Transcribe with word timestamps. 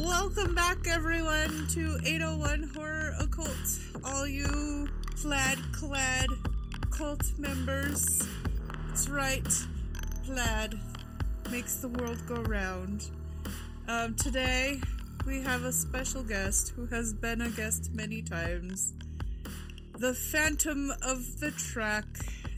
Welcome 0.00 0.54
back, 0.54 0.86
everyone, 0.88 1.66
to 1.72 1.98
801 2.06 2.70
Horror 2.74 3.12
Occult. 3.20 3.50
All 4.02 4.26
you 4.26 4.88
plaid 5.16 5.58
clad 5.72 6.26
cult 6.90 7.38
members. 7.38 8.26
That's 8.88 9.10
right, 9.10 9.46
plaid 10.24 10.80
makes 11.50 11.76
the 11.76 11.88
world 11.88 12.18
go 12.26 12.36
round. 12.36 13.10
Um, 13.88 14.14
today, 14.14 14.80
we 15.26 15.42
have 15.42 15.64
a 15.64 15.72
special 15.72 16.22
guest 16.22 16.70
who 16.70 16.86
has 16.86 17.12
been 17.12 17.42
a 17.42 17.50
guest 17.50 17.90
many 17.92 18.22
times. 18.22 18.94
The 19.98 20.14
Phantom 20.14 20.94
of 21.02 21.40
the 21.40 21.50
Track, 21.50 22.06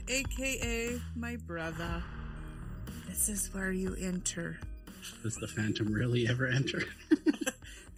aka 0.06 1.00
my 1.16 1.36
brother. 1.45 2.04
This 3.09 3.28
is 3.28 3.52
where 3.52 3.72
you 3.72 3.96
enter. 4.00 4.60
Does 5.23 5.37
the 5.37 5.48
Phantom 5.48 5.92
really 5.92 6.29
ever 6.29 6.47
enter? 6.47 6.83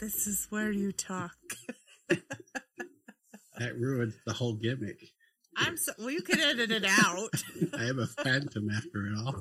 This 0.04 0.26
is 0.26 0.46
where 0.50 0.70
you 0.70 0.92
talk. 0.92 1.34
that 2.08 3.78
ruins 3.78 4.14
the 4.26 4.32
whole 4.32 4.54
gimmick. 4.54 4.98
I'm 5.56 5.76
so 5.76 5.92
well. 5.98 6.10
You 6.10 6.20
can 6.20 6.40
edit 6.40 6.70
it 6.72 6.84
out. 6.84 7.30
I 7.78 7.84
am 7.84 8.00
a 8.00 8.06
Phantom 8.06 8.68
after 8.70 9.06
it 9.06 9.14
all. 9.16 9.40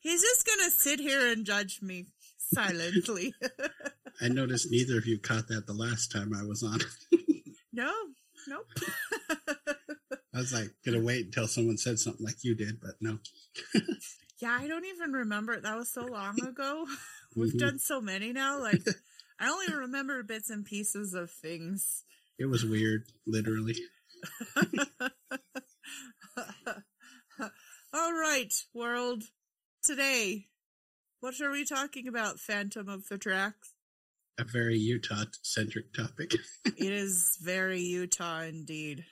He's 0.00 0.20
just 0.20 0.46
gonna 0.46 0.70
sit 0.70 1.00
here 1.00 1.32
and 1.32 1.46
judge 1.46 1.80
me 1.82 2.06
silently. 2.36 3.34
I 4.20 4.28
noticed 4.28 4.70
neither 4.70 4.98
of 4.98 5.06
you 5.06 5.18
caught 5.18 5.48
that 5.48 5.66
the 5.66 5.72
last 5.72 6.12
time 6.12 6.32
I 6.32 6.44
was 6.44 6.62
on. 6.62 6.78
no, 7.72 7.92
nope. 8.46 8.66
I 10.32 10.38
was 10.38 10.52
like, 10.52 10.68
gonna 10.84 11.02
wait 11.02 11.24
until 11.26 11.48
someone 11.48 11.78
said 11.78 11.98
something 11.98 12.24
like 12.24 12.44
you 12.44 12.54
did, 12.54 12.78
but 12.80 12.92
no. 13.00 13.18
Yeah, 14.42 14.58
I 14.60 14.66
don't 14.68 14.84
even 14.84 15.12
remember. 15.12 15.58
That 15.60 15.76
was 15.78 15.88
so 15.90 16.04
long 16.06 16.40
ago. 16.44 16.84
We've 17.36 17.52
Mhm. 17.54 17.58
done 17.58 17.78
so 17.78 18.00
many 18.00 18.32
now. 18.32 18.60
Like, 18.60 18.82
I 19.40 19.48
only 19.48 19.72
remember 19.72 20.22
bits 20.22 20.50
and 20.50 20.64
pieces 20.64 21.14
of 21.14 21.30
things. 21.30 22.04
It 22.38 22.46
was 22.46 22.64
weird, 22.64 23.04
literally. 23.26 23.76
All 27.94 28.12
right, 28.12 28.52
world. 28.74 29.24
Today, 29.82 30.46
what 31.20 31.40
are 31.40 31.50
we 31.50 31.64
talking 31.64 32.08
about? 32.08 32.40
Phantom 32.40 32.88
of 32.88 33.08
the 33.08 33.18
Tracks. 33.18 33.74
A 34.38 34.44
very 34.44 34.78
Utah 34.78 35.24
centric 35.42 35.92
topic. 35.92 36.34
it 36.64 36.92
is 36.92 37.36
very 37.40 37.80
Utah 37.80 38.40
indeed. 38.42 39.04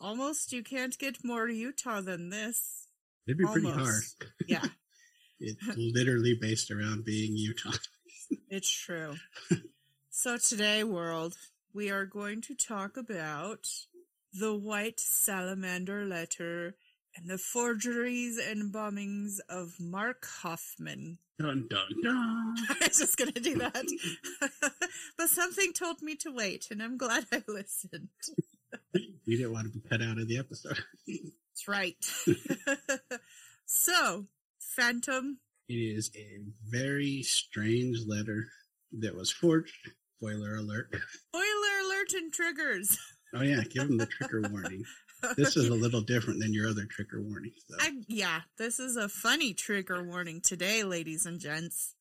Almost 0.00 0.52
you 0.52 0.62
can't 0.64 0.98
get 0.98 1.24
more 1.24 1.48
Utah 1.48 2.00
than 2.00 2.30
this. 2.30 2.83
It'd 3.26 3.38
be 3.38 3.44
pretty 3.44 3.70
hard. 3.70 4.02
Yeah, 4.46 4.64
It's 5.40 5.76
literally 5.76 6.36
based 6.40 6.70
around 6.70 7.04
being 7.04 7.36
Utah. 7.36 7.72
it's 8.48 8.70
true. 8.70 9.16
So 10.10 10.36
today, 10.38 10.84
world, 10.84 11.34
we 11.72 11.90
are 11.90 12.06
going 12.06 12.40
to 12.42 12.54
talk 12.54 12.96
about 12.96 13.66
the 14.32 14.54
White 14.54 15.00
Salamander 15.00 16.04
letter 16.04 16.76
and 17.16 17.28
the 17.28 17.38
forgeries 17.38 18.38
and 18.38 18.72
bombings 18.72 19.38
of 19.48 19.74
Mark 19.80 20.26
Hofmann. 20.42 21.18
Dun 21.38 21.66
dun 21.68 21.88
dun. 22.02 22.54
I 22.70 22.86
was 22.88 22.98
just 22.98 23.16
going 23.18 23.32
to 23.32 23.40
do 23.40 23.56
that. 23.56 23.84
but 25.18 25.28
something 25.28 25.72
told 25.72 26.00
me 26.00 26.14
to 26.16 26.32
wait, 26.32 26.68
and 26.70 26.82
I'm 26.82 26.96
glad 26.96 27.26
I 27.32 27.42
listened. 27.48 28.08
You 28.92 29.36
didn't 29.36 29.52
want 29.52 29.72
to 29.72 29.78
be 29.78 29.88
cut 29.88 30.00
out 30.02 30.18
of 30.18 30.28
the 30.28 30.38
episode. 30.38 30.78
That's 31.54 31.68
right. 31.68 31.96
so, 33.66 34.26
Phantom. 34.58 35.38
It 35.68 35.74
is 35.74 36.10
a 36.16 36.40
very 36.68 37.22
strange 37.22 37.98
letter 38.06 38.46
that 38.98 39.14
was 39.14 39.30
forged. 39.30 39.90
Spoiler 40.18 40.56
alert. 40.56 40.88
Spoiler 41.28 41.80
alert 41.84 42.12
and 42.14 42.32
triggers. 42.32 42.98
Oh 43.34 43.42
yeah, 43.42 43.62
give 43.62 43.88
them 43.88 43.98
the 43.98 44.06
trigger 44.06 44.48
warning. 44.50 44.84
This 45.38 45.56
is 45.56 45.68
a 45.68 45.74
little 45.74 46.02
different 46.02 46.40
than 46.40 46.52
your 46.52 46.68
other 46.68 46.84
trigger 46.84 47.22
warnings, 47.22 47.64
though. 47.70 47.78
I, 47.80 47.92
yeah, 48.08 48.42
this 48.58 48.78
is 48.78 48.96
a 48.96 49.08
funny 49.08 49.54
trigger 49.54 50.02
warning 50.04 50.42
today, 50.42 50.84
ladies 50.84 51.24
and 51.24 51.40
gents. 51.40 51.94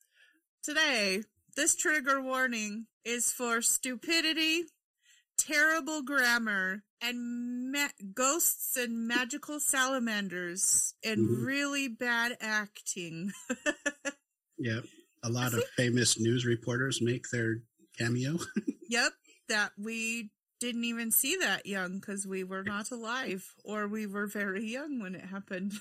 Today, 0.62 1.22
this 1.56 1.74
trigger 1.74 2.22
warning 2.22 2.88
is 3.06 3.32
for 3.32 3.62
stupidity, 3.62 4.66
terrible 5.46 6.02
grammar, 6.04 6.84
and 7.02 7.72
ma- 7.72 7.88
ghosts 8.14 8.78
and 8.78 9.08
magical 9.08 9.60
salamanders, 9.60 10.94
and 11.04 11.20
Mhm. 11.30 11.46
really 11.46 11.88
bad 11.88 12.38
acting. 12.40 13.32
Yeah, 14.58 14.82
a 15.24 15.30
lot 15.30 15.54
of 15.54 15.64
famous 15.76 16.18
news 16.20 16.46
reporters 16.46 17.02
make 17.02 17.26
their 17.32 17.58
cameo. 17.98 18.38
Yep, 18.90 19.14
that 19.50 19.72
we 19.78 20.30
didn't 20.60 20.84
even 20.84 21.10
see 21.12 21.36
that 21.38 21.66
young 21.66 22.00
because 22.00 22.28
we 22.28 22.44
were 22.44 22.64
not 22.64 22.92
alive 22.92 23.54
or 23.66 23.88
we 23.88 24.06
were 24.06 24.28
very 24.28 24.64
young 24.66 25.02
when 25.02 25.16
it 25.16 25.26
happened. 25.26 25.74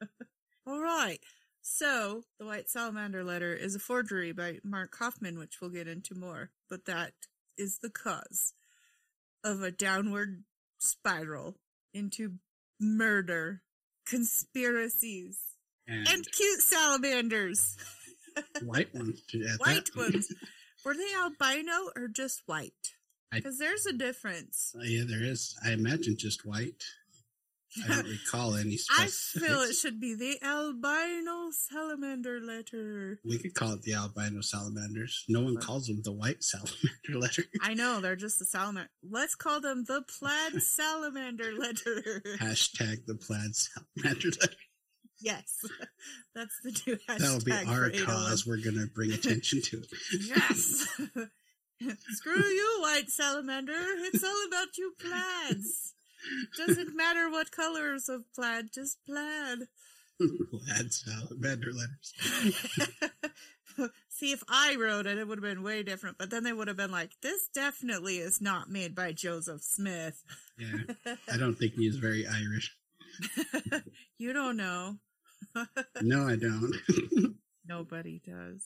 All 0.66 0.80
right. 0.80 1.20
So, 1.60 2.24
the 2.38 2.46
White 2.46 2.70
Salamander 2.70 3.22
letter 3.22 3.52
is 3.54 3.74
a 3.74 3.78
forgery 3.78 4.32
by 4.32 4.58
Mark 4.64 4.96
Hofmann, 4.98 5.38
which 5.38 5.60
we'll 5.60 5.70
get 5.70 5.86
into 5.86 6.14
more, 6.14 6.50
but 6.70 6.86
that 6.86 7.12
is 7.58 7.78
the 7.80 7.90
cause 7.90 8.54
of 9.48 9.62
a 9.62 9.70
downward 9.70 10.44
spiral 10.78 11.56
into 11.94 12.34
murder, 12.78 13.62
conspiracies, 14.06 15.38
And, 15.86 16.06
and 16.08 16.24
cute 16.32 16.60
salamanders. 16.60 17.76
white 18.62 18.94
ones. 18.94 19.22
white 19.58 19.88
ones. 19.96 20.32
Were 20.84 20.94
they 20.94 21.14
albino 21.18 21.90
or 21.96 22.08
just 22.08 22.42
white? 22.46 22.72
Because 23.32 23.58
there's 23.58 23.86
a 23.86 23.92
difference. 23.92 24.74
Uh, 24.78 24.82
yeah, 24.84 25.04
there 25.06 25.22
is. 25.22 25.56
I 25.64 25.72
imagine 25.72 26.16
just 26.18 26.46
white. 26.46 26.82
I 27.84 27.88
don't 27.88 28.06
recall 28.08 28.54
any 28.54 28.78
I 28.98 29.06
feel 29.06 29.60
it 29.60 29.74
should 29.74 30.00
be 30.00 30.14
the 30.14 30.38
albino 30.42 31.50
salamander 31.50 32.40
letter. 32.40 33.20
We 33.24 33.38
could 33.38 33.54
call 33.54 33.72
it 33.74 33.82
the 33.82 33.94
albino 33.94 34.40
salamanders. 34.40 35.24
No 35.28 35.42
one 35.42 35.56
calls 35.56 35.86
them 35.86 36.00
the 36.02 36.12
white 36.12 36.42
salamander 36.42 37.18
letter. 37.18 37.44
I 37.62 37.74
know 37.74 38.00
they're 38.00 38.16
just 38.16 38.38
the 38.38 38.44
salamander. 38.46 38.90
Let's 39.08 39.34
call 39.34 39.60
them 39.60 39.84
the 39.86 40.02
plaid 40.18 40.62
salamander 40.62 41.52
letter. 41.52 42.22
Hashtag 42.40 43.06
the 43.06 43.14
plaid 43.16 43.54
salamander 43.54 44.28
letter. 44.40 44.54
yes, 45.20 45.64
that's 46.34 46.60
the 46.64 46.70
new 46.86 46.96
hashtag. 46.96 47.18
That'll 47.18 47.44
be 47.44 47.52
our 47.52 47.90
oh 47.94 48.04
cause. 48.04 48.46
We're 48.46 48.62
going 48.62 48.76
to 48.78 48.86
bring 48.94 49.12
attention 49.12 49.60
to 49.62 49.78
it. 49.78 49.92
Yes. 50.26 50.86
Screw 52.08 52.44
you, 52.44 52.78
white 52.80 53.08
salamander. 53.08 53.72
It's 53.76 54.24
all 54.24 54.46
about 54.48 54.76
you 54.76 54.94
plaids. 54.98 55.94
Doesn't 56.56 56.96
matter 56.96 57.30
what 57.30 57.50
colors 57.50 58.08
of 58.08 58.24
plaid, 58.34 58.72
just 58.72 58.98
plaid. 59.06 59.68
plaid 60.18 60.92
salamander 60.92 61.70
letters. 61.72 62.14
See, 64.08 64.32
if 64.32 64.42
I 64.48 64.74
wrote 64.74 65.06
it, 65.06 65.18
it 65.18 65.28
would 65.28 65.38
have 65.38 65.44
been 65.44 65.62
way 65.62 65.84
different. 65.84 66.18
But 66.18 66.30
then 66.30 66.42
they 66.42 66.52
would 66.52 66.66
have 66.66 66.76
been 66.76 66.90
like, 66.90 67.12
"This 67.22 67.48
definitely 67.48 68.18
is 68.18 68.40
not 68.40 68.68
made 68.68 68.94
by 68.94 69.12
Joseph 69.12 69.62
Smith." 69.62 70.24
Yeah, 70.58 70.94
I 71.32 71.36
don't 71.36 71.54
think 71.54 71.74
he 71.74 71.86
is 71.86 71.96
very 71.96 72.26
Irish. 72.26 72.76
you 74.18 74.32
don't 74.32 74.56
know. 74.56 74.96
No, 76.02 76.26
I 76.26 76.36
don't. 76.36 76.74
Nobody 77.66 78.20
does, 78.26 78.64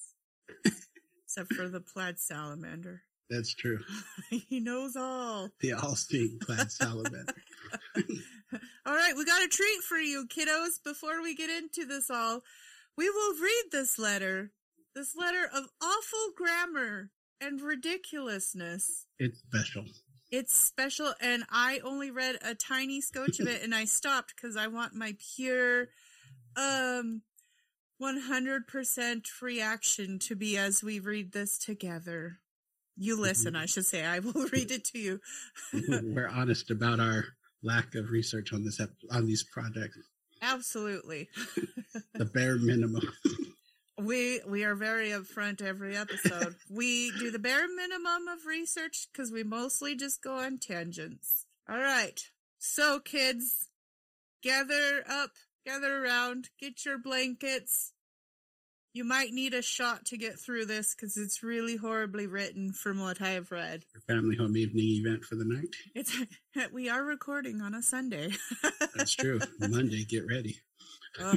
except 1.24 1.52
for 1.52 1.68
the 1.68 1.80
plaid 1.80 2.18
salamander. 2.18 3.02
That's 3.32 3.54
true. 3.54 3.78
he 4.30 4.60
knows 4.60 4.94
all. 4.94 5.48
The 5.60 5.72
all-seeing 5.72 6.38
plaid 6.42 6.70
salamander. 6.70 7.34
All 8.84 8.94
right, 8.94 9.14
we 9.16 9.24
got 9.24 9.42
a 9.42 9.48
treat 9.48 9.82
for 9.82 9.96
you, 9.96 10.26
kiddos. 10.28 10.82
Before 10.84 11.22
we 11.22 11.34
get 11.34 11.48
into 11.48 11.86
this 11.86 12.10
all, 12.10 12.42
we 12.94 13.08
will 13.08 13.34
read 13.40 13.64
this 13.72 13.98
letter. 13.98 14.50
This 14.94 15.16
letter 15.16 15.48
of 15.50 15.64
awful 15.82 16.32
grammar 16.36 17.08
and 17.40 17.62
ridiculousness. 17.62 19.06
It's 19.18 19.38
special. 19.38 19.86
It's 20.30 20.54
special, 20.54 21.14
and 21.18 21.44
I 21.50 21.80
only 21.82 22.10
read 22.10 22.36
a 22.42 22.54
tiny 22.54 23.00
scotch 23.00 23.40
of 23.40 23.48
it, 23.48 23.62
and 23.62 23.74
I 23.74 23.86
stopped 23.86 24.34
because 24.36 24.58
I 24.58 24.66
want 24.66 24.94
my 24.94 25.16
pure, 25.36 25.88
um, 26.54 27.22
100% 27.98 29.22
reaction 29.40 30.18
to 30.18 30.36
be 30.36 30.58
as 30.58 30.82
we 30.82 30.98
read 30.98 31.32
this 31.32 31.56
together. 31.56 32.41
You 32.96 33.20
listen, 33.20 33.56
I 33.56 33.66
should 33.66 33.86
say. 33.86 34.04
I 34.04 34.18
will 34.18 34.46
read 34.52 34.70
it 34.70 34.84
to 34.86 34.98
you. 34.98 35.20
We're 35.72 36.28
honest 36.28 36.70
about 36.70 37.00
our 37.00 37.24
lack 37.62 37.94
of 37.94 38.10
research 38.10 38.52
on 38.52 38.64
this 38.64 38.80
ep- 38.80 38.90
on 39.10 39.26
these 39.26 39.42
projects. 39.44 39.98
Absolutely. 40.40 41.28
The 42.14 42.24
bare 42.26 42.56
minimum. 42.56 43.02
We 43.98 44.40
we 44.46 44.64
are 44.64 44.74
very 44.74 45.10
upfront 45.10 45.60
every 45.62 45.96
episode. 45.96 46.56
we 46.70 47.10
do 47.18 47.30
the 47.30 47.38
bare 47.38 47.66
minimum 47.68 48.28
of 48.28 48.46
research 48.46 49.08
because 49.12 49.30
we 49.32 49.42
mostly 49.42 49.94
just 49.94 50.22
go 50.22 50.36
on 50.36 50.58
tangents. 50.58 51.46
All 51.68 51.78
right. 51.78 52.20
So 52.58 52.98
kids, 53.00 53.68
gather 54.42 55.04
up, 55.08 55.30
gather 55.66 56.02
around, 56.04 56.50
get 56.58 56.84
your 56.84 56.98
blankets, 56.98 57.91
You 58.94 59.04
might 59.04 59.32
need 59.32 59.54
a 59.54 59.62
shot 59.62 60.04
to 60.06 60.18
get 60.18 60.38
through 60.38 60.66
this 60.66 60.94
because 60.94 61.16
it's 61.16 61.42
really 61.42 61.76
horribly 61.76 62.26
written 62.26 62.72
from 62.72 63.00
what 63.00 63.22
I 63.22 63.30
have 63.30 63.50
read. 63.50 63.84
Family 64.06 64.36
home 64.36 64.54
evening 64.54 65.02
event 65.04 65.24
for 65.24 65.34
the 65.34 65.46
night. 65.46 65.74
It's 65.94 66.14
we 66.72 66.90
are 66.90 67.02
recording 67.02 67.62
on 67.62 67.74
a 67.74 67.82
Sunday. 67.82 68.32
That's 68.94 69.14
true. 69.14 69.40
Monday, 69.58 70.04
get 70.04 70.26
ready. 70.28 70.58
Oh. 71.18 71.34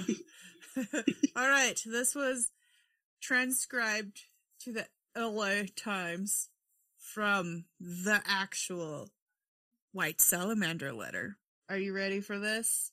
All 1.37 1.47
right, 1.47 1.79
this 1.85 2.13
was 2.13 2.51
transcribed 3.21 4.19
to 4.61 4.73
the 4.73 4.85
LA 5.17 5.67
Times 5.77 6.49
from 6.97 7.63
the 7.79 8.21
actual 8.27 9.09
White 9.93 10.19
Salamander 10.19 10.91
letter. 10.91 11.37
Are 11.69 11.77
you 11.77 11.95
ready 11.95 12.19
for 12.19 12.37
this? 12.37 12.91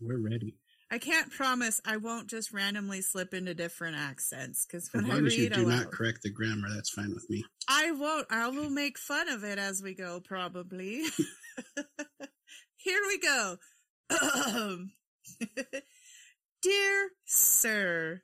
We're 0.00 0.18
ready. 0.18 0.56
I 0.92 0.98
can't 0.98 1.32
promise 1.32 1.80
I 1.86 1.96
won't 1.96 2.28
just 2.28 2.52
randomly 2.52 3.00
slip 3.00 3.32
into 3.32 3.54
different 3.54 3.96
accents 3.96 4.66
because 4.66 4.92
when 4.92 5.06
as 5.06 5.10
I 5.10 5.14
read 5.14 5.26
as 5.26 5.38
you 5.38 5.48
do 5.48 5.64
aloud, 5.64 5.76
not 5.84 5.90
correct 5.90 6.20
the 6.22 6.28
grammar, 6.28 6.68
that's 6.68 6.90
fine 6.90 7.14
with 7.14 7.30
me. 7.30 7.46
I 7.66 7.92
won't. 7.92 8.26
I 8.28 8.48
will 8.50 8.68
make 8.68 8.98
fun 8.98 9.30
of 9.30 9.42
it 9.42 9.58
as 9.58 9.82
we 9.82 9.94
go, 9.94 10.20
probably. 10.20 11.04
Here 12.76 13.00
we 13.08 13.18
go. 13.18 13.56
Dear 16.62 17.08
Sir, 17.24 18.20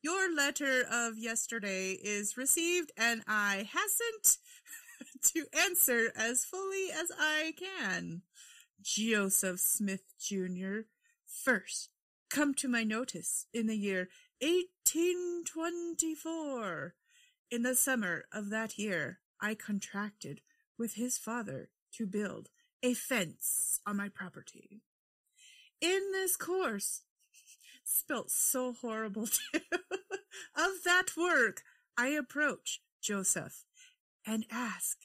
your 0.00 0.32
letter 0.32 0.84
of 0.88 1.18
yesterday 1.18 1.98
is 2.00 2.36
received 2.36 2.92
and 2.96 3.22
I 3.26 3.68
hasn't 3.72 4.36
to 5.34 5.44
answer 5.60 6.12
as 6.16 6.44
fully 6.44 6.92
as 6.92 7.10
I 7.18 7.52
can. 7.58 8.22
Joseph 8.80 9.58
Smith 9.58 10.04
Jr. 10.20 10.82
First, 11.30 11.90
come 12.28 12.54
to 12.54 12.66
my 12.68 12.82
notice 12.82 13.46
in 13.54 13.68
the 13.68 13.76
year 13.76 14.08
1824. 14.40 16.94
In 17.50 17.62
the 17.62 17.76
summer 17.76 18.24
of 18.32 18.50
that 18.50 18.78
year, 18.78 19.20
I 19.40 19.54
contracted 19.54 20.40
with 20.76 20.94
his 20.94 21.18
father 21.18 21.70
to 21.92 22.06
build 22.06 22.48
a 22.82 22.94
fence 22.94 23.80
on 23.86 23.96
my 23.96 24.08
property. 24.08 24.82
In 25.80 26.10
this 26.12 26.36
course, 26.36 27.02
spelt 27.84 28.30
so 28.30 28.72
horrible 28.72 29.26
too, 29.52 29.60
of 30.56 30.82
that 30.84 31.16
work, 31.16 31.62
I 31.96 32.08
approach 32.08 32.80
Joseph 33.00 33.64
and 34.26 34.44
ask 34.50 34.98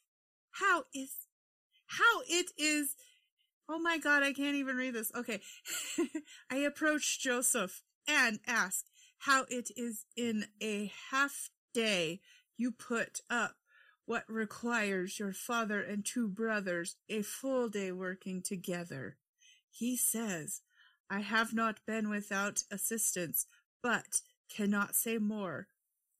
how 0.60 0.86
is, 0.94 1.28
how 1.88 2.22
it 2.28 2.52
is 2.58 2.96
Oh 3.68 3.80
my 3.80 3.98
god, 3.98 4.24
I 4.24 4.34
can't 4.34 4.56
even 4.56 4.76
read 4.76 4.94
this. 4.94 5.12
Okay. 5.16 5.42
I 6.52 6.58
approach 6.58 7.20
Joseph 7.20 7.82
and 8.08 8.40
ask 8.46 8.86
how 9.20 9.46
it 9.50 9.70
is 9.76 10.06
in 10.16 10.46
a 10.62 10.92
half 11.12 11.50
day 11.74 12.22
you 12.58 12.72
put 12.72 13.22
up 13.30 13.56
what 14.06 14.24
requires 14.28 15.18
your 15.20 15.34
father 15.34 15.82
and 15.82 16.06
two 16.06 16.28
brothers 16.28 16.98
a 17.10 17.24
full 17.24 17.70
day 17.70 17.92
working 17.92 18.42
together. 18.42 19.18
He 19.72 19.98
says, 19.98 20.62
I 21.10 21.20
have 21.22 21.54
not 21.54 21.80
been 21.88 22.10
without 22.10 22.64
assistance, 22.72 23.48
but 23.82 24.22
cannot 24.56 24.96
say 24.96 25.18
more. 25.18 25.68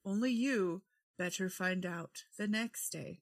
Only 0.04 0.32
you 0.32 0.82
better 1.18 1.50
find 1.50 1.86
out 1.86 2.24
the 2.38 2.48
next 2.48 2.90
day. 2.90 3.20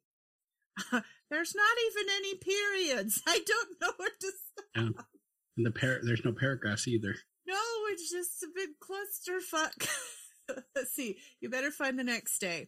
There's 1.33 1.55
not 1.55 1.77
even 1.87 2.13
any 2.15 2.35
periods. 2.35 3.19
I 3.27 3.39
don't 3.43 3.69
know 3.81 3.91
where 3.97 4.09
to 4.09 4.27
stop. 4.27 4.65
Yeah. 4.75 5.03
And 5.57 5.65
the 5.65 5.71
par- 5.71 6.01
there's 6.03 6.23
no 6.23 6.31
paragraphs 6.31 6.87
either. 6.87 7.15
No, 7.47 7.59
it's 7.89 8.11
just 8.11 8.43
a 8.43 8.47
big 8.55 8.69
clusterfuck. 8.79 9.87
Let's 10.75 10.93
see. 10.93 11.17
You 11.41 11.49
better 11.49 11.71
find 11.71 11.97
the 11.97 12.03
next 12.03 12.37
day. 12.37 12.67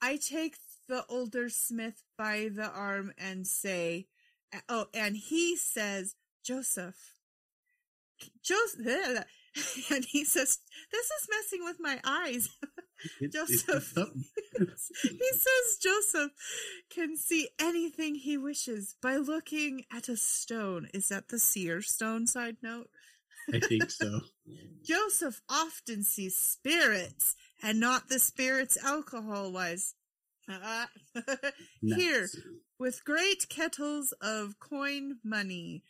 I 0.00 0.16
take 0.16 0.56
the 0.88 1.04
older 1.10 1.50
Smith 1.50 2.02
by 2.16 2.48
the 2.54 2.68
arm 2.70 3.12
and 3.18 3.46
say, 3.46 4.06
"Oh," 4.68 4.86
and 4.94 5.16
he 5.16 5.56
says, 5.56 6.14
"Joseph, 6.44 6.96
Joseph," 8.42 9.24
and 9.90 10.04
he 10.04 10.24
says, 10.24 10.58
"This 10.90 11.06
is 11.06 11.28
messing 11.30 11.64
with 11.64 11.76
my 11.78 12.00
eyes." 12.04 12.48
It- 13.20 13.32
Joseph. 13.32 13.92
he 14.56 15.30
says 15.32 15.78
Joseph 15.82 16.30
can 16.90 17.16
see 17.16 17.48
anything 17.60 18.14
he 18.14 18.36
wishes 18.36 18.94
by 19.02 19.16
looking 19.16 19.84
at 19.92 20.08
a 20.08 20.16
stone. 20.16 20.88
Is 20.94 21.08
that 21.08 21.28
the 21.28 21.38
seer 21.38 21.82
stone 21.82 22.26
side 22.26 22.56
note? 22.62 22.88
I 23.52 23.58
think 23.58 23.90
so. 23.90 24.20
Joseph 24.84 25.40
often 25.48 26.04
sees 26.04 26.36
spirits 26.36 27.34
and 27.62 27.80
not 27.80 28.08
the 28.08 28.18
spirits 28.18 28.76
alcohol 28.82 29.50
wise. 29.52 29.94
Here, 31.80 32.20
Nice. 32.22 32.36
with 32.78 33.04
great 33.04 33.48
kettles 33.48 34.12
of 34.20 34.58
coin 34.58 35.18
money. 35.24 35.82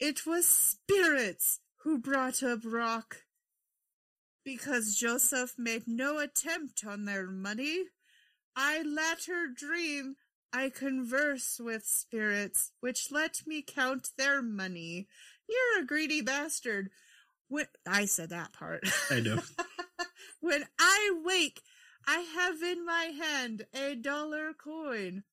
It 0.00 0.26
was 0.26 0.46
spirits 0.48 1.60
who 1.82 1.98
brought 1.98 2.42
up 2.42 2.60
rock. 2.64 3.22
Because 4.48 4.96
Joseph 4.96 5.56
made 5.58 5.82
no 5.86 6.20
attempt 6.20 6.82
on 6.86 7.04
their 7.04 7.26
money, 7.26 7.84
I 8.56 8.80
latter 8.80 9.46
dream 9.54 10.16
I 10.54 10.70
converse 10.70 11.60
with 11.62 11.84
spirits, 11.84 12.72
which 12.80 13.12
let 13.12 13.42
me 13.46 13.60
count 13.60 14.08
their 14.16 14.40
money. 14.40 15.06
You're 15.46 15.82
a 15.82 15.86
greedy 15.86 16.22
bastard. 16.22 16.88
When 17.48 17.66
I 17.86 18.06
said 18.06 18.30
that 18.30 18.54
part. 18.54 18.84
I 19.10 19.20
know. 19.20 19.40
when 20.40 20.64
I 20.80 21.20
wake, 21.22 21.60
I 22.06 22.20
have 22.20 22.62
in 22.62 22.86
my 22.86 23.12
hand 23.22 23.66
a 23.74 23.96
dollar 23.96 24.54
coin, 24.54 25.24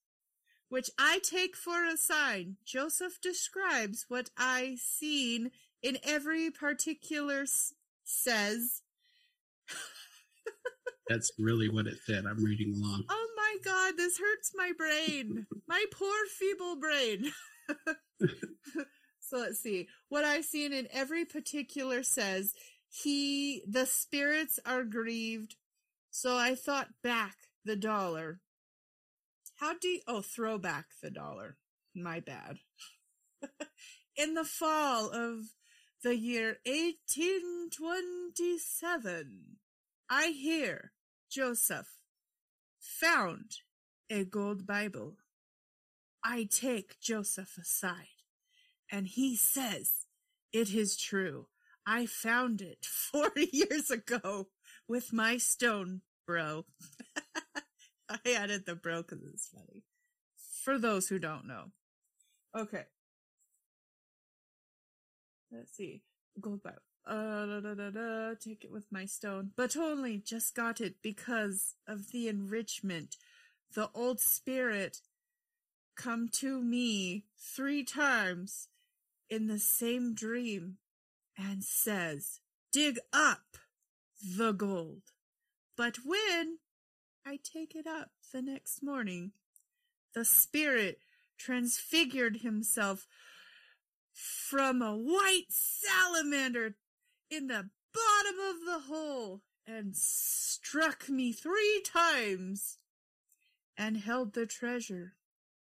which 0.67 0.89
I 0.99 1.19
take 1.23 1.55
for 1.55 1.85
a 1.85 1.95
sign. 1.95 2.57
Joseph 2.65 3.21
describes 3.21 4.07
what 4.09 4.29
I 4.37 4.75
seen 4.77 5.51
in 5.81 5.99
every 6.03 6.51
particular 6.51 7.45
says. 8.03 8.81
That's 11.07 11.31
really 11.37 11.69
what 11.69 11.85
it 11.87 11.99
said. 12.05 12.25
I'm 12.25 12.43
reading 12.43 12.73
along. 12.75 13.03
Oh 13.09 13.27
my 13.37 13.55
god, 13.63 13.93
this 13.97 14.17
hurts 14.17 14.51
my 14.55 14.71
brain. 14.77 15.45
my 15.67 15.85
poor 15.93 16.25
feeble 16.37 16.77
brain. 16.77 17.31
so 19.19 19.37
let's 19.37 19.59
see. 19.59 19.87
What 20.09 20.23
I've 20.23 20.45
seen 20.45 20.73
in 20.73 20.87
every 20.91 21.25
particular 21.25 22.01
says 22.01 22.53
he 22.89 23.61
the 23.67 23.85
spirits 23.85 24.59
are 24.65 24.83
grieved. 24.83 25.57
So 26.09 26.35
I 26.37 26.55
thought 26.55 26.87
back 27.03 27.35
the 27.63 27.75
dollar. 27.75 28.39
How 29.57 29.77
do 29.77 29.87
you 29.87 30.01
oh 30.07 30.21
throw 30.21 30.57
back 30.57 30.87
the 31.03 31.11
dollar. 31.11 31.57
My 31.93 32.19
bad. 32.19 32.57
in 34.17 34.33
the 34.33 34.43
fall 34.43 35.11
of 35.11 35.51
the 36.03 36.17
year 36.17 36.57
1827, 36.65 39.57
I 40.09 40.27
hear 40.27 40.91
Joseph 41.35 41.97
found 42.79 43.57
a 44.09 44.23
gold 44.23 44.65
Bible. 44.65 45.17
I 46.23 46.47
take 46.49 46.97
Joseph 47.01 47.57
aside, 47.57 48.23
and 48.89 49.05
he 49.05 49.35
says, 49.35 50.05
It 50.53 50.73
is 50.73 50.95
true. 50.95 51.47
I 51.85 52.05
found 52.05 52.61
it 52.61 52.85
four 52.85 53.33
years 53.51 53.91
ago 53.91 54.47
with 54.87 55.11
my 55.11 55.35
stone, 55.35 56.03
bro. 56.25 56.63
I 58.09 58.19
added 58.33 58.65
the 58.65 58.75
bro 58.75 59.01
because 59.01 59.25
it's 59.25 59.49
funny. 59.49 59.83
For 60.63 60.79
those 60.79 61.09
who 61.09 61.19
don't 61.19 61.47
know. 61.47 61.65
Okay. 62.57 62.85
Let's 65.51 65.75
see. 65.75 66.01
Gold 66.39 66.63
Bible. 66.63 66.94
Uh, 67.07 67.45
da, 67.45 67.59
da, 67.59 67.73
da, 67.75 67.89
da, 67.91 68.33
take 68.33 68.63
it 68.63 68.71
with 68.71 68.91
my 68.91 69.05
stone, 69.05 69.51
but 69.55 69.77
only 69.77 70.17
just 70.17 70.55
got 70.55 70.81
it 70.81 70.95
because 71.03 71.75
of 71.87 72.11
the 72.11 72.27
enrichment. 72.27 73.15
The 73.75 73.89
old 73.93 74.19
spirit 74.19 75.01
come 75.95 76.29
to 76.39 76.61
me 76.61 77.25
three 77.37 77.83
times 77.83 78.69
in 79.29 79.47
the 79.47 79.59
same 79.59 80.15
dream 80.15 80.77
and 81.37 81.63
says, 81.63 82.39
dig 82.71 82.97
up 83.13 83.57
the 84.37 84.51
gold. 84.51 85.03
But 85.77 85.97
when 86.03 86.57
I 87.25 87.39
take 87.43 87.75
it 87.75 87.85
up 87.85 88.11
the 88.33 88.41
next 88.41 88.81
morning, 88.81 89.31
the 90.13 90.25
spirit 90.25 90.99
transfigured 91.37 92.37
himself 92.37 93.05
from 94.13 94.81
a 94.81 94.95
white 94.95 95.47
salamander 95.49 96.75
in 97.29 97.47
the 97.47 97.69
bottom 97.93 98.39
of 98.49 98.65
the 98.65 98.93
hole 98.93 99.41
and 99.67 99.95
struck 99.95 101.09
me 101.09 101.31
three 101.31 101.81
times 101.83 102.77
and 103.77 103.97
held 103.97 104.33
the 104.33 104.45
treasure 104.45 105.13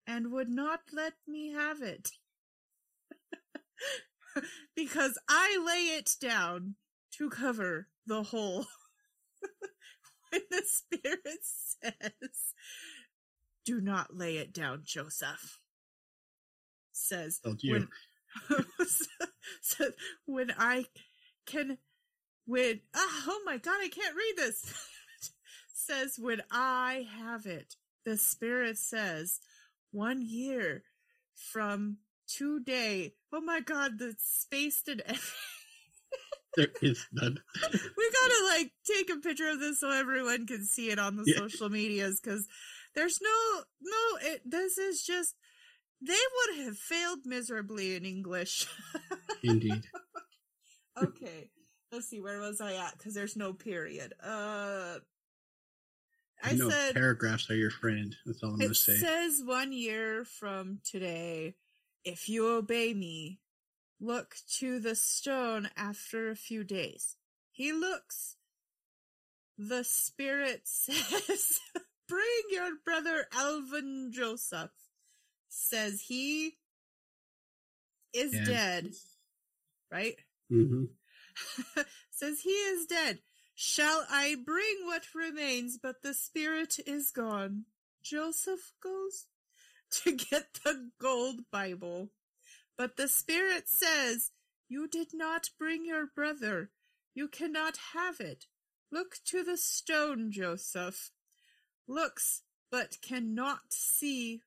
and 0.06 0.32
would 0.32 0.50
not 0.50 0.82
let 0.94 1.14
me 1.28 1.52
have 1.52 1.82
it 1.82 2.10
because 4.76 5.18
I 5.30 5.62
lay 5.66 5.98
it 5.98 6.12
down 6.20 6.76
to 7.18 7.30
cover 7.30 7.88
the 8.06 8.24
hole. 8.24 8.66
when 10.32 10.42
the 10.50 10.64
spirit 10.66 11.40
says, 11.44 12.54
Do 13.66 13.82
not 13.82 14.16
lay 14.16 14.38
it 14.38 14.54
down, 14.54 14.82
Joseph. 14.84 15.60
Says, 16.92 17.40
Told 17.40 17.64
you. 17.64 17.74
when, 17.74 17.88
says, 19.62 19.92
when 20.26 20.54
I 20.58 20.86
can, 21.48 21.78
when, 22.46 22.82
ah, 22.96 23.24
oh 23.28 23.42
my 23.46 23.58
god, 23.58 23.78
I 23.82 23.90
can't 23.90 24.16
read 24.16 24.34
this. 24.38 24.74
says, 25.74 26.16
when 26.20 26.42
I 26.52 27.08
have 27.18 27.46
it, 27.46 27.76
the 28.06 28.18
spirit 28.18 28.78
says, 28.78 29.40
one 29.92 30.22
year 30.22 30.84
from 31.34 31.98
today. 32.28 33.14
Oh 33.34 33.42
my 33.42 33.62
god, 33.62 33.98
the 34.00 34.16
spaced 34.20 34.88
and 34.88 35.02
everything. 35.06 35.24
There 36.56 36.68
is 36.82 37.06
none. 37.12 37.38
we 37.62 38.12
gotta 38.12 38.46
like 38.58 38.72
take 38.84 39.10
a 39.12 39.20
picture 39.20 39.50
of 39.50 39.60
this 39.60 39.80
so 39.80 39.92
everyone 39.92 40.48
can 40.48 40.66
see 40.66 40.90
it 40.90 40.98
on 40.98 41.16
the 41.16 41.24
Yeah. 41.28 41.38
social 41.38 41.70
medias 41.70 42.20
because 42.20 42.48
there's 42.96 43.20
no 43.22 43.62
no 43.82 44.32
it 44.32 44.42
this 44.44 44.80
is 44.80 45.04
just 45.04 45.36
they 46.02 46.14
would 46.16 46.66
have 46.66 46.76
failed 46.78 47.20
miserably 47.26 47.96
in 47.96 48.06
english 48.06 48.66
Indeed. 49.44 49.84
Okay 51.04 51.50
let's 51.92 52.08
see 52.08 52.20
where 52.20 52.40
was 52.40 52.60
i 52.62 52.74
at 52.76 52.98
because 52.98 53.14
there's 53.14 53.36
no 53.36 53.54
period 53.54 54.14
uh 54.24 54.96
i 56.44 56.54
no 56.54 56.70
said 56.70 56.94
paragraphs 56.94 57.50
are 57.50 57.56
your 57.56 57.72
friend. 57.72 58.16
That's 58.26 58.44
all 58.44 58.52
I'm 58.52 58.60
gonna 58.60 58.74
say. 58.76 58.98
says 58.98 59.42
one 59.46 59.72
year 59.72 60.24
from 60.26 60.80
today 60.84 61.56
if 62.04 62.28
you 62.30 62.48
obey 62.50 62.94
me 62.94 63.40
look 64.00 64.36
to 64.60 64.80
the 64.80 64.96
stone 64.96 65.70
after 65.76 66.30
a 66.30 66.36
few 66.36 66.64
days 66.64 67.16
he 67.52 67.74
looks 67.74 68.36
the 69.58 69.84
spirit 69.84 70.62
says 70.66 71.60
bring 72.08 72.44
your 72.52 72.72
brother 72.86 73.26
alvin 73.34 74.12
joseph 74.14 74.70
says 75.50 76.02
he 76.02 76.58
is 78.14 78.34
Yeah. 78.34 78.44
dead 78.46 78.90
right 79.92 80.16
hmm 80.50 80.86
says 82.12 82.42
he 82.42 82.50
is 82.50 82.86
dead. 82.86 83.20
Shall 83.56 84.06
I 84.10 84.36
bring 84.36 84.86
what 84.86 85.16
remains, 85.16 85.80
but 85.82 86.02
the 86.04 86.14
spirit 86.14 86.78
is 86.86 87.12
gone? 87.12 87.66
Joseph 88.04 88.74
goes 88.82 89.26
to 90.04 90.16
get 90.16 90.60
the 90.64 90.92
gold 91.02 91.42
Bible. 91.52 92.10
But 92.78 92.98
the 92.98 93.08
spirit 93.08 93.68
says, 93.68 94.32
You 94.70 94.88
did 94.88 95.10
not 95.14 95.50
bring 95.58 95.86
your 95.86 96.06
brother. 96.06 96.70
You 97.16 97.28
cannot 97.28 97.78
have 97.96 98.20
it. 98.20 98.46
Look 98.92 99.18
to 99.26 99.44
the 99.44 99.58
stone, 99.58 100.32
Joseph. 100.32 101.12
Looks, 101.88 102.44
but 102.72 103.02
cannot 103.02 103.74
see 103.74 104.42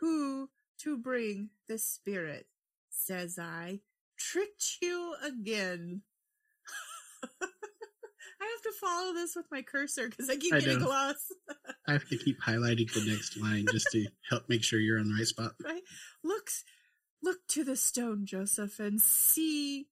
who 0.00 0.48
to 0.78 0.96
bring 0.96 1.50
the 1.68 1.78
spirit. 1.78 2.46
Says 2.90 3.38
I, 3.38 3.80
tricked 4.18 4.78
you 4.80 5.14
again. 5.24 6.02
I 7.42 7.46
have 8.46 8.62
to 8.62 8.78
follow 8.80 9.14
this 9.14 9.34
with 9.36 9.46
my 9.50 9.62
cursor 9.62 10.08
because 10.08 10.28
I 10.28 10.36
keep 10.36 10.52
I 10.52 10.60
getting 10.60 10.80
know. 10.80 10.88
lost. 10.88 11.32
I 11.88 11.92
have 11.92 12.08
to 12.08 12.18
keep 12.18 12.40
highlighting 12.42 12.92
the 12.92 13.10
next 13.10 13.36
line 13.38 13.64
just 13.70 13.86
to 13.92 14.06
help 14.30 14.48
make 14.48 14.62
sure 14.64 14.78
you're 14.78 14.98
on 14.98 15.08
the 15.08 15.14
right 15.14 15.26
spot. 15.26 15.52
right? 15.64 15.82
Looks, 16.22 16.64
look 17.22 17.38
to 17.48 17.64
the 17.64 17.76
stone, 17.76 18.26
Joseph, 18.26 18.78
and 18.80 19.00
see, 19.00 19.88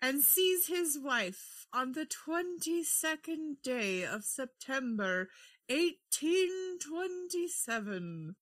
and 0.00 0.22
sees 0.22 0.68
his 0.68 0.98
wife 0.98 1.66
on 1.72 1.92
the 1.92 2.06
twenty-second 2.06 3.56
day 3.62 4.04
of 4.04 4.24
September, 4.24 5.28
eighteen 5.68 6.78
twenty-seven. 6.78 8.36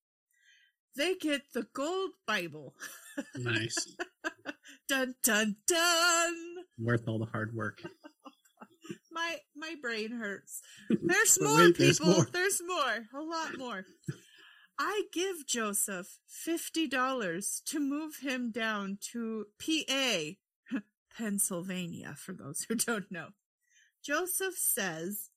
They 0.97 1.15
get 1.15 1.43
the 1.53 1.67
gold 1.75 2.11
Bible. 2.27 2.75
Nice. 3.37 3.77
Dun 4.89 5.15
dun 5.23 5.57
dun. 5.67 6.35
Worth 6.79 7.09
all 7.09 7.19
the 7.19 7.27
hard 7.27 7.55
work. 7.55 7.83
My 9.11 9.37
my 9.57 9.75
brain 9.81 10.13
hurts. 10.13 10.61
There's 11.03 11.41
more 11.41 11.57
wait, 11.57 11.79
there's 11.79 11.99
people. 11.99 12.15
more. 12.15 12.29
There's 12.31 12.61
more. 12.67 13.07
A 13.15 13.23
lot 13.23 13.57
more. 13.57 13.85
I 14.79 15.05
give 15.13 15.47
Joseph 15.47 16.19
fifty 16.29 16.87
dollars 16.87 17.63
to 17.67 17.81
move 17.81 18.17
him 18.21 18.51
down 18.51 18.99
to 19.13 19.47
PA, 19.59 20.79
Pennsylvania, 21.17 22.15
for 22.17 22.33
those 22.35 22.67
who 22.69 22.75
don't 22.75 23.11
know. 23.11 23.29
Joseph 24.05 24.57
says, 24.59 25.31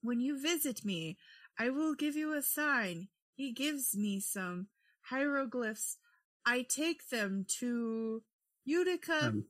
When 0.00 0.20
you 0.20 0.40
visit 0.40 0.84
me, 0.84 1.18
I 1.58 1.70
will 1.70 1.94
give 1.94 2.14
you 2.14 2.34
a 2.34 2.42
sign. 2.42 3.08
He 3.36 3.52
gives 3.52 3.94
me 3.96 4.18
some 4.18 4.66
hieroglyphs. 5.10 5.98
I 6.44 6.62
take 6.62 7.08
them 7.10 7.44
to 7.60 8.22
Utica. 8.64 9.18
Um, 9.26 9.44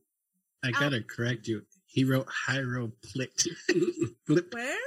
I 0.63 0.71
gotta 0.71 1.01
correct 1.01 1.47
you. 1.47 1.63
He 1.85 2.03
wrote 2.03 2.27
hieroglyph. 2.29 3.31
Glip, 4.29 4.53
where? 4.53 4.77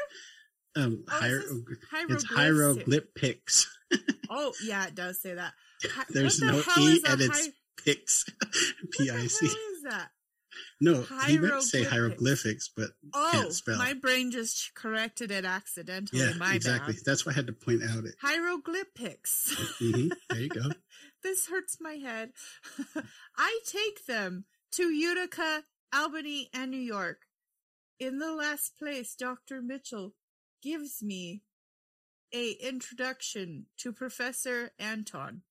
um, 0.76 1.04
Oh, 1.10 1.20
hier- 1.20 1.42
it's 2.10 2.24
hieroglyphics. 2.24 3.66
Oh, 4.32 4.52
yeah, 4.62 4.86
it 4.86 4.94
does 4.94 5.20
say 5.20 5.34
that. 5.34 5.52
Hi- 5.82 6.04
There's 6.10 6.38
the 6.38 6.46
no 6.46 6.62
E 6.78 7.02
and 7.08 7.20
it's 7.20 7.46
hi- 7.46 7.52
Pics. 7.84 8.24
P 8.24 8.30
What 8.86 9.06
the 9.08 9.12
hell 9.12 9.24
is 9.24 9.82
that? 9.82 10.10
No, 10.82 11.02
he 11.26 11.36
meant 11.38 11.52
to 11.60 11.62
say 11.62 11.82
Hieroglyphics. 11.84 12.70
but 12.74 12.90
Oh, 13.12 13.28
Can't 13.32 13.52
spell. 13.52 13.76
my 13.76 13.92
brain 13.92 14.30
just 14.30 14.72
corrected 14.74 15.30
it 15.30 15.44
accidentally. 15.44 16.22
yeah, 16.22 16.32
my 16.38 16.54
exactly. 16.54 16.94
bad. 16.94 17.02
That's 17.04 17.26
why 17.26 17.32
I 17.32 17.34
had 17.34 17.46
to 17.48 17.52
point 17.52 17.82
out 17.82 18.04
it. 18.04 18.14
Hieroglyphics. 18.20 19.54
hmm 19.78 20.08
There 20.30 20.40
you 20.40 20.48
go. 20.48 20.70
this 21.22 21.46
hurts 21.48 21.76
my 21.80 21.94
head. 21.94 22.32
I 23.36 23.60
take 23.66 24.06
them 24.06 24.46
to 24.72 24.84
Utica, 24.90 25.64
Albany, 25.94 26.48
and 26.54 26.70
New 26.70 26.78
York. 26.80 27.22
In 27.98 28.18
the 28.18 28.32
last 28.32 28.78
place, 28.78 29.14
Dr. 29.14 29.60
Mitchell 29.60 30.14
gives 30.62 31.02
me 31.02 31.42
a 32.32 32.52
introduction 32.52 33.66
to 33.78 33.92
Professor 33.92 34.70
Anton. 34.78 35.42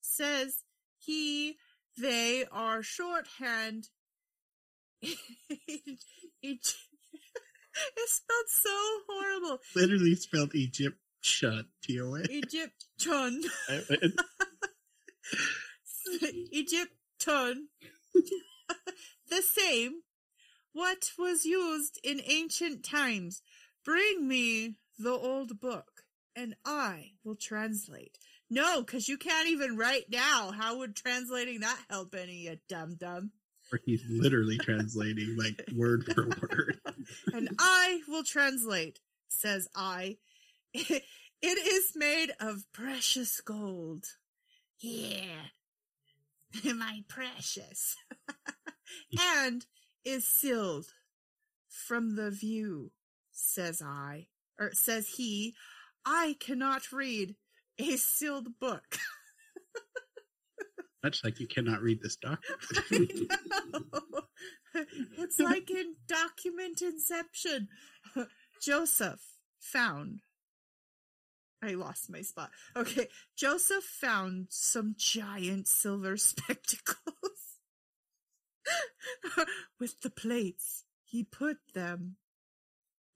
Says 0.00 0.62
he, 0.98 1.56
they 1.98 2.44
are 2.52 2.82
shorthand. 2.84 3.88
it, 5.50 5.98
it, 6.42 6.74
spelled 8.06 8.48
so 8.48 8.70
horrible. 9.08 9.60
Literally 9.74 10.14
spelled 10.14 10.54
Egypt 10.54 10.98
shut. 11.20 11.66
T 11.82 12.00
O 12.00 12.14
N. 12.14 12.26
Egypton. 12.26 13.44
Egypton. 16.54 17.54
the 19.28 19.42
same. 19.42 20.02
What 20.72 21.12
was 21.18 21.44
used 21.44 21.98
in 22.04 22.20
ancient 22.26 22.84
times. 22.84 23.42
Bring 23.84 24.28
me 24.28 24.76
the 24.98 25.12
old 25.12 25.58
book, 25.60 26.02
and 26.36 26.54
I 26.64 27.12
will 27.24 27.34
translate. 27.34 28.18
No, 28.50 28.82
because 28.82 29.08
you 29.08 29.16
can't 29.16 29.48
even 29.48 29.76
write 29.76 30.10
now. 30.10 30.52
How 30.52 30.76
would 30.78 30.94
translating 30.94 31.60
that 31.60 31.78
help 31.88 32.14
any, 32.14 32.34
you 32.34 32.58
dum 32.68 32.96
dum? 32.98 33.30
Where 33.70 33.80
he's 33.84 34.02
literally 34.08 34.58
translating 34.58 35.36
like 35.36 35.62
word 35.76 36.04
for 36.12 36.26
word. 36.26 36.80
and 37.32 37.48
I 37.58 38.00
will 38.08 38.24
translate, 38.24 39.00
says 39.28 39.68
I. 39.74 40.16
It 41.42 41.56
is 41.56 41.92
made 41.96 42.32
of 42.38 42.70
precious 42.70 43.40
gold. 43.40 44.04
Yeah. 44.78 45.48
Am 46.66 46.82
I 46.82 47.04
precious. 47.08 47.96
and 49.18 49.64
is 50.04 50.26
sealed 50.28 50.86
from 51.68 52.16
the 52.16 52.30
view, 52.30 52.92
says 53.30 53.80
I, 53.80 54.26
or 54.58 54.72
says 54.74 55.08
he. 55.16 55.54
I 56.04 56.36
cannot 56.40 56.92
read 56.92 57.36
a 57.78 57.96
sealed 57.96 58.58
book. 58.58 58.98
Much 61.02 61.24
like 61.24 61.40
you 61.40 61.46
cannot 61.46 61.80
read 61.80 62.00
this 62.02 62.16
document. 62.16 63.32
It's 65.18 65.38
like 65.38 65.70
in 65.70 65.96
document 66.06 66.80
inception. 66.82 67.68
Joseph 68.62 69.20
found. 69.58 70.20
I 71.62 71.74
lost 71.74 72.10
my 72.10 72.22
spot. 72.22 72.50
Okay, 72.74 73.08
Joseph 73.36 73.84
found 73.84 74.46
some 74.50 74.94
giant 74.96 75.68
silver 75.68 76.16
spectacles. 76.16 76.96
With 79.78 80.00
the 80.00 80.10
plates, 80.10 80.84
he 81.04 81.24
put 81.24 81.58
them 81.74 82.16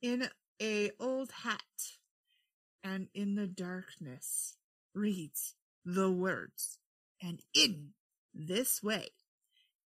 in 0.03 0.29
a 0.61 0.91
old 0.99 1.31
hat 1.45 1.61
and 2.83 3.09
in 3.15 3.35
the 3.37 3.47
darkness 3.47 4.57
reads 4.95 5.55
the 5.85 6.11
words 6.11 6.79
and 7.25 7.41
in 7.55 7.91
this 8.35 8.83
way 8.83 9.09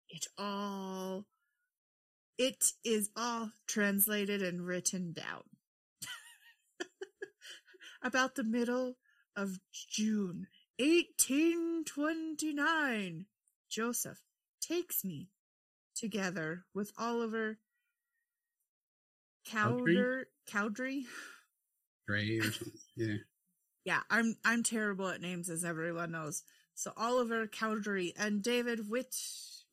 it 0.09 0.27
all 0.37 1.25
it 2.37 2.73
is 2.83 3.09
all 3.15 3.51
translated 3.67 4.43
and 4.43 4.65
written 4.65 5.11
down. 5.11 5.43
About 8.03 8.35
the 8.35 8.43
middle 8.43 8.97
of 9.35 9.59
June 9.73 10.45
1829, 10.77 13.25
Joseph 13.69 14.21
takes 14.61 15.03
me 15.03 15.31
together 15.95 16.65
with 16.75 16.93
Oliver 16.97 17.57
Cowder 19.49 20.25
Cowdery. 20.47 21.07
Gray 22.07 22.37
or 22.37 22.51
something. 22.51 22.73
Yeah. 22.95 23.17
Yeah, 23.83 24.01
I'm 24.09 24.37
I'm 24.43 24.63
terrible 24.63 25.07
at 25.07 25.21
names 25.21 25.49
as 25.49 25.63
everyone 25.63 26.11
knows. 26.11 26.43
So 26.77 26.93
Oliver 26.95 27.47
Cowdery 27.47 28.13
and 28.15 28.43
David 28.43 28.87
Whitmer. 28.87 29.03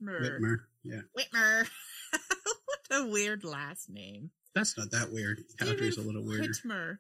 Whitmer. 0.02 0.56
Yeah. 0.82 1.02
Whitmer. 1.14 1.66
what 2.64 3.02
a 3.02 3.06
weird 3.06 3.44
last 3.44 3.90
name. 3.90 4.30
That's 4.54 4.78
not 4.78 4.90
that 4.92 5.12
weird. 5.12 5.42
Cowdery's 5.58 5.98
a 5.98 6.00
little 6.00 6.24
weird. 6.24 6.46
Whitmer. 6.46 6.96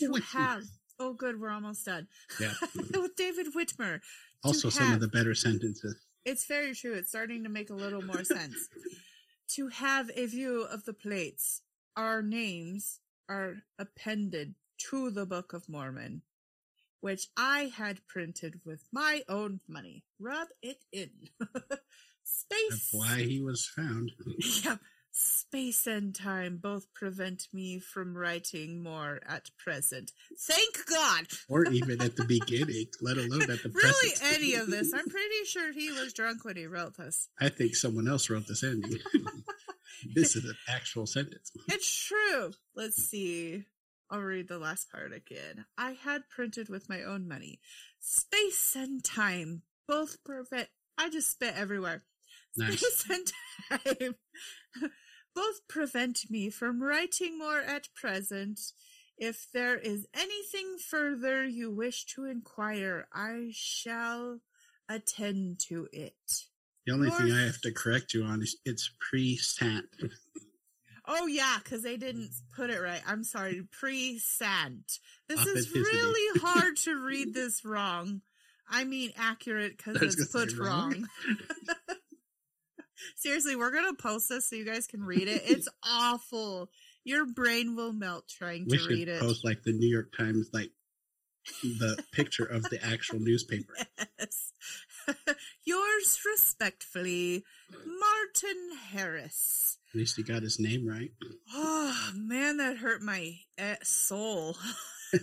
To 0.00 0.10
Whitmer. 0.10 0.22
have 0.32 0.62
oh 0.98 1.12
good, 1.12 1.40
we're 1.40 1.50
almost 1.50 1.84
done. 1.84 2.08
Yeah. 2.40 2.54
With 2.74 3.14
David 3.14 3.54
Whitmer. 3.54 4.00
Also, 4.42 4.68
some 4.68 4.86
have- 4.86 4.94
of 4.96 5.00
the 5.00 5.08
better 5.08 5.34
sentences. 5.34 5.96
It's 6.24 6.46
very 6.46 6.74
true. 6.74 6.94
It's 6.94 7.10
starting 7.10 7.44
to 7.44 7.48
make 7.48 7.70
a 7.70 7.74
little 7.74 8.02
more 8.02 8.24
sense. 8.24 8.56
to 9.50 9.68
have 9.68 10.10
a 10.16 10.26
view 10.26 10.62
of 10.62 10.84
the 10.84 10.92
plates, 10.92 11.62
our 11.96 12.20
names 12.20 12.98
are 13.28 13.58
appended 13.78 14.56
to 14.90 15.12
the 15.12 15.24
Book 15.24 15.52
of 15.52 15.68
Mormon, 15.68 16.22
which 17.06 17.28
I 17.36 17.70
had 17.76 18.04
printed 18.08 18.60
with 18.64 18.82
my 18.92 19.22
own 19.28 19.60
money. 19.68 20.02
Rub 20.18 20.48
it 20.60 20.78
in. 20.92 21.10
Space. 22.24 22.68
That's 22.70 22.88
why 22.90 23.22
he 23.22 23.40
was 23.40 23.64
found. 23.64 24.10
Yep. 24.64 24.80
Space 25.12 25.86
and 25.86 26.12
time 26.14 26.58
both 26.60 26.92
prevent 26.92 27.46
me 27.52 27.78
from 27.78 28.16
writing 28.16 28.82
more 28.82 29.20
at 29.26 29.50
present. 29.56 30.10
Thank 30.36 30.84
God. 30.90 31.26
Or 31.48 31.64
even 31.70 32.02
at 32.02 32.16
the 32.16 32.24
beginning, 32.24 32.86
let 33.00 33.16
alone 33.16 33.42
at 33.42 33.62
the 33.62 33.70
Really, 33.72 34.10
present. 34.10 34.34
any 34.34 34.54
of 34.54 34.66
this. 34.66 34.92
I'm 34.92 35.08
pretty 35.08 35.44
sure 35.46 35.72
he 35.72 35.92
was 35.92 36.12
drunk 36.12 36.44
when 36.44 36.56
he 36.56 36.66
wrote 36.66 36.96
this. 36.96 37.28
I 37.40 37.48
think 37.50 37.76
someone 37.76 38.08
else 38.08 38.28
wrote 38.28 38.48
this 38.48 38.64
ending. 38.64 38.98
this 40.14 40.34
is 40.34 40.44
an 40.44 40.56
actual 40.68 41.06
sentence. 41.06 41.52
It's 41.68 42.08
true. 42.08 42.50
Let's 42.74 42.96
see. 43.08 43.64
I'll 44.10 44.20
read 44.20 44.48
the 44.48 44.58
last 44.58 44.90
part 44.90 45.12
again. 45.12 45.66
I 45.76 45.92
had 45.92 46.28
printed 46.28 46.68
with 46.68 46.88
my 46.88 47.02
own 47.02 47.26
money. 47.26 47.60
Space 47.98 48.76
and 48.76 49.02
time 49.02 49.62
both 49.88 50.22
prevent. 50.24 50.68
I 50.96 51.10
just 51.10 51.30
spit 51.30 51.54
everywhere. 51.56 52.04
Nice. 52.56 52.78
Space 52.78 53.04
and 53.10 53.32
time 53.84 54.14
both 55.34 55.68
prevent 55.68 56.30
me 56.30 56.50
from 56.50 56.82
writing 56.82 57.38
more 57.38 57.60
at 57.60 57.88
present. 57.94 58.60
If 59.18 59.48
there 59.52 59.78
is 59.78 60.06
anything 60.14 60.76
further 60.78 61.44
you 61.46 61.70
wish 61.70 62.04
to 62.14 62.26
inquire, 62.26 63.08
I 63.12 63.48
shall 63.52 64.40
attend 64.88 65.58
to 65.68 65.88
it. 65.92 66.14
The 66.86 66.92
only 66.92 67.10
thing 67.10 67.32
I 67.32 67.44
have 67.46 67.60
to 67.62 67.72
correct 67.72 68.14
you 68.14 68.24
on 68.24 68.42
is 68.42 68.56
it's 68.64 68.90
pre-sant. 69.00 69.86
Oh 71.08 71.26
yeah, 71.26 71.58
because 71.62 71.82
they 71.82 71.96
didn't 71.96 72.30
put 72.54 72.70
it 72.70 72.80
right. 72.80 73.00
I'm 73.06 73.22
sorry, 73.24 73.62
pre-sant. 73.70 74.98
This 75.28 75.44
is 75.46 75.72
really 75.72 76.40
hard 76.42 76.76
to 76.78 76.96
read 76.96 77.32
this 77.32 77.64
wrong. 77.64 78.22
I 78.68 78.84
mean 78.84 79.12
accurate 79.16 79.76
because 79.76 80.02
it's 80.02 80.32
put 80.32 80.56
wrong. 80.58 80.92
wrong. 80.92 81.08
Seriously, 83.16 83.54
we're 83.56 83.70
gonna 83.70 83.94
post 83.94 84.28
this 84.28 84.48
so 84.48 84.56
you 84.56 84.64
guys 84.64 84.86
can 84.86 85.02
read 85.02 85.28
it. 85.28 85.42
It's 85.44 85.68
awful. 85.84 86.70
Your 87.04 87.24
brain 87.26 87.76
will 87.76 87.92
melt 87.92 88.26
trying 88.28 88.66
We 88.68 88.78
to 88.78 88.88
read 88.88 88.98
should 89.00 89.08
it. 89.08 89.20
post 89.20 89.44
like 89.44 89.62
the 89.62 89.72
New 89.72 89.88
York 89.88 90.12
Times, 90.16 90.48
like 90.52 90.70
the 91.62 92.02
picture 92.10 92.44
of 92.44 92.62
the 92.64 92.84
actual 92.84 93.20
newspaper. 93.20 93.74
Yes. 94.18 94.52
Yours 95.64 96.18
respectfully, 96.26 97.44
Martin 97.70 98.70
Harris. 98.90 99.75
At 99.90 99.98
least 99.98 100.16
he 100.16 100.22
got 100.22 100.42
his 100.42 100.58
name 100.58 100.86
right. 100.86 101.10
Oh 101.52 102.10
man, 102.14 102.56
that 102.58 102.76
hurt 102.78 103.02
my 103.02 103.34
eh, 103.56 103.76
soul. 103.82 104.56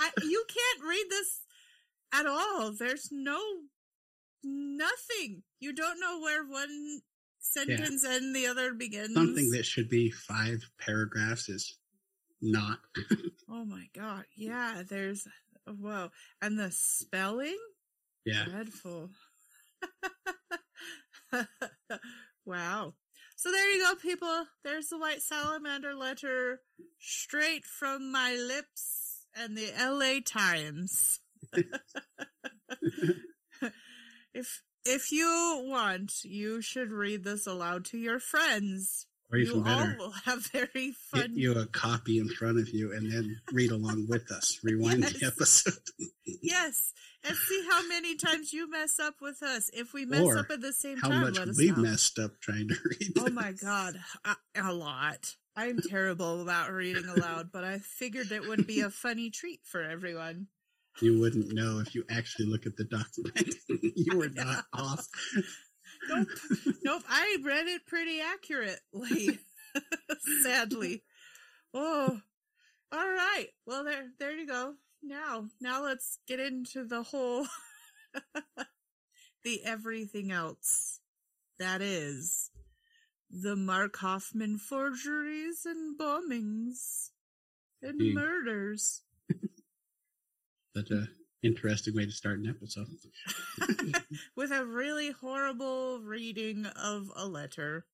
I, 0.00 0.10
you 0.22 0.44
can't 0.48 0.88
read 0.88 1.04
this 1.08 1.40
at 2.12 2.26
all. 2.26 2.72
There's 2.72 3.08
no 3.12 3.40
nothing. 4.42 5.42
You 5.60 5.72
don't 5.72 6.00
know 6.00 6.20
where 6.20 6.44
one 6.44 7.00
sentence 7.38 8.04
and 8.04 8.34
the 8.34 8.46
other 8.46 8.74
begins. 8.74 9.14
Something 9.14 9.50
that 9.50 9.64
should 9.66 9.88
be 9.88 10.10
five 10.10 10.62
paragraphs 10.78 11.48
is 11.48 11.78
not. 12.40 12.78
Oh 13.52 13.64
my 13.64 13.88
god! 13.96 14.26
Yeah, 14.36 14.84
there's 14.88 15.26
whoa, 15.66 16.10
and 16.40 16.56
the 16.56 16.70
spelling 16.70 17.58
Yeah. 18.24 18.44
dreadful. 18.44 19.10
wow. 22.46 22.94
So 23.40 23.50
there 23.50 23.72
you 23.74 23.82
go, 23.82 23.94
people. 23.94 24.44
There's 24.64 24.88
the 24.88 24.98
White 24.98 25.22
Salamander 25.22 25.94
letter 25.94 26.60
straight 26.98 27.64
from 27.64 28.12
my 28.12 28.34
lips 28.34 29.24
and 29.34 29.56
the 29.56 29.72
LA 29.80 30.20
Times. 30.22 31.20
if 34.34 34.60
if 34.84 35.10
you 35.10 35.62
want, 35.64 36.22
you 36.22 36.60
should 36.60 36.92
read 36.92 37.24
this 37.24 37.46
aloud 37.46 37.86
to 37.86 37.96
your 37.96 38.18
friends. 38.18 39.06
Or 39.32 39.38
even 39.38 39.56
you 39.56 39.64
better, 39.64 39.96
all 39.98 40.06
will 40.08 40.14
have 40.26 40.44
very 40.52 40.92
fun. 41.10 41.28
get 41.28 41.30
you 41.30 41.52
a 41.58 41.64
copy 41.64 42.18
in 42.18 42.28
front 42.28 42.58
of 42.58 42.68
you 42.68 42.92
and 42.92 43.10
then 43.10 43.40
read 43.52 43.70
along 43.70 44.06
with 44.06 44.30
us. 44.30 44.58
Rewind 44.62 45.00
Yes. 45.04 45.12
the 45.14 45.26
episode. 45.28 45.74
Yes, 46.42 46.92
and 47.26 47.36
see 47.36 47.66
how 47.70 47.86
many 47.88 48.16
times 48.16 48.52
you 48.52 48.70
mess 48.70 48.98
up 48.98 49.14
with 49.20 49.42
us. 49.42 49.70
If 49.72 49.92
we 49.92 50.04
mess 50.06 50.20
Or 50.22 50.38
up 50.38 50.50
at 50.50 50.60
the 50.60 50.72
same 50.72 50.98
How 50.98 51.08
time, 51.08 51.20
much 51.22 51.38
let 51.38 51.48
us 51.48 51.58
we 51.58 51.70
know. 51.70 51.76
messed 51.76 52.18
up 52.18 52.32
trying 52.40 52.68
to 52.68 52.76
read. 52.84 53.12
Oh 53.18 53.30
my 53.30 53.52
god, 53.52 54.00
a, 54.24 54.36
a 54.56 54.72
lot. 54.72 55.34
I'm 55.56 55.78
terrible 55.88 56.40
about 56.40 56.72
reading 56.72 57.06
aloud, 57.06 57.50
but 57.52 57.64
I 57.64 57.78
figured 57.78 58.30
it 58.32 58.46
would 58.48 58.66
be 58.66 58.80
a 58.80 58.90
funny 58.90 59.30
treat 59.30 59.60
for 59.64 59.82
everyone. 59.82 60.46
You 61.00 61.18
wouldn't 61.20 61.52
know 61.52 61.80
if 61.80 61.94
you 61.94 62.04
actually 62.10 62.46
look 62.46 62.66
at 62.66 62.76
the 62.76 62.84
document. 62.84 63.54
you 63.96 64.16
were 64.18 64.28
not 64.28 64.64
off. 64.72 65.06
Nope, 66.08 66.28
nope. 66.82 67.02
I 67.08 67.36
read 67.44 67.66
it 67.68 67.86
pretty 67.86 68.20
accurately. 68.20 69.38
Sadly. 70.42 71.02
Oh, 71.74 72.18
all 72.92 73.08
right. 73.08 73.46
Well, 73.66 73.84
there, 73.84 74.06
there 74.18 74.32
you 74.36 74.46
go. 74.46 74.74
Now, 75.02 75.48
now 75.60 75.82
let's 75.82 76.18
get 76.26 76.40
into 76.40 76.84
the 76.84 77.02
whole, 77.02 77.46
the 79.44 79.64
everything 79.64 80.30
else. 80.30 81.00
That 81.58 81.82
is 81.82 82.50
the 83.30 83.56
Mark 83.56 83.96
Hofmann 83.98 84.58
forgeries 84.58 85.64
and 85.64 85.98
bombings 85.98 87.10
and 87.82 87.98
Hmm. 88.00 88.14
murders. 88.14 89.02
Such 90.76 90.90
a 90.90 91.08
interesting 91.42 91.94
way 91.94 92.04
to 92.06 92.12
start 92.12 92.38
an 92.38 92.48
episode. 92.48 92.86
with 94.36 94.50
a 94.52 94.64
really 94.64 95.10
horrible 95.10 96.00
reading 96.00 96.66
of 96.66 97.10
a 97.16 97.26
letter. 97.26 97.86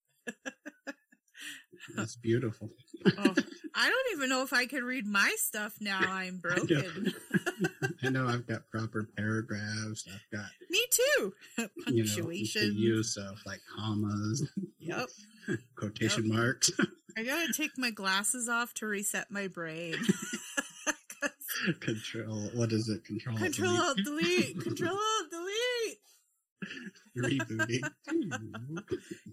That's 1.97 2.17
beautiful. 2.17 2.71
Oh, 3.19 3.35
I 3.75 3.89
don't 3.91 4.13
even 4.17 4.29
know 4.29 4.43
if 4.43 4.53
I 4.53 4.67
can 4.67 4.85
read 4.85 5.07
my 5.07 5.35
stuff 5.39 5.75
now. 5.81 5.99
I'm 6.01 6.41
I 6.45 6.57
know. 6.57 6.57
broken. 6.67 7.15
I 8.03 8.09
know 8.09 8.27
I've 8.27 8.47
got 8.47 8.69
proper 8.71 9.09
paragraphs. 9.17 10.07
I've 10.13 10.39
got 10.39 10.49
Me 10.71 10.81
too. 10.91 11.33
you 11.59 11.65
know 11.65 11.69
the 11.87 12.05
Punctuation. 12.07 12.75
use 12.77 13.17
of 13.17 13.37
like 13.47 13.61
commas, 13.77 14.49
yep. 14.79 15.09
quotation 15.77 16.29
marks, 16.29 16.71
I 17.17 17.23
gotta 17.23 17.53
take 17.53 17.73
my 17.79 17.91
glasses 17.91 18.49
off 18.49 18.75
to 18.75 18.87
reset 18.87 19.31
my 19.31 19.49
brain. 19.49 19.95
control. 21.81 22.51
What 22.55 22.73
is 22.73 22.89
it? 22.89 23.05
Control. 23.05 23.37
Control 23.37 23.95
Delete. 24.05 24.61
Control 24.61 24.65
Delete. 24.65 24.75
delete, 24.75 25.26
rebooting. 27.17 27.91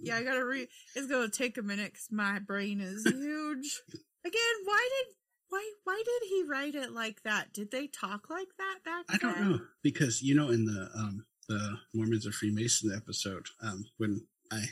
Yeah, 0.02 0.17
I 0.17 0.24
gotta 0.24 0.43
re. 0.46 0.67
It's 0.96 1.08
gonna 1.08 1.30
take 1.30 1.58
a 1.58 1.62
minute 1.62 1.93
because 1.93 2.08
my 2.12 2.39
brain 2.39 2.82
is 2.82 3.04
huge. 3.04 3.82
Again, 4.26 4.56
why 4.65 4.89
did 4.98 5.15
why 5.50 5.72
why 5.84 6.04
did 6.06 6.30
he 6.30 6.43
write 6.48 6.76
it 6.76 6.91
like 6.91 7.24
that? 7.24 7.54
Did 7.54 7.72
they 7.72 7.88
talk 7.88 8.30
like 8.30 8.48
that 8.58 8.80
back 8.84 9.06
I 9.10 9.17
don't 9.17 9.36
then? 9.36 9.52
know 9.52 9.60
because 9.84 10.22
you 10.22 10.36
know 10.36 10.50
in 10.50 10.65
the 10.65 10.89
um 10.98 11.26
the 11.48 11.78
Mormons 11.93 12.26
or 12.26 12.32
Freemason 12.32 12.91
episode 12.96 13.46
um 13.62 13.86
when 13.98 14.26
I 14.52 14.63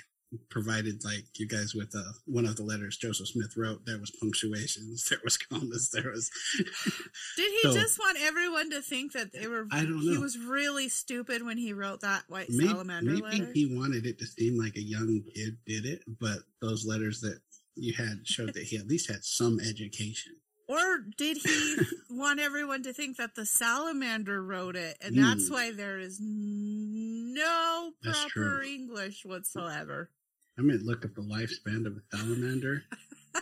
provided 0.49 1.03
like 1.03 1.25
you 1.35 1.47
guys 1.47 1.73
with 1.75 1.93
uh, 1.95 2.01
one 2.25 2.45
of 2.45 2.55
the 2.55 2.63
letters 2.63 2.97
Joseph 2.97 3.27
Smith 3.27 3.55
wrote. 3.57 3.85
There 3.85 3.99
was 3.99 4.11
punctuations, 4.11 5.07
there 5.09 5.19
was 5.23 5.37
commas, 5.37 5.89
there 5.91 6.09
was. 6.11 6.29
Did 7.37 7.51
he 7.51 7.61
So- 7.63 7.73
just 7.73 7.99
want 7.99 8.17
everyone 8.21 8.69
to 8.71 8.81
think 8.81 9.11
that 9.13 9.33
they 9.33 9.47
were? 9.47 9.67
I 9.71 9.81
don't 9.83 10.05
know. 10.05 10.11
He 10.11 10.17
was 10.17 10.37
really 10.37 10.87
stupid 10.89 11.43
when 11.45 11.57
he 11.57 11.73
wrote 11.73 12.01
that 12.01 12.23
white 12.27 12.49
maybe, 12.49 12.67
salamander 12.69 13.11
maybe 13.11 13.21
letter. 13.21 13.51
he 13.53 13.75
wanted 13.75 14.05
it 14.05 14.19
to 14.19 14.25
seem 14.25 14.57
like 14.57 14.75
a 14.75 14.81
young 14.81 15.23
kid 15.35 15.57
did 15.65 15.85
it, 15.85 16.01
but 16.19 16.39
those 16.61 16.85
letters 16.85 17.21
that 17.21 17.39
you 17.75 17.93
had 17.93 18.25
showed 18.25 18.53
that 18.53 18.63
he 18.63 18.77
at 18.77 18.87
least 18.87 19.09
had 19.09 19.23
some 19.23 19.59
education. 19.59 20.33
Or 20.67 20.99
did 21.17 21.37
he 21.43 21.77
want 22.09 22.39
everyone 22.39 22.83
to 22.83 22.93
think 22.93 23.17
that 23.17 23.35
the 23.35 23.45
salamander 23.45 24.41
wrote 24.41 24.77
it, 24.77 24.95
and 25.01 25.17
that's 25.17 25.49
Mm. 25.49 25.51
why 25.51 25.71
there 25.71 25.99
is 25.99 26.17
no 26.21 27.91
proper. 28.03 28.61
English 28.63 29.25
whatsoever? 29.25 30.09
I'm 30.61 30.67
gonna 30.67 30.79
look 30.83 31.03
up 31.05 31.15
the 31.15 31.21
lifespan 31.21 31.87
of 31.87 31.97
a 31.97 32.15
salamander. 32.15 32.83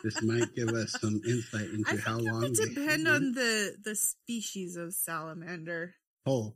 this 0.03 0.21
might 0.21 0.55
give 0.55 0.69
us 0.69 0.95
some 1.01 1.19
insight 1.27 1.69
into 1.69 1.91
I 1.91 1.97
how 1.97 2.17
it 2.17 2.23
long. 2.23 2.39
would 2.39 2.55
they 2.55 2.65
depend 2.65 3.09
on 3.09 3.33
the 3.33 3.75
the 3.83 3.93
species 3.93 4.77
of 4.77 4.93
salamander. 4.93 5.95
Oh, 6.25 6.55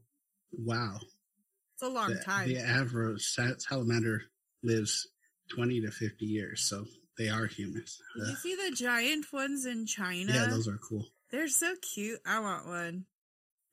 wow! 0.54 1.00
It's 1.74 1.84
a 1.84 1.90
long 1.90 2.14
the, 2.14 2.20
time. 2.24 2.48
The 2.48 2.60
average 2.60 3.24
sa- 3.24 3.58
salamander 3.58 4.22
lives 4.64 5.06
20 5.54 5.82
to 5.82 5.92
50 5.92 6.26
years, 6.26 6.62
so 6.62 6.86
they 7.18 7.28
are 7.28 7.46
humans. 7.46 8.00
Uh, 8.18 8.30
you 8.30 8.36
see 8.38 8.56
the 8.56 8.74
giant 8.74 9.26
ones 9.34 9.66
in 9.66 9.86
China? 9.86 10.32
yeah, 10.34 10.46
those 10.46 10.70
are 10.70 10.78
cool. 10.78 11.06
They're 11.30 11.50
so 11.50 11.76
cute. 11.82 12.22
I 12.26 12.40
want 12.40 12.68
one. 12.68 13.06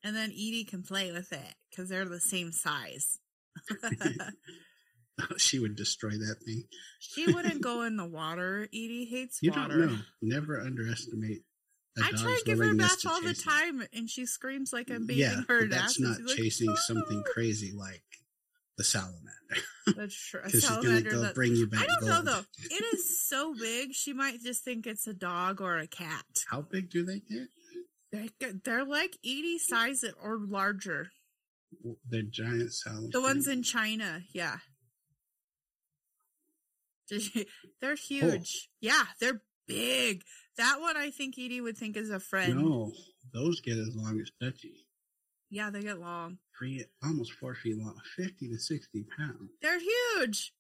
And 0.03 0.17
then 0.17 0.31
Edie 0.31 0.65
can 0.65 0.83
play 0.83 1.13
with 1.13 1.33
it 1.33 1.55
because 1.71 1.89
they're 1.89 2.05
the 2.05 2.19
same 2.19 2.51
size. 2.51 3.21
she 5.37 5.59
would 5.59 5.77
destroy 5.77 6.11
that 6.11 6.37
thing. 6.45 6.65
she 6.99 7.33
wouldn't 7.33 7.61
go 7.61 7.83
in 7.83 7.97
the 7.97 8.07
water. 8.07 8.65
Edie 8.73 9.07
hates 9.11 9.39
You 9.43 9.51
water. 9.53 9.79
don't 9.79 9.93
know. 9.93 9.99
Never 10.23 10.61
underestimate. 10.61 11.43
I 12.03 12.11
try 12.13 12.37
to 12.39 12.43
give 12.47 12.59
her 12.59 12.71
a 12.71 12.75
bath 12.75 13.05
all 13.07 13.21
the 13.21 13.35
time, 13.35 13.83
and 13.93 14.09
she 14.09 14.25
screams 14.25 14.73
like 14.73 14.91
I'm 14.91 15.07
bathing 15.07 15.23
Yeah, 15.23 15.41
her 15.49 15.67
that's 15.67 15.99
not 16.01 16.17
She's 16.17 16.27
like, 16.27 16.37
chasing 16.37 16.77
something 16.77 17.23
crazy 17.35 17.73
like 17.77 18.03
the 18.79 18.85
salamander. 18.85 19.27
That's 19.97 20.15
true. 20.15 20.41
Because 20.45 20.61
she's 20.61 20.71
gonna 20.71 20.83
salamander 20.83 21.11
go 21.11 21.21
that 21.23 21.35
bring 21.35 21.55
you 21.57 21.67
back 21.67 21.83
I 21.83 21.87
don't 21.87 22.01
gold. 22.01 22.25
know 22.25 22.33
though. 22.33 22.43
It 22.71 22.85
is 22.95 23.19
so 23.29 23.53
big. 23.55 23.93
She 23.93 24.13
might 24.15 24.41
just 24.41 24.65
think 24.65 24.87
it's 24.87 25.07
a 25.09 25.13
dog 25.13 25.61
or 25.61 25.77
a 25.79 25.87
cat. 25.89 26.25
How 26.49 26.63
big 26.63 26.89
do 26.91 27.05
they 27.05 27.19
get? 27.19 27.49
They're, 28.13 28.53
they're 28.65 28.85
like 28.85 29.17
Edie 29.25 29.59
size 29.59 30.05
or 30.23 30.39
larger. 30.39 31.11
They're 32.09 32.23
giant 32.23 32.73
salamanders. 32.73 33.13
The 33.13 33.21
ones 33.21 33.49
in 33.49 33.63
China, 33.65 34.23
yeah. 34.33 34.59
They're 37.81 37.93
oh. 37.93 37.97
huge. 37.97 38.69
Yeah, 38.81 39.05
they're 39.21 39.43
big. 39.67 40.23
That 40.57 40.81
one 40.81 40.97
I 40.97 41.11
think 41.11 41.39
Edie 41.39 41.61
would 41.61 41.79
think 41.79 41.97
is 41.97 42.11
a 42.11 42.21
friend. 42.21 42.57
No, 42.57 42.93
those 43.33 43.61
get 43.61 43.79
as 43.79 43.95
long 43.95 44.21
as 44.21 44.31
Dutchie. 44.43 44.85
Yeah, 45.51 45.71
they 45.71 45.81
get 45.81 45.99
long. 45.99 46.39
Three, 46.57 46.85
almost 47.03 47.33
four 47.33 47.55
feet 47.55 47.77
long, 47.77 47.97
50 48.17 48.49
to 48.51 48.59
60 48.59 49.07
pounds. 49.17 49.51
They're 49.61 49.81
huge. 49.81 50.53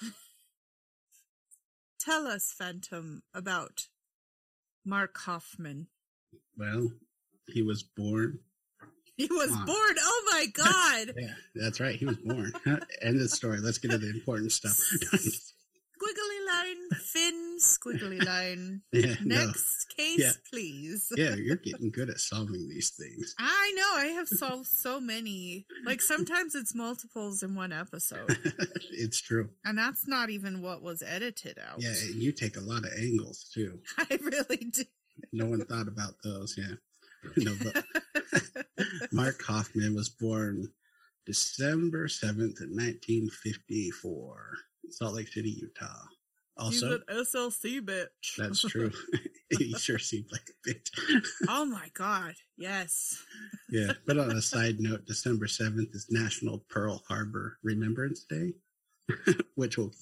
Tell 2.00 2.26
us, 2.26 2.54
Phantom, 2.56 3.22
about 3.34 3.88
Mark 4.84 5.16
Hofmann. 5.18 5.88
Well, 6.56 6.92
he 7.48 7.62
was 7.62 7.82
born. 7.82 8.40
He 9.16 9.28
was 9.30 9.50
born. 9.50 9.94
Oh 10.00 10.28
my 10.32 10.46
God. 10.46 11.14
Yeah, 11.16 11.34
that's 11.54 11.78
right. 11.78 11.94
He 11.94 12.04
was 12.04 12.16
born. 12.16 12.52
End 12.66 13.14
of 13.14 13.20
the 13.20 13.28
story. 13.28 13.60
Let's 13.60 13.78
get 13.78 13.92
to 13.92 13.98
the 13.98 14.10
important 14.10 14.50
stuff. 14.50 14.76
Squiggly 17.84 18.24
line, 18.24 18.82
fin, 18.92 19.02
squiggly 19.02 19.06
line. 19.06 19.08
yeah, 19.10 19.14
no. 19.24 19.46
Next 19.46 19.86
case, 19.96 20.18
Yeah. 20.18 20.32
please. 20.50 21.08
Yeah, 21.16 21.34
you're 21.36 21.56
getting 21.56 21.90
good 21.90 22.08
at 22.10 22.18
solving 22.18 22.68
these 22.68 22.90
things. 22.90 23.34
I 23.38 23.72
know. 23.76 23.92
I 23.96 24.06
have 24.16 24.28
solved 24.28 24.66
so 24.66 25.00
many. 25.00 25.66
Like 25.84 26.00
sometimes 26.00 26.54
it's 26.54 26.74
multiples 26.74 27.42
in 27.42 27.54
one 27.54 27.72
episode, 27.72 28.36
it's 28.92 29.20
true. 29.20 29.50
and 29.64 29.76
that's 29.78 30.06
not 30.08 30.30
even 30.30 30.62
what 30.62 30.82
was 30.82 31.02
edited 31.02 31.58
out. 31.58 31.80
Yeah, 31.82 31.94
you 32.14 32.32
take 32.32 32.56
a 32.56 32.60
lot 32.60 32.84
of 32.84 32.90
angles 32.98 33.50
too. 33.52 33.80
I 33.98 34.18
really 34.20 34.56
do. 34.70 34.84
No 35.32 35.46
one 35.46 35.64
thought 35.64 35.88
about 35.88 36.14
those. 36.24 36.56
Yeah. 36.58 36.74
No, 37.36 37.54
but 37.62 37.84
Mark 39.12 39.42
Hofmann 39.42 39.94
was 39.94 40.08
born 40.10 40.68
December 41.24 42.06
7th, 42.06 42.60
1954, 42.60 44.56
Salt 44.90 45.14
Lake 45.14 45.28
City, 45.28 45.50
Utah. 45.60 46.04
Also, 46.56 47.00
He's 47.08 47.08
an 47.08 47.24
SLC 47.24 47.80
bitch. 47.80 48.36
that's 48.38 48.62
true. 48.62 48.90
he 49.58 49.72
sure 49.74 49.98
seemed 49.98 50.26
like 50.32 50.48
a 50.48 50.68
bitch. 50.68 51.24
oh 51.48 51.64
my 51.64 51.88
god. 51.94 52.34
Yes. 52.56 53.20
yeah. 53.70 53.92
But 54.06 54.18
on 54.18 54.30
a 54.30 54.42
side 54.42 54.76
note, 54.78 55.04
December 55.06 55.46
7th 55.46 55.94
is 55.94 56.06
National 56.10 56.64
Pearl 56.68 57.02
Harbor 57.08 57.58
Remembrance 57.64 58.24
Day, 58.24 58.52
which 59.56 59.76
will 59.76 59.92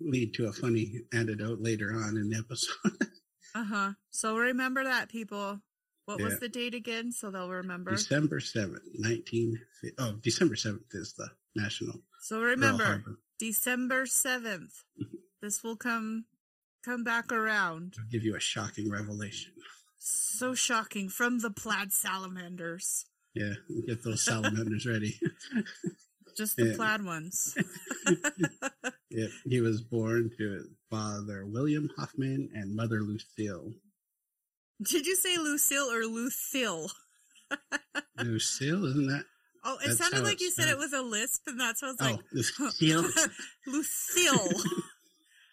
lead 0.00 0.34
to 0.34 0.46
a 0.46 0.52
funny 0.52 1.00
anecdote 1.12 1.60
later 1.60 1.92
on 1.94 2.16
in 2.16 2.30
the 2.30 2.38
episode. 2.38 3.08
Uh 3.54 3.64
huh. 3.64 3.90
So 4.10 4.36
remember 4.36 4.84
that, 4.84 5.08
people. 5.08 5.60
What 6.04 6.20
Yeah. 6.20 6.26
was 6.26 6.38
the 6.40 6.48
date 6.48 6.74
again? 6.74 7.10
So 7.12 7.30
they'll 7.32 7.50
remember. 7.50 7.90
December 7.90 8.38
7th, 8.38 8.78
19. 8.94 9.58
Oh, 9.98 10.12
December 10.22 10.54
7th 10.54 10.84
is 10.92 11.14
the 11.14 11.28
National 11.56 12.00
So 12.22 12.40
remember. 12.40 13.04
December 13.40 14.06
seventh. 14.06 14.84
This 15.42 15.62
will 15.62 15.76
come 15.76 16.24
come 16.84 17.04
back 17.04 17.32
around. 17.32 17.94
I'll 17.98 18.10
give 18.10 18.22
you 18.24 18.36
a 18.36 18.40
shocking 18.40 18.90
revelation. 18.90 19.52
So 19.98 20.54
shocking 20.54 21.08
from 21.08 21.38
the 21.40 21.50
plaid 21.50 21.92
salamanders. 21.92 23.06
Yeah, 23.34 23.52
get 23.86 24.02
those 24.02 24.24
salamanders 24.24 24.86
ready. 24.86 25.18
Just 26.36 26.56
the 26.56 26.66
Yeah. 26.68 26.76
plaid 26.76 27.04
ones. 27.04 27.56
Yeah, 29.12 29.26
he 29.44 29.60
was 29.60 29.80
born 29.82 30.30
to 30.38 30.66
father 30.88 31.44
William 31.44 31.90
Hofmann 31.98 32.48
and 32.54 32.76
mother 32.76 33.00
Lucille. 33.02 33.72
Did 34.80 35.04
you 35.04 35.16
say 35.16 35.36
Lucille 35.36 35.90
or 35.90 36.04
Lucille? 36.04 36.88
Lucille, 38.18 38.84
isn't 38.84 39.08
that? 39.08 39.24
Oh, 39.64 39.78
it 39.84 39.96
sounded 39.96 40.22
like 40.22 40.40
you 40.40 40.52
said 40.52 40.68
it 40.68 40.78
with 40.78 40.92
a 40.94 41.02
lisp, 41.02 41.42
and 41.48 41.58
that's 41.60 41.82
what 41.82 41.88
I 41.88 41.90
was 41.90 42.00
Oh, 42.00 42.04
like. 42.04 42.24
Lucille. 42.32 43.04
Lucille. 43.66 44.62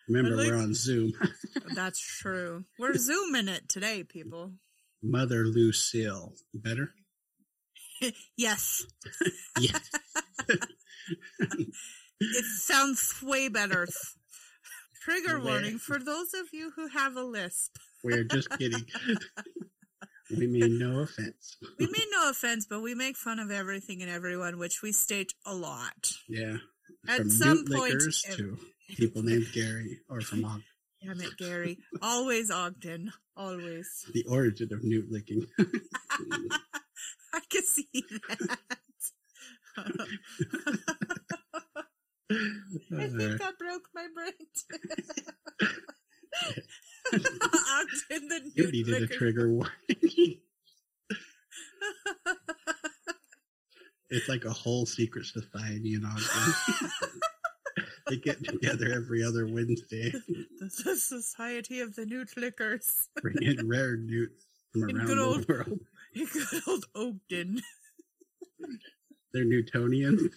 Remember, 0.08 0.36
like- 0.38 0.48
we're 0.48 0.58
on 0.58 0.74
Zoom. 0.74 1.12
That's 1.76 2.00
true. 2.00 2.64
We're 2.80 2.96
zooming 2.96 3.48
it 3.48 3.68
today, 3.70 4.04
people. 4.04 4.54
Mother 5.04 5.46
Lucille. 5.46 6.34
Better? 6.54 6.94
Yes, 8.38 8.86
yes. 9.60 9.90
it 12.20 12.46
sounds 12.60 13.16
way 13.24 13.50
better. 13.50 13.88
Trigger 15.02 15.40
warning 15.40 15.80
for 15.80 15.98
those 15.98 16.34
of 16.36 16.48
you 16.54 16.72
who 16.76 16.88
have 16.90 17.16
a 17.16 17.24
lisp. 17.24 17.76
We're 18.04 18.24
just 18.24 18.50
kidding. 18.52 18.86
we 20.30 20.46
mean 20.48 20.78
no 20.78 21.00
offense. 21.00 21.58
We 21.80 21.88
mean 21.88 22.08
no 22.12 22.30
offense, 22.30 22.68
but 22.70 22.82
we 22.82 22.94
make 22.94 23.18
fun 23.18 23.40
of 23.40 23.50
everything 23.50 24.02
and 24.04 24.12
everyone, 24.12 24.60
which 24.60 24.82
we 24.84 24.92
state 24.92 25.34
a 25.46 25.56
lot. 25.56 26.12
Yeah. 26.30 26.58
At 27.08 27.18
from 27.22 27.30
some 27.32 27.66
point, 27.66 27.94
Lickers 27.94 28.26
ev- 28.30 28.38
to 28.38 28.58
people 28.96 29.24
named 29.24 29.48
Gary 29.54 30.00
or 30.10 30.22
from 30.22 30.46
Og- 30.46 30.62
Damn 31.04 31.22
it, 31.22 31.38
Gary. 31.38 31.78
Always 32.02 32.50
Ogden. 32.50 33.14
Always. 33.36 34.06
the 34.14 34.26
origin 34.30 34.70
of 34.74 34.84
newt 34.84 35.12
licking. 35.12 35.46
I 35.60 37.40
can 37.50 37.64
see 37.64 37.88
that. 37.94 38.58
I 42.30 43.08
think 43.08 43.42
uh. 43.42 43.46
I 43.46 43.52
broke 43.58 43.88
my 43.94 44.08
brain. 44.14 44.34
Ogden 47.14 48.28
the 48.28 48.52
you 48.56 48.72
needed 48.72 49.04
a 49.04 49.08
trigger 49.08 49.50
warning. 49.50 50.40
it's 54.10 54.28
like 54.28 54.46
a 54.46 54.52
whole 54.52 54.86
secret 54.86 55.26
society 55.26 55.94
in 55.94 56.04
Ogden. 56.04 56.90
they 58.08 58.18
get 58.18 58.44
together 58.44 58.92
every 58.94 59.24
other 59.24 59.46
Wednesday, 59.48 60.12
The, 60.60 60.70
the 60.84 60.96
Society 60.96 61.82
of 61.82 61.96
the 61.96 62.06
Newt 62.06 62.36
Lickers. 62.38 63.10
bring 63.22 63.42
in 63.42 63.68
rare 63.68 63.98
newts 63.98 64.46
from 64.72 64.84
around 64.96 65.08
the 65.08 65.20
old- 65.22 65.48
world. 65.48 65.80
In 66.14 66.26
good 66.26 66.62
old 66.68 66.86
Ogden. 66.96 67.62
They're 69.34 69.46
Newtonians. 69.46 70.32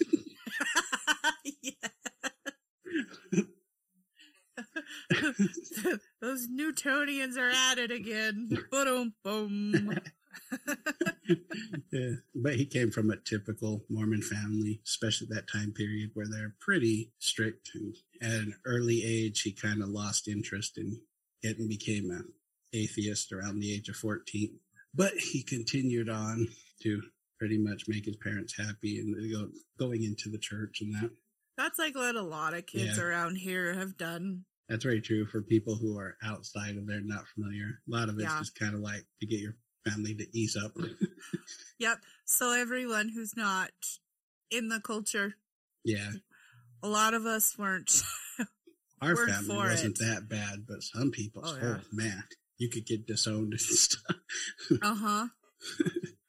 Those 6.20 6.48
Newtonians 6.48 7.36
are 7.36 7.50
at 7.50 7.78
it 7.78 7.90
again. 7.90 8.50
Boom, 8.70 9.14
boom. 9.24 9.98
Yeah, 11.92 12.10
but 12.34 12.54
he 12.56 12.66
came 12.66 12.90
from 12.90 13.10
a 13.10 13.16
typical 13.16 13.84
Mormon 13.88 14.22
family, 14.22 14.80
especially 14.86 15.28
that 15.30 15.48
time 15.50 15.72
period 15.72 16.10
where 16.14 16.26
they're 16.28 16.54
pretty 16.60 17.12
strict. 17.18 17.70
And 17.74 17.94
at 18.22 18.30
an 18.32 18.54
early 18.64 19.02
age, 19.04 19.42
he 19.42 19.52
kind 19.52 19.82
of 19.82 19.88
lost 19.88 20.28
interest 20.28 20.78
in 20.78 21.00
it 21.42 21.58
and 21.58 21.68
became 21.68 22.10
an 22.10 22.32
atheist 22.72 23.32
around 23.32 23.58
the 23.60 23.74
age 23.74 23.88
of 23.88 23.96
14. 23.96 24.58
But 24.94 25.12
he 25.14 25.42
continued 25.42 26.08
on 26.08 26.48
to 26.82 27.02
pretty 27.38 27.58
much 27.58 27.84
make 27.88 28.04
his 28.04 28.16
parents 28.16 28.56
happy 28.56 28.98
and 29.00 29.14
go, 29.32 29.48
going 29.78 30.04
into 30.04 30.28
the 30.30 30.38
church 30.38 30.80
and 30.80 30.94
that. 30.94 31.10
That's 31.56 31.78
like 31.78 31.94
what 31.94 32.14
a 32.16 32.22
lot 32.22 32.54
of 32.54 32.66
kids 32.66 32.96
Yeah. 32.98 33.02
around 33.04 33.36
here 33.36 33.74
have 33.74 33.96
done. 33.96 34.44
That's 34.68 34.84
very 34.84 35.00
true 35.00 35.26
for 35.26 35.42
people 35.42 35.74
who 35.76 35.98
are 35.98 36.16
outside 36.22 36.76
of 36.76 36.86
there, 36.86 37.00
not 37.00 37.26
familiar. 37.34 37.80
A 37.88 37.90
lot 37.90 38.08
of 38.08 38.14
it's 38.16 38.24
Yeah. 38.32 38.38
just 38.38 38.54
kind 38.58 38.74
of 38.74 38.80
like 38.80 39.04
to 39.20 39.26
get 39.26 39.40
your 39.40 39.56
family 39.88 40.14
to 40.14 40.26
ease 40.38 40.56
up. 40.56 40.72
Yep. 41.78 41.98
So 42.26 42.52
everyone 42.52 43.08
who's 43.08 43.34
not 43.36 43.70
in 44.50 44.68
the 44.68 44.80
culture, 44.80 45.36
yeah, 45.82 46.10
a 46.82 46.88
lot 46.88 47.14
of 47.14 47.24
us 47.24 47.56
weren't. 47.56 48.02
our 49.00 49.14
Word 49.14 49.30
family 49.30 49.56
wasn't 49.56 49.98
it. 49.98 50.04
that 50.04 50.28
bad, 50.28 50.66
but 50.68 50.82
some 50.82 51.10
people, 51.10 51.42
Oh, 51.42 51.56
oh, 51.62 51.80
man, 51.90 52.22
you 52.58 52.68
could 52.68 52.84
get 52.84 53.06
disowned 53.06 53.52
and 53.52 53.60
stuff. 53.60 54.16
Uh 54.82 54.94
huh. 54.94 55.26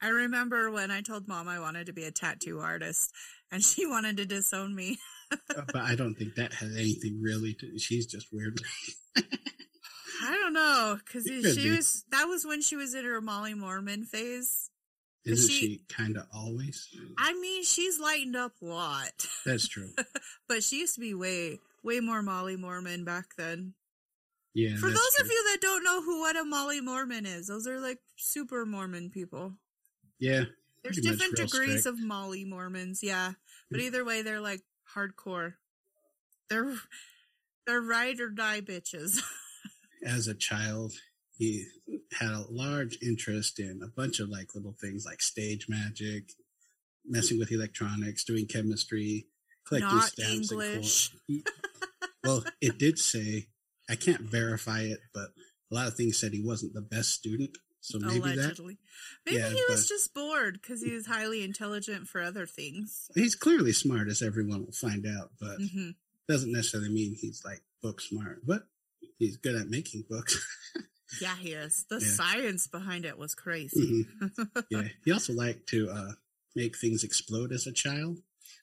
I 0.01 0.07
remember 0.07 0.71
when 0.71 0.89
I 0.89 1.01
told 1.01 1.27
mom 1.27 1.49
I 1.49 1.59
wanted 1.59 1.87
to 1.87 1.93
be 1.93 2.05
a 2.05 2.11
tattoo 2.11 2.59
artist, 2.59 3.11
and 3.51 3.61
she 3.61 3.85
wanted 3.85 4.15
to 4.17 4.25
disown 4.25 4.73
me. 4.73 4.99
but 5.29 5.75
I 5.75 5.95
don't 5.95 6.15
think 6.15 6.35
that 6.35 6.53
has 6.53 6.73
anything 6.77 7.19
really 7.21 7.55
to. 7.59 7.77
She's 7.77 8.05
just 8.05 8.27
weird. 8.31 8.61
I 10.21 10.31
don't 10.31 10.53
know 10.53 10.97
because 11.03 11.25
she 11.25 11.63
be. 11.63 11.75
was. 11.75 12.05
That 12.12 12.25
was 12.25 12.45
when 12.45 12.62
she 12.62 12.75
was 12.75 12.93
in 12.93 13.05
her 13.05 13.21
Molly 13.21 13.53
Mormon 13.53 14.03
phase. 14.05 14.69
Isn't 15.25 15.49
she- 15.51 15.60
she, 15.60 15.81
kind 15.88 16.17
of 16.17 16.25
always? 16.34 16.88
I 17.17 17.34
mean, 17.34 17.63
she's 17.63 17.99
lightened 17.99 18.36
up 18.36 18.53
a 18.62 18.65
lot, 18.65 19.27
That's 19.45 19.67
true. 19.67 19.91
but 20.47 20.63
she 20.63 20.79
used 20.79 20.95
to 20.95 20.99
be 21.01 21.13
way, 21.13 21.60
way 21.84 21.99
more 21.99 22.23
Molly 22.23 22.57
Mormon 22.57 23.03
back 23.05 23.25
then. 23.38 23.73
Yeah. 24.55 24.75
For 24.77 24.89
those 24.89 25.15
true. 25.15 25.25
of 25.25 25.31
you 25.31 25.43
that 25.51 25.62
don't 25.62 25.84
know 25.84 26.01
who 26.01 26.19
what 26.21 26.36
a 26.38 26.43
Molly 26.43 26.81
Mormon 26.81 27.25
is, 27.27 27.47
those 27.47 27.67
are 27.67 27.79
like 27.79 27.99
super 28.17 28.65
Mormon 28.65 29.12
people. 29.12 29.53
yeah, 30.19 30.45
There's 30.84 30.97
different 30.97 31.36
degrees 31.36 31.81
strict. 31.81 31.86
of 31.86 31.99
Molly 32.03 32.43
Mormons, 32.43 33.01
yeah. 33.03 33.34
But 33.69 33.79
Mm. 33.79 33.84
either 33.84 34.03
way, 34.03 34.23
they're 34.23 34.41
like 34.41 34.62
hardcore. 34.95 35.53
They're 36.49 36.73
they're 37.67 37.79
ride 37.81 38.19
or 38.19 38.29
die 38.29 38.62
bitches. 38.62 39.21
as 40.05 40.27
a 40.27 40.33
child, 40.33 40.93
he 41.37 41.65
had 42.13 42.31
a 42.31 42.45
large 42.49 42.97
interest 43.01 43.59
in 43.59 43.81
a 43.83 43.87
bunch 43.87 44.19
of 44.19 44.29
like 44.29 44.53
little 44.55 44.75
things 44.79 45.05
like 45.05 45.21
stage 45.21 45.67
magic, 45.69 46.31
messing 47.05 47.39
with 47.39 47.51
electronics, 47.51 48.23
doing 48.23 48.45
chemistry, 48.45 49.27
collecting 49.67 49.97
Not 49.97 50.09
stamps. 50.09 50.51
and 50.51 50.61
coins. 50.61 51.09
English. 51.27 51.43
well, 52.23 52.43
it 52.61 52.77
did 52.77 52.99
say 52.99 53.47
I 53.89 53.95
can't 53.95 54.21
verify 54.21 54.81
it, 54.81 54.99
but 55.13 55.29
a 55.71 55.75
lot 55.75 55.87
of 55.87 55.95
things 55.95 56.19
said 56.19 56.33
he 56.33 56.43
wasn't 56.43 56.73
the 56.73 56.81
best 56.81 57.09
student. 57.09 57.57
So 57.81 57.97
maybe 57.99 58.19
that 58.19 58.37
allegedly. 58.37 58.77
Maybe 59.25 59.37
Yeah, 59.39 59.49
he 59.49 59.63
was 59.69 59.87
just 59.87 60.13
bored 60.13 60.59
because 60.61 60.81
he 60.83 60.91
was 60.91 61.07
highly 61.07 61.43
intelligent 61.43 62.07
for 62.07 62.21
other 62.21 62.45
things. 62.45 63.09
he's 63.15 63.33
clearly 63.33 63.73
smart, 63.73 64.07
as 64.07 64.21
everyone 64.21 64.65
will 64.65 64.71
find 64.71 65.05
out, 65.07 65.31
but 65.39 65.57
hmm 65.57 65.91
doesn't 66.29 66.51
necessarily 66.51 66.89
mean 66.89 67.15
he's 67.19 67.41
like 67.43 67.61
book 67.81 67.99
smart. 67.99 68.41
But 68.45 68.63
he's 69.19 69.37
good 69.37 69.55
at 69.55 69.69
making 69.69 70.05
books. 70.09 70.37
Yeah, 71.19 71.35
he 71.35 71.49
is. 71.51 71.85
The 71.89 71.99
Yeah. 71.99 72.07
science 72.07 72.67
behind 72.67 73.03
it 73.03 73.17
was 73.17 73.35
crazy. 73.35 74.05
Mhm. 74.21 74.63
yeah, 74.69 74.87
he 75.03 75.11
also 75.11 75.33
liked 75.33 75.67
to 75.67 75.89
uh, 75.89 76.13
make 76.55 76.77
things 76.77 77.03
explode 77.03 77.51
as 77.51 77.67
a 77.67 77.73
child. 77.73 78.19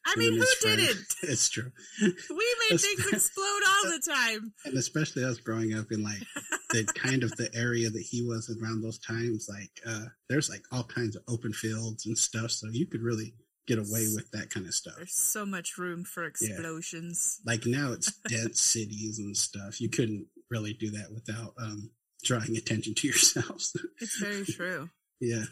I 0.06 0.16
mean, 0.16 0.32
who 0.32 0.46
friend. 0.62 0.78
didn't? 0.80 1.06
it's 1.24 1.50
true. 1.50 1.70
We 2.00 2.56
made 2.70 2.80
things 2.80 3.06
explode 3.12 3.60
all 3.68 3.90
the 3.90 4.02
time. 4.02 4.54
and 4.64 4.78
especially 4.78 5.24
us 5.24 5.36
growing 5.36 5.74
up 5.74 5.92
in 5.92 6.02
like 6.02 6.22
the 6.70 6.84
kind 6.94 7.22
of 7.22 7.36
the 7.36 7.50
area 7.54 7.90
that 7.90 8.00
he 8.02 8.22
was 8.22 8.48
around 8.62 8.80
those 8.80 8.98
times 8.98 9.46
like 9.50 9.70
uh 9.86 10.06
there's 10.30 10.48
like 10.48 10.62
all 10.72 10.84
kinds 10.84 11.16
of 11.16 11.22
open 11.28 11.52
fields 11.52 12.06
and 12.06 12.16
stuff 12.16 12.50
so 12.50 12.68
you 12.70 12.86
could 12.86 13.02
really 13.02 13.34
get 13.68 13.78
away 13.78 14.06
with 14.16 14.28
that 14.32 14.50
kind 14.50 14.66
of 14.66 14.74
stuff 14.74 14.94
There's 14.96 15.14
so 15.14 15.46
much 15.46 15.78
room 15.78 16.02
for 16.02 16.24
explosions. 16.24 17.38
like 17.46 17.66
now 17.66 17.92
it's 17.92 18.10
dense 18.28 18.60
cities 18.60 19.18
and 19.20 19.36
stuff 19.36 19.80
you 19.80 19.88
couldn't 19.88 20.26
really 20.50 20.72
do 20.72 20.90
that 20.92 21.12
without 21.12 21.54
um 21.60 21.90
drawing 22.24 22.56
attention 22.56 22.94
to 22.96 23.06
yourselves 23.12 23.76
It's 24.00 24.18
very 24.18 24.44
true. 24.44 24.90
yeah 25.20 25.44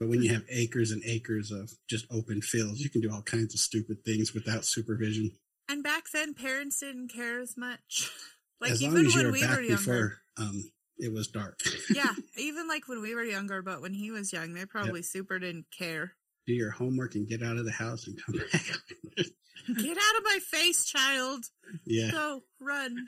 but 0.00 0.08
when 0.08 0.22
you 0.22 0.32
have 0.32 0.42
acres 0.48 0.90
and 0.90 1.02
acres 1.04 1.50
of 1.52 1.70
just 1.88 2.06
open 2.10 2.40
fields 2.40 2.80
you 2.80 2.90
can 2.90 3.00
do 3.00 3.12
all 3.12 3.22
kinds 3.22 3.54
of 3.54 3.60
stupid 3.60 4.04
things 4.04 4.32
without 4.34 4.64
supervision 4.64 5.30
And 5.68 5.82
back 5.82 6.04
then, 6.12 6.34
parents 6.34 6.80
didn't 6.80 7.08
care 7.12 7.40
as 7.40 7.56
much. 7.56 8.10
Like 8.60 8.70
as 8.72 8.82
even 8.82 8.94
when 9.08 9.32
we 9.32 9.42
were 9.46 9.60
younger. 9.60 9.66
before 9.76 10.12
um 10.38 10.70
it 10.98 11.12
was 11.12 11.28
dark 11.28 11.58
yeah, 11.94 12.12
even 12.36 12.68
like 12.68 12.86
when 12.88 13.00
we 13.02 13.14
were 13.14 13.24
younger, 13.24 13.62
but 13.62 13.80
when 13.82 13.92
he 13.94 14.10
was 14.10 14.32
young, 14.32 14.52
they 14.54 14.64
probably 14.66 15.02
super 15.02 15.38
didn't 15.38 15.66
care. 15.76 16.12
do 16.46 16.52
your 16.52 16.70
homework 16.70 17.14
and 17.14 17.28
get 17.28 17.42
out 17.42 17.56
of 17.56 17.64
the 17.64 17.72
house 17.72 18.06
and 18.06 18.18
come 18.24 18.36
back. 18.52 18.62
Get 19.66 19.96
out 19.96 20.16
of 20.18 20.24
my 20.24 20.38
face, 20.50 20.84
child. 20.84 21.44
yeah, 21.86 22.10
Go, 22.10 22.42
run. 22.60 23.06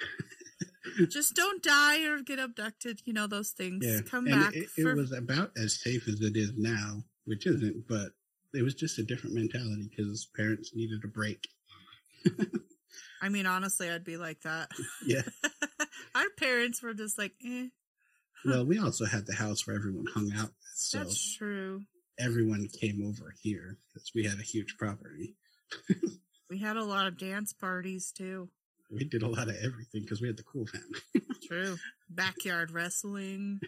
Just 1.11 1.35
don't 1.35 1.63
die 1.63 2.05
or 2.05 2.23
get 2.23 2.39
abducted. 2.39 3.01
You 3.05 3.13
know 3.13 3.27
those 3.27 3.51
things. 3.51 3.85
yeah. 3.85 4.01
Come 4.09 4.27
and 4.27 4.41
back. 4.41 4.57
it, 4.57 4.71
for- 4.71 4.93
it 4.93 4.97
was 4.97 5.13
about 5.13 5.51
as 5.63 5.79
safe 5.83 6.09
as 6.09 6.23
it 6.23 6.35
is 6.35 6.53
now, 6.57 7.03
which 7.27 7.47
isn't, 7.47 7.87
but 7.87 8.13
it 8.55 8.63
was 8.63 8.75
just 8.75 8.99
a 8.99 9.03
different 9.03 9.35
mentality 9.35 9.91
because 9.91 10.29
parents 10.35 10.71
needed 10.75 11.01
a 11.05 11.09
break. 11.09 11.47
I 13.21 13.29
mean, 13.29 13.45
honestly, 13.47 13.91
I'd 13.91 14.05
be 14.05 14.17
like 14.17 14.41
that. 14.43 14.71
Yeah. 15.05 15.23
Our 16.17 16.31
parents 16.39 16.83
were 16.83 16.95
just 16.95 17.19
like, 17.19 17.33
eh. 17.45 17.67
well, 18.45 18.65
we 18.65 18.79
also 18.79 19.05
had 19.05 19.27
the 19.27 19.35
house 19.35 19.67
where 19.67 19.77
everyone 19.77 20.07
hung 20.13 20.33
out, 20.37 20.51
so 20.75 20.99
That's 20.99 21.37
true. 21.37 21.83
everyone 22.19 22.69
came 22.81 23.03
over 23.07 23.35
here 23.43 23.79
because 23.93 24.11
we 24.15 24.25
had 24.25 24.39
a 24.39 24.43
huge 24.43 24.77
property. 24.79 25.37
We 26.49 26.59
had 26.59 26.77
a 26.77 26.85
lot 26.85 27.09
of 27.09 27.19
dance 27.19 27.53
parties 27.53 28.13
too. 28.17 28.49
We 28.89 29.05
did 29.05 29.25
a 29.25 29.29
lot 29.29 29.49
of 29.49 29.57
everything 29.57 30.03
because 30.03 30.21
we 30.21 30.29
had 30.29 30.37
the 30.37 30.45
cool 30.45 30.67
family. 30.67 31.27
True. 31.49 31.77
Backyard 32.09 32.71
wrestling, 32.71 33.59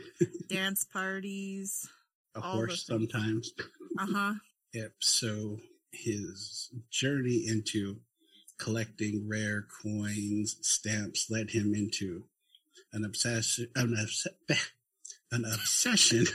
dance 0.49 0.85
parties. 0.85 1.89
A 2.37 2.41
horse 2.41 2.87
sometimes. 2.87 3.51
Uh 3.99 4.07
huh. 4.07 4.35
Yep. 4.75 4.93
So 5.01 5.59
his 5.91 6.71
journey 6.91 7.47
into 7.49 7.97
collecting 8.59 9.27
rare 9.29 9.67
coins, 9.83 10.57
stamps, 10.63 11.29
led 11.31 11.51
him 11.51 11.75
into 11.75 12.23
an 12.93 13.05
obsession. 13.05 13.69
An, 13.75 13.97
obs- 13.99 14.27
an 15.33 15.45
obsession. 15.45 16.27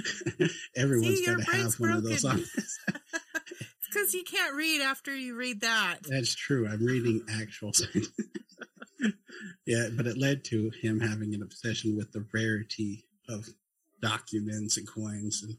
Everyone's 0.76 1.24
got 1.24 1.38
to 1.38 1.56
have 1.56 1.74
one 1.74 1.92
of 1.92 2.04
those 2.04 2.22
Because 2.22 4.14
you 4.14 4.24
can't 4.24 4.54
read 4.54 4.80
after 4.80 5.14
you 5.14 5.34
read 5.34 5.62
that. 5.62 5.98
That's 6.08 6.34
true. 6.34 6.68
I'm 6.68 6.84
reading 6.84 7.24
actual. 7.30 7.72
yeah, 9.66 9.88
but 9.96 10.06
it 10.06 10.18
led 10.18 10.44
to 10.44 10.70
him 10.82 11.00
having 11.00 11.34
an 11.34 11.42
obsession 11.42 11.96
with 11.96 12.12
the 12.12 12.26
rarity 12.32 13.04
of 13.28 13.48
documents 14.00 14.76
and 14.76 14.86
coins, 14.86 15.42
and 15.42 15.56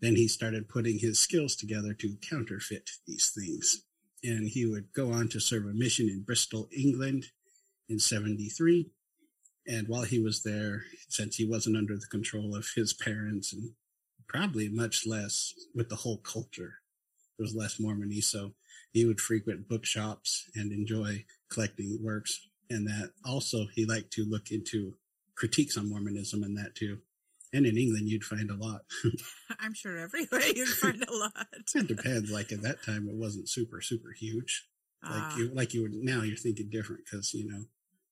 then 0.00 0.16
he 0.16 0.28
started 0.28 0.68
putting 0.68 0.98
his 0.98 1.18
skills 1.18 1.56
together 1.56 1.94
to 1.94 2.16
counterfeit 2.28 2.90
these 3.06 3.30
things. 3.30 3.84
And 4.24 4.48
he 4.48 4.66
would 4.66 4.92
go 4.92 5.12
on 5.12 5.28
to 5.30 5.40
serve 5.40 5.64
a 5.64 5.72
mission 5.72 6.08
in 6.08 6.22
Bristol, 6.22 6.68
England, 6.76 7.26
in 7.88 7.98
'73. 7.98 8.90
And 9.66 9.86
while 9.88 10.02
he 10.02 10.18
was 10.18 10.42
there, 10.42 10.82
since 11.08 11.36
he 11.36 11.44
wasn't 11.46 11.76
under 11.76 11.94
the 11.96 12.06
control 12.10 12.56
of 12.56 12.66
his 12.74 12.92
parents, 12.92 13.52
and 13.52 13.70
probably 14.26 14.68
much 14.68 15.06
less 15.06 15.52
with 15.74 15.88
the 15.88 15.96
whole 15.96 16.18
culture, 16.18 16.74
there 17.38 17.44
was 17.44 17.54
less 17.54 17.78
Mormony, 17.80 18.20
so 18.22 18.54
he 18.92 19.04
would 19.04 19.20
frequent 19.20 19.68
bookshops 19.68 20.50
and 20.54 20.72
enjoy 20.72 21.24
collecting 21.48 21.98
works. 22.02 22.48
And 22.70 22.86
that 22.86 23.10
also 23.24 23.66
he 23.72 23.84
liked 23.86 24.12
to 24.14 24.24
look 24.24 24.50
into 24.50 24.94
critiques 25.36 25.76
on 25.76 25.88
Mormonism 25.88 26.42
and 26.42 26.56
that 26.58 26.74
too. 26.74 26.98
And 27.54 27.66
in 27.66 27.76
England, 27.76 28.08
you'd 28.08 28.24
find 28.24 28.50
a 28.50 28.54
lot. 28.56 28.82
I'm 29.60 29.74
sure 29.74 29.98
everywhere 29.98 30.40
you'd 30.40 30.68
find 30.68 31.04
a 31.06 31.14
lot. 31.14 31.46
it 31.74 31.86
depends. 31.86 32.30
Like 32.30 32.50
at 32.50 32.62
that 32.62 32.82
time, 32.82 33.08
it 33.08 33.14
wasn't 33.14 33.48
super, 33.48 33.80
super 33.82 34.10
huge. 34.12 34.66
Like 35.02 35.12
Ah, 35.14 35.36
you, 35.36 35.50
like 35.52 35.74
you 35.74 35.82
would 35.82 35.92
now, 35.92 36.22
you're 36.22 36.36
thinking 36.36 36.70
different 36.70 37.02
because 37.04 37.34
you 37.34 37.46
know 37.50 37.64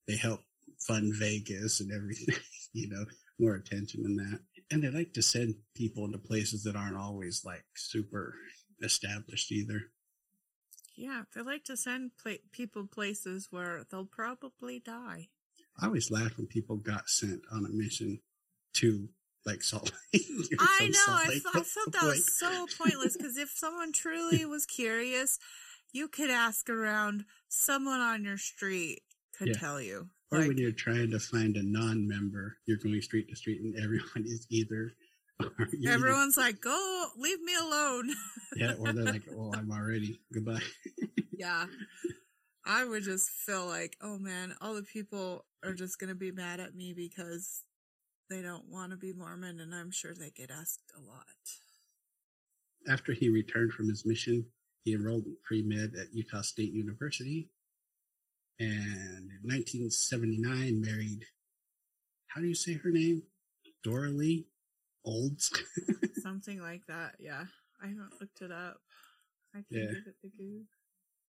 they 0.06 0.16
help 0.16 0.40
fund 0.86 1.12
Vegas 1.18 1.80
and 1.80 1.92
everything. 1.92 2.34
you 2.72 2.88
know, 2.88 3.04
more 3.38 3.54
attention 3.54 4.02
than 4.02 4.16
that. 4.16 4.40
And 4.70 4.82
they 4.84 4.90
like 4.90 5.12
to 5.14 5.22
send 5.22 5.54
people 5.74 6.04
into 6.04 6.18
places 6.18 6.62
that 6.64 6.76
aren't 6.76 6.96
always 6.96 7.42
like 7.44 7.64
super 7.76 8.34
established 8.82 9.50
either. 9.52 9.80
yeah, 10.96 11.22
they 11.34 11.42
like 11.42 11.64
to 11.64 11.76
send 11.76 12.12
pla- 12.22 12.44
people 12.52 12.86
places 12.86 13.48
where 13.50 13.84
they'll 13.90 14.04
probably 14.04 14.78
die. 14.78 15.28
I 15.80 15.86
always 15.86 16.10
laugh 16.10 16.36
when 16.36 16.46
people 16.46 16.76
got 16.76 17.08
sent 17.08 17.42
on 17.52 17.64
a 17.64 17.68
mission 17.70 18.20
to 18.74 19.08
like 19.46 19.62
Salt 19.62 19.90
Lake. 20.12 20.26
I 20.60 20.86
know. 20.86 20.92
Salt 20.92 21.20
I, 21.24 21.28
Lake, 21.28 21.42
I 21.54 21.60
felt 21.62 21.92
that 21.92 22.02
was 22.04 22.36
so 22.38 22.66
pointless 22.78 23.16
because 23.16 23.36
if 23.38 23.50
someone 23.50 23.92
truly 23.92 24.44
was 24.44 24.66
curious, 24.66 25.38
you 25.92 26.06
could 26.08 26.30
ask 26.30 26.68
around. 26.68 27.24
Someone 27.48 28.00
on 28.00 28.22
your 28.24 28.36
street 28.38 29.00
could 29.36 29.48
Yeah. 29.48 29.54
tell 29.54 29.80
you. 29.80 30.08
Or 30.32 30.38
Like, 30.38 30.48
when 30.48 30.58
you're 30.58 30.72
trying 30.72 31.10
to 31.10 31.18
find 31.18 31.56
a 31.56 31.62
non-member, 31.62 32.56
you're 32.66 32.78
going 32.78 33.00
street 33.02 33.28
to 33.30 33.36
street, 33.36 33.60
and 33.62 33.76
everyone 33.76 34.08
is 34.26 34.46
either. 34.50 34.92
you're 35.40 35.52
either- 35.92 35.92
everyone's 35.92 36.36
like, 36.36 36.60
"Go, 36.60 37.06
leave 37.16 37.40
me 37.42 37.54
alone." 37.56 38.10
yeah, 38.56 38.74
or 38.78 38.92
they're 38.92 39.04
like, 39.04 39.22
"Well, 39.30 39.52
I'm 39.56 39.70
already 39.72 40.20
goodbye." 40.32 40.60
yeah. 41.32 41.66
I 42.64 42.84
would 42.84 43.02
just 43.02 43.30
feel 43.30 43.66
like, 43.66 43.96
oh 44.02 44.18
man, 44.18 44.54
all 44.60 44.74
the 44.74 44.82
people 44.82 45.46
are 45.64 45.72
just 45.72 45.98
gonna 45.98 46.14
be 46.14 46.30
mad 46.30 46.60
at 46.60 46.74
me 46.74 46.92
because 46.92 47.64
they 48.28 48.42
don't 48.42 48.68
want 48.68 48.92
to 48.92 48.96
be 48.96 49.12
Mormon, 49.12 49.58
and 49.60 49.74
I'm 49.74 49.90
sure 49.90 50.14
they 50.14 50.30
get 50.30 50.50
asked 50.50 50.92
a 50.96 51.00
lot. 51.00 51.26
After 52.88 53.12
he 53.12 53.28
returned 53.30 53.72
from 53.72 53.88
his 53.88 54.06
mission, 54.06 54.46
he 54.84 54.92
enrolled 54.94 55.26
in 55.26 55.36
pre-med 55.42 55.94
at 55.98 56.14
Utah 56.14 56.42
State 56.42 56.72
University, 56.72 57.50
and 58.60 59.30
in 59.30 59.40
1979 59.42 60.80
married. 60.80 61.24
How 62.28 62.40
do 62.40 62.46
you 62.46 62.54
say 62.54 62.74
her 62.74 62.90
name? 62.90 63.22
Dora 63.82 64.10
Lee 64.10 64.46
Olds. 65.04 65.50
Something 66.22 66.60
like 66.60 66.86
that. 66.86 67.14
Yeah, 67.18 67.44
I 67.82 67.86
haven't 67.88 68.20
looked 68.20 68.42
it 68.42 68.52
up. 68.52 68.78
I 69.54 69.58
can 69.68 69.78
Yeah. 69.78 69.86
give 69.86 70.06
it 70.06 70.14
the 70.22 70.28
goo. 70.38 70.60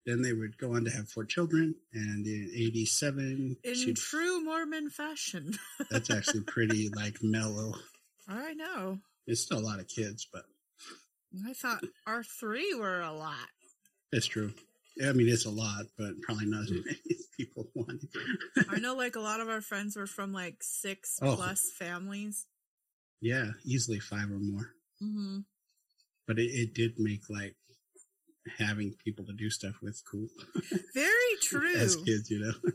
then 0.06 0.22
they 0.22 0.32
would 0.32 0.58
go 0.58 0.74
on 0.74 0.84
to 0.84 0.90
have 0.90 1.08
four 1.08 1.24
children, 1.24 1.74
and 1.92 2.26
in 2.26 2.50
'87, 2.54 3.56
In 3.62 3.74
she'd- 3.74 3.94
true 3.94 4.42
Mormon 4.44 4.90
fashion. 4.90 5.56
that's 5.90 6.10
actually 6.10 6.42
pretty 6.42 6.88
like 6.90 7.18
mellow. 7.22 7.74
I 8.28 8.54
know. 8.54 8.98
It's 9.26 9.40
still 9.42 9.58
a 9.58 9.60
lot 9.60 9.78
of 9.80 9.86
kids, 9.88 10.26
but 10.32 10.42
I 11.48 11.52
thought 11.52 11.84
our 12.06 12.24
three 12.24 12.74
were 12.74 13.00
a 13.00 13.12
lot. 13.12 13.48
it's 14.12 14.26
true. 14.26 14.52
I 15.02 15.12
mean, 15.12 15.28
it's 15.28 15.46
a 15.46 15.50
lot, 15.50 15.86
but 15.98 16.20
probably 16.22 16.46
not 16.46 16.62
as 16.64 16.70
many 16.70 16.96
as 17.10 17.26
people 17.36 17.70
want. 17.74 18.04
I 18.70 18.78
know, 18.78 18.94
like 18.94 19.16
a 19.16 19.20
lot 19.20 19.40
of 19.40 19.48
our 19.48 19.60
friends 19.60 19.96
were 19.96 20.06
from 20.06 20.32
like 20.32 20.56
six 20.62 21.18
Oh. 21.22 21.36
plus 21.36 21.70
families. 21.78 22.46
yeah, 23.20 23.52
easily 23.64 23.98
five 24.00 24.30
or 24.30 24.38
more. 24.38 24.70
Mm-hmm. 25.02 25.38
But 26.26 26.38
it, 26.38 26.50
it 26.50 26.74
did 26.74 26.94
make 26.98 27.22
like 27.30 27.56
having 28.58 28.94
people 29.04 29.24
to 29.26 29.32
do 29.32 29.50
stuff 29.50 29.74
with 29.82 30.02
cool 30.10 30.28
Very 30.94 31.36
true. 31.40 31.74
as 31.76 31.96
kids, 31.96 32.30
you 32.30 32.40
know. 32.40 32.70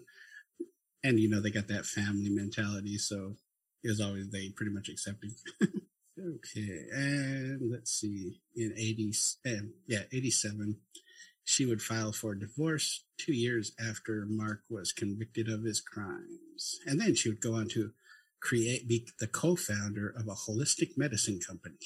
and 1.03 1.19
you 1.19 1.29
know 1.29 1.41
they 1.41 1.51
got 1.51 1.67
that 1.67 1.85
family 1.85 2.29
mentality, 2.29 2.97
so 2.97 3.35
it 3.83 3.89
was 3.89 4.01
always 4.01 4.29
they 4.31 4.49
pretty 4.49 4.71
much 4.71 4.89
accepting. 4.89 5.33
okay, 6.19 6.79
and 6.91 7.71
let's 7.71 7.91
see, 7.91 8.41
in 8.55 8.73
eighty, 8.77 9.13
um, 9.47 9.73
yeah, 9.87 10.01
eighty-seven, 10.11 10.77
she 11.45 11.65
would 11.65 11.81
file 11.81 12.11
for 12.11 12.35
divorce 12.35 13.03
two 13.17 13.33
years 13.33 13.71
after 13.79 14.25
Mark 14.27 14.63
was 14.69 14.91
convicted 14.91 15.47
of 15.47 15.63
his 15.63 15.79
crimes, 15.79 16.79
and 16.85 16.99
then 16.99 17.15
she 17.15 17.29
would 17.29 17.39
go 17.41 17.53
on 17.53 17.69
to 17.69 17.91
create, 18.41 18.87
be 18.87 19.07
the 19.19 19.27
co-founder 19.27 20.09
of 20.09 20.27
a 20.27 20.33
holistic 20.35 20.97
medicine 20.97 21.39
company. 21.39 21.77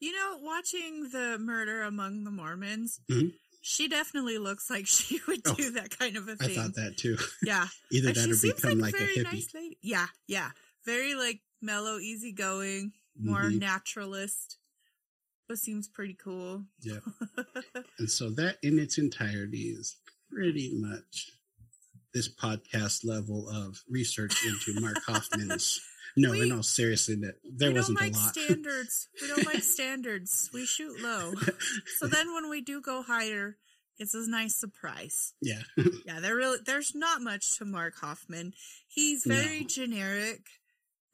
You 0.00 0.12
know, 0.12 0.38
watching 0.40 1.10
the 1.10 1.38
murder 1.38 1.82
among 1.82 2.24
the 2.24 2.30
Mormons, 2.30 3.00
Mhm. 3.10 3.32
she 3.60 3.88
definitely 3.88 4.38
looks 4.38 4.68
like 4.70 4.86
she 4.96 5.20
would 5.26 5.40
Oh, 5.46 5.54
do 5.54 5.70
that 5.72 5.96
kind 5.98 6.16
of 6.16 6.28
a 6.28 6.36
thing. 6.36 6.50
I 6.58 6.62
thought 6.62 6.74
that 6.74 6.96
too. 6.96 7.16
Yeah. 7.42 7.66
Either 7.90 8.08
And 8.08 8.16
that 8.16 8.30
or 8.30 8.36
become 8.54 8.78
like, 8.78 8.94
like, 8.94 8.94
a 8.94 9.04
very 9.04 9.16
hippie. 9.18 9.32
nice 9.32 9.54
lady. 9.54 9.78
Yeah, 9.82 10.06
yeah. 10.26 10.50
Very 10.84 11.14
like 11.14 11.40
mellow, 11.60 11.98
easygoing, 11.98 12.92
more 13.18 13.50
Mhm. 13.50 13.58
naturalist. 13.60 14.58
But 15.52 15.58
seems 15.58 15.86
pretty 15.88 16.14
cool. 16.14 16.64
Yeah. 16.80 17.00
And 17.98 18.10
so 18.10 18.30
that 18.30 18.56
in 18.62 18.78
its 18.78 18.96
entirety 18.98 19.68
is 19.78 19.96
pretty 20.30 20.72
much 20.74 21.30
this 22.14 22.28
podcast 22.34 23.04
level 23.04 23.48
of 23.50 23.80
research 23.88 24.34
into 24.46 24.80
Mark 24.80 24.96
Hofmann's. 25.06 25.80
No, 26.16 26.30
We- 26.32 26.42
in 26.42 26.52
all 26.52 26.62
seriously, 26.62 27.16
that 27.16 27.34
there 27.44 27.70
we 27.70 27.76
wasn't 27.76 27.98
don't 27.98 28.06
like 28.08 28.14
a 28.14 28.18
lot. 28.18 28.34
standards. 28.34 29.08
We 29.20 29.28
don't 29.28 29.46
like 29.46 29.62
standards. 29.76 30.50
We 30.54 30.64
shoot 30.66 31.00
low. 31.00 31.34
So 31.98 32.06
then 32.06 32.32
when 32.34 32.48
we 32.50 32.60
do 32.62 32.80
go 32.80 33.02
higher, 33.02 33.56
it's 33.98 34.14
a 34.14 34.28
nice 34.28 34.54
surprise. 34.58 35.34
yeah, 35.42 35.62
Yeah, 36.06 36.20
there 36.20 36.34
really 36.36 36.58
there's 36.64 36.94
not 36.94 37.20
much 37.20 37.56
to 37.58 37.64
Mark 37.66 37.94
Hofmann. 38.00 38.52
He's 38.88 39.24
very 39.26 39.60
No. 39.60 39.66
generic. 39.66 40.40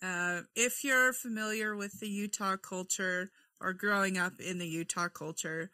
Uh, 0.02 0.42
if 0.54 0.84
you're 0.84 1.12
familiar 1.12 1.74
with 1.76 1.98
the 2.00 2.08
Utah 2.08 2.56
culture 2.56 3.30
or 3.60 3.72
growing 3.72 4.16
up 4.18 4.34
in 4.40 4.58
the 4.58 4.66
Utah 4.66 5.08
culture, 5.08 5.70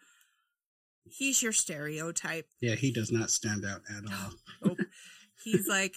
he's 1.05 1.43
your 1.43 1.53
stereotype. 1.53 2.47
yeah, 2.61 2.75
he 2.75 2.93
does 2.93 3.13
not 3.13 3.31
stand 3.31 3.65
out 3.65 3.83
at 3.91 4.05
all. 4.65 4.77
He's 5.43 5.67
like 5.69 5.95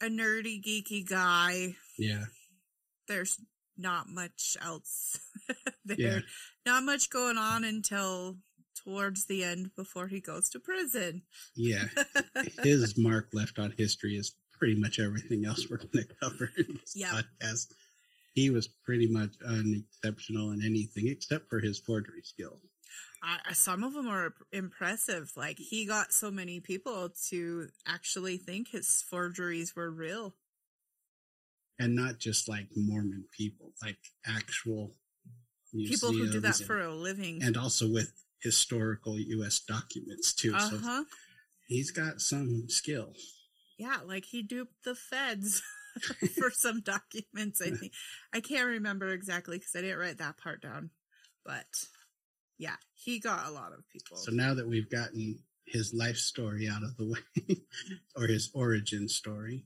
a 0.00 0.06
nerdy, 0.06 0.62
geeky 0.62 1.06
guy. 1.08 1.76
Yeah, 1.98 2.24
There's 3.08 3.38
not 3.78 4.08
much 4.08 4.56
else 4.60 5.18
there. 5.84 5.96
Yeah. 5.98 6.18
Not 6.66 6.82
much 6.84 7.08
going 7.10 7.38
on 7.38 7.64
until 7.64 8.36
towards 8.84 9.26
the 9.26 9.44
end 9.44 9.70
before 9.76 10.08
he 10.08 10.20
goes 10.20 10.48
to 10.50 10.58
prison. 10.60 11.22
yeah. 11.54 11.84
His 12.62 12.96
mark 12.98 13.28
left 13.32 13.58
on 13.58 13.72
history 13.76 14.16
is 14.16 14.34
pretty 14.58 14.74
much 14.78 14.98
everything 14.98 15.44
else 15.46 15.66
we're 15.70 15.76
going 15.78 15.90
to 15.92 16.06
cover 16.20 16.50
in 16.58 16.78
this 16.80 16.94
Yeah. 16.96 17.20
podcast. 17.42 17.66
He 18.32 18.50
was 18.50 18.68
pretty 18.68 19.08
much 19.08 19.34
unexceptional 19.46 20.52
in 20.52 20.62
anything 20.64 21.08
except 21.08 21.48
for 21.48 21.60
his 21.60 21.78
forgery 21.80 22.22
skill. 22.22 22.60
I, 23.22 23.52
some 23.52 23.84
of 23.84 23.92
them 23.92 24.08
are 24.08 24.34
impressive. 24.52 25.32
Like 25.36 25.58
he 25.58 25.84
got 25.84 26.12
so 26.12 26.30
many 26.30 26.60
people 26.60 27.12
to 27.28 27.68
actually 27.86 28.38
think 28.38 28.68
his 28.68 29.02
forgeries 29.02 29.74
were 29.76 29.90
real. 29.90 30.34
and 31.78 31.94
not 31.96 32.18
just 32.18 32.48
like 32.48 32.68
Mormon 32.76 33.24
people, 33.36 33.72
like 33.82 33.98
actual 34.26 34.92
People 35.72 36.10
who 36.12 36.26
do 36.26 36.40
that 36.40 36.58
museums 36.58 36.66
for 36.66 36.80
a 36.80 36.92
living. 36.94 37.34
and, 37.36 37.44
and 37.44 37.56
also 37.56 37.88
with 37.88 38.12
historical 38.42 39.18
U.S. 39.18 39.60
documents 39.60 40.32
too. 40.34 40.52
Uh 40.54 40.58
So 40.70 41.04
he's 41.68 41.90
got 41.92 42.20
some 42.20 42.68
skill. 42.68 43.14
Yeah, 43.78 43.98
like 44.04 44.24
he 44.24 44.42
duped 44.42 44.82
the 44.84 44.94
feds 44.96 45.62
for 46.38 46.50
some 46.50 46.80
documents. 46.80 47.60
I 47.60 47.70
think 47.70 47.92
I 48.32 48.40
can't 48.40 48.66
remember 48.66 49.08
exactly 49.08 49.58
because 49.58 49.74
I 49.76 49.82
didn't 49.82 49.98
write 49.98 50.18
that 50.18 50.38
part 50.38 50.62
down. 50.62 50.90
But 51.44 51.66
yeah, 52.58 52.76
he 52.94 53.18
got 53.18 53.46
a 53.46 53.50
lot 53.50 53.72
of 53.72 53.88
people. 53.88 54.16
So 54.16 54.32
now 54.32 54.54
that 54.54 54.68
we've 54.68 54.90
gotten 54.90 55.40
his 55.64 55.94
life 55.94 56.16
story 56.16 56.68
out 56.68 56.82
of 56.82 56.96
the 56.96 57.06
way, 57.06 57.56
or 58.16 58.26
his 58.26 58.50
origin 58.54 59.08
story, 59.08 59.64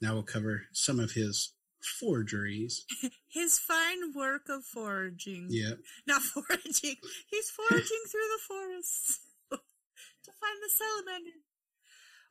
now 0.00 0.14
we'll 0.14 0.22
cover 0.22 0.62
some 0.72 1.00
of 1.00 1.12
his 1.12 1.52
forgeries. 1.84 2.84
His 3.28 3.58
fine 3.58 4.14
work 4.14 4.48
of 4.48 4.64
foraging. 4.64 5.48
Yeah, 5.50 5.74
Not 6.06 6.22
foraging. 6.22 6.96
He's 7.26 7.50
foraging 7.50 8.04
through 8.08 8.20
the 8.20 8.40
forests 8.46 9.18
to 9.50 10.30
find 10.40 10.58
the 10.62 10.70
salamander. 10.70 11.36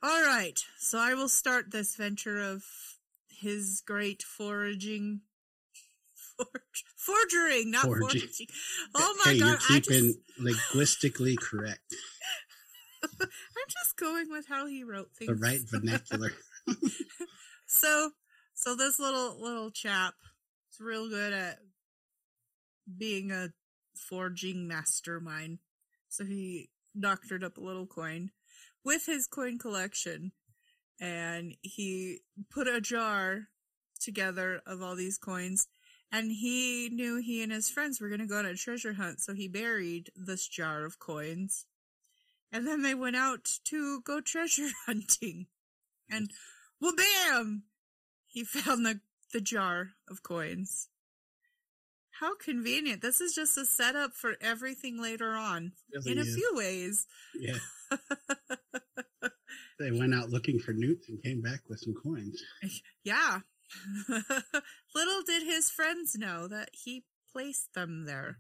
All 0.02 0.22
right. 0.22 0.60
So 0.80 0.98
I 0.98 1.14
will 1.14 1.30
start 1.30 1.72
this 1.72 1.96
venture 1.96 2.40
of 2.40 2.64
his 3.40 3.82
great 3.86 4.24
foraging. 4.24 5.22
Forge, 6.38 6.84
forgering, 6.98 7.70
not 7.72 7.84
Forging. 7.86 8.22
foraging. 8.22 8.48
Oh 8.96 9.16
my 9.24 9.32
hey, 9.34 9.40
god! 9.40 9.46
you're 9.46 9.56
I 9.56 9.80
just, 9.80 9.90
keeping 9.90 10.14
linguistically 10.40 11.36
correct, 11.36 11.94
I'm 13.22 13.28
just 13.70 13.96
going 13.98 14.32
with 14.32 14.48
how 14.48 14.66
he 14.66 14.84
wrote 14.84 15.10
things. 15.18 15.30
the 15.30 15.36
right 15.36 15.60
vernacular. 15.70 16.32
So, 17.66 18.12
so 18.54 18.76
this 18.76 19.00
little 19.00 19.42
little 19.42 19.72
chap 19.72 20.14
is 20.72 20.80
real 20.80 21.10
good 21.10 21.34
at 21.34 21.58
being 22.98 23.32
a 23.32 23.50
forging 23.96 24.68
mastermind. 24.68 25.58
So 26.10 26.24
he 26.24 26.70
doctored 27.00 27.44
up 27.44 27.58
a 27.58 27.62
little 27.62 27.88
coin 27.88 28.30
with 28.86 29.08
his 29.08 29.26
coin 29.26 29.58
collection, 29.58 30.34
and 31.04 31.58
he 31.62 32.20
put 32.50 32.66
a 32.66 32.80
jar 32.80 33.50
together 34.00 34.62
of 34.66 34.82
all 34.82 34.96
these 34.96 35.18
coins. 35.18 35.68
And 36.14 36.32
he 36.32 36.90
knew 36.90 37.18
he 37.18 37.44
and 37.44 37.52
his 37.52 37.70
friends 37.70 38.00
were 38.00 38.08
going 38.08 38.22
to 38.22 38.28
go 38.28 38.38
on 38.38 38.46
a 38.46 38.56
treasure 38.56 38.94
hunt, 38.94 39.20
so 39.20 39.34
he 39.34 39.48
buried 39.50 40.12
this 40.16 40.48
jar 40.48 40.86
of 40.86 41.00
coins. 41.00 41.66
And 42.54 42.66
then 42.66 42.84
they 42.84 42.96
went 42.96 43.18
out 43.18 43.50
to 43.66 44.00
go 44.02 44.22
treasure 44.22 44.70
hunting. 44.86 45.48
And 46.10 46.32
well, 46.80 46.94
bam! 46.96 47.64
He 48.28 48.44
found 48.46 48.86
the, 48.86 49.02
the 49.34 49.42
jar 49.42 49.90
of 50.10 50.24
coins. 50.24 50.88
How 52.20 52.36
convenient. 52.38 53.02
This 53.02 53.20
is 53.20 53.34
just 53.34 53.58
a 53.58 53.66
setup 53.66 54.14
for 54.14 54.36
everything 54.40 55.02
later 55.02 55.32
on, 55.32 55.74
Really 55.94 56.12
in 56.14 56.18
a 56.20 56.22
is. 56.22 56.36
few 56.36 56.52
ways. 56.54 57.08
Yeah. 57.38 57.58
They 59.80 59.92
went 59.92 60.14
out 60.14 60.30
looking 60.30 60.60
for 60.60 60.74
newts 60.74 61.10
and 61.10 61.22
came 61.22 61.42
back 61.42 61.62
with 61.70 61.80
some 61.80 61.94
coins. 61.94 62.42
Yeah. 63.04 63.40
Little 64.96 65.22
did 65.26 65.44
his 65.44 65.70
friends 65.70 66.16
know 66.16 66.48
that 66.48 66.70
he 66.72 67.04
placed 67.32 67.74
them 67.74 68.06
there. 68.06 68.38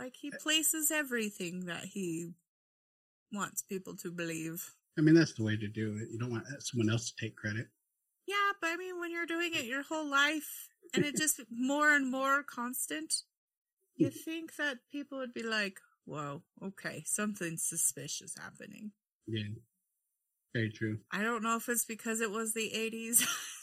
Like 0.00 0.14
he 0.20 0.32
uh, 0.32 0.36
places 0.42 0.90
everything 0.90 1.66
that 1.66 1.84
he 1.84 2.32
wants 3.32 3.62
people 3.62 3.96
to 3.96 4.10
believe. 4.10 4.72
I 4.98 5.02
mean, 5.02 5.14
that's 5.14 5.34
the 5.34 5.44
way 5.44 5.56
to 5.56 5.68
do 5.68 5.98
it. 6.00 6.08
You 6.10 6.18
don't 6.18 6.30
want 6.30 6.46
uh, 6.46 6.60
someone 6.60 6.90
else 6.90 7.10
to 7.10 7.16
take 7.24 7.36
credit. 7.36 7.68
Yeah, 8.26 8.52
but 8.60 8.70
I 8.70 8.76
mean, 8.76 8.98
when 9.00 9.10
you're 9.10 9.26
doing 9.26 9.52
it 9.54 9.66
your 9.66 9.82
whole 9.82 10.08
life 10.08 10.68
and 10.94 11.04
it 11.04 11.16
just 11.16 11.40
more 11.50 11.94
and 11.94 12.10
more 12.10 12.42
constant, 12.42 13.22
you 13.96 14.08
mm-hmm. 14.08 14.18
think 14.18 14.56
that 14.56 14.78
people 14.90 15.18
would 15.18 15.34
be 15.34 15.42
like, 15.42 15.78
whoa, 16.04 16.42
okay, 16.62 17.02
something 17.06 17.56
suspicious 17.58 18.34
happening. 18.40 18.92
Yeah. 19.26 19.54
Very 20.54 20.70
true. 20.70 20.98
I 21.12 21.22
don't 21.22 21.42
know 21.42 21.56
if 21.56 21.68
it's 21.68 21.84
because 21.84 22.20
it 22.20 22.30
was 22.30 22.54
the 22.54 22.70
80s. 22.74 23.26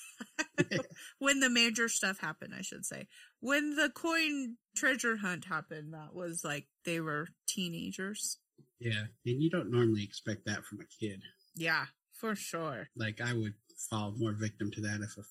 when 1.19 1.39
the 1.39 1.49
major 1.49 1.87
stuff 1.87 2.19
happened, 2.19 2.53
I 2.57 2.61
should 2.61 2.85
say. 2.85 3.07
When 3.39 3.75
the 3.75 3.89
coin 3.89 4.57
treasure 4.75 5.17
hunt 5.17 5.45
happened, 5.45 5.93
that 5.93 6.13
was 6.13 6.43
like 6.43 6.67
they 6.85 6.99
were 6.99 7.29
teenagers. 7.47 8.37
Yeah. 8.79 9.05
And 9.25 9.41
you 9.41 9.49
don't 9.49 9.71
normally 9.71 10.03
expect 10.03 10.45
that 10.45 10.65
from 10.65 10.79
a 10.81 10.85
kid. 10.99 11.21
Yeah, 11.55 11.85
for 12.13 12.35
sure. 12.35 12.89
Like, 12.95 13.21
I 13.21 13.33
would 13.33 13.53
fall 13.89 14.13
more 14.17 14.33
victim 14.33 14.71
to 14.71 14.81
that 14.81 15.01
if 15.01 15.17
a 15.17 15.23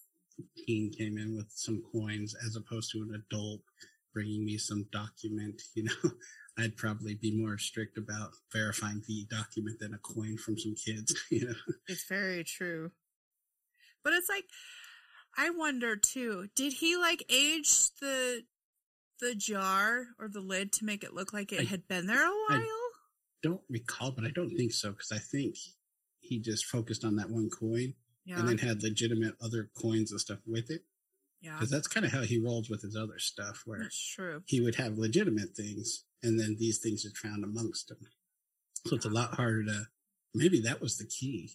teen 0.66 0.90
came 0.90 1.18
in 1.18 1.36
with 1.36 1.50
some 1.50 1.82
coins 1.92 2.34
as 2.46 2.56
opposed 2.56 2.92
to 2.92 2.98
an 2.98 3.22
adult 3.30 3.60
bringing 4.12 4.44
me 4.44 4.58
some 4.58 4.86
document, 4.92 5.62
you 5.74 5.84
know. 5.84 6.10
I'd 6.58 6.76
probably 6.76 7.14
be 7.14 7.40
more 7.40 7.56
strict 7.58 7.96
about 7.96 8.32
verifying 8.52 9.02
the 9.06 9.24
document 9.30 9.78
than 9.78 9.94
a 9.94 9.98
coin 9.98 10.36
from 10.36 10.58
some 10.58 10.74
kids, 10.74 11.14
you 11.30 11.46
know. 11.46 11.54
It's 11.88 12.06
very 12.08 12.44
true. 12.44 12.90
But 14.04 14.12
it's 14.14 14.28
like 14.28 14.44
I 15.38 15.50
wonder 15.50 15.96
too, 15.96 16.48
did 16.56 16.74
he 16.74 16.96
like 16.96 17.24
age 17.30 17.90
the 18.00 18.42
the 19.20 19.34
jar 19.34 20.06
or 20.18 20.28
the 20.28 20.40
lid 20.40 20.72
to 20.72 20.84
make 20.84 21.04
it 21.04 21.14
look 21.14 21.32
like 21.32 21.52
it 21.52 21.60
I- 21.60 21.64
had 21.64 21.86
been 21.88 22.06
there 22.06 22.24
a 22.24 22.28
while? 22.48 22.60
I- 22.60 22.90
Don't 23.42 23.60
recall, 23.70 24.10
but 24.10 24.24
I 24.24 24.30
don't 24.30 24.54
think 24.56 24.72
so 24.72 24.90
because 24.90 25.12
I 25.12 25.18
think 25.18 25.56
he 26.20 26.40
just 26.40 26.66
focused 26.66 27.04
on 27.04 27.16
that 27.16 27.30
one 27.30 27.48
coin 27.48 27.94
yeah. 28.24 28.38
and 28.38 28.48
then 28.48 28.58
had 28.58 28.82
legitimate 28.82 29.34
other 29.42 29.70
coins 29.80 30.10
and 30.10 30.20
stuff 30.20 30.38
with 30.46 30.70
it. 30.70 30.82
Yeah. 31.40 31.54
Because 31.54 31.70
that's 31.70 31.88
kind 31.88 32.04
of 32.06 32.12
how 32.12 32.22
he 32.22 32.38
rolls 32.38 32.68
with 32.70 32.82
his 32.82 32.96
other 32.96 33.18
stuff, 33.18 33.62
where 33.66 33.80
That's 33.80 33.98
true. 34.14 34.42
he 34.46 34.60
would 34.60 34.74
have 34.76 34.98
legitimate 34.98 35.54
things 35.56 36.04
and 36.22 36.38
then 36.38 36.56
these 36.58 36.78
things 36.78 37.04
are 37.06 37.10
found 37.28 37.44
amongst 37.44 37.88
them. 37.88 37.98
So 38.86 38.96
it's 38.96 39.06
a 39.06 39.10
lot 39.10 39.34
harder 39.34 39.64
to. 39.64 39.84
Maybe 40.34 40.60
that 40.60 40.80
was 40.80 40.96
the 40.98 41.06
key, 41.06 41.52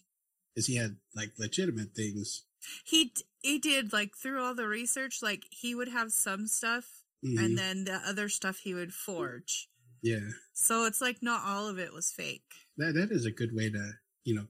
is 0.54 0.66
he 0.66 0.76
had 0.76 0.96
like 1.14 1.32
legitimate 1.38 1.94
things. 1.94 2.44
He 2.84 3.06
d- 3.06 3.22
he 3.42 3.58
did 3.58 3.92
like 3.92 4.16
through 4.16 4.42
all 4.42 4.54
the 4.54 4.66
research 4.68 5.20
like 5.22 5.44
he 5.50 5.74
would 5.74 5.88
have 5.88 6.12
some 6.12 6.46
stuff 6.46 7.02
Mhm. 7.24 7.38
and 7.44 7.58
then 7.58 7.84
the 7.84 7.94
other 8.06 8.28
stuff 8.28 8.58
he 8.58 8.74
would 8.74 8.92
forge. 8.92 9.68
yeah, 10.02 10.30
So 10.52 10.84
it's 10.84 11.00
like 11.00 11.22
not 11.22 11.42
all 11.44 11.68
of 11.68 11.78
it 11.78 11.92
was 11.92 12.10
fake. 12.12 12.44
that 12.76 12.94
that 12.94 13.10
is 13.10 13.24
a 13.24 13.30
good 13.30 13.54
way 13.54 13.70
to 13.70 13.92
you 14.24 14.34
know 14.34 14.46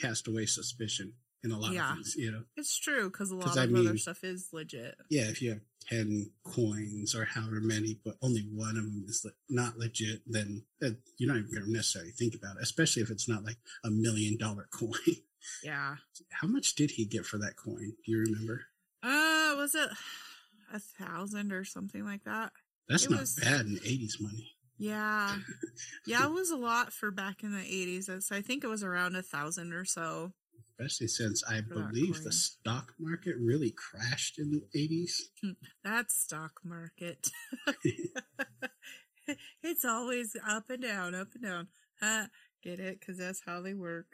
cast 0.00 0.26
away 0.28 0.46
suspicion 0.46 1.14
in 1.44 1.52
a 1.52 1.58
lot 1.58 1.72
Yeah. 1.72 1.90
of 1.92 1.96
things. 1.98 2.16
You 2.16 2.32
know, 2.32 2.44
It's 2.56 2.76
true 2.76 3.10
because 3.10 3.30
a 3.30 3.36
lot 3.36 3.56
I 3.56 3.64
of 3.64 3.74
other 3.74 3.82
mean- 3.90 3.98
stuff 3.98 4.24
is 4.24 4.48
legit. 4.52 4.96
yeah, 5.10 5.28
if 5.28 5.40
you 5.42 5.50
have 5.50 5.60
ten 5.80 6.32
coins 6.42 7.14
or 7.14 7.24
however 7.26 7.60
many, 7.60 8.00
but 8.04 8.16
only 8.22 8.40
one 8.42 8.76
of 8.78 8.84
them 8.84 9.04
is 9.06 9.22
le- 9.24 9.32
not 9.48 9.78
legit, 9.78 10.22
then 10.26 10.64
that, 10.80 10.96
you're 11.18 11.28
not 11.28 11.38
even 11.38 11.50
going 11.52 11.64
to 11.66 11.70
necessarily 11.70 12.10
think 12.12 12.34
about 12.34 12.56
it. 12.56 12.62
Especially 12.62 13.02
if 13.02 13.10
it's 13.10 13.28
not 13.28 13.44
like 13.44 13.58
a 13.84 13.90
million 13.90 14.36
dollar 14.38 14.66
coin. 14.72 15.16
Yeah. 15.62 15.96
How 16.30 16.48
much 16.48 16.74
did 16.74 16.92
he 16.92 17.04
get 17.04 17.26
for 17.26 17.36
that 17.38 17.56
coin? 17.56 17.94
Do 18.04 18.10
you 18.10 18.18
remember? 18.20 18.66
Uh, 19.02 19.54
was 19.58 19.74
it 19.74 19.90
a 20.72 20.78
thousand 20.80 21.52
or 21.52 21.64
something 21.64 22.02
like 22.04 22.24
that? 22.24 22.52
That's 22.88 23.04
It 23.04 23.10
not 23.10 23.20
was- 23.20 23.34
bad 23.34 23.66
in 23.66 23.76
'80s 23.84 24.20
money. 24.20 24.56
Yeah. 24.78 25.38
Yeah, 26.06 26.24
it 26.26 26.32
was 26.32 26.50
a 26.50 26.56
lot 26.56 26.92
for 26.92 27.10
back 27.10 27.42
in 27.42 27.52
the 27.52 27.60
80s. 27.62 28.08
It's- 28.08 28.30
I 28.32 28.40
think 28.42 28.62
it 28.64 28.68
was 28.68 28.82
around 28.82 29.16
a 29.16 29.22
thousand 29.22 29.72
or 29.74 29.84
so. 29.84 30.32
Especially 30.78 31.08
since 31.08 31.42
I 31.48 31.60
believe 31.60 32.22
the 32.22 32.32
stock 32.32 32.94
market 32.98 33.36
really 33.40 33.72
crashed 33.72 34.38
in 34.38 34.50
the 34.50 34.78
80s. 34.78 35.54
That 35.84 36.10
stock 36.10 36.60
market. 36.64 37.28
it's 39.62 39.84
always 39.84 40.36
up 40.48 40.70
and 40.70 40.82
down, 40.82 41.14
up 41.14 41.28
and 41.34 41.44
down. 41.44 41.68
Huh? 42.00 42.26
Get 42.62 42.80
it? 42.80 43.00
Because 43.00 43.18
that's 43.18 43.42
how 43.44 43.60
they 43.60 43.74
work. 43.74 44.06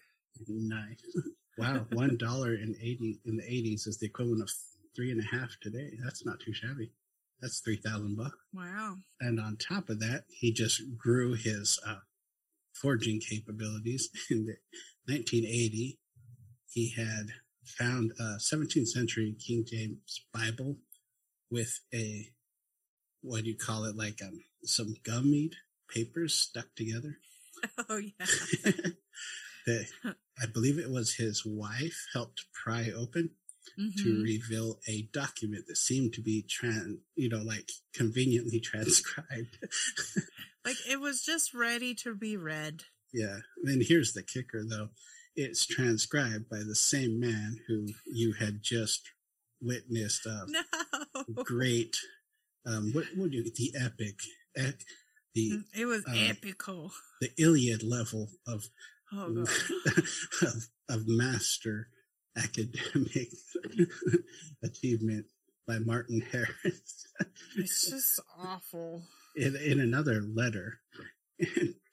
nice. 0.49 0.97
Wow, 1.59 1.85
one 1.93 2.17
dollar 2.17 2.55
in 2.55 2.75
eighty 2.81 3.21
in 3.27 3.37
the 3.37 3.43
80s 3.43 3.87
is 3.87 3.99
the 4.01 4.07
equivalent 4.07 4.41
of 4.41 4.51
three 4.97 5.11
and 5.11 5.21
a 5.21 5.37
half 5.37 5.51
today. 5.61 5.91
That's 6.03 6.25
not 6.25 6.41
too 6.41 6.55
shabby. 6.55 6.93
That's 7.43 7.61
three 7.61 7.77
thousand 7.77 8.17
bucks. 8.17 8.39
Wow. 8.55 8.97
And 9.21 9.39
on 9.39 9.59
top 9.59 9.91
of 9.91 10.01
that, 10.01 10.25
he 10.31 10.55
just 10.55 10.81
grew 10.97 11.35
his 11.35 11.79
uh, 11.87 11.97
forging 12.73 13.21
capabilities. 13.21 14.09
In 14.31 14.47
the 14.47 14.57
1980, 15.13 15.99
he 16.73 16.91
had 16.97 17.27
found 17.65 18.13
a 18.19 18.37
17th 18.39 18.89
century 18.89 19.35
King 19.45 19.65
James 19.67 20.25
Bible 20.33 20.77
with 21.51 21.81
a 21.93 22.29
what 23.23 23.45
do 23.45 23.51
you 23.51 23.57
call 23.57 23.85
it? 23.85 23.97
Like 23.97 24.21
um, 24.23 24.41
some 24.65 24.95
gummied 25.05 25.53
papers 25.89 26.35
stuck 26.35 26.75
together. 26.75 27.17
Oh, 27.91 27.99
yeah. 27.99 28.27
that 29.67 29.87
I 30.41 30.47
believe 30.53 30.79
it 30.79 30.91
was 30.91 31.15
his 31.15 31.43
wife 31.45 32.07
helped 32.15 32.45
pry 32.65 32.91
open 32.97 33.31
to 33.77 33.83
Mhm. 34.15 34.23
reveal 34.23 34.81
a 34.89 35.03
document 35.13 35.67
that 35.69 35.77
seemed 35.77 36.15
to 36.15 36.23
be 36.23 36.43
tran, 36.49 37.01
you 37.17 37.29
know, 37.29 37.43
like 37.43 37.71
conveniently 37.95 38.61
transcribed. 38.65 39.59
Like 40.65 40.77
it 40.89 41.01
was 41.01 41.23
just 41.23 41.53
ready 41.53 41.95
to 41.97 42.15
be 42.15 42.37
read. 42.39 42.85
yeah. 43.13 43.39
And 43.65 43.83
here's 43.83 44.13
the 44.15 44.23
kicker, 44.23 44.63
though: 44.67 44.89
it's 45.37 45.67
transcribed 45.67 46.49
by 46.51 46.59
the 46.59 46.75
same 46.75 47.21
man 47.21 47.59
who 47.69 47.87
you 48.07 48.33
had 48.39 48.59
just 48.63 49.03
witnessed 49.63 50.27
a 50.27 50.47
No. 50.49 50.63
great, 51.45 51.97
um, 52.67 52.93
what 52.93 53.05
would 53.17 53.33
you 53.33 53.45
the 53.45 53.73
epic, 53.79 54.19
ec, 54.57 54.83
the 55.35 55.61
It 55.75 55.85
was 55.87 56.05
Um, 56.07 56.15
epical. 56.15 56.93
the 57.21 57.31
Iliad 57.39 57.83
level 57.83 58.31
of 58.47 58.65
Oh, 59.13 59.45
of, 60.43 60.69
of 60.89 61.09
master 61.09 61.89
academic 62.37 63.29
achievement 64.63 65.27
by 65.67 65.79
Martin 65.81 66.21
Harris 66.33 67.07
It's 67.57 67.91
just 67.91 68.21
awful. 68.39 69.03
in, 69.37 69.57
in 69.57 69.81
another 69.81 70.23
letter 70.23 70.81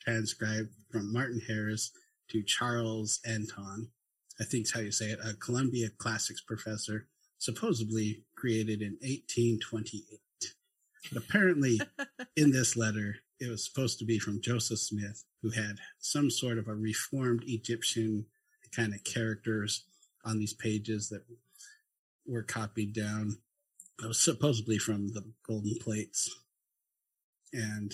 transcribed 0.01 0.69
from 0.91 1.11
Martin 1.11 1.41
Harris 1.47 1.91
to 2.29 2.43
Charles 2.43 3.19
Anton. 3.25 3.89
I 4.39 4.43
think 4.43 4.65
is 4.65 4.73
how 4.73 4.81
you 4.81 4.91
say 4.91 5.07
it, 5.07 5.19
a 5.23 5.33
Columbia 5.33 5.89
Classics 5.97 6.41
professor, 6.41 7.07
supposedly 7.39 8.23
created 8.35 8.81
in 8.81 8.93
1828. 9.01 10.19
But 11.11 11.23
apparently, 11.23 11.79
in 12.35 12.51
this 12.51 12.75
letter, 12.75 13.17
it 13.39 13.49
was 13.49 13.65
supposed 13.65 13.99
to 13.99 14.05
be 14.05 14.19
from 14.19 14.41
Joseph 14.41 14.79
Smith, 14.79 15.23
who 15.41 15.51
had 15.51 15.77
some 15.99 16.29
sort 16.29 16.57
of 16.57 16.67
a 16.67 16.75
reformed 16.75 17.43
Egyptian 17.45 18.25
kind 18.75 18.93
of 18.93 19.03
characters 19.03 19.85
on 20.25 20.39
these 20.39 20.53
pages 20.53 21.09
that 21.09 21.23
were 22.25 22.43
copied 22.43 22.93
down. 22.93 23.37
It 24.03 24.07
was 24.07 24.19
supposedly 24.19 24.77
from 24.77 25.09
the 25.09 25.23
golden 25.47 25.75
plates, 25.79 26.35
and 27.53 27.93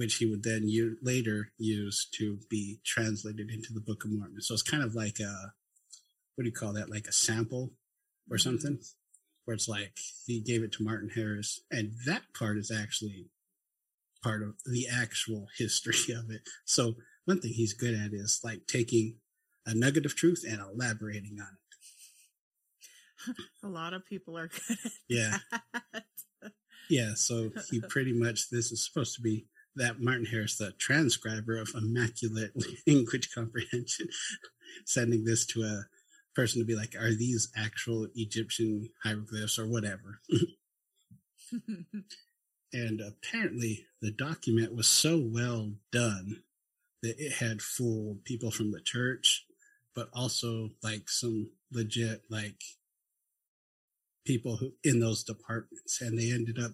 which 0.00 0.14
he 0.14 0.24
would 0.24 0.42
then 0.42 0.66
u- 0.66 0.96
later 1.02 1.52
use 1.58 2.08
to 2.10 2.38
be 2.48 2.80
translated 2.86 3.50
into 3.50 3.70
the 3.74 3.82
Book 3.82 4.02
of 4.02 4.10
Mormon. 4.10 4.40
So 4.40 4.54
it's 4.54 4.62
kind 4.62 4.82
of 4.82 4.94
like 4.94 5.20
a 5.20 5.52
what 6.34 6.44
do 6.44 6.48
you 6.48 6.54
call 6.54 6.72
that? 6.72 6.88
Like 6.88 7.06
a 7.06 7.12
sample 7.12 7.74
or 8.30 8.38
mm-hmm. 8.38 8.42
something, 8.48 8.78
where 9.44 9.54
it's 9.54 9.68
like 9.68 9.98
he 10.24 10.40
gave 10.40 10.62
it 10.62 10.72
to 10.72 10.82
Martin 10.82 11.10
Harris, 11.14 11.60
and 11.70 11.92
that 12.06 12.22
part 12.32 12.56
is 12.56 12.70
actually 12.70 13.26
part 14.24 14.42
of 14.42 14.54
the 14.64 14.86
actual 14.90 15.48
history 15.58 16.14
of 16.14 16.30
it. 16.30 16.40
So 16.64 16.94
one 17.26 17.42
thing 17.42 17.52
he's 17.52 17.74
good 17.74 17.92
at 17.92 18.14
is 18.14 18.40
like 18.42 18.66
taking 18.66 19.16
a 19.66 19.74
nugget 19.74 20.06
of 20.06 20.16
truth 20.16 20.46
and 20.48 20.62
elaborating 20.62 21.36
on 21.42 21.58
it. 23.28 23.36
A 23.62 23.68
lot 23.68 23.92
of 23.92 24.06
people 24.06 24.38
are 24.38 24.48
good 24.48 24.78
at 24.82 24.92
Yeah. 25.10 25.36
that. 25.92 26.04
Yeah, 26.88 27.12
so 27.16 27.50
he 27.70 27.80
pretty 27.88 28.14
much 28.14 28.48
this 28.48 28.72
is 28.72 28.82
supposed 28.86 29.14
to 29.16 29.20
be 29.20 29.46
that 29.76 30.00
Martin 30.00 30.26
Harris, 30.26 30.56
the 30.56 30.72
transcriber 30.72 31.60
of 31.60 31.70
immaculate 31.74 32.52
language 32.86 33.30
comprehension, 33.34 34.08
sending 34.84 35.24
this 35.24 35.46
to 35.46 35.62
a 35.62 35.84
person 36.34 36.60
to 36.60 36.66
be 36.66 36.76
like, 36.76 36.94
are 36.94 37.14
these 37.14 37.50
actual 37.56 38.08
Egyptian 38.14 38.88
hieroglyphs 39.02 39.58
or 39.58 39.66
whatever? 39.66 40.20
And 42.72 43.00
apparently 43.00 43.86
the 44.00 44.12
document 44.12 44.74
was 44.74 44.86
so 44.86 45.18
well 45.18 45.72
done 45.90 46.42
that 47.02 47.16
it 47.18 47.32
had 47.32 47.62
fooled 47.62 48.24
people 48.24 48.50
from 48.50 48.70
the 48.70 48.80
church, 48.80 49.44
but 49.94 50.08
also 50.12 50.70
like 50.82 51.08
some 51.08 51.50
legit 51.72 52.22
like 52.30 52.62
people 54.24 54.56
who 54.56 54.72
in 54.84 55.00
those 55.00 55.24
departments, 55.24 56.00
and 56.00 56.18
they 56.18 56.30
ended 56.30 56.58
up 56.58 56.72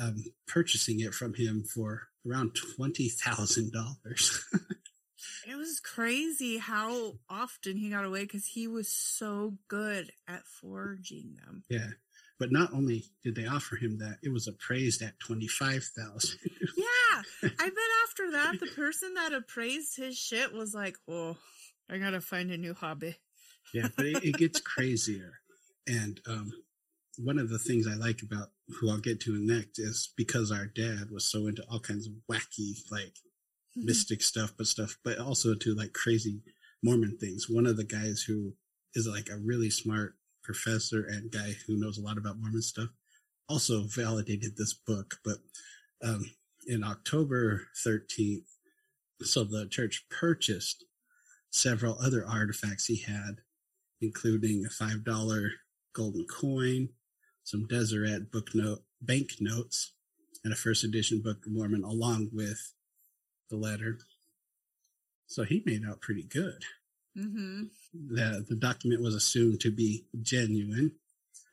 um, 0.00 0.24
purchasing 0.46 1.00
it 1.00 1.14
from 1.14 1.34
him 1.34 1.64
for 1.64 2.08
around 2.28 2.56
twenty 2.76 3.08
thousand 3.08 3.72
dollars. 3.72 4.44
it 5.48 5.56
was 5.56 5.80
crazy 5.80 6.58
how 6.58 7.14
often 7.28 7.76
he 7.76 7.90
got 7.90 8.04
away 8.04 8.22
because 8.22 8.46
he 8.46 8.66
was 8.66 8.88
so 8.88 9.54
good 9.68 10.10
at 10.28 10.46
forging 10.46 11.36
them. 11.44 11.62
Yeah, 11.68 11.90
but 12.38 12.52
not 12.52 12.72
only 12.72 13.04
did 13.22 13.34
they 13.34 13.46
offer 13.46 13.76
him 13.76 13.98
that, 13.98 14.18
it 14.22 14.32
was 14.32 14.48
appraised 14.48 15.02
at 15.02 15.18
twenty 15.20 15.48
five 15.48 15.84
thousand. 15.84 16.38
yeah, 16.76 17.22
I 17.42 17.48
bet 17.48 17.90
after 18.04 18.30
that, 18.32 18.56
the 18.60 18.72
person 18.74 19.14
that 19.14 19.32
appraised 19.32 19.96
his 19.96 20.16
shit 20.18 20.52
was 20.52 20.74
like, 20.74 20.96
"Oh, 21.08 21.36
I 21.88 21.98
gotta 21.98 22.20
find 22.20 22.50
a 22.50 22.58
new 22.58 22.74
hobby." 22.74 23.16
yeah, 23.72 23.88
but 23.96 24.06
it, 24.06 24.24
it 24.24 24.36
gets 24.36 24.60
crazier, 24.64 25.40
and 25.86 26.20
um, 26.26 26.52
one 27.22 27.38
of 27.38 27.50
the 27.50 27.58
things 27.58 27.86
I 27.86 27.94
like 27.94 28.22
about 28.22 28.48
who 28.68 28.90
I'll 28.90 28.98
get 28.98 29.20
to 29.22 29.34
in 29.34 29.46
next 29.46 29.78
is 29.78 30.12
because 30.16 30.50
our 30.50 30.66
dad 30.66 31.10
was 31.10 31.30
so 31.30 31.46
into 31.46 31.64
all 31.70 31.80
kinds 31.80 32.06
of 32.06 32.12
wacky, 32.30 32.78
like 32.90 33.14
mm-hmm. 33.76 33.86
mystic 33.86 34.22
stuff, 34.22 34.52
but 34.56 34.66
stuff, 34.66 34.96
but 35.04 35.18
also 35.18 35.54
to 35.54 35.74
like 35.74 35.92
crazy 35.92 36.42
Mormon 36.82 37.18
things. 37.18 37.46
One 37.48 37.66
of 37.66 37.76
the 37.76 37.84
guys 37.84 38.22
who 38.26 38.54
is 38.94 39.06
like 39.06 39.28
a 39.28 39.38
really 39.38 39.70
smart 39.70 40.14
professor 40.42 41.04
and 41.04 41.30
guy 41.30 41.54
who 41.66 41.76
knows 41.76 41.98
a 41.98 42.02
lot 42.02 42.18
about 42.18 42.38
Mormon 42.38 42.62
stuff 42.62 42.88
also 43.48 43.82
validated 43.82 44.56
this 44.56 44.72
book. 44.72 45.16
But 45.24 45.38
um, 46.02 46.30
in 46.66 46.84
October 46.84 47.68
13th, 47.86 48.46
so 49.22 49.44
the 49.44 49.66
church 49.66 50.06
purchased 50.08 50.84
several 51.50 51.98
other 52.00 52.24
artifacts 52.26 52.86
he 52.86 53.02
had, 53.02 53.40
including 54.00 54.64
a 54.64 54.82
$5 54.82 55.50
golden 55.92 56.26
coin, 56.26 56.88
some 57.50 57.66
Deseret 57.66 58.30
book 58.30 58.54
note, 58.54 58.82
bank 59.02 59.32
notes, 59.40 59.92
and 60.44 60.52
a 60.52 60.56
first 60.56 60.84
edition 60.84 61.20
Book 61.20 61.44
of 61.44 61.52
Mormon 61.52 61.82
along 61.82 62.30
with 62.32 62.74
the 63.50 63.56
letter. 63.56 63.98
So 65.26 65.42
he 65.42 65.62
made 65.66 65.82
out 65.84 66.00
pretty 66.00 66.22
good. 66.22 66.62
Mm-hmm. 67.18 67.64
The, 68.14 68.46
the 68.48 68.54
document 68.54 69.02
was 69.02 69.16
assumed 69.16 69.60
to 69.60 69.72
be 69.72 70.06
genuine. 70.22 70.92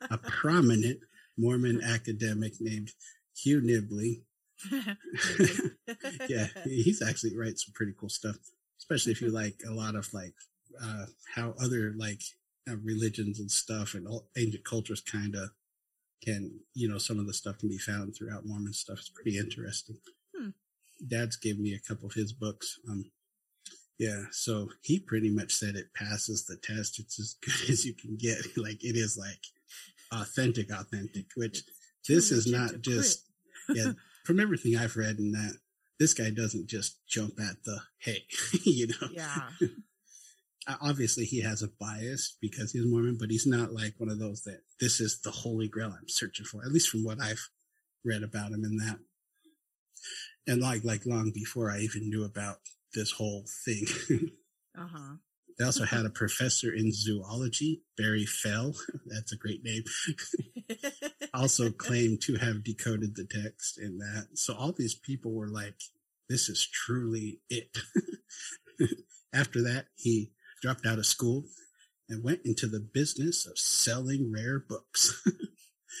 A 0.08 0.18
prominent 0.18 1.00
Mormon 1.36 1.82
academic 1.82 2.54
named 2.60 2.92
Hugh 3.36 3.60
Nibley. 3.60 4.22
yeah, 6.28 6.46
he's 6.64 7.02
actually 7.02 7.36
writes 7.36 7.66
some 7.66 7.74
pretty 7.74 7.94
cool 7.98 8.08
stuff, 8.08 8.36
especially 8.78 9.12
if 9.12 9.20
you 9.20 9.30
like 9.30 9.62
a 9.66 9.72
lot 9.72 9.96
of 9.96 10.12
like 10.14 10.34
uh, 10.80 11.06
how 11.34 11.54
other 11.60 11.92
like 11.96 12.22
uh, 12.68 12.76
religions 12.84 13.40
and 13.40 13.50
stuff 13.50 13.94
and 13.94 14.06
all 14.06 14.28
ancient 14.36 14.64
cultures 14.64 15.00
kind 15.00 15.34
of 15.34 15.50
can, 16.22 16.60
you 16.74 16.88
know, 16.88 16.98
some 16.98 17.18
of 17.18 17.26
the 17.26 17.32
stuff 17.32 17.58
can 17.58 17.68
be 17.68 17.78
found 17.78 18.14
throughout 18.14 18.46
Mormon 18.46 18.72
stuff. 18.72 18.98
It's 18.98 19.10
pretty 19.10 19.38
interesting. 19.38 19.96
Hmm. 20.36 20.50
Dad's 21.06 21.36
gave 21.36 21.58
me 21.58 21.74
a 21.74 21.88
couple 21.88 22.08
of 22.08 22.14
his 22.14 22.32
books. 22.32 22.78
Um, 22.88 23.10
yeah, 23.98 24.24
so 24.30 24.68
he 24.82 25.00
pretty 25.00 25.30
much 25.30 25.52
said 25.52 25.74
it 25.74 25.94
passes 25.94 26.44
the 26.44 26.56
test. 26.56 26.98
It's 26.98 27.18
as 27.18 27.36
good 27.44 27.70
as 27.70 27.84
you 27.84 27.94
can 27.94 28.16
get. 28.16 28.38
like 28.56 28.84
it 28.84 28.96
is 28.96 29.16
like 29.18 29.40
authentic, 30.12 30.70
authentic, 30.70 31.26
which 31.36 31.62
this 32.08 32.30
is 32.30 32.46
not 32.46 32.80
just, 32.80 33.26
yeah, 33.68 33.92
from 34.24 34.40
everything 34.40 34.76
I've 34.76 34.96
read 34.96 35.18
in 35.18 35.32
that, 35.32 35.58
this 35.98 36.14
guy 36.14 36.30
doesn't 36.30 36.68
just 36.68 36.96
jump 37.08 37.34
at 37.40 37.64
the, 37.64 37.80
hey, 37.98 38.24
you 38.64 38.86
know? 38.86 39.08
Yeah. 39.10 39.50
Obviously 40.80 41.24
he 41.24 41.40
has 41.42 41.62
a 41.62 41.68
bias 41.80 42.36
because 42.40 42.72
he's 42.72 42.86
Mormon, 42.86 43.16
but 43.18 43.30
he's 43.30 43.46
not 43.46 43.72
like 43.72 43.94
one 43.98 44.10
of 44.10 44.18
those 44.18 44.42
that 44.42 44.60
this 44.80 45.00
is 45.00 45.20
the 45.20 45.30
holy 45.30 45.68
grail 45.68 45.88
I'm 45.88 46.08
searching 46.08 46.44
for, 46.44 46.62
at 46.64 46.72
least 46.72 46.90
from 46.90 47.04
what 47.04 47.20
I've 47.20 47.48
read 48.04 48.22
about 48.22 48.52
him 48.52 48.64
in 48.64 48.76
that. 48.78 48.98
And 50.46 50.60
like, 50.60 50.84
like 50.84 51.06
long 51.06 51.32
before 51.34 51.70
I 51.70 51.80
even 51.80 52.08
knew 52.08 52.24
about 52.24 52.58
this 52.94 53.12
whole 53.12 53.44
thing. 53.64 53.86
uh-huh. 54.78 55.16
They 55.58 55.64
also 55.64 55.84
had 55.84 56.06
a 56.06 56.10
professor 56.14 56.72
in 56.72 56.92
zoology, 56.92 57.82
Barry 57.96 58.26
Fell. 58.26 58.74
That's 59.06 59.32
a 59.32 59.36
great 59.36 59.62
name. 59.64 59.84
also 61.34 61.70
claimed 61.70 62.20
to 62.22 62.36
have 62.36 62.64
decoded 62.64 63.16
the 63.16 63.24
text 63.24 63.78
in 63.78 63.98
that. 63.98 64.28
So 64.34 64.54
all 64.54 64.72
these 64.72 64.94
people 64.94 65.32
were 65.32 65.48
like, 65.48 65.74
this 66.28 66.48
is 66.48 66.66
truly 66.66 67.40
it. 67.48 67.76
After 69.32 69.62
that, 69.62 69.86
he 69.96 70.30
dropped 70.60 70.86
out 70.86 70.98
of 70.98 71.06
school 71.06 71.44
and 72.08 72.24
went 72.24 72.40
into 72.44 72.66
the 72.66 72.80
business 72.80 73.46
of 73.46 73.58
selling 73.58 74.32
rare 74.32 74.58
books. 74.58 75.22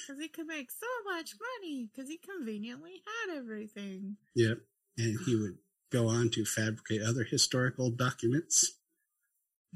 Because 0.06 0.22
he 0.22 0.28
could 0.28 0.46
make 0.46 0.70
so 0.70 0.86
much 1.04 1.34
money 1.60 1.88
because 1.90 2.08
he 2.08 2.18
conveniently 2.18 3.02
had 3.04 3.36
everything. 3.36 4.16
Yep. 4.34 4.58
And 4.96 5.18
he 5.26 5.36
would 5.36 5.58
go 5.90 6.08
on 6.08 6.30
to 6.30 6.44
fabricate 6.44 7.02
other 7.02 7.24
historical 7.24 7.90
documents 7.90 8.78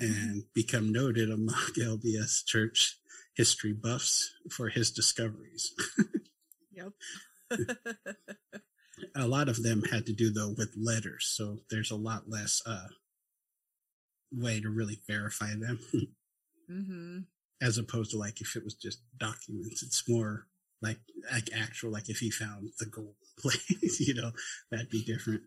mm-hmm. 0.01 0.13
and 0.13 0.45
become 0.55 0.93
noted 0.93 1.31
among 1.31 1.55
LDS 1.79 2.45
church 2.47 2.99
history 3.35 3.73
buffs 3.73 4.33
for 4.51 4.69
his 4.69 4.91
discoveries. 4.91 5.75
yep. 6.71 6.93
a 9.15 9.27
lot 9.27 9.49
of 9.49 9.63
them 9.63 9.83
had 9.91 10.07
to 10.07 10.13
do 10.13 10.31
though 10.31 10.55
with 10.57 10.75
letters, 10.77 11.27
so 11.27 11.59
there's 11.71 11.91
a 11.91 11.97
lot 11.97 12.29
less 12.29 12.63
uh, 12.67 12.89
way 14.33 14.61
to 14.61 14.71
really 14.71 15.01
verify 15.09 15.51
them. 15.51 15.79
mm-hmm. 16.71 17.19
As 17.61 17.79
opposed 17.79 18.11
to 18.13 18.19
like 18.19 18.41
if 18.41 18.57
it 18.57 18.65
was 18.65 18.75
just 18.75 19.01
documents, 19.19 19.83
it's 19.83 20.09
more 20.09 20.47
like 20.81 20.99
like 21.33 21.49
actual 21.55 21.93
like 21.93 22.09
if 22.09 22.19
he 22.19 22.31
found 22.31 22.71
the 22.79 22.87
gold 22.87 23.15
plate, 23.39 23.61
you 24.01 24.15
know, 24.15 24.33
that'd 24.71 24.91
be 24.91 25.05
different. 25.05 25.43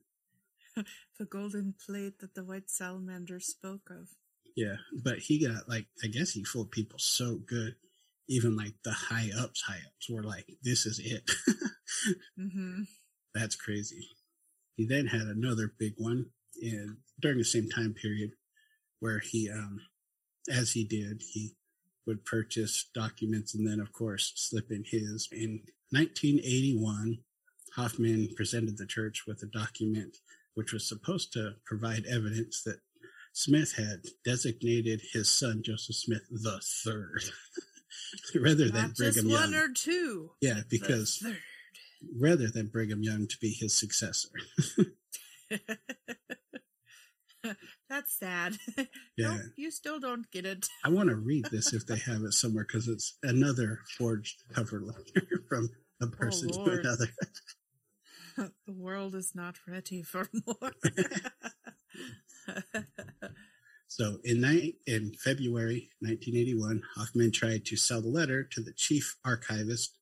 the 1.19 1.25
golden 1.25 1.73
plate 1.85 2.19
that 2.19 2.33
the 2.35 2.43
white 2.43 2.69
salamander 2.69 3.39
spoke 3.39 3.89
of. 3.89 4.09
Yeah, 4.55 4.77
but 5.03 5.19
he 5.19 5.45
got 5.45 5.67
like 5.67 5.87
I 6.03 6.07
guess 6.07 6.31
he 6.31 6.43
fooled 6.43 6.71
people 6.71 6.99
so 6.99 7.35
good. 7.35 7.75
Even 8.27 8.55
like 8.55 8.73
the 8.83 8.91
high 8.91 9.29
ups, 9.37 9.61
high 9.61 9.81
ups 9.85 10.09
were 10.09 10.23
like, 10.23 10.47
"This 10.63 10.85
is 10.85 10.99
it." 10.99 11.29
mm-hmm. 12.39 12.83
That's 13.35 13.55
crazy. 13.55 14.07
He 14.75 14.85
then 14.85 15.05
had 15.07 15.27
another 15.27 15.73
big 15.77 15.93
one, 15.97 16.27
and 16.61 16.97
during 17.21 17.37
the 17.37 17.43
same 17.43 17.69
time 17.69 17.93
period, 17.93 18.31
where 19.05 19.19
he, 19.19 19.51
um, 19.51 19.79
as 20.51 20.71
he 20.71 20.83
did, 20.83 21.21
he 21.31 21.51
would 22.07 22.25
purchase 22.25 22.89
documents 22.95 23.53
and 23.53 23.67
then, 23.67 23.79
of 23.79 23.93
course, 23.93 24.33
slip 24.35 24.71
in 24.71 24.83
his. 24.83 25.29
In 25.31 25.61
1981, 25.91 27.19
Hofmann 27.75 28.29
presented 28.35 28.79
the 28.79 28.87
church 28.87 29.25
with 29.27 29.43
a 29.43 29.45
document 29.45 30.17
which 30.55 30.73
was 30.73 30.89
supposed 30.89 31.31
to 31.33 31.51
provide 31.67 32.07
evidence 32.07 32.63
that 32.63 32.79
Smith 33.31 33.73
had 33.77 34.01
designated 34.23 35.01
his 35.13 35.29
son 35.29 35.61
Joseph 35.63 35.97
Smith 35.97 36.23
the 36.31 36.59
third, 36.83 37.21
rather 38.41 38.69
Not 38.69 38.73
than 38.73 38.93
Brigham 38.97 39.25
one 39.25 39.33
Young. 39.33 39.51
One 39.51 39.53
or 39.53 39.67
two. 39.71 40.31
Yeah, 40.41 40.61
because 40.67 41.23
rather 42.19 42.47
than 42.47 42.67
Brigham 42.67 43.03
Young 43.03 43.27
to 43.27 43.37
be 43.39 43.51
his 43.51 43.77
successor. 43.77 44.29
That's 47.95 48.19
sad. 48.19 48.57
Yeah. 49.17 49.37
Nope, 49.37 49.41
you 49.55 49.71
still 49.71 49.97
don't 49.97 50.29
get 50.29 50.45
it. 50.45 50.67
I 50.83 50.89
want 50.89 51.07
to 51.07 51.15
read 51.15 51.45
this 51.45 51.71
if 51.71 51.87
they 51.87 51.95
have 51.99 52.23
it 52.23 52.33
somewhere 52.33 52.65
because 52.67 52.89
it's 52.89 53.17
another 53.23 53.79
forged 53.97 54.43
cover 54.53 54.81
letter 54.81 55.25
from 55.49 55.69
a 56.01 56.05
oh, 56.05 56.09
person 56.09 56.49
oh, 56.53 56.65
to 56.65 56.71
another. 56.71 57.07
the 58.35 58.73
world 58.73 59.15
is 59.15 59.31
not 59.33 59.55
ready 59.65 60.01
for 60.01 60.27
more. 60.45 60.73
so 63.87 64.17
in 64.25 64.41
ni- 64.41 64.75
in 64.85 65.13
February 65.13 65.91
1981, 66.01 66.81
Hofmann 66.97 67.31
tried 67.31 67.63
to 67.67 67.77
sell 67.77 68.01
the 68.01 68.09
letter 68.09 68.43
to 68.51 68.61
the 68.61 68.73
chief 68.73 69.15
archivist 69.23 69.95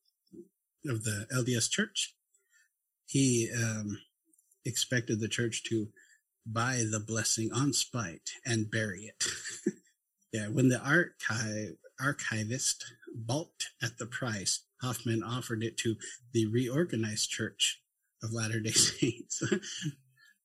of 0.88 1.04
the 1.04 1.28
LDS 1.32 1.70
Church. 1.70 2.16
He 3.06 3.48
um, 3.56 4.00
expected 4.64 5.20
the 5.20 5.28
church 5.28 5.62
to 5.68 5.86
buy 6.46 6.84
the 6.90 7.00
blessing 7.00 7.50
on 7.52 7.72
spite 7.72 8.30
and 8.44 8.70
bury 8.70 9.04
it. 9.04 9.24
yeah, 10.32 10.48
when 10.48 10.68
the 10.68 10.80
archive 10.80 11.76
archivist 12.00 12.84
balked 13.14 13.70
at 13.82 13.98
the 13.98 14.06
price, 14.06 14.64
Hofmann 14.82 15.22
offered 15.22 15.62
it 15.62 15.76
to 15.78 15.96
the 16.32 16.46
reorganized 16.46 17.30
Church 17.30 17.80
of 18.22 18.32
Latter 18.32 18.60
Day 18.60 18.70
Saints. 18.72 19.42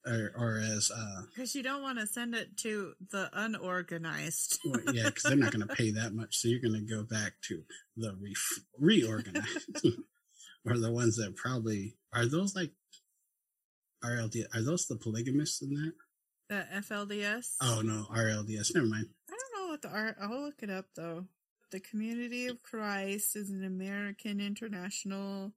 or, 0.06 0.32
or 0.38 0.60
as 0.60 0.92
uh 0.96 1.22
because 1.36 1.56
uh, 1.56 1.58
you 1.58 1.64
don't 1.64 1.82
want 1.82 2.00
to 2.00 2.08
send 2.08 2.34
it 2.34 2.56
to 2.58 2.94
the 3.12 3.30
unorganized. 3.34 4.60
well, 4.66 4.82
yeah, 4.94 5.06
because 5.06 5.24
they're 5.24 5.36
not 5.36 5.52
going 5.52 5.68
to 5.68 5.76
pay 5.76 5.92
that 5.92 6.14
much, 6.14 6.38
so 6.38 6.48
you're 6.48 6.62
going 6.62 6.74
to 6.74 6.96
go 6.96 7.04
back 7.04 7.34
to 7.48 7.64
the 7.98 8.16
re- 8.20 8.36
reorganized, 8.80 9.86
or 10.66 10.78
the 10.78 10.92
ones 10.92 11.18
that 11.18 11.36
probably 11.36 11.96
are 12.14 12.26
those 12.26 12.56
like 12.56 12.72
RLD. 14.04 14.46
Are 14.54 14.62
those 14.62 14.86
the 14.86 14.96
polygamists 14.96 15.62
in 15.62 15.74
that? 15.74 15.94
The 16.50 16.66
FLDS? 16.80 17.56
Oh 17.62 17.82
no, 17.84 18.06
RLDS. 18.12 18.74
Never 18.74 18.88
mind. 18.88 19.08
I 19.30 19.34
don't 19.34 19.64
know 19.66 19.72
what 19.72 19.82
the 19.82 19.90
R. 19.90 20.16
I'll 20.22 20.42
look 20.42 20.62
it 20.64 20.70
up 20.70 20.86
though. 20.96 21.26
the 21.72 21.80
Community 21.80 22.48
of 22.48 22.64
Christ 22.64 23.36
is 23.36 23.50
an 23.52 23.64
American 23.64 24.40
international 24.42 25.54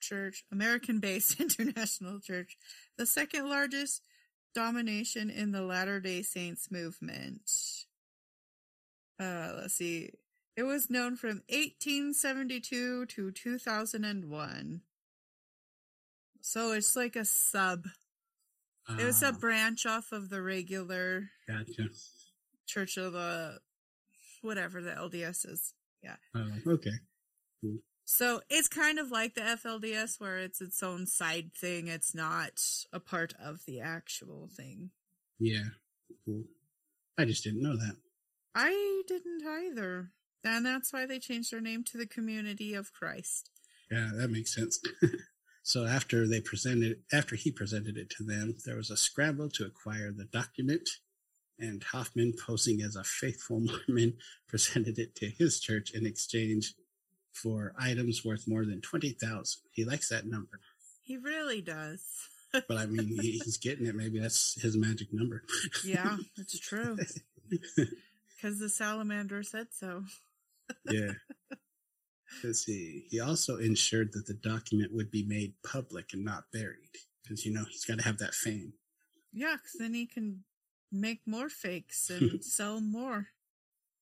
church, 0.00 0.44
American 0.50 0.98
based 1.00 1.38
international 1.40 2.20
church, 2.20 2.56
the 2.96 3.06
second 3.06 3.48
largest 3.48 4.02
domination 4.54 5.28
in 5.30 5.52
the 5.52 5.62
Latter 5.62 6.00
day 6.00 6.22
Saints 6.22 6.70
movement. 6.70 7.50
Uh, 9.20 9.52
let's 9.60 9.74
see. 9.74 10.10
It 10.56 10.62
was 10.62 10.90
known 10.90 11.16
from 11.16 11.42
1872 11.48 13.06
to 13.06 13.30
2001. 13.30 14.80
So 16.40 16.72
it's 16.72 16.96
like 16.96 17.16
a 17.16 17.24
sub. 17.24 17.86
It 18.98 19.04
was 19.04 19.22
a 19.22 19.28
Ah, 19.28 19.32
branch 19.32 19.86
off 19.86 20.10
of 20.10 20.30
the 20.30 20.42
regular 20.42 21.30
Gotcha. 21.46 21.90
Church 22.66 22.96
of 22.96 23.12
the 23.12 23.60
whatever 24.42 24.80
the 24.82 24.90
LDS 24.90 25.44
is. 25.48 25.74
Oh, 26.34 26.48
okay. 26.66 26.90
So 28.04 28.40
it's 28.50 28.68
kind 28.68 28.98
of 28.98 29.10
like 29.12 29.34
the 29.34 29.42
FLDS 29.42 30.18
where 30.20 30.38
it's 30.38 30.60
its 30.60 30.82
own 30.82 31.06
side 31.06 31.52
thing. 31.54 31.86
It's 31.88 32.14
not 32.14 32.60
a 32.92 32.98
part 32.98 33.34
of 33.40 33.64
the 33.66 33.80
actual 33.80 34.48
thing. 34.48 34.90
Yeah. 35.38 35.68
Cool. 36.24 36.44
I 37.18 37.24
just 37.26 37.44
didn't 37.44 37.62
know 37.62 37.76
that. 37.76 37.96
I 38.54 39.02
didn't 39.06 39.42
either. 39.46 40.10
And 40.42 40.64
that's 40.66 40.92
why 40.92 41.06
they 41.06 41.18
changed 41.20 41.52
their 41.52 41.60
name 41.60 41.84
to 41.84 41.98
the 41.98 42.06
Community 42.06 42.74
of 42.74 42.92
Christ. 42.92 43.50
Yeah, 43.90 44.10
that 44.14 44.30
makes 44.30 44.54
sense. 44.54 44.80
so 45.70 45.86
after 45.86 46.26
they 46.26 46.40
presented, 46.40 46.98
after 47.12 47.36
he 47.36 47.52
presented 47.52 47.96
it 47.96 48.10
to 48.10 48.24
them, 48.24 48.56
there 48.66 48.76
was 48.76 48.90
a 48.90 48.96
scramble 48.96 49.48
to 49.50 49.64
acquire 49.64 50.10
the 50.10 50.24
document, 50.24 50.88
and 51.60 51.82
Hofmann, 51.84 52.32
posing 52.44 52.82
as 52.82 52.96
a 52.96 53.04
faithful 53.04 53.60
Mormon, 53.88 54.14
presented 54.48 54.98
it 54.98 55.14
to 55.16 55.26
his 55.28 55.60
church 55.60 55.92
in 55.92 56.06
exchange 56.06 56.74
for 57.32 57.72
items 57.78 58.24
worth 58.24 58.48
more 58.48 58.64
than 58.64 58.80
twenty 58.80 59.10
thousand. 59.10 59.62
He 59.70 59.84
likes 59.84 60.08
that 60.08 60.26
number, 60.26 60.58
He 61.02 61.16
really 61.16 61.60
does. 61.60 62.02
but 62.52 62.76
I 62.76 62.86
mean, 62.86 63.06
he- 63.06 63.38
he's 63.44 63.58
getting 63.58 63.86
it. 63.86 63.94
Maybe 63.94 64.18
that's 64.18 64.60
his 64.60 64.76
magic 64.76 65.12
number. 65.12 65.44
Yeah, 65.84 66.16
it's 66.36 66.58
true. 66.58 66.98
Because 68.36 68.58
the 68.58 68.68
salamander 68.68 69.44
said 69.44 69.68
so. 69.70 70.02
yeah. 70.90 71.12
Let's 72.44 72.64
see. 72.64 73.06
He 73.10 73.20
also 73.20 73.56
ensured 73.56 74.12
that 74.12 74.26
the 74.26 74.34
document 74.34 74.94
would 74.94 75.10
be 75.10 75.24
made 75.24 75.54
public 75.64 76.12
and 76.12 76.24
not 76.24 76.44
buried, 76.52 76.90
because 77.22 77.44
you 77.44 77.52
know 77.52 77.64
he's 77.68 77.84
got 77.84 77.98
to 77.98 78.04
have 78.04 78.18
that 78.18 78.34
fame. 78.34 78.74
Yeah, 79.32 79.56
because 79.56 79.76
then 79.78 79.94
he 79.94 80.06
can 80.06 80.44
make 80.90 81.20
more 81.26 81.48
fakes 81.48 82.10
and 82.10 82.44
sell 82.44 82.80
more. 82.80 83.28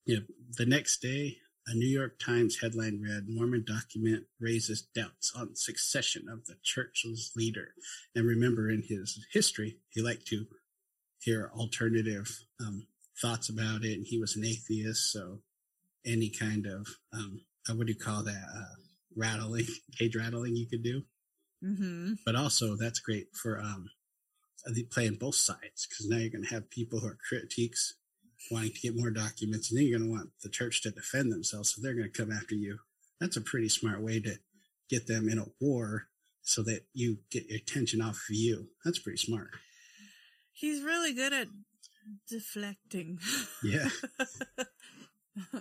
Yep. 0.06 0.24
The 0.56 0.66
next 0.66 1.02
day, 1.02 1.38
a 1.66 1.74
New 1.74 1.86
York 1.86 2.18
Times 2.18 2.60
headline 2.60 3.02
read 3.02 3.26
Mormon 3.28 3.64
document 3.66 4.24
raises 4.40 4.82
doubts 4.94 5.32
on 5.36 5.54
succession 5.54 6.26
of 6.30 6.46
the 6.46 6.56
church's 6.62 7.32
leader. 7.36 7.74
And 8.14 8.26
remember, 8.26 8.70
in 8.70 8.82
his 8.88 9.26
history, 9.32 9.78
he 9.90 10.00
liked 10.00 10.26
to 10.28 10.46
hear 11.20 11.50
alternative 11.54 12.44
um, 12.60 12.86
thoughts 13.20 13.50
about 13.50 13.84
it. 13.84 13.92
And 13.98 14.06
he 14.06 14.18
was 14.18 14.34
an 14.34 14.46
atheist. 14.46 15.12
So 15.12 15.40
any 16.06 16.30
kind 16.30 16.66
of, 16.66 16.86
um, 17.12 17.42
uh, 17.68 17.74
what 17.74 17.86
do 17.86 17.92
you 17.92 17.98
call 17.98 18.22
that? 18.24 18.42
Uh, 18.56 18.74
rattling, 19.16 19.66
cage 19.98 20.16
rattling 20.16 20.56
you 20.56 20.66
could 20.66 20.82
do. 20.82 21.02
Mm-hmm. 21.64 22.14
But 22.24 22.36
also, 22.36 22.76
that's 22.76 23.00
great 23.00 23.26
for 23.34 23.60
um, 23.60 23.90
playing 24.90 25.16
both 25.20 25.34
sides 25.34 25.86
because 25.88 26.06
now 26.08 26.18
you're 26.18 26.30
going 26.30 26.44
to 26.44 26.54
have 26.54 26.70
people 26.70 27.00
who 27.00 27.08
are 27.08 27.18
critiques 27.28 27.94
wanting 28.50 28.72
to 28.72 28.80
get 28.80 28.96
more 28.96 29.10
documents, 29.10 29.70
and 29.70 29.78
then 29.78 29.86
you're 29.86 29.98
going 29.98 30.08
to 30.08 30.16
want 30.16 30.30
the 30.42 30.48
church 30.48 30.82
to 30.82 30.90
defend 30.90 31.32
themselves, 31.32 31.74
so 31.74 31.82
they're 31.82 31.94
going 31.94 32.10
to 32.10 32.22
come 32.22 32.30
after 32.30 32.54
you. 32.54 32.78
That's 33.20 33.36
a 33.36 33.40
pretty 33.40 33.68
smart 33.68 34.00
way 34.00 34.20
to 34.20 34.36
get 34.88 35.06
them 35.06 35.28
in 35.28 35.38
a 35.38 35.46
war 35.60 36.08
so 36.42 36.62
that 36.62 36.86
you 36.94 37.18
get 37.30 37.48
your 37.48 37.58
attention 37.58 38.00
off 38.00 38.14
of 38.30 38.36
you. 38.36 38.68
That's 38.84 38.98
pretty 38.98 39.18
smart. 39.18 39.50
He's 40.52 40.82
really 40.82 41.12
good 41.12 41.32
at 41.32 41.48
deflecting. 42.28 43.18
Yeah. 43.62 43.88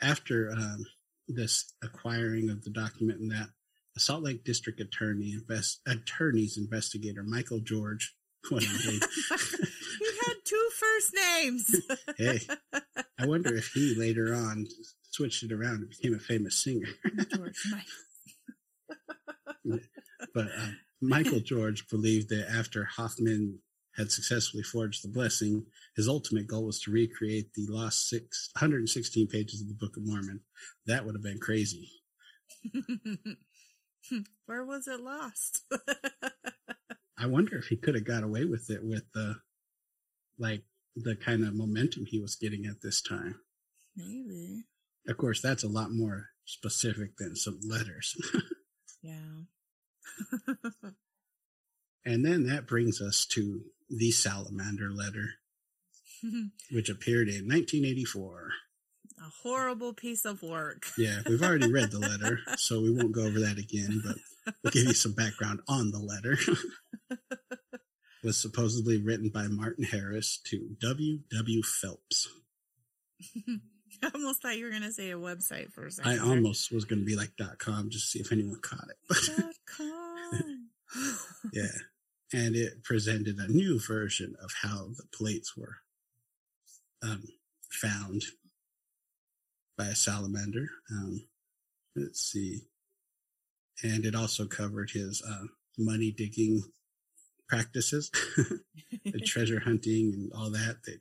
After 0.00 0.52
um, 0.52 0.84
this 1.28 1.72
acquiring 1.82 2.50
of 2.50 2.64
the 2.64 2.70
document 2.70 3.20
and 3.20 3.30
that, 3.30 3.48
the 3.94 4.00
Salt 4.00 4.22
Lake 4.22 4.44
District 4.44 4.80
Attorney 4.80 5.32
invest 5.32 5.80
attorney's 5.86 6.58
investigator 6.58 7.22
Michael 7.22 7.60
George. 7.60 8.14
What 8.48 8.62
a 8.62 8.66
he 8.68 10.06
had 10.24 10.34
two 10.44 10.68
first 10.78 11.12
names. 11.14 11.80
hey, 12.16 12.38
I 13.18 13.26
wonder 13.26 13.56
if 13.56 13.72
he 13.74 13.96
later 13.96 14.36
on 14.36 14.68
switched 15.10 15.42
it 15.42 15.50
around 15.50 15.80
and 15.80 15.90
became 15.90 16.14
a 16.14 16.20
famous 16.20 16.62
singer. 16.62 16.86
George 17.34 17.60
Mike. 19.64 19.82
But 20.32 20.46
uh, 20.46 20.68
Michael 21.00 21.40
George 21.40 21.88
believed 21.88 22.28
that 22.28 22.48
after 22.48 22.84
Hofmann 22.84 23.58
had 23.96 24.10
successfully 24.12 24.62
forged 24.62 25.02
the 25.02 25.08
blessing, 25.08 25.64
his 25.96 26.08
ultimate 26.08 26.46
goal 26.46 26.66
was 26.66 26.80
to 26.80 26.90
recreate 26.90 27.52
the 27.54 27.66
lost 27.68 28.08
six, 28.08 28.50
116 28.54 29.26
pages 29.28 29.62
of 29.62 29.68
the 29.68 29.74
Book 29.74 29.96
of 29.96 30.06
Mormon. 30.06 30.40
That 30.86 31.04
would 31.04 31.14
have 31.14 31.22
been 31.22 31.38
crazy. 31.38 31.90
Where 34.46 34.64
was 34.64 34.86
it 34.86 35.00
lost? 35.00 35.62
I 37.18 37.26
wonder 37.26 37.56
if 37.56 37.66
he 37.66 37.76
could 37.76 37.94
have 37.94 38.04
got 38.04 38.22
away 38.22 38.44
with 38.44 38.68
it 38.70 38.84
with 38.84 39.04
the, 39.14 39.36
like, 40.38 40.64
the 40.94 41.16
kind 41.16 41.44
of 41.44 41.54
momentum 41.54 42.04
he 42.06 42.20
was 42.20 42.36
getting 42.36 42.66
at 42.66 42.82
this 42.82 43.00
time. 43.00 43.40
Maybe. 43.96 44.64
Of 45.08 45.16
course, 45.16 45.40
that's 45.40 45.64
a 45.64 45.68
lot 45.68 45.90
more 45.90 46.28
specific 46.44 47.16
than 47.16 47.36
some 47.36 47.60
letters. 47.66 48.16
Yeah. 49.02 49.36
and 52.04 52.24
then 52.24 52.46
that 52.46 52.66
brings 52.66 53.00
us 53.00 53.24
to 53.26 53.60
the 53.88 54.10
Salamander 54.10 54.90
letter, 54.90 55.34
which 56.70 56.88
appeared 56.88 57.28
in 57.28 57.48
1984. 57.48 58.48
A 59.18 59.30
horrible 59.42 59.94
piece 59.94 60.24
of 60.24 60.42
work. 60.42 60.86
Yeah, 60.98 61.20
we've 61.26 61.42
already 61.42 61.72
read 61.72 61.90
the 61.90 61.98
letter, 61.98 62.40
so 62.56 62.80
we 62.80 62.90
won't 62.90 63.12
go 63.12 63.22
over 63.24 63.40
that 63.40 63.58
again, 63.58 64.02
but 64.04 64.16
we'll 64.62 64.70
give 64.72 64.84
you 64.84 64.94
some 64.94 65.12
background 65.12 65.60
on 65.68 65.90
the 65.90 65.98
letter. 65.98 66.36
was 68.22 68.40
supposedly 68.40 69.00
written 69.00 69.28
by 69.28 69.46
Martin 69.46 69.84
Harris 69.84 70.40
to 70.46 70.76
W. 70.80 71.20
W. 71.30 71.62
Phelps. 71.62 72.28
I 74.02 74.10
almost 74.14 74.42
thought 74.42 74.58
you 74.58 74.64
were 74.64 74.70
going 74.70 74.82
to 74.82 74.92
say 74.92 75.10
a 75.10 75.16
website 75.16 75.72
for 75.72 75.86
a 75.86 75.90
second. 75.90 76.12
I 76.12 76.18
almost 76.18 76.72
was 76.72 76.84
going 76.84 76.98
to 76.98 77.06
be 77.06 77.16
like 77.16 77.30
.com 77.58 77.88
just 77.88 78.06
to 78.06 78.10
see 78.10 78.20
if 78.20 78.32
anyone 78.32 78.60
caught 78.60 78.88
it. 78.88 79.56
Com. 79.76 80.68
yeah, 81.52 81.64
and 82.32 82.56
it 82.56 82.82
presented 82.82 83.38
a 83.38 83.52
new 83.52 83.78
version 83.78 84.34
of 84.42 84.50
how 84.62 84.88
the 84.96 85.04
plates 85.16 85.56
were 85.56 85.76
um, 87.02 87.24
found 87.70 88.22
by 89.76 89.86
a 89.86 89.94
salamander. 89.94 90.68
Um, 90.90 91.26
let's 91.94 92.20
see, 92.20 92.62
and 93.82 94.04
it 94.04 94.14
also 94.14 94.46
covered 94.46 94.90
his 94.90 95.22
uh, 95.26 95.46
money 95.78 96.10
digging 96.10 96.62
practices, 97.48 98.10
the 99.04 99.20
treasure 99.24 99.60
hunting, 99.60 100.12
and 100.14 100.32
all 100.34 100.50
that 100.50 100.78
that 100.84 100.98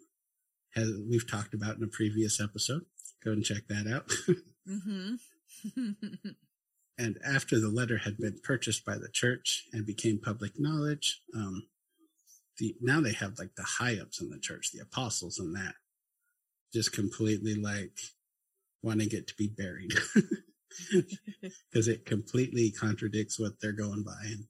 has 0.76 0.92
we've 1.10 1.30
talked 1.30 1.54
about 1.54 1.78
in 1.78 1.84
a 1.84 1.88
previous 1.88 2.40
episode. 2.40 2.86
Go 3.24 3.32
and 3.32 3.44
check 3.44 3.68
that 3.70 3.88
out. 3.92 4.08
mm-hmm. 4.70 5.16
And 6.98 7.18
after 7.26 7.60
the 7.60 7.70
letter 7.70 7.98
had 7.98 8.18
been 8.18 8.40
purchased 8.44 8.86
by 8.86 8.98
the 8.98 9.10
church 9.10 9.66
and 9.74 9.86
became 9.86 10.20
public 10.20 10.60
knowledge, 10.60 11.22
um, 11.36 11.68
the 12.58 12.76
now 12.82 13.02
they 13.02 13.14
have 13.14 13.38
like 13.38 13.56
the 13.56 13.64
high 13.64 13.98
ups 14.00 14.22
in 14.22 14.30
the 14.30 14.40
church, 14.40 14.72
the 14.72 14.82
apostles, 14.82 15.40
and 15.40 15.56
that 15.56 15.76
just 16.74 16.94
completely 16.94 17.56
like 17.56 17.98
wanting 18.82 19.10
it 19.12 19.28
to 19.28 19.36
be 19.36 19.48
buried 19.48 19.94
because 21.72 21.88
it 21.88 22.06
completely 22.06 22.72
contradicts 22.72 23.40
what 23.40 23.60
they're 23.60 23.74
going 23.74 24.04
by, 24.04 24.26
and 24.26 24.46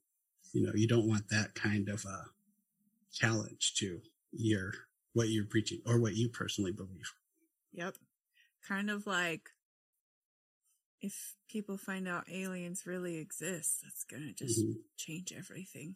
you 0.54 0.66
know 0.66 0.74
you 0.76 0.88
don't 0.88 1.08
want 1.08 1.28
that 1.30 1.56
kind 1.56 1.90
of 1.90 2.06
a 2.06 2.26
challenge 3.12 3.74
to 3.78 4.00
your 4.32 4.72
what 5.14 5.30
you're 5.30 5.46
preaching 5.46 5.80
or 5.86 6.00
what 6.00 6.16
you 6.16 6.30
personally 6.30 6.74
believe. 6.74 7.12
yep. 7.74 7.96
Kind 8.68 8.90
of 8.90 9.08
like 9.08 9.50
if 11.06 11.36
people 11.48 11.78
find 11.78 12.08
out 12.08 12.28
aliens 12.32 12.88
really 12.88 13.18
exist, 13.18 13.82
that's 13.84 14.04
going 14.04 14.24
to 14.24 14.34
just 14.34 14.60
Mhm. 14.60 14.84
change 14.98 15.32
everything. 15.32 15.96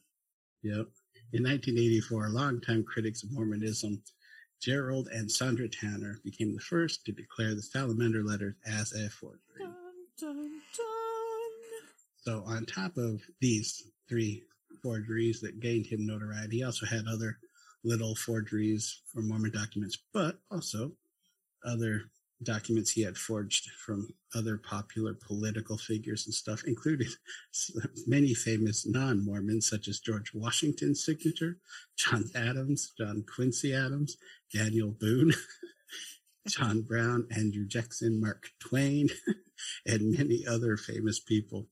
Yep. 0.61 0.91
In 1.31 1.43
1984, 1.43 2.29
longtime 2.29 2.83
critics 2.83 3.23
of 3.23 3.31
Mormonism, 3.31 4.03
Gerald 4.59 5.07
and 5.07 5.31
Sandra 5.31 5.67
Tanner, 5.67 6.19
became 6.23 6.53
the 6.53 6.61
first 6.61 7.05
to 7.05 7.11
declare 7.11 7.55
the 7.55 7.63
Salamander 7.63 8.23
letters 8.23 8.55
as 8.65 8.93
a 8.93 9.09
forgery. 9.09 9.59
Dun, 9.59 10.07
dun, 10.17 10.61
dun. 10.77 11.51
So, 12.17 12.43
on 12.43 12.65
top 12.65 12.97
of 12.97 13.23
these 13.39 13.89
three 14.07 14.45
forgeries 14.83 15.41
that 15.41 15.59
gained 15.59 15.87
him 15.87 16.05
notoriety, 16.05 16.57
he 16.57 16.63
also 16.63 16.85
had 16.85 17.07
other 17.07 17.39
little 17.83 18.15
forgeries 18.15 19.01
for 19.05 19.21
Mormon 19.21 19.51
documents, 19.51 19.97
but 20.11 20.43
also 20.51 20.95
other 21.63 22.11
documents 22.43 22.91
he 22.91 23.01
had 23.01 23.17
forged 23.17 23.69
from 23.71 24.07
other 24.33 24.57
popular 24.57 25.13
political 25.13 25.77
figures 25.77 26.25
and 26.25 26.33
stuff, 26.33 26.63
including 26.65 27.07
many 28.07 28.33
famous 28.33 28.87
non 28.87 29.25
Mormons, 29.25 29.69
such 29.69 29.87
as 29.87 29.99
George 29.99 30.33
Washington's 30.33 31.03
signature, 31.03 31.57
John 31.97 32.25
Adams, 32.35 32.93
John 32.97 33.23
Quincy 33.33 33.73
Adams, 33.73 34.17
Daniel 34.53 34.91
Boone, 34.91 35.33
John 36.47 36.81
Brown, 36.81 37.27
Andrew 37.35 37.65
Jackson, 37.67 38.19
Mark 38.21 38.49
Twain, 38.59 39.09
and 39.85 40.17
many 40.17 40.45
other 40.47 40.77
famous 40.77 41.19
people 41.19 41.67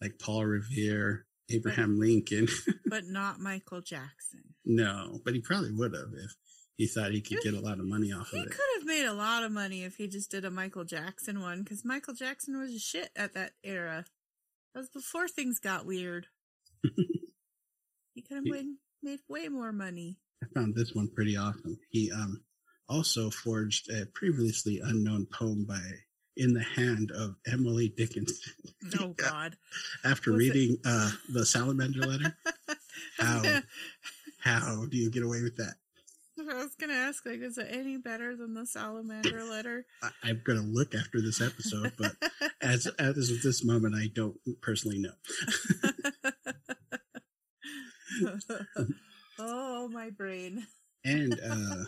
like 0.00 0.18
Paul 0.18 0.44
Revere, 0.46 1.26
Abraham 1.50 1.98
Lincoln. 1.98 2.48
but 2.86 3.06
not 3.06 3.40
Michael 3.40 3.80
Jackson. 3.80 4.42
No, 4.64 5.20
but 5.24 5.34
he 5.34 5.40
probably 5.40 5.72
would 5.72 5.94
have 5.94 6.12
if 6.12 6.34
he 6.76 6.86
thought 6.86 7.12
he 7.12 7.20
could 7.20 7.40
get 7.42 7.54
a 7.54 7.60
lot 7.60 7.78
of 7.78 7.86
money 7.86 8.12
off 8.12 8.32
of 8.32 8.38
it. 8.38 8.42
He 8.42 8.44
could 8.46 8.60
have 8.78 8.86
made 8.86 9.04
a 9.06 9.12
lot 9.12 9.44
of 9.44 9.52
money 9.52 9.84
if 9.84 9.96
he 9.96 10.08
just 10.08 10.30
did 10.30 10.44
a 10.44 10.50
Michael 10.50 10.84
Jackson 10.84 11.40
one, 11.40 11.62
because 11.62 11.84
Michael 11.84 12.14
Jackson 12.14 12.58
was 12.58 12.72
a 12.74 12.78
shit 12.78 13.10
at 13.16 13.34
that 13.34 13.52
era. 13.62 14.04
That 14.74 14.80
was 14.80 14.88
before 14.90 15.28
things 15.28 15.58
got 15.58 15.84
weird. 15.86 16.26
he 18.14 18.22
could 18.22 18.36
have 18.38 18.44
made, 18.44 18.66
made 19.02 19.20
way 19.28 19.48
more 19.48 19.72
money. 19.72 20.18
I 20.42 20.46
found 20.58 20.74
this 20.74 20.94
one 20.94 21.08
pretty 21.14 21.36
awesome. 21.36 21.78
He 21.90 22.10
um 22.10 22.42
also 22.88 23.30
forged 23.30 23.90
a 23.90 24.06
previously 24.06 24.80
unknown 24.82 25.26
poem 25.32 25.64
by 25.64 25.80
in 26.36 26.52
the 26.54 26.62
hand 26.62 27.10
of 27.12 27.36
Emily 27.46 27.92
Dickinson. 27.96 28.52
Oh 29.00 29.08
God! 29.10 29.56
After 30.04 30.32
Was 30.32 30.40
it- 30.40 30.42
reading 30.54 30.78
uh 30.84 31.10
the 31.32 31.46
salamander 31.46 32.00
letter, 32.00 32.36
How? 33.18 33.60
how 34.40 34.86
do 34.90 34.96
you 34.96 35.08
get 35.10 35.22
away 35.22 35.40
with 35.42 35.56
that? 35.58 35.74
I 36.50 36.54
was 36.54 36.74
gonna 36.74 36.94
ask, 36.94 37.24
like, 37.26 37.40
is 37.40 37.58
it 37.58 37.68
any 37.70 37.96
better 37.96 38.36
than 38.36 38.54
the 38.54 38.66
salamander 38.66 39.44
letter? 39.50 39.86
I, 40.02 40.10
I'm 40.24 40.42
gonna 40.44 40.62
look 40.62 40.94
after 40.94 41.20
this 41.20 41.40
episode, 41.40 41.92
but 41.98 42.12
as 42.62 42.86
as 42.98 43.30
of 43.30 43.42
this 43.42 43.64
moment, 43.64 43.94
I 43.94 44.08
don't 44.14 44.36
personally 44.60 44.98
know. 44.98 45.12
oh, 49.38 49.88
my 49.88 50.10
brain. 50.10 50.66
and 51.04 51.38
uh, 51.40 51.84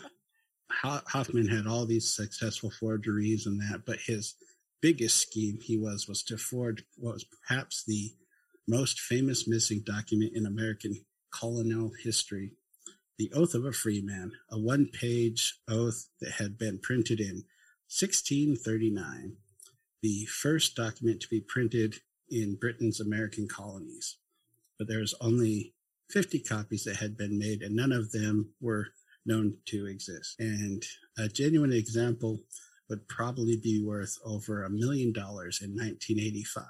Hofmann 0.71 1.47
had 1.47 1.67
all 1.67 1.85
these 1.85 2.15
successful 2.15 2.71
forgeries 2.71 3.45
and 3.45 3.59
that, 3.61 3.83
but 3.85 3.99
his 4.05 4.35
biggest 4.81 5.17
scheme 5.17 5.57
he 5.61 5.77
was 5.77 6.07
was 6.07 6.23
to 6.23 6.37
forge 6.37 6.83
what 6.97 7.13
was 7.13 7.25
perhaps 7.47 7.83
the 7.87 8.11
most 8.67 8.99
famous 8.99 9.47
missing 9.47 9.81
document 9.85 10.33
in 10.35 10.45
American 10.45 10.93
colonial 11.33 11.91
history, 12.03 12.51
the 13.17 13.31
Oath 13.33 13.53
of 13.53 13.65
a 13.65 13.71
Freeman, 13.71 14.33
a 14.51 14.59
one-page 14.59 15.59
oath 15.69 16.07
that 16.21 16.33
had 16.33 16.57
been 16.57 16.79
printed 16.79 17.19
in 17.19 17.43
1639, 17.87 19.37
the 20.01 20.25
first 20.25 20.75
document 20.75 21.21
to 21.21 21.27
be 21.29 21.39
printed 21.41 21.95
in 22.29 22.55
Britain's 22.59 22.99
American 22.99 23.47
colonies. 23.47 24.17
But 24.77 24.87
there's 24.87 25.13
only 25.21 25.73
50 26.09 26.39
copies 26.41 26.83
that 26.83 26.97
had 26.97 27.15
been 27.17 27.37
made, 27.39 27.61
and 27.61 27.75
none 27.75 27.91
of 27.91 28.11
them 28.11 28.53
were 28.59 28.87
known 29.25 29.57
to 29.67 29.87
exist. 29.87 30.35
And 30.39 30.83
a 31.17 31.27
genuine 31.29 31.71
example 31.73 32.41
would 32.89 33.07
probably 33.07 33.57
be 33.57 33.81
worth 33.83 34.17
over 34.25 34.63
a 34.63 34.69
million 34.69 35.11
dollars 35.13 35.59
in 35.61 35.71
1985, 35.71 36.65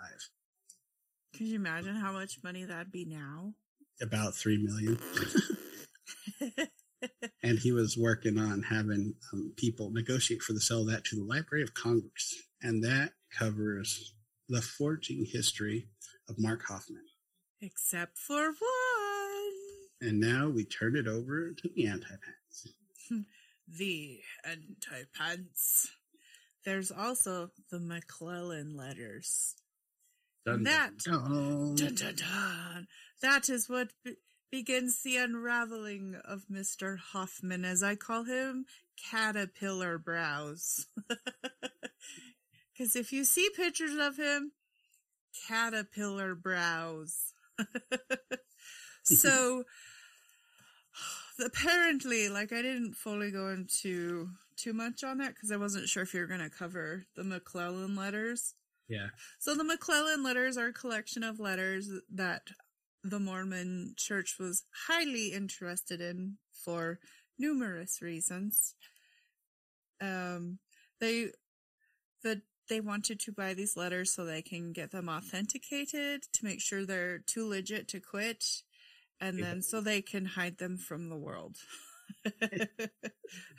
Could 1.36 1.48
you 1.48 1.56
imagine 1.56 1.96
how 1.96 2.14
much 2.14 2.40
money 2.44 2.64
that'd 2.64 2.92
be 2.92 3.06
now? 3.06 3.54
about 4.02 4.36
three 4.36 4.58
million. 4.62 5.00
and 7.44 7.60
he 7.60 7.72
was 7.72 7.98
working 7.98 8.38
on 8.38 8.64
having 8.64 9.14
um, 9.34 9.54
people 9.58 9.92
negotiate 9.92 10.42
for 10.42 10.54
the 10.54 10.60
sale 10.62 10.82
of 10.82 10.88
that 10.88 11.04
to 11.06 11.16
the 11.16 11.24
Library 11.24 11.64
of 11.64 11.74
Congress. 11.74 12.36
And 12.62 12.84
that 12.84 13.12
covers 13.38 14.14
the 14.50 14.62
forging 14.62 15.26
history 15.26 15.88
of 16.30 16.40
Mark 16.40 16.64
Hofmann. 16.68 17.02
Except 17.62 18.18
for 18.18 18.46
one. 18.46 19.54
And 20.02 20.20
now 20.20 20.50
we 20.50 20.66
turn 20.66 20.96
it 20.96 21.08
over 21.08 21.52
to 21.52 21.70
the 21.76 21.88
anti-pants. 21.88 22.74
The 23.68 24.20
anti 24.44 25.06
pants. 25.18 25.90
There's 26.66 26.92
also 26.92 27.50
the 27.72 27.80
McLellin 27.80 28.78
letters. 28.78 29.56
Dun, 30.46 30.62
That- 30.64 30.98
dun, 31.00 31.24
dun. 31.24 31.76
Dun, 31.76 31.96
dun, 31.96 32.16
dun. 32.16 32.88
That 33.24 33.50
is 33.50 33.68
what 33.68 33.90
begins 34.52 35.02
the 35.02 35.18
unraveling 35.18 36.16
of 36.24 36.46
Mr. 36.52 36.98
Hofmann, 36.98 37.66
as 37.66 37.84
I 37.84 37.96
call 37.96 38.24
him, 38.24 38.66
caterpillar 39.12 39.98
brows. 39.98 40.88
Because 42.74 42.96
if 42.96 43.12
you 43.12 43.24
see 43.24 43.50
pictures 43.56 43.98
of 43.98 44.18
him, 44.18 44.52
caterpillar 45.48 46.36
brows. 46.36 47.34
so, 49.04 49.64
apparently, 51.46 52.30
like, 52.30 52.52
I 52.54 52.62
didn't 52.62 52.94
fully 52.94 53.32
go 53.32 53.50
into 53.50 54.30
too 54.56 54.74
much 54.74 55.04
on 55.04 55.18
that 55.18 55.36
because 55.36 55.52
I 55.52 55.58
wasn't 55.58 55.90
sure 55.90 56.04
if 56.04 56.14
you 56.14 56.22
were 56.22 56.28
going 56.28 56.40
to 56.40 56.50
cover 56.50 57.06
the 57.16 57.24
McLellin 57.24 57.98
letters. 57.98 58.56
Yeah. 58.88 59.08
So 59.40 59.56
the 59.56 59.64
McLellin 59.64 60.24
letters 60.24 60.58
are 60.58 60.68
a 60.68 60.74
collection 60.74 61.24
of 61.24 61.40
letters 61.40 61.90
that 62.14 62.44
the 63.08 63.20
Mormon 63.20 63.94
church 63.98 64.36
was 64.40 64.64
highly 64.88 65.28
interested 65.28 66.02
in 66.02 66.38
for 66.52 67.00
numerous 67.38 68.02
reasons. 68.02 68.74
Um, 70.02 70.58
they, 71.00 71.28
the, 72.24 72.42
they 72.68 72.82
wanted 72.82 73.20
to 73.22 73.32
buy 73.32 73.54
these 73.54 73.78
letters 73.78 74.12
so 74.14 74.26
they 74.26 74.42
can 74.42 74.74
get 74.74 74.92
them 74.92 75.08
authenticated 75.08 76.24
to 76.34 76.46
make 76.46 76.62
sure 76.62 76.86
they're 76.86 77.20
too 77.20 77.48
legit 77.48 77.88
to 77.90 78.00
quit. 78.00 78.44
And 79.22 79.42
then 79.42 79.62
so 79.62 79.80
they 79.80 80.02
can 80.02 80.26
hide 80.26 80.58
them 80.58 80.78
from 80.78 81.10
the 81.10 81.16
world. 81.16 81.56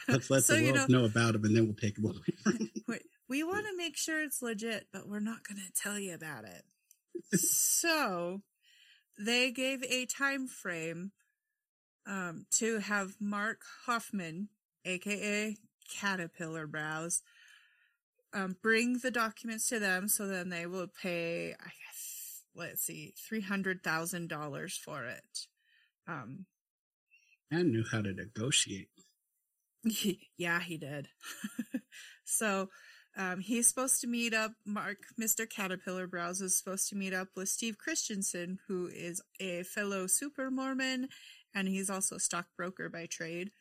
Let's 0.08 0.28
let 0.28 0.44
So, 0.44 0.54
the 0.54 0.62
you 0.62 0.72
world 0.72 0.88
know- 0.90 0.98
know 1.00 1.04
about 1.06 1.32
them 1.32 1.44
and 1.44 1.56
then 1.56 1.64
we'll 1.66 1.74
take 1.74 1.94
them 1.96 2.06
away 2.06 2.16
from 2.42 2.70
we 3.28 3.42
want 3.42 3.66
to 3.66 3.76
make 3.76 3.96
sure 3.96 4.22
it's 4.22 4.42
legit, 4.42 4.86
but 4.92 5.08
we're 5.08 5.18
not 5.20 5.42
going 5.48 5.60
to 5.60 5.72
tell 5.82 5.98
you 5.98 6.14
about 6.14 6.44
it. 6.44 6.62
so 7.40 8.42
they 9.18 9.50
gave 9.50 9.82
a 9.84 10.06
time 10.06 10.46
frame 10.46 11.12
um, 12.06 12.46
to 12.52 12.78
have 12.78 13.16
Mark 13.20 13.62
Hofmann, 13.86 14.48
aka 14.84 15.56
Caterpillar 15.88 16.66
Brows, 16.66 17.22
um, 18.32 18.56
bring 18.62 18.98
the 18.98 19.10
documents 19.10 19.68
to 19.68 19.78
them. 19.78 20.08
So 20.08 20.26
then 20.26 20.50
they 20.50 20.66
will 20.66 20.88
pay, 20.88 21.52
I 21.52 21.64
guess, 21.64 22.42
let's 22.54 22.82
see, 22.82 23.14
three 23.16 23.40
hundred 23.40 23.82
thousand 23.82 24.28
dollars 24.28 24.76
for 24.76 25.04
it. 25.06 25.46
Um, 26.06 26.46
And 27.50 27.72
knew 27.72 27.84
how 27.90 28.02
to 28.02 28.12
negotiate. 28.12 28.88
yeah, 30.36 30.60
he 30.60 30.76
did. 30.76 31.08
so 32.24 32.70
um, 33.16 33.40
he's 33.40 33.66
supposed 33.66 34.00
to 34.02 34.06
meet 34.06 34.34
up. 34.34 34.52
Mark, 34.66 34.98
Mr. 35.18 35.48
Caterpillar 35.48 36.06
Brows, 36.06 36.42
is 36.42 36.56
supposed 36.56 36.88
to 36.90 36.96
meet 36.96 37.14
up 37.14 37.28
with 37.34 37.48
Steve 37.48 37.78
Christensen, 37.78 38.58
who 38.68 38.88
is 38.92 39.22
a 39.40 39.62
fellow 39.62 40.06
super 40.06 40.50
Mormon, 40.50 41.08
and 41.54 41.66
he's 41.66 41.88
also 41.88 42.16
a 42.16 42.20
stockbroker 42.20 42.90
by 42.90 43.06
trade. 43.06 43.52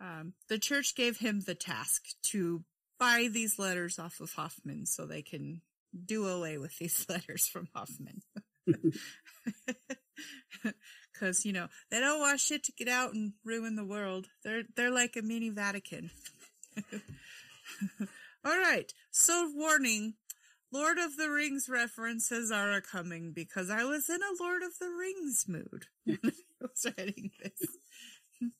Um, 0.00 0.34
the 0.48 0.58
church 0.58 0.94
gave 0.94 1.18
him 1.18 1.40
the 1.40 1.54
task 1.56 2.02
to 2.24 2.64
buy 2.98 3.28
these 3.30 3.58
letters 3.58 3.98
off 3.98 4.20
of 4.20 4.32
Hofmann 4.34 4.86
so 4.86 5.06
they 5.06 5.22
can 5.22 5.62
do 6.06 6.28
away 6.28 6.58
with 6.58 6.78
these 6.78 7.04
letters 7.08 7.48
from 7.48 7.68
Hofmann. 7.74 8.22
Cause, 11.18 11.44
you 11.44 11.52
know, 11.52 11.66
they 11.90 11.98
don't 12.00 12.20
want 12.20 12.38
shit 12.40 12.62
to 12.64 12.72
get 12.72 12.88
out 12.88 13.14
and 13.14 13.32
ruin 13.44 13.74
the 13.74 13.84
world. 13.84 14.28
They're, 14.44 14.62
they're 14.76 14.90
like 14.90 15.16
a 15.16 15.22
mini 15.22 15.50
Vatican. 15.50 16.10
All 18.44 18.58
right. 18.58 18.92
So 19.10 19.50
warning, 19.54 20.14
Lord 20.72 20.98
of 20.98 21.16
the 21.16 21.30
Rings 21.30 21.68
references 21.68 22.50
are 22.50 22.72
a 22.72 22.82
coming 22.82 23.32
because 23.32 23.70
I 23.70 23.84
was 23.84 24.08
in 24.08 24.20
a 24.20 24.42
Lord 24.42 24.62
of 24.62 24.78
the 24.80 24.90
Rings 24.90 25.44
mood 25.46 25.86
when 26.04 26.18
I 26.24 26.32
was 26.60 26.86
writing 26.98 27.30
this. 27.42 27.68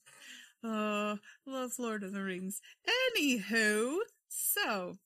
Oh, 0.64 1.18
love 1.44 1.72
Lord 1.76 2.04
of 2.04 2.12
the 2.12 2.22
Rings. 2.22 2.60
Anywho, 2.88 3.96
so, 4.28 4.98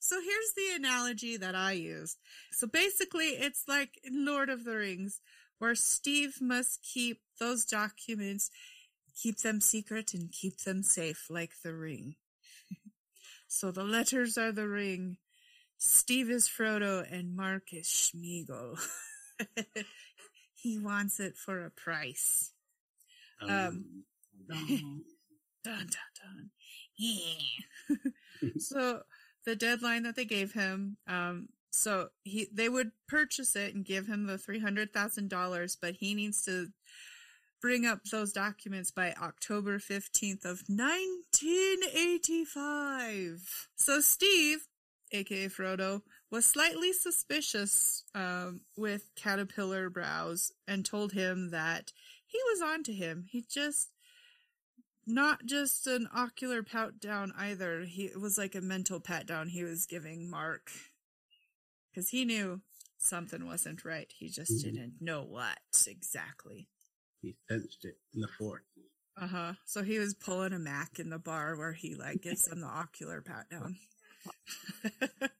so 0.00 0.20
here's 0.20 0.52
the 0.56 0.74
analogy 0.74 1.36
that 1.36 1.54
I 1.54 1.72
used. 1.72 2.18
So 2.50 2.66
basically, 2.66 3.28
it's 3.28 3.68
like 3.68 4.00
Lord 4.10 4.48
of 4.48 4.64
the 4.64 4.74
Rings, 4.74 5.20
where 5.60 5.76
Steve 5.76 6.38
must 6.40 6.82
keep 6.82 7.20
those 7.38 7.64
documents, 7.64 8.50
keep 9.16 9.38
them 9.38 9.60
secret 9.60 10.12
and 10.12 10.32
keep 10.32 10.62
them 10.62 10.82
safe 10.82 11.26
like 11.30 11.52
the 11.62 11.72
ring. 11.72 12.16
So 13.54 13.70
the 13.70 13.84
letters 13.84 14.36
are 14.36 14.50
the 14.50 14.66
ring. 14.66 15.16
Steve 15.78 16.28
is 16.28 16.48
Frodo 16.48 17.06
and 17.08 17.36
Mark 17.36 17.72
is 17.72 17.86
Sméagol. 17.86 18.76
he 20.54 20.76
wants 20.76 21.20
it 21.20 21.36
for 21.36 21.64
a 21.64 21.70
price. 21.70 22.52
Um, 23.40 23.50
Um, 23.50 23.84
Dun 25.64 25.76
dun 25.86 25.86
dun. 25.86 26.50
Yeah. 26.98 27.96
so 28.58 29.02
the 29.46 29.54
deadline 29.54 30.02
that 30.02 30.16
they 30.16 30.24
gave 30.24 30.52
him. 30.52 30.96
Um, 31.06 31.48
so 31.70 32.08
he 32.24 32.48
they 32.52 32.68
would 32.68 32.90
purchase 33.08 33.54
it 33.54 33.72
and 33.74 33.84
give 33.84 34.06
him 34.08 34.26
the 34.26 34.36
three 34.36 34.58
hundred 34.58 34.92
thousand 34.92 35.30
dollars, 35.30 35.78
but 35.80 35.94
he 35.94 36.14
needs 36.14 36.44
to 36.44 36.68
bring 37.62 37.86
up 37.86 38.00
those 38.10 38.32
documents 38.32 38.90
by 38.90 39.12
October 39.12 39.78
fifteenth 39.78 40.44
of 40.44 40.68
nineteen 40.68 41.33
eighty 41.48 42.44
five. 42.44 43.68
So 43.76 44.00
Steve, 44.00 44.66
aka 45.12 45.48
Frodo, 45.48 46.02
was 46.30 46.46
slightly 46.46 46.92
suspicious 46.92 48.04
um, 48.14 48.62
with 48.76 49.10
Caterpillar 49.16 49.90
Brows 49.90 50.52
and 50.66 50.84
told 50.84 51.12
him 51.12 51.50
that 51.50 51.92
he 52.26 52.38
was 52.52 52.62
on 52.62 52.82
to 52.84 52.92
him. 52.92 53.26
He 53.28 53.44
just 53.48 53.90
not 55.06 55.44
just 55.44 55.86
an 55.86 56.08
ocular 56.14 56.62
pat 56.62 56.98
down 57.00 57.32
either. 57.36 57.84
He 57.84 58.04
it 58.06 58.20
was 58.20 58.38
like 58.38 58.54
a 58.54 58.60
mental 58.60 59.00
pat 59.00 59.26
down 59.26 59.48
he 59.48 59.62
was 59.64 59.86
giving 59.86 60.30
Mark 60.30 60.70
because 61.90 62.08
he 62.08 62.24
knew 62.24 62.62
something 62.98 63.46
wasn't 63.46 63.84
right. 63.84 64.10
He 64.16 64.30
just 64.30 64.52
Mhm. 64.52 64.62
didn't 64.62 64.94
know 65.00 65.22
what 65.22 65.58
exactly. 65.86 66.68
He 67.20 67.36
sensed 67.48 67.84
it 67.84 67.98
in 68.14 68.20
the 68.20 68.28
fort. 68.28 68.64
Uh 69.20 69.26
huh. 69.26 69.52
So 69.64 69.82
he 69.82 69.98
was 69.98 70.14
pulling 70.14 70.52
a 70.52 70.58
Mac 70.58 70.98
in 70.98 71.10
the 71.10 71.18
bar 71.18 71.56
where 71.56 71.72
he 71.72 71.94
like 71.94 72.22
gets 72.22 72.48
him 72.52 72.60
the 72.60 72.66
ocular 72.66 73.20
pat 73.20 73.48
down. 73.50 73.76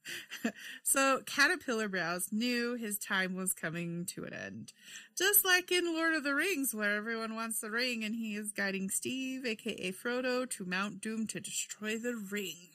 so 0.82 1.22
Caterpillar 1.26 1.88
Brows 1.88 2.28
knew 2.30 2.74
his 2.74 2.98
time 2.98 3.34
was 3.34 3.52
coming 3.54 4.04
to 4.06 4.24
an 4.24 4.34
end. 4.34 4.72
Just 5.16 5.44
like 5.44 5.72
in 5.72 5.94
Lord 5.94 6.14
of 6.14 6.22
the 6.24 6.34
Rings, 6.34 6.74
where 6.74 6.96
everyone 6.96 7.34
wants 7.34 7.60
the 7.60 7.70
ring 7.70 8.04
and 8.04 8.14
he 8.14 8.36
is 8.36 8.52
guiding 8.52 8.90
Steve, 8.90 9.46
aka 9.46 9.92
Frodo, 9.92 10.48
to 10.50 10.64
Mount 10.64 11.00
Doom 11.00 11.26
to 11.28 11.40
destroy 11.40 11.96
the 11.98 12.14
ring. 12.14 12.68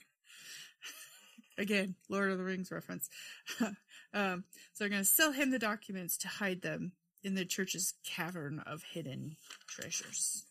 Again, 1.57 1.95
Lord 2.09 2.31
of 2.31 2.37
the 2.37 2.43
Rings 2.43 2.71
reference. 2.71 3.09
um, 4.13 4.43
so 4.73 4.83
they're 4.83 4.89
going 4.89 5.03
to 5.03 5.05
sell 5.05 5.31
him 5.31 5.51
the 5.51 5.59
documents 5.59 6.17
to 6.17 6.27
hide 6.27 6.61
them 6.61 6.93
in 7.23 7.35
the 7.35 7.45
church's 7.45 7.93
cavern 8.03 8.63
of 8.65 8.83
hidden 8.83 9.35
treasures. 9.67 10.45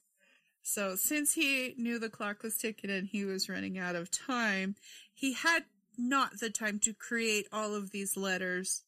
So 0.69 0.97
since 0.97 1.33
he 1.33 1.75
knew 1.79 1.99
the 1.99 2.11
clock 2.11 2.43
was 2.43 2.59
ticking 2.59 2.91
and 2.91 3.09
he 3.09 3.25
was 3.25 3.49
running 3.49 3.79
out 3.79 3.97
of 3.97 4.11
time, 4.11 4.77
he 5.15 5.33
had 5.33 5.65
not 5.97 6.41
the 6.41 6.51
time 6.51 6.79
to 6.81 6.93
create 6.93 7.49
all 7.51 7.75
of 7.75 7.91
these 7.91 8.19
letters, 8.19 8.83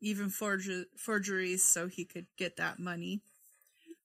even 0.00 0.30
forger- 0.30 0.86
forgeries, 0.96 1.64
so 1.64 1.88
he 1.88 2.04
could 2.04 2.26
get 2.38 2.56
that 2.58 2.78
money, 2.78 3.20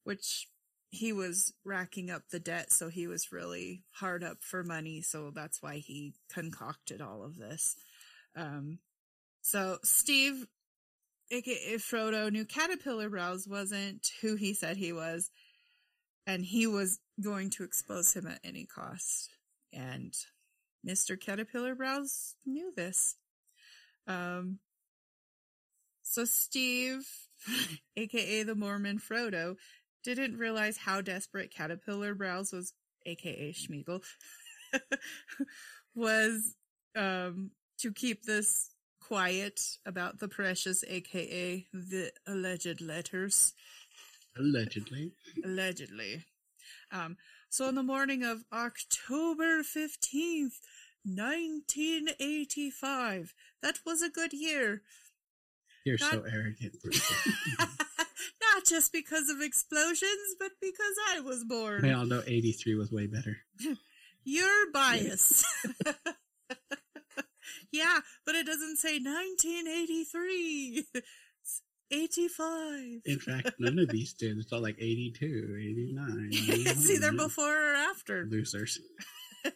which 0.03 0.47
he 0.89 1.13
was 1.13 1.53
racking 1.63 2.09
up 2.09 2.23
the 2.31 2.39
debt, 2.39 2.73
so 2.73 2.89
he 2.89 3.05
was 3.05 3.31
really 3.31 3.83
hard 3.91 4.23
up 4.23 4.37
for 4.41 4.63
money, 4.63 4.99
so 4.99 5.29
that's 5.29 5.61
why 5.61 5.77
he 5.77 6.15
concocted 6.33 6.99
all 6.99 7.23
of 7.23 7.37
this. 7.37 7.75
Um, 8.35 8.79
so 9.43 9.77
Steve, 9.83 10.47
aka 11.29 11.75
Frodo, 11.75 12.31
knew 12.31 12.43
Caterpillar 12.43 13.07
Brows 13.07 13.47
wasn't 13.47 14.09
who 14.21 14.33
he 14.35 14.55
said 14.55 14.77
he 14.77 14.91
was, 14.91 15.29
and 16.29 16.45
he 16.45 16.67
was 16.67 16.99
going 17.19 17.49
to 17.49 17.63
expose 17.63 18.13
him 18.13 18.27
at 18.27 18.39
any 18.43 18.63
cost. 18.63 19.31
And 19.73 20.13
Mr. 20.87 21.19
Caterpillar 21.19 21.73
Brows 21.73 22.35
knew 22.45 22.71
this. 22.75 23.15
Um, 24.05 24.59
so 26.03 26.25
Steve, 26.25 27.07
aka 27.97 28.43
the 28.43 28.53
Mormon 28.53 28.99
Frodo, 28.99 29.55
didn't 30.03 30.37
realize 30.37 30.77
how 30.77 31.01
desperate 31.01 31.51
Caterpillar 31.51 32.13
Brows 32.13 32.53
was, 32.53 32.73
aka 33.07 33.51
Sméagol, 33.51 34.03
was 35.95 36.55
um, 36.95 37.49
to 37.79 37.91
keep 37.91 38.23
this 38.23 38.69
quiet 39.01 39.59
about 39.83 40.19
the 40.19 40.27
precious, 40.27 40.83
aka 40.87 41.65
the 41.73 42.11
alleged 42.27 42.81
letters. 42.81 43.53
Allegedly. 44.39 45.11
Allegedly. 45.43 46.23
Um, 46.91 47.17
so 47.49 47.67
on 47.67 47.75
the 47.75 47.83
morning 47.83 48.23
of 48.23 48.45
October 48.53 49.61
15th, 49.63 50.59
1985, 51.03 53.33
that 53.61 53.79
was 53.85 54.01
a 54.01 54.09
good 54.09 54.31
year. 54.33 54.81
You're 55.85 55.97
Not- 55.99 56.11
so 56.11 56.23
arrogant. 56.31 56.75
Not 57.59 58.65
just 58.65 58.91
because 58.91 59.29
of 59.29 59.39
explosions, 59.41 60.35
but 60.39 60.51
because 60.61 60.95
I 61.13 61.19
was 61.21 61.43
born. 61.43 61.81
we 61.83 61.91
all 61.91 62.05
know 62.05 62.21
83 62.25 62.75
was 62.75 62.91
way 62.91 63.07
better. 63.07 63.37
You're 64.23 64.71
biased. 64.73 65.45
yeah, 67.71 67.99
but 68.25 68.35
it 68.35 68.45
doesn't 68.45 68.77
say 68.77 68.99
1983. 68.99 70.85
It's 71.91 72.17
85. 72.17 73.01
In 73.05 73.19
fact, 73.19 73.51
none 73.59 73.79
of 73.79 73.89
these 73.89 74.13
did. 74.13 74.37
It's 74.37 74.51
all 74.53 74.61
like 74.61 74.77
82, 74.79 75.25
89. 75.25 76.29
it's 76.31 76.89
either 76.89 77.07
mm-hmm. 77.07 77.17
before 77.17 77.71
or 77.71 77.75
after. 77.75 78.25
Losers. 78.29 78.79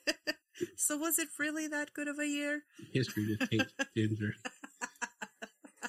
So 0.75 0.97
was 0.97 1.19
it 1.19 1.29
really 1.39 1.67
that 1.67 1.93
good 1.93 2.07
of 2.07 2.19
a 2.19 2.27
year? 2.27 2.63
History 2.93 3.25
just 3.38 3.51
hates 3.51 3.73
ginger. 3.95 4.34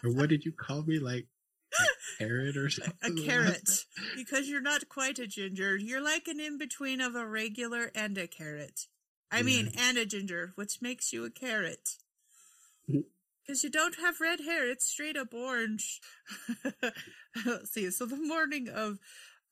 Or 0.02 0.10
what 0.10 0.28
did 0.28 0.44
you 0.44 0.52
call 0.52 0.82
me? 0.82 0.98
Like 0.98 1.28
a 1.72 1.84
carrot 2.18 2.56
or 2.56 2.68
something? 2.68 3.16
A 3.16 3.26
carrot. 3.26 3.70
Because 4.16 4.48
you're 4.48 4.60
not 4.60 4.88
quite 4.88 5.18
a 5.18 5.26
ginger. 5.26 5.76
You're 5.76 6.02
like 6.02 6.26
an 6.26 6.40
in 6.40 6.58
between 6.58 7.00
of 7.00 7.14
a 7.14 7.26
regular 7.26 7.90
and 7.94 8.18
a 8.18 8.26
carrot. 8.26 8.88
I 9.30 9.42
mean, 9.42 9.70
and 9.78 9.96
a 9.96 10.04
ginger, 10.04 10.52
which 10.56 10.82
makes 10.82 11.12
you 11.12 11.24
a 11.24 11.30
carrot. 11.30 11.90
Mm-hmm. 12.90 13.00
Because 13.44 13.62
you 13.62 13.70
don't 13.70 13.96
have 13.96 14.20
red 14.20 14.40
hair, 14.40 14.70
it's 14.70 14.86
straight 14.86 15.16
up 15.16 15.34
orange. 15.34 16.00
Let's 17.44 17.70
see, 17.72 17.90
so 17.90 18.06
the 18.06 18.16
morning 18.16 18.68
of 18.68 18.98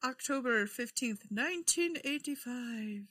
October 0.03 0.64
15th, 0.64 1.30
1985, 1.30 3.03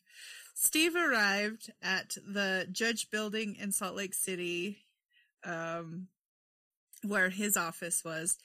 Steve 0.55 0.95
arrived 0.95 1.71
at 1.83 2.17
the 2.27 2.67
Judge 2.71 3.11
Building 3.11 3.55
in 3.59 3.71
Salt 3.71 3.95
Lake 3.95 4.15
City, 4.15 4.79
um, 5.43 6.07
where 7.03 7.29
his 7.29 7.55
office 7.55 8.03
was. 8.03 8.37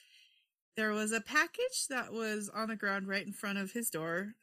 There 0.77 0.93
was 0.93 1.13
a 1.13 1.23
package 1.23 1.89
that 1.89 2.13
was 2.13 2.51
on 2.51 2.69
the 2.69 2.77
ground 2.77 3.09
right 3.09 3.27
in 3.27 3.33
front 3.33 3.57
of 3.57 3.73
his 3.73 3.89
door, 3.89 4.35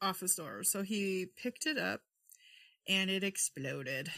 office 0.00 0.34
door. 0.34 0.62
So 0.62 0.82
he 0.82 1.26
picked 1.36 1.66
it 1.66 1.76
up 1.76 2.00
and 2.88 3.10
it 3.10 3.22
exploded. 3.22 4.10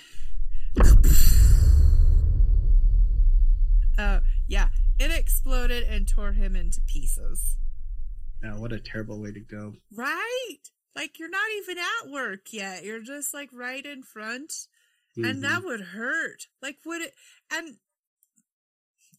Uh, 3.98 4.20
yeah, 4.46 4.68
it 4.98 5.10
exploded 5.10 5.84
and 5.84 6.06
tore 6.06 6.32
him 6.32 6.54
into 6.56 6.80
pieces. 6.82 7.56
Now, 8.42 8.58
what 8.58 8.72
a 8.72 8.80
terrible 8.80 9.20
way 9.20 9.32
to 9.32 9.40
go. 9.40 9.74
Right? 9.94 10.58
Like 10.94 11.18
you're 11.18 11.30
not 11.30 11.48
even 11.58 11.78
at 11.78 12.10
work 12.10 12.52
yet. 12.52 12.84
You're 12.84 13.02
just 13.02 13.34
like 13.34 13.50
right 13.52 13.84
in 13.84 14.02
front. 14.02 14.68
Mhm. 15.16 15.30
And 15.30 15.44
that 15.44 15.62
would 15.64 15.80
hurt. 15.80 16.46
Like 16.62 16.78
would 16.84 17.02
it 17.02 17.14
and 17.50 17.76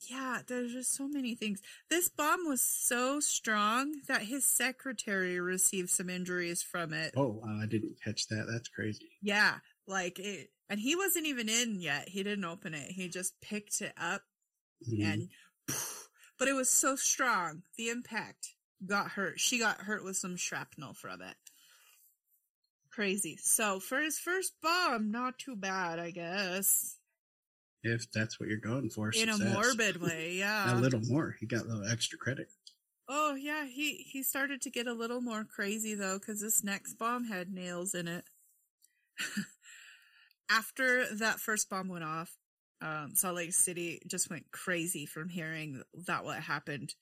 yeah, 0.09 0.41
there's 0.47 0.73
just 0.73 0.93
so 0.93 1.07
many 1.07 1.35
things. 1.35 1.61
This 1.89 2.07
bomb 2.07 2.47
was 2.47 2.61
so 2.61 3.19
strong 3.19 4.01
that 4.07 4.23
his 4.23 4.45
secretary 4.45 5.39
received 5.39 5.89
some 5.89 6.09
injuries 6.09 6.61
from 6.61 6.93
it. 6.93 7.13
Oh, 7.17 7.41
wow, 7.43 7.59
I 7.61 7.65
didn't 7.65 7.97
catch 8.03 8.27
that. 8.27 8.45
That's 8.49 8.69
crazy. 8.69 9.09
Yeah, 9.21 9.55
like 9.87 10.19
it 10.19 10.51
and 10.69 10.79
he 10.79 10.95
wasn't 10.95 11.25
even 11.25 11.49
in 11.49 11.79
yet. 11.79 12.09
He 12.09 12.23
didn't 12.23 12.45
open 12.45 12.73
it. 12.73 12.91
He 12.91 13.07
just 13.07 13.39
picked 13.41 13.81
it 13.81 13.93
up 13.97 14.23
Mhm. 14.85 15.03
and 15.13 15.29
but 16.37 16.47
it 16.47 16.53
was 16.53 16.69
so 16.69 16.95
strong. 16.95 17.63
The 17.77 17.89
impact 17.89 18.55
got 18.85 19.11
hurt. 19.11 19.39
She 19.39 19.57
got 19.59 19.81
hurt 19.81 20.03
with 20.03 20.17
some 20.17 20.35
shrapnel 20.37 20.93
from 20.93 21.21
it. 21.21 21.35
Crazy. 22.91 23.37
So 23.37 23.79
for 23.79 23.99
his 24.01 24.17
first 24.19 24.53
bomb, 24.61 25.11
not 25.11 25.37
too 25.39 25.55
bad, 25.55 25.99
I 25.99 26.11
guess. 26.11 26.99
if 27.83 28.11
that's 28.11 28.39
what 28.39 28.49
you're 28.49 28.57
going 28.57 28.89
for, 28.89 29.11
In 29.11 29.29
a 29.29 29.37
morbid 29.37 30.01
way, 30.01 30.33
yeah. 30.37 30.73
a 30.73 30.75
little 30.75 30.99
more. 31.01 31.35
He 31.39 31.45
got 31.45 31.65
a 31.65 31.67
little 31.67 31.89
extra 31.89 32.17
credit. 32.17 32.51
Oh 33.07 33.35
yeah, 33.35 33.65
he 33.65 33.97
he 33.97 34.21
started 34.23 34.61
to 34.63 34.69
get 34.69 34.85
a 34.87 34.93
little 34.93 35.21
more 35.21 35.45
crazy 35.45 35.93
though, 35.95 36.19
because 36.19 36.41
this 36.41 36.63
next 36.63 36.95
bomb 36.95 37.25
had 37.25 37.49
nails 37.51 37.93
in 37.95 38.07
it. 38.07 38.25
After 40.49 41.05
that 41.15 41.39
first 41.39 41.69
bomb 41.69 41.87
went 41.87 42.03
off, 42.03 42.37
um, 42.81 43.15
Salt 43.15 43.35
Lake 43.35 43.53
City 43.53 44.01
just 44.07 44.29
went 44.29 44.51
crazy 44.51 45.05
from 45.05 45.29
hearing 45.29 45.81
that 46.07 46.23
what 46.23 46.39
happened. 46.39 46.93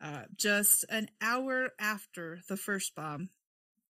Uh, 0.00 0.24
just 0.36 0.84
an 0.88 1.08
hour 1.20 1.70
after 1.78 2.40
the 2.48 2.56
first 2.56 2.94
bomb, 2.94 3.30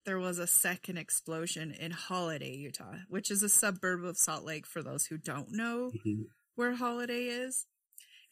there 0.05 0.19
was 0.19 0.39
a 0.39 0.47
second 0.47 0.97
explosion 0.97 1.71
in 1.71 1.91
Holladay, 1.91 2.57
Utah, 2.57 2.95
which 3.07 3.29
is 3.31 3.43
a 3.43 3.49
suburb 3.49 4.03
of 4.03 4.17
Salt 4.17 4.43
Lake. 4.43 4.65
For 4.65 4.81
those 4.81 5.05
who 5.05 5.17
don't 5.17 5.51
know, 5.51 5.91
Mhm. 6.05 6.25
where 6.55 6.75
Holladay 6.75 7.27
is. 7.45 7.67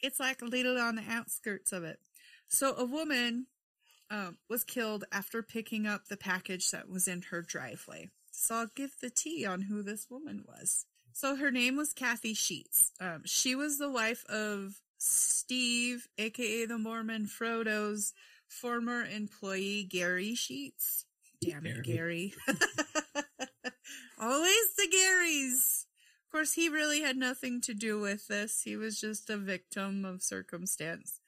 It's 0.01 0.19
like 0.19 0.41
a 0.41 0.45
little 0.45 0.77
on 0.77 0.95
the 0.95 1.03
outskirts 1.09 1.71
of 1.71 1.83
it. 1.83 1.99
So 2.47 2.75
a 2.75 2.85
woman 2.85 3.47
um, 4.11 4.39
was 4.49 4.63
killed 4.63 5.03
after 5.11 5.43
picking 5.43 5.85
up 5.85 6.07
the 6.07 6.17
package 6.17 6.71
that 6.71 6.89
was 6.89 7.07
in 7.07 7.21
her 7.29 7.43
driveway. 7.43 8.09
So 8.31 8.55
I'll 8.55 8.67
give 8.75 8.97
the 8.99 9.11
tea 9.11 9.45
on 9.45 9.61
who 9.61 9.83
this 9.83 10.09
woman 10.09 10.43
was. 10.47 10.87
So 11.13 11.35
her 11.35 11.51
name 11.51 11.75
was 11.75 11.93
Kathy 11.93 12.33
Sheets. 12.33 12.91
Um, 12.99 13.23
she 13.25 13.55
was 13.55 13.77
the 13.77 13.89
wife 13.89 14.25
of 14.29 14.79
Steve, 14.97 16.07
aka 16.17 16.65
the 16.65 16.77
Mormon 16.77 17.25
Frodo's 17.27 18.13
former 18.47 19.03
employee, 19.03 19.83
Gary 19.83 20.35
Sheets. 20.35 21.05
Damn 21.41 21.65
it, 21.65 21.83
Gary. 21.83 22.33
Always 24.19 24.75
the 24.75 24.87
Garys. 24.93 25.85
Of 26.25 26.31
course, 26.31 26.53
he 26.53 26.69
really 26.69 27.01
had 27.01 27.17
nothing 27.17 27.61
to 27.61 27.73
do 27.73 27.99
with 27.99 28.27
this. 28.27 28.61
He 28.63 28.75
was 28.75 28.99
just 28.99 29.29
a 29.29 29.37
victim 29.37 30.05
of 30.05 30.21
circumstance. 30.21 31.21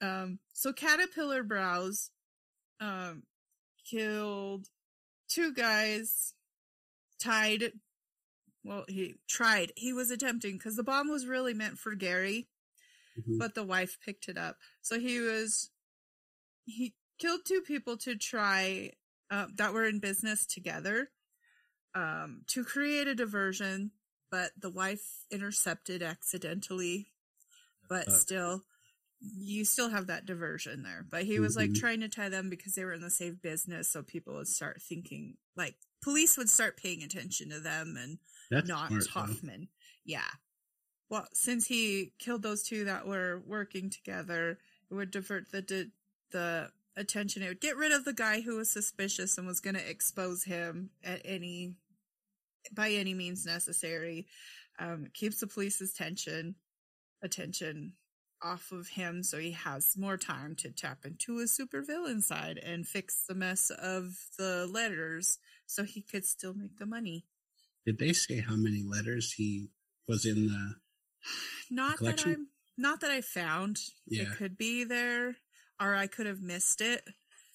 Um, 0.00 0.40
so 0.52 0.72
Caterpillar 0.72 1.42
Brows 1.42 2.10
um, 2.80 3.22
killed 3.88 4.68
two 5.28 5.54
guys, 5.54 6.34
tied. 7.18 7.72
Well, 8.66 8.84
he 8.88 9.14
tried. 9.28 9.72
He 9.76 9.92
was 9.92 10.10
attempting 10.10 10.56
because 10.58 10.74
the 10.76 10.82
bomb 10.82 11.08
was 11.08 11.26
really 11.26 11.54
meant 11.54 11.78
for 11.78 11.94
Gary, 11.94 12.48
Mhm. 13.16 13.38
but 13.38 13.54
the 13.54 13.62
wife 13.64 13.98
picked 14.04 14.28
it 14.28 14.36
up. 14.36 14.58
So 14.82 14.98
he 14.98 15.20
was 15.20 15.70
he 16.64 16.94
killed 17.18 17.44
two 17.44 17.60
people 17.62 17.96
to 17.98 18.16
try 18.16 18.92
uh, 19.30 19.46
that 19.54 19.72
were 19.72 19.84
in 19.86 20.00
business 20.00 20.44
together 20.46 21.10
um, 21.94 22.42
to 22.48 22.64
create 22.64 23.06
a 23.06 23.14
diversion, 23.14 23.92
but 24.30 24.50
the 24.60 24.70
wife 24.70 25.24
intercepted 25.30 26.02
accidentally. 26.02 27.12
But 27.88 28.06
Fuck. 28.06 28.14
still, 28.20 28.64
you 29.20 29.64
still 29.64 29.90
have 29.90 30.08
that 30.08 30.26
diversion 30.26 30.82
there. 30.82 31.04
But 31.08 31.24
he 31.24 31.38
was 31.38 31.56
like 31.56 31.70
Mhm. 31.70 31.76
trying 31.76 32.00
to 32.00 32.08
tie 32.08 32.28
them 32.28 32.50
because 32.50 32.74
they 32.74 32.84
were 32.84 32.92
in 32.92 33.00
the 33.00 33.10
same 33.10 33.36
business, 33.36 33.88
so 33.90 34.02
people 34.02 34.34
would 34.34 34.48
start 34.48 34.82
thinking 34.82 35.38
like 35.56 35.76
police 36.02 36.36
would 36.36 36.50
start 36.50 36.76
paying 36.76 37.02
attention 37.02 37.48
to 37.50 37.60
them 37.60 37.96
and 37.96 38.18
That's 38.50 38.68
not 38.68 38.88
smart, 38.88 39.04
though. 39.04 39.20
Hofmann. 39.20 39.68
Yeah. 40.04 40.30
Well, 41.08 41.26
since 41.32 41.66
he 41.66 42.12
killed 42.18 42.42
those 42.42 42.62
two 42.62 42.84
that 42.84 43.06
were 43.06 43.42
working 43.46 43.90
together, 43.90 44.58
it 44.90 44.94
would 44.94 45.10
divert 45.10 45.50
the 45.52 45.62
the, 45.62 45.90
the 46.32 46.70
attention. 46.96 47.42
It 47.42 47.48
would 47.48 47.60
get 47.60 47.76
rid 47.76 47.92
of 47.92 48.04
the 48.04 48.12
guy 48.12 48.40
who 48.40 48.56
was 48.56 48.70
suspicious 48.70 49.38
and 49.38 49.46
was 49.46 49.60
going 49.60 49.76
to 49.76 49.90
expose 49.90 50.44
him 50.44 50.90
at 51.04 51.22
any 51.24 51.74
by 52.72 52.90
any 52.90 53.14
means 53.14 53.46
necessary. 53.46 54.26
Um, 54.78 55.06
keeps 55.14 55.40
the 55.40 55.46
police's 55.46 55.92
tension 55.92 56.56
attention 57.22 57.94
off 58.42 58.72
of 58.72 58.88
him, 58.88 59.22
so 59.22 59.38
he 59.38 59.52
has 59.52 59.96
more 59.96 60.16
time 60.16 60.54
to 60.56 60.70
tap 60.70 61.04
into 61.04 61.38
his 61.38 61.56
supervillain 61.56 62.22
side 62.22 62.58
and 62.58 62.86
fix 62.86 63.24
the 63.26 63.34
mess 63.34 63.70
of 63.70 64.14
the 64.38 64.68
letters, 64.70 65.38
so 65.66 65.84
he 65.84 66.02
could 66.02 66.24
still 66.24 66.52
make 66.52 66.78
the 66.78 66.86
money. 66.86 67.24
Did 67.86 67.98
they 67.98 68.12
say 68.12 68.40
how 68.40 68.56
many 68.56 68.82
letters 68.82 69.32
he 69.32 69.68
was 70.08 70.26
in 70.26 70.48
the? 70.48 70.74
Not 71.70 71.92
that 71.92 71.98
collection? 71.98 72.32
I'm 72.32 72.46
not 72.76 73.00
that 73.00 73.10
I 73.10 73.20
found. 73.20 73.78
Yeah. 74.06 74.24
It 74.24 74.36
could 74.36 74.58
be 74.58 74.84
there, 74.84 75.36
or 75.80 75.94
I 75.94 76.06
could 76.08 76.26
have 76.26 76.42
missed 76.42 76.80
it. 76.80 77.02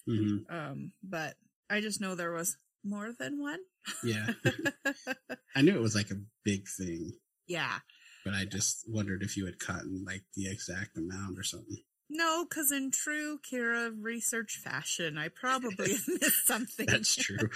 hmm 0.06 0.38
Um, 0.48 0.92
but 1.02 1.36
I 1.70 1.80
just 1.80 2.00
know 2.00 2.14
there 2.14 2.32
was 2.32 2.56
more 2.84 3.12
than 3.18 3.40
one. 3.40 3.60
Yeah, 4.02 4.28
I 5.56 5.62
knew 5.62 5.74
it 5.74 5.82
was 5.82 5.94
like 5.94 6.10
a 6.10 6.22
big 6.44 6.68
thing, 6.68 7.12
yeah. 7.48 7.78
but 8.24 8.32
I 8.34 8.44
just 8.44 8.84
wondered 8.88 9.22
if 9.22 9.36
you 9.36 9.44
had 9.46 9.58
caught 9.58 9.82
like 10.06 10.22
the 10.36 10.48
exact 10.50 10.96
amount 10.96 11.38
or 11.38 11.42
something. 11.42 11.78
No, 12.08 12.44
because 12.48 12.70
in 12.70 12.90
true 12.90 13.38
Kira 13.38 13.90
research 13.98 14.60
fashion, 14.62 15.18
I 15.18 15.28
probably 15.28 15.96
missed 16.08 16.46
something. 16.46 16.86
That's 16.86 17.16
true. 17.16 17.48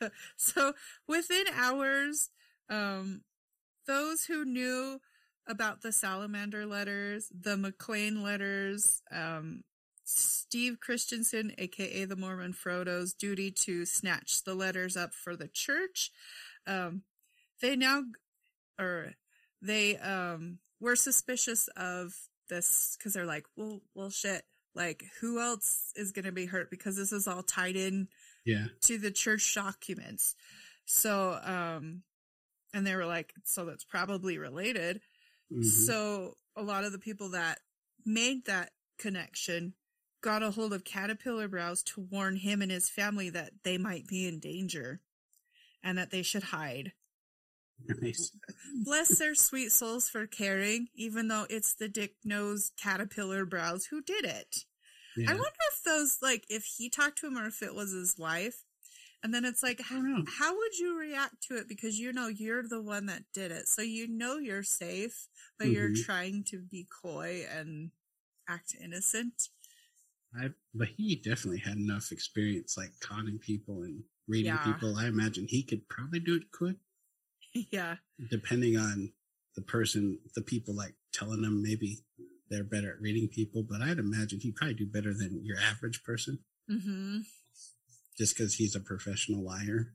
so 0.36 0.72
within 1.06 1.44
hours, 1.54 2.30
um, 2.68 3.22
those 3.86 4.24
who 4.24 4.44
knew 4.44 5.00
about 5.46 5.82
the 5.82 5.92
salamander 5.92 6.66
letters, 6.66 7.30
the 7.38 7.56
McLellin 7.56 8.22
letters, 8.22 9.02
um, 9.10 9.64
Steve 10.04 10.78
Christensen, 10.80 11.52
aka 11.58 12.04
the 12.04 12.16
Mormon 12.16 12.52
Frodo's 12.52 13.14
duty 13.14 13.50
to 13.50 13.84
snatch 13.84 14.44
the 14.44 14.54
letters 14.54 14.96
up 14.96 15.14
for 15.14 15.36
the 15.36 15.48
church, 15.48 16.10
um, 16.66 17.02
they 17.60 17.76
now, 17.76 18.02
or 18.78 19.14
they, 19.62 19.96
um, 19.98 20.58
were 20.80 20.96
suspicious 20.96 21.68
of 21.76 22.14
this 22.48 22.96
because 22.98 23.12
they're 23.12 23.26
like, 23.26 23.44
well, 23.56 23.80
well, 23.94 24.10
shit. 24.10 24.42
Like, 24.74 25.04
who 25.20 25.40
else 25.40 25.92
is 25.96 26.12
going 26.12 26.24
to 26.24 26.32
be 26.32 26.46
hurt? 26.46 26.70
Because 26.70 26.96
this 26.96 27.12
is 27.12 27.26
all 27.26 27.42
tied 27.42 27.76
in 27.76 28.08
Yeah, 28.44 28.66
to 28.82 28.98
the 28.98 29.10
church 29.10 29.54
documents. 29.54 30.34
So, 30.86 31.38
um, 31.42 32.02
and 32.74 32.86
they 32.86 32.96
were 32.96 33.06
like, 33.06 33.32
so 33.44 33.64
that's 33.64 33.84
probably 33.84 34.38
related. 34.38 35.00
Mhm. 35.52 35.86
So 35.86 36.36
a 36.56 36.62
lot 36.62 36.84
of 36.84 36.92
the 36.92 36.98
people 36.98 37.30
that 37.30 37.58
made 38.04 38.46
that 38.46 38.72
connection 38.98 39.74
got 40.20 40.42
a 40.42 40.50
hold 40.50 40.72
of 40.72 40.84
Caterpillar 40.84 41.48
Brows 41.48 41.82
to 41.82 42.00
warn 42.00 42.36
him 42.36 42.60
and 42.62 42.70
his 42.70 42.88
family 42.90 43.30
that 43.30 43.52
they 43.62 43.78
might 43.78 44.06
be 44.06 44.26
in 44.26 44.38
danger 44.38 45.00
and 45.82 45.96
that 45.98 46.10
they 46.10 46.22
should 46.22 46.44
hide. 46.44 46.92
nice. 47.86 48.30
Bless 48.84 49.18
their 49.18 49.34
sweet 49.34 49.72
souls 49.72 50.08
for 50.08 50.26
caring, 50.26 50.88
even 50.94 51.28
though 51.28 51.46
it's 51.48 51.74
the 51.74 51.88
dick 51.88 52.16
nosed 52.24 52.74
Caterpillar 52.76 53.46
Brows 53.46 53.86
who 53.86 54.02
did 54.02 54.24
it. 54.24 54.66
Yeah. 55.20 55.28
I 55.28 55.32
wonder 55.34 55.58
if 55.72 55.82
those, 55.84 56.18
like, 56.22 56.44
if 56.48 56.64
he 56.64 56.88
talked 56.88 57.18
to 57.18 57.26
him 57.26 57.38
or 57.38 57.46
if 57.46 57.62
it 57.62 57.74
was 57.74 57.92
his 57.92 58.16
wife. 58.18 58.64
And 59.22 59.34
then 59.34 59.44
it's 59.44 59.62
like, 59.62 59.80
how 59.82 60.56
would 60.56 60.78
you 60.78 60.98
react 60.98 61.42
to 61.48 61.56
it? 61.56 61.68
Because 61.68 61.98
you 61.98 62.12
know 62.12 62.28
you're 62.28 62.66
the 62.66 62.80
one 62.82 63.06
that 63.06 63.24
did 63.34 63.52
it. 63.52 63.68
So 63.68 63.82
you 63.82 64.08
know 64.08 64.38
you're 64.38 64.62
safe, 64.62 65.28
but 65.58 65.70
you're 65.70 65.90
Mhm. 65.90 66.04
trying 66.04 66.44
to 66.44 66.60
be 66.62 66.86
coy 67.02 67.46
and 67.50 67.90
act 68.48 68.74
innocent. 68.82 69.50
I, 70.34 70.50
but 70.74 70.88
he 70.88 71.16
definitely 71.16 71.58
had 71.58 71.76
enough 71.76 72.12
experience, 72.12 72.76
like 72.76 72.98
conning 73.00 73.38
people 73.38 73.82
and 73.82 74.02
reading 74.28 74.52
Yeah. 74.54 74.58
people. 74.58 74.96
I 74.96 75.06
imagine 75.06 75.46
he 75.48 75.62
could 75.62 75.88
probably 75.88 76.20
do 76.20 76.36
it 76.36 76.50
quick, 76.52 76.76
yeah. 77.72 77.96
depending 78.28 78.76
on 78.76 79.12
the 79.56 79.62
person, 79.62 80.18
the 80.34 80.42
people 80.42 80.74
like 80.74 80.94
telling 81.12 81.42
them 81.42 81.62
maybe 81.62 81.98
they're 82.50 82.64
better 82.64 82.90
at 82.92 83.00
reading 83.00 83.28
people. 83.28 83.62
But 83.62 83.80
I'd 83.82 83.98
imagine 83.98 84.40
he'd 84.40 84.56
probably 84.56 84.74
do 84.74 84.86
better 84.86 85.14
than 85.14 85.40
your 85.44 85.58
average 85.58 86.02
person, 86.04 86.40
hmm 86.68 87.18
just 88.18 88.36
because 88.36 88.54
he's 88.54 88.74
a 88.76 88.80
professional 88.80 89.42
liar 89.42 89.94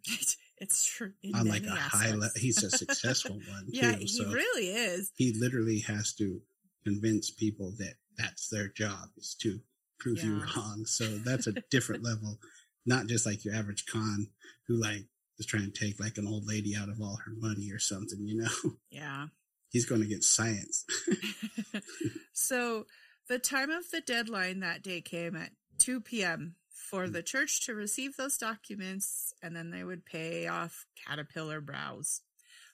It's 0.58 0.86
true. 0.86 1.12
on 1.34 1.48
like 1.48 1.64
a 1.64 1.68
many 1.68 1.80
high 1.80 2.12
level. 2.12 2.30
He's 2.36 2.64
a 2.64 2.72
successful 2.84 3.36
one 3.46 3.66
yeah, 3.70 3.92
too. 3.94 4.08
he 4.08 4.24
So 4.24 4.32
really 4.32 4.70
is. 4.70 5.12
he 5.16 5.34
literally 5.40 5.80
has 5.82 6.14
to 6.16 6.42
convince 6.84 7.30
people 7.30 7.74
that 7.78 7.96
that's 8.18 8.48
their 8.50 8.70
job 8.70 9.10
is 9.18 9.36
to 9.42 9.60
prove 10.00 10.24
you 10.24 10.42
wrong. 10.56 10.86
So 10.86 11.06
that's 11.26 11.48
a 11.48 11.54
different 11.72 12.04
level, 12.04 12.40
not 12.86 13.08
just 13.08 13.26
like 13.26 13.44
your 13.46 13.54
average 13.56 13.86
con 13.86 14.28
who 14.68 14.82
like 14.82 15.06
is 15.38 15.46
trying 15.46 15.70
to 15.72 15.80
take 15.80 16.00
like 16.00 16.18
an 16.18 16.28
old 16.28 16.48
lady 16.48 16.76
out 16.76 16.90
of 16.90 17.02
all 17.02 17.18
her 17.26 17.34
money 17.38 17.72
or 17.72 17.80
something, 17.80 18.20
you 18.26 18.38
know. 18.42 18.72
Yeah. 18.90 19.28
He's 19.76 19.86
going 19.86 20.00
to 20.00 20.08
get 20.08 20.24
science. 20.24 20.86
so 22.34 22.86
the 23.28 23.40
time 23.40 23.70
of 23.70 23.92
the 23.92 24.00
deadline 24.00 24.62
that 24.62 24.82
day 24.82 25.02
came 25.02 25.36
at 25.36 25.50
2 25.80 26.00
p.m. 26.00 26.56
for 26.70 27.10
the 27.10 27.22
church 27.22 27.66
to 27.66 27.76
receive 27.76 28.16
those 28.16 28.38
documents 28.38 29.34
and 29.44 29.54
then 29.54 29.72
they 29.72 29.84
would 29.84 30.06
pay 30.06 30.48
off 30.48 30.86
Caterpillar 31.06 31.60
Brows. 31.60 32.22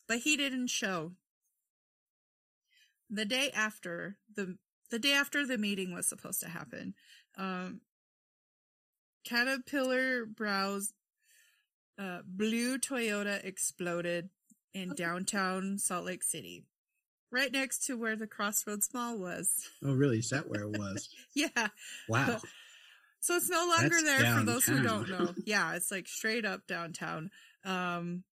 But 0.08 0.20
he 0.20 0.38
didn't 0.38 0.68
show. 0.68 1.14
The 3.10 3.26
day 3.26 3.50
after 3.52 4.18
the 4.36 4.60
the 4.92 5.00
day 5.00 5.14
after 5.14 5.44
the 5.44 5.58
meeting 5.58 5.96
was 5.96 6.06
supposed 6.06 6.42
to 6.42 6.50
happen, 6.50 6.94
um, 7.36 7.82
Caterpillar 9.26 10.28
Brows 10.28 10.94
uh, 11.98 12.20
blue 12.28 12.78
Toyota 12.78 13.44
exploded 13.44 14.30
in 14.76 14.94
downtown 14.94 15.80
Salt 15.80 16.06
Lake 16.06 16.24
City, 16.24 16.64
right 17.32 17.52
next 17.52 17.86
to 17.88 17.98
where 17.98 18.16
the 18.16 18.28
Crossroads 18.28 18.90
Mall 18.94 19.18
was. 19.18 19.50
Oh, 19.84 19.94
really? 19.94 20.20
Is 20.20 20.30
that 20.30 20.50
where 20.50 20.64
it 20.64 20.78
was? 20.78 21.10
Yeah. 21.36 21.68
Wow. 22.10 22.40
So 23.22 23.36
it's 23.36 23.50
no 23.50 23.68
longer 23.68 23.90
That's 23.90 24.04
there 24.04 24.36
for 24.40 24.44
those 24.46 24.66
who 24.66 24.82
don't 24.84 25.08
know. 25.10 25.34
Yeah, 25.46 25.76
it's 25.76 25.92
like 25.92 26.08
straight 26.08 26.44
up 26.46 26.68
downtown. 26.68 27.30
Um 27.64 28.24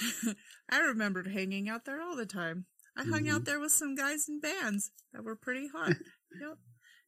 I 0.70 0.78
remembered 0.80 1.26
hanging 1.26 1.68
out 1.68 1.84
there 1.84 2.00
all 2.00 2.16
the 2.16 2.26
time. 2.26 2.64
I 2.96 3.04
hung 3.04 3.28
out 3.28 3.42
Mhm. 3.42 3.44
there 3.44 3.60
with 3.60 3.72
some 3.72 3.94
guys 3.94 4.28
in 4.28 4.40
bands 4.40 4.90
that 5.12 5.22
were 5.24 5.36
pretty 5.36 5.68
hot. 5.68 5.90
yep. 6.40 6.58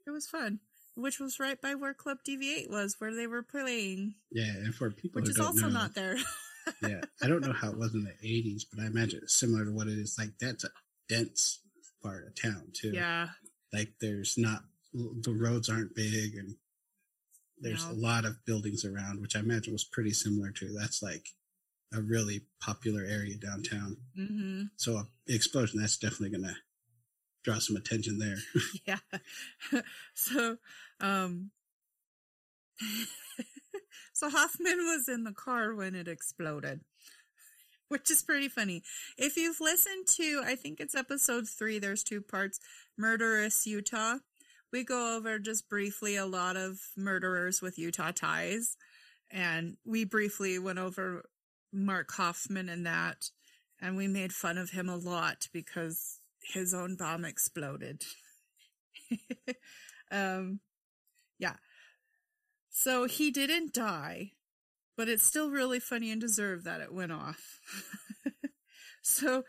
It 0.07 0.11
was 0.11 0.27
fun. 0.27 0.61
Which 0.97 1.19
was 1.19 1.41
right 1.41 1.61
by 1.61 1.75
where 1.75 1.95
Club 1.95 2.19
DV8 2.29 2.71
was, 2.71 2.97
where 2.99 3.15
they 3.15 3.27
were 3.27 3.43
playing, 3.43 4.15
Yeah, 4.31 4.45
and 4.53 4.73
for 4.75 4.91
people 4.91 5.21
which 5.23 5.31
is 5.31 5.41
also 5.41 5.63
know, 5.63 5.69
not 5.71 5.95
there. 5.95 6.17
yeah, 6.83 7.01
I 7.23 7.27
don't 7.27 7.41
know 7.45 7.53
how 7.53 7.71
it 7.71 7.79
was 7.79 7.95
in 7.95 8.05
the 8.05 8.15
'80s, 8.27 8.63
but 8.71 8.81
I 8.83 8.87
imagine 8.87 9.21
it's 9.25 9.35
similar 9.35 9.65
to 9.65 9.73
what 9.73 9.89
it 9.89 9.99
is. 9.99 10.15
Like 10.19 10.39
that's 10.39 10.63
a 10.65 10.69
dense 11.09 11.61
part 12.03 12.27
of 12.27 12.35
town 12.41 12.69
too. 12.73 12.91
yeah. 12.93 13.29
like 13.73 13.93
there's 14.01 14.37
not 14.37 14.63
the 14.93 15.33
roads 15.33 15.69
aren't 15.69 15.95
big 15.95 16.35
and 16.37 16.57
there's 17.59 17.85
No. 17.87 17.93
a 17.93 17.95
lot 17.95 18.25
of 18.25 18.45
buildings 18.45 18.85
around 18.85 19.21
which 19.21 19.35
i 19.37 19.41
imagine 19.41 19.73
was 19.73 19.85
pretty 19.85 20.13
similar 20.13 20.51
to 20.53 20.73
that's 20.79 21.03
like 21.03 21.27
a 21.93 22.01
really 22.01 22.41
popular 22.61 23.03
area 23.05 23.37
downtown. 23.37 23.97
Mm-hmm. 24.19 24.63
So 24.77 24.97
a 24.97 25.07
explosion 25.29 25.81
that's 25.81 25.97
definitely 25.97 26.31
going 26.31 26.43
to 26.53 26.57
draw 27.45 27.59
some 27.61 27.77
attention 27.77 28.19
there. 28.19 28.39
yeah. 28.85 29.81
so, 30.15 30.57
um, 31.01 31.53
so 34.13 34.29
Hofmann 34.29 34.79
was 34.79 35.09
in 35.09 35.23
the 35.23 35.33
car 35.33 35.73
when 35.75 35.95
it 35.95 36.09
exploded, 36.09 36.81
which 37.89 38.11
is 38.11 38.23
pretty 38.23 38.49
funny. 38.49 38.83
If 39.17 39.37
you've 39.37 39.61
listened 39.61 40.07
to, 40.17 40.43
I 40.45 40.57
think 40.57 40.81
it's 40.81 40.95
episode 40.95 41.49
three, 41.49 41.79
there's 41.79 42.03
two 42.03 42.21
parts, 42.21 42.61
Murderous 42.97 43.67
Utah. 43.67 44.19
We 44.73 44.85
go 44.85 45.17
over 45.17 45.39
just 45.39 45.69
briefly 45.69 46.17
a 46.17 46.27
lot 46.27 46.57
of 46.57 46.81
murderers 46.97 47.63
with 47.63 47.79
Utah 47.79 48.11
ties. 48.11 48.77
And 49.31 49.77
we 49.85 50.05
briefly 50.05 50.59
went 50.59 50.79
over 50.79 51.25
Mark 51.73 52.11
Hofmann 52.13 52.69
and 52.69 52.87
that. 52.87 53.31
And 53.81 53.97
we 53.97 54.09
made 54.09 54.33
fun 54.33 54.59
of 54.59 54.71
him 54.71 54.89
a 54.89 54.97
lot 54.97 55.49
because 55.53 56.19
his 56.43 56.75
own 56.75 56.97
bomb 56.97 57.25
exploded. 57.25 58.05
um, 60.11 60.61
yeah. 61.39 61.55
So 62.71 63.07
he 63.07 63.31
didn't 63.31 63.73
die, 63.73 64.33
but 64.97 65.09
it's 65.09 65.27
still 65.27 65.51
really 65.51 65.81
funny 65.81 66.11
and 66.11 66.21
deserved 66.21 66.65
that 66.65 66.81
it 66.81 66.93
went 66.93 67.13
off. 67.13 67.61
so, 69.03 69.45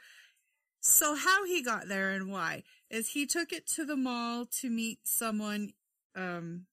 so 0.79 1.15
how 1.15 1.45
he 1.45 1.61
got 1.63 1.87
there 1.87 2.11
and 2.11 2.31
why 2.31 2.63
is 2.89 3.09
he 3.09 3.25
took 3.25 3.51
it 3.51 3.67
to 3.67 3.85
the 3.85 3.95
mall 3.95 4.45
to 4.61 4.69
meet 4.69 4.99
someone, 5.07 5.73
um, 6.15 6.65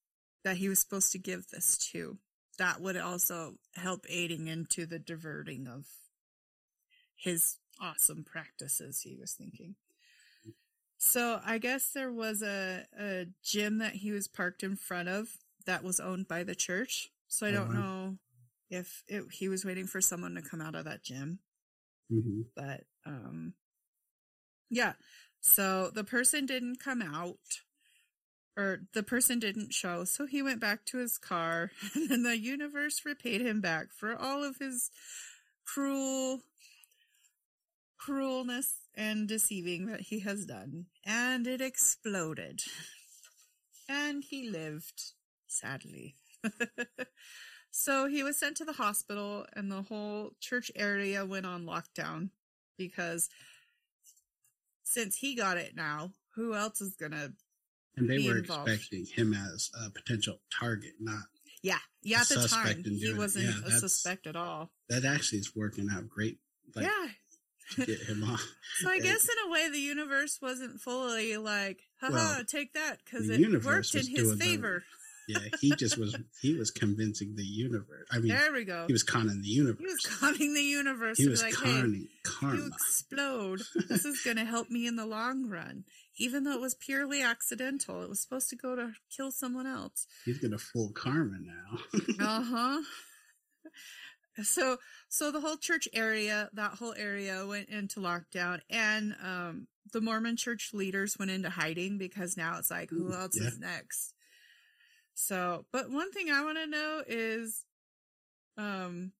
that 0.45 0.57
he 0.57 0.69
was 0.69 0.81
supposed 0.81 1.13
to 1.13 1.19
give 1.19 1.49
this 1.49 1.79
to. 1.93 2.19
That 2.59 2.81
would 2.81 2.97
also 2.97 3.55
help 3.75 4.05
aiding 4.09 4.47
into 4.49 4.87
the 4.87 4.99
diverting 4.99 5.67
of 5.67 5.87
his 7.17 7.59
awesome 7.81 8.25
practices, 8.25 9.01
he 9.03 9.17
was 9.17 9.33
thinking. 9.33 9.77
So 10.99 11.41
I 11.45 11.59
guess 11.59 11.91
there 11.93 12.13
was 12.13 12.43
a, 12.43 12.87
a 12.99 13.27
gym 13.43 13.79
that 13.79 13.95
he 13.95 14.13
was 14.13 14.29
parked 14.29 14.63
in 14.63 14.77
front 14.77 15.09
of 15.09 15.29
that 15.67 15.83
was 15.83 15.99
owned 16.01 16.29
by 16.29 16.45
the 16.45 16.55
church. 16.55 17.11
So 17.29 17.47
I 17.47 17.51
don't 17.51 17.71
Uh-huh. 17.71 17.81
know 17.81 18.19
if 18.73 19.05
it, 19.07 19.25
he 19.33 19.49
was 19.49 19.65
waiting 19.65 19.87
for 19.87 20.01
someone 20.01 20.35
to 20.35 20.43
come 20.43 20.61
out 20.61 20.75
of 20.75 20.87
that 20.87 21.05
gym, 21.05 21.41
hmm 22.11 22.43
but 22.57 22.85
um, 23.07 23.55
yeah. 24.71 24.95
So 25.41 25.91
the 25.95 26.05
person 26.05 26.47
didn't 26.47 26.81
come 26.81 27.03
out, 27.03 27.37
or 28.57 28.81
the 28.95 29.03
person 29.03 29.39
didn't 29.39 29.75
show. 29.75 30.05
So 30.05 30.27
he 30.27 30.43
went 30.43 30.61
back 30.61 30.85
to 30.87 30.99
his 30.99 31.19
car, 31.19 31.71
and 31.95 32.09
then 32.09 32.23
the 32.23 32.39
universe 32.39 33.03
repaid 33.05 33.43
him 33.43 33.61
back 33.61 33.89
for 33.93 34.17
all 34.17 34.43
of 34.43 34.57
his 34.59 34.91
cruel 35.65 36.41
cruelness 37.99 38.89
and 38.97 39.29
deceiving 39.29 39.87
that 39.87 40.01
he 40.01 40.21
has 40.21 40.47
done. 40.47 40.87
And 41.05 41.47
it 41.47 41.61
exploded. 41.61 42.63
And 43.89 44.25
he 44.25 44.49
lived, 44.49 45.13
sadly. 45.49 46.15
so 47.75 48.07
he 48.07 48.23
was 48.23 48.39
sent 48.39 48.57
to 48.59 48.65
the 48.65 48.75
hospital, 48.75 49.47
and 49.55 49.73
the 49.73 49.83
whole 49.83 50.35
church 50.41 50.71
area 50.77 51.25
went 51.27 51.47
on 51.47 51.65
lockdown 51.65 52.29
because 52.79 53.29
since 54.85 55.17
he 55.17 55.35
got 55.35 55.57
it 55.57 55.75
now, 55.75 56.13
who 56.35 56.55
else 56.55 56.81
is 56.81 56.95
gonna? 56.95 57.33
And 57.97 58.09
they 58.09 58.27
were 58.27 58.39
involved. 58.39 58.69
expecting 58.71 59.05
him 59.07 59.35
as 59.35 59.71
a 59.85 59.91
potential 59.91 60.41
target, 60.59 60.93
not 61.01 61.25
Yeah, 61.63 61.79
yeah. 62.03 62.21
At 62.23 62.29
the 62.29 62.49
time, 62.49 62.83
he 62.85 63.13
wasn't 63.15 63.47
Yeah, 63.47 63.67
a 63.67 63.71
suspect 63.71 64.27
at 64.27 64.37
all. 64.37 64.71
that 64.89 65.05
actually 65.05 65.39
is 65.41 65.55
working 65.55 65.89
out 65.93 66.09
great. 66.09 66.39
Like 66.75 66.87
yeah. 66.87 67.85
get 67.87 68.01
him 68.01 68.25
off. 68.25 68.43
So 68.81 68.91
I 68.91 68.95
and- 68.95 69.03
guess 69.03 69.25
in 69.29 69.49
a 69.49 69.51
way, 69.53 69.69
the 69.71 69.79
universe 69.79 70.39
wasn't 70.43 70.81
fully 70.81 71.37
like, 71.37 71.81
haha, 72.01 72.13
Well, 72.15 72.45
take 72.45 72.73
that, 72.75 72.99
because 73.05 73.29
it 73.29 73.65
worked 73.65 73.95
in 73.95 74.07
his 74.07 74.35
favor. 74.41 74.85
Yeah, 75.29 75.39
he 75.61 75.75
just 75.77 75.99
was 75.99 76.17
he 76.41 76.57
was 76.57 76.71
convincing 76.71 77.37
the 77.37 77.45
universe. 77.45 78.07
I 78.11 78.19
mean, 78.19 78.29
there 78.29 78.53
we 78.53 78.65
go. 78.65 78.87
he 78.87 78.93
was 78.93 79.03
conning 79.03 79.43
the 79.43 79.49
universe. 79.49 79.79
He 79.79 79.87
was 79.87 80.07
conning 80.07 80.55
the 80.55 80.63
universe 80.63 81.19
He 81.19 81.29
was 81.29 81.43
like, 81.43 81.55
hey, 81.55 81.81
conning 81.81 82.01
you 82.03 82.09
karma. 82.25 82.67
explode. 82.67 83.63
This 83.89 84.05
is 84.05 84.21
going 84.23 84.37
to 84.37 84.45
help 84.45 84.71
me 84.71 84.87
in 84.87 84.97
the 84.97 85.07
long 85.07 85.49
run. 85.49 85.85
Even 86.19 86.45
though 86.45 86.53
it 86.53 86.61
was 86.61 86.75
purely 86.75 87.23
accidental, 87.23 88.03
it 88.03 88.09
was 88.09 88.21
supposed 88.21 88.51
to 88.51 88.57
go 88.57 88.77
to 88.77 88.93
kill 89.17 89.31
someone 89.31 89.67
else. 89.67 90.07
He's 90.25 90.39
gonna 90.39 90.59
fool 90.59 90.91
karma 90.95 91.39
now. 91.41 91.79
Uh 92.21 92.43
huh. 92.43 92.83
So, 94.43 94.79
so 95.09 95.31
the 95.31 95.41
whole 95.41 95.57
church 95.57 95.87
area, 95.93 96.49
that 96.55 96.73
whole 96.73 96.95
area 96.97 97.47
went 97.47 97.69
into 97.69 98.01
lockdown, 98.01 98.61
and 98.71 99.15
um, 99.23 99.67
the 99.93 100.01
Mormon 100.01 100.37
church 100.37 100.71
leaders 100.73 101.19
went 101.19 101.31
into 101.31 101.51
hiding 101.51 101.99
because 101.99 102.37
now 102.37 102.59
it's 102.59 102.71
like, 102.71 102.89
who 102.91 103.13
else 103.13 103.39
yeah. 103.39 103.49
is 103.49 103.59
next? 103.59 104.15
So, 105.23 105.67
but 105.73 105.89
one 105.91 106.11
thing 106.11 106.31
I 106.31 106.43
want 106.45 106.59
to 106.59 106.67
know 106.67 107.03
is, 107.07 107.65
um, 108.59 109.13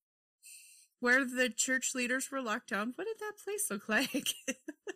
where 0.99 1.25
the 1.25 1.49
church 1.49 1.95
leaders 1.95 2.31
were 2.31 2.41
locked 2.41 2.71
down. 2.71 2.93
What 2.97 3.07
did 3.07 3.19
that 3.21 3.33
place 3.43 3.67
look 3.71 3.89
like? 3.89 4.29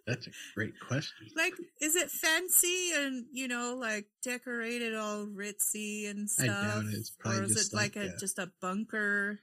That's 0.07 0.27
a 0.27 0.31
great 0.55 0.75
question. 0.81 1.29
like, 1.37 1.53
is 1.81 1.97
it 1.97 2.11
fancy 2.11 2.91
and 2.95 3.27
you 3.33 3.49
know, 3.49 3.77
like 3.79 4.07
decorated 4.23 4.95
all 4.95 5.27
ritzy 5.27 6.11
and 6.11 6.29
I 6.39 6.45
stuff? 6.45 6.75
doubt 6.75 6.85
it. 6.85 6.95
It's 6.95 7.11
probably 7.11 7.41
or 7.41 7.45
is 7.45 7.55
just 7.55 7.73
it 7.73 7.77
like, 7.77 7.97
like 7.97 8.05
a, 8.07 8.15
a- 8.15 8.19
just 8.19 8.39
a 8.39 8.51
bunker? 8.61 9.41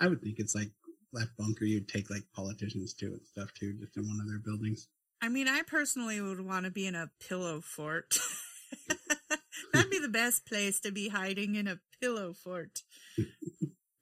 I 0.00 0.08
would 0.08 0.20
think 0.22 0.38
it's 0.38 0.54
like 0.54 0.70
that 1.14 1.28
bunker 1.38 1.64
you'd 1.64 1.88
take 1.88 2.10
like 2.10 2.24
politicians 2.34 2.92
to 2.94 3.06
and 3.06 3.20
stuff 3.26 3.52
too, 3.54 3.74
just 3.80 3.96
in 3.96 4.06
one 4.06 4.20
of 4.20 4.26
their 4.28 4.38
buildings. 4.38 4.88
I 5.22 5.28
mean, 5.30 5.48
I 5.48 5.62
personally 5.62 6.20
would 6.20 6.40
want 6.40 6.66
to 6.66 6.70
be 6.70 6.86
in 6.86 6.94
a 6.94 7.10
pillow 7.26 7.60
fort. 7.62 8.18
The 10.06 10.12
best 10.12 10.46
place 10.46 10.78
to 10.82 10.92
be 10.92 11.08
hiding 11.08 11.56
in 11.56 11.66
a 11.66 11.80
pillow 12.00 12.32
fort. 12.32 12.82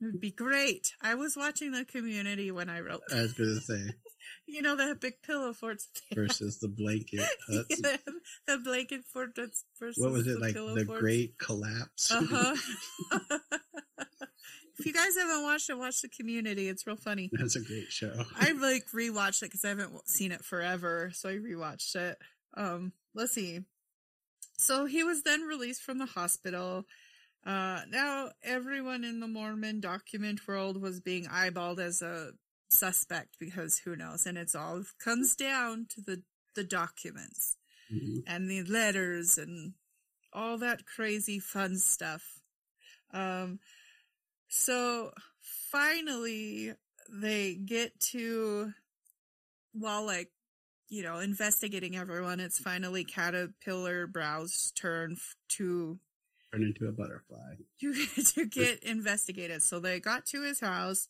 It 0.01 0.09
would 0.09 0.21
be 0.21 0.33
great. 0.33 0.93
I 1.01 1.15
was 1.15 1.35
watching 1.35 1.73
the 1.73 1.87
community 1.87 2.51
when 2.51 2.69
I 2.69 2.81
wrote, 2.81 3.01
I 3.11 3.23
was 3.23 3.33
gonna 3.33 3.59
say 3.59 3.95
you 4.47 4.61
know, 4.61 4.77
the 4.77 4.95
big 4.95 5.23
pillow 5.23 5.55
forts. 5.55 5.89
versus 6.15 6.59
the 6.59 6.69
blanket 6.69 7.27
huts. 7.49 7.81
the, 7.81 7.99
the 8.47 8.59
blanket 8.59 9.07
fort 9.11 9.31
that's 9.35 9.65
versus 9.81 10.05
what 10.05 10.13
was 10.13 10.27
it 10.27 10.35
the 10.35 10.41
like? 10.41 10.53
The 10.53 10.85
forts. 10.85 11.01
Great 11.01 11.39
Collapse. 11.39 12.13
Uh 12.13 12.23
huh. 12.29 12.57
if 14.79 14.85
you 14.85 14.93
guys 14.93 15.17
haven't 15.17 15.43
watched 15.43 15.71
it, 15.71 15.79
watch 15.79 16.03
the 16.03 16.09
community. 16.09 16.69
It's 16.69 16.87
real 16.87 16.97
funny. 16.97 17.31
That's 17.33 17.57
a 17.57 17.63
great 17.63 17.91
show. 17.91 18.13
I 18.37 18.53
like 18.53 18.89
rewatched 18.95 19.43
it 19.43 19.47
because 19.47 19.65
I 19.65 19.69
haven't 19.69 20.07
seen 20.07 20.33
it 20.33 20.45
forever, 20.45 21.13
so 21.15 21.31
I 21.31 21.37
rewatched 21.37 21.97
it. 21.97 22.19
Um, 22.59 22.93
let's 23.15 23.33
see. 23.33 23.61
So 24.57 24.87
he 24.87 25.03
was 25.05 25.23
then 25.23 25.43
released 25.43 25.83
from 25.83 25.99
the 25.99 26.07
hospital. 26.07 26.85
Uh, 27.45 27.83
now 27.89 28.31
everyone 28.43 29.05
in 29.05 29.21
the 29.21 29.29
Mormon 29.29 29.81
document 29.81 30.47
world 30.49 30.81
was 30.81 31.01
being 31.01 31.25
eyeballed 31.27 31.79
as 31.79 32.01
a 32.03 32.33
suspect 32.71 33.37
because 33.39 33.79
who 33.79 33.95
knows, 33.97 34.27
and 34.27 34.39
it's 34.39 34.55
all 34.55 34.83
comes 34.99 35.35
down 35.37 35.87
to 35.91 36.01
the 36.01 36.23
the 36.55 36.65
documents 36.65 37.57
Mhm. 37.93 38.23
and 38.29 38.49
the 38.49 38.63
letters 38.63 39.37
and 39.39 39.75
all 40.33 40.57
that 40.59 40.87
crazy 40.87 41.41
fun 41.41 41.79
stuff. 41.79 42.41
Um, 43.11 43.59
so 44.49 45.13
finally 45.41 46.75
they 47.11 47.55
get 47.57 47.99
to, 48.13 48.73
while 49.73 50.05
like, 50.07 50.31
you 50.95 51.03
know, 51.03 51.19
investigating 51.19 51.97
everyone, 51.97 52.39
it's 52.39 52.59
finally 52.59 53.03
Caterpillar 53.03 54.07
Brow's 54.07 54.73
turn 54.77 55.13
f- 55.13 55.35
to 55.51 55.99
Turn 56.53 56.63
into 56.63 56.87
a 56.87 56.93
butterfly. 56.93 57.55
to, 57.81 58.23
to 58.23 58.47
get 58.47 58.85
investigated. 58.85 59.63
So 59.63 59.81
they 59.81 59.99
got 59.99 60.25
to 60.27 60.43
his 60.43 60.61
house, 60.61 61.09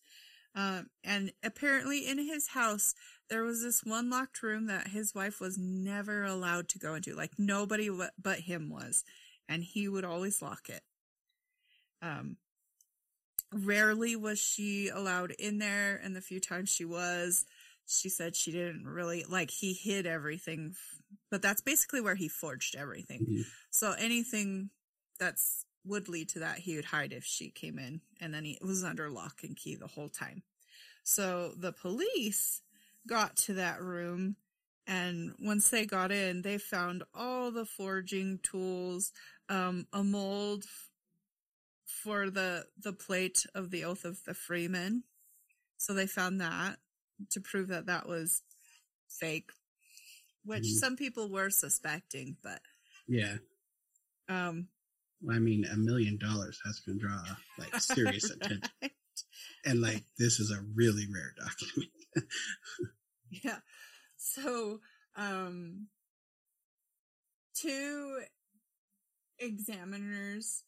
um, 0.54 0.88
and 1.04 1.32
apparently 1.42 2.08
in 2.08 2.16
his 2.18 2.48
house 2.48 2.94
there 3.28 3.42
was 3.42 3.62
this 3.62 3.82
one 3.84 4.08
locked 4.08 4.42
room 4.42 4.66
that 4.66 4.88
his 4.88 5.14
wife 5.14 5.40
was 5.40 5.58
never 5.58 6.24
allowed 6.24 6.68
to 6.70 6.78
go 6.78 6.94
into. 6.94 7.14
Like 7.14 7.32
nobody 7.38 7.90
but 8.20 8.40
him 8.40 8.70
was, 8.70 9.04
and 9.48 9.62
he 9.62 9.86
would 9.86 10.04
always 10.04 10.40
lock 10.40 10.70
it. 10.70 10.82
Um, 12.00 12.38
rarely 13.52 14.16
was 14.16 14.38
she 14.38 14.88
allowed 14.88 15.32
in 15.32 15.58
there, 15.58 16.00
and 16.02 16.16
the 16.16 16.22
few 16.22 16.40
times 16.40 16.70
she 16.70 16.84
was, 16.86 17.44
she 17.86 18.08
said 18.08 18.34
she 18.34 18.52
didn't 18.52 18.86
really 18.86 19.24
like. 19.28 19.50
He 19.50 19.72
hid 19.72 20.06
everything, 20.06 20.74
but 21.30 21.42
that's 21.42 21.60
basically 21.62 22.00
where 22.00 22.14
he 22.14 22.28
forged 22.28 22.74
everything. 22.74 23.26
Mhm. 23.26 23.46
So 23.70 23.92
anything 23.92 24.70
that's 25.18 25.66
would 25.84 26.08
lead 26.08 26.30
to 26.30 26.38
that, 26.38 26.58
he 26.60 26.76
would 26.76 26.86
hide 26.86 27.12
if 27.12 27.24
she 27.24 27.50
came 27.50 27.78
in, 27.78 28.00
and 28.18 28.32
then 28.32 28.44
he 28.44 28.58
was 28.62 28.82
under 28.84 29.10
lock 29.10 29.44
and 29.44 29.56
key 29.56 29.74
the 29.74 29.86
whole 29.86 30.08
time. 30.08 30.42
So 31.02 31.54
the 31.56 31.72
police 31.72 32.62
got 33.06 33.36
to 33.36 33.54
that 33.54 33.82
room, 33.82 34.36
and 34.86 35.34
once 35.38 35.68
they 35.68 35.84
got 35.84 36.10
in, 36.10 36.40
they 36.40 36.56
found 36.56 37.04
all 37.12 37.50
the 37.50 37.66
forging 37.66 38.38
tools, 38.38 39.12
um, 39.50 39.86
a 39.92 40.02
mold 40.02 40.64
for 41.84 42.30
the 42.30 42.66
the 42.78 42.94
plate 42.94 43.44
of 43.54 43.70
the 43.70 43.84
oath 43.84 44.06
of 44.06 44.24
the 44.24 44.34
freeman. 44.34 45.04
So 45.76 45.92
they 45.92 46.06
found 46.06 46.40
that 46.40 46.78
to 47.30 47.40
prove 47.40 47.68
that 47.68 47.86
that 47.86 48.08
was 48.08 48.42
fake, 49.08 49.50
which 50.44 50.64
Mhm. 50.64 50.78
some 50.78 50.96
people 50.96 51.28
were 51.28 51.50
suspecting, 51.50 52.36
but 52.42 52.60
Yeah. 53.06 53.38
um, 54.28 54.68
Well, 55.20 55.36
I 55.36 55.38
mean, 55.38 55.64
a 55.64 55.76
million 55.76 56.18
dollars 56.18 56.60
has 56.64 56.80
to 56.82 56.94
draw 56.94 57.22
like 57.58 57.74
serious 57.80 58.30
attention. 58.30 58.70
And 59.64 59.80
like, 59.80 60.04
this 60.18 60.40
is 60.40 60.50
a 60.50 60.60
really 60.74 61.06
rare 61.12 61.34
document. 61.36 61.92
Yeah. 63.30 63.60
So, 64.16 64.80
um, 65.16 65.88
two 67.54 68.20
examiners, 69.38 70.62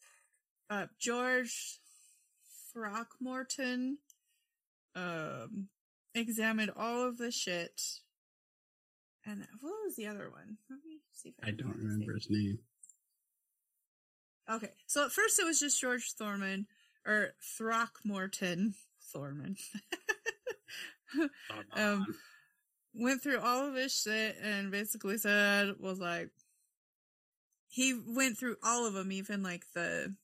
uh, 0.71 0.87
George 0.99 1.81
Throckmorton, 2.73 3.99
um, 4.95 5.69
examined 6.17 6.73
all 6.77 7.07
of 7.07 7.19
the 7.19 7.31
shit. 7.31 7.81
And 9.25 9.47
what 9.61 9.75
was 9.85 9.97
the 9.97 10.07
other 10.07 10.31
one? 10.31 10.59
Let 10.71 10.79
me 10.85 11.01
see 11.13 11.31
if 11.31 11.35
I 11.43 11.49
can 11.49 11.57
don't 11.57 11.77
remember 11.77 12.15
his 12.15 12.29
name. 12.31 12.59
Okay, 14.49 14.71
so 14.87 15.05
at 15.05 15.13
first 15.13 15.41
it 15.41 15.45
was 15.45 15.59
just 15.59 15.81
George 15.81 16.13
Thorman 16.13 16.67
or 17.05 17.35
Throckmorton 17.59 18.75
Thorman. 19.13 19.57
um, 21.73 22.07
went 22.95 23.23
through 23.23 23.41
all 23.41 23.67
of 23.67 23.75
his 23.75 23.93
shit 23.93 24.37
and 24.43 24.71
basically 24.71 25.19
said 25.19 25.75
was 25.81 25.99
like 25.99 26.31
he 27.69 28.01
went 28.07 28.39
through 28.39 28.57
all 28.63 28.87
of 28.87 28.95
them, 28.95 29.13
even 29.13 29.43
like 29.43 29.65
the 29.75 30.15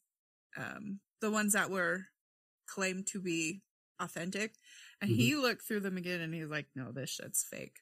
um 0.56 1.00
the 1.20 1.30
ones 1.30 1.52
that 1.52 1.70
were 1.70 2.06
claimed 2.66 3.06
to 3.08 3.20
be 3.20 3.62
authentic, 4.00 4.54
and 5.02 5.10
he 5.10 5.34
looked 5.36 5.62
through 5.66 5.80
them 5.80 5.96
again 5.98 6.20
and 6.20 6.32
he's 6.32 6.48
like, 6.48 6.68
no, 6.74 6.90
this 6.92 7.10
shit's 7.10 7.42
fake. 7.44 7.80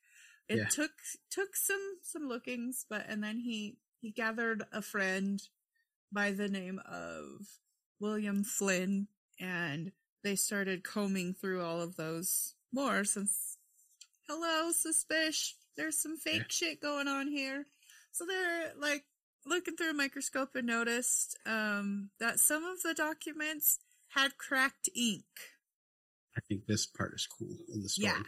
It 0.48 0.56
Yeah. 0.58 0.68
took 0.68 0.90
took 1.30 1.54
some 1.54 1.98
some 2.02 2.28
lookings, 2.28 2.84
but 2.90 3.04
and 3.08 3.22
then 3.22 3.38
he 3.38 3.76
he 4.00 4.10
gathered 4.10 4.64
a 4.72 4.82
friend 4.82 5.40
by 6.10 6.32
the 6.32 6.48
name 6.48 6.80
of 6.86 7.46
William 8.00 8.42
Flynn, 8.42 9.06
and 9.38 9.92
they 10.24 10.34
started 10.34 10.82
combing 10.82 11.34
through 11.34 11.62
all 11.62 11.80
of 11.80 11.94
those 11.96 12.54
more 12.72 13.04
since 13.04 13.56
hello 14.28 14.70
suspicious 14.72 15.54
there's 15.76 15.96
some 15.98 16.16
fake 16.16 16.42
Yeah. 16.42 16.48
shit 16.48 16.80
going 16.80 17.08
on 17.08 17.26
here 17.26 17.66
so 18.12 18.24
they're 18.26 18.72
like 18.78 19.04
looking 19.46 19.76
through 19.76 19.90
a 19.90 19.94
microscope 19.94 20.54
and 20.54 20.66
noticed 20.66 21.36
um 21.46 22.10
that 22.20 22.38
some 22.38 22.62
of 22.64 22.80
the 22.82 22.94
documents 22.94 23.78
had 24.08 24.36
cracked 24.38 24.88
ink 24.94 25.24
I 26.36 26.40
think 26.48 26.66
this 26.66 26.86
part 26.86 27.12
is 27.14 27.26
cool 27.26 27.56
in 27.74 27.82
the 27.82 27.88
story. 27.88 28.12
Yeah. 28.12 28.22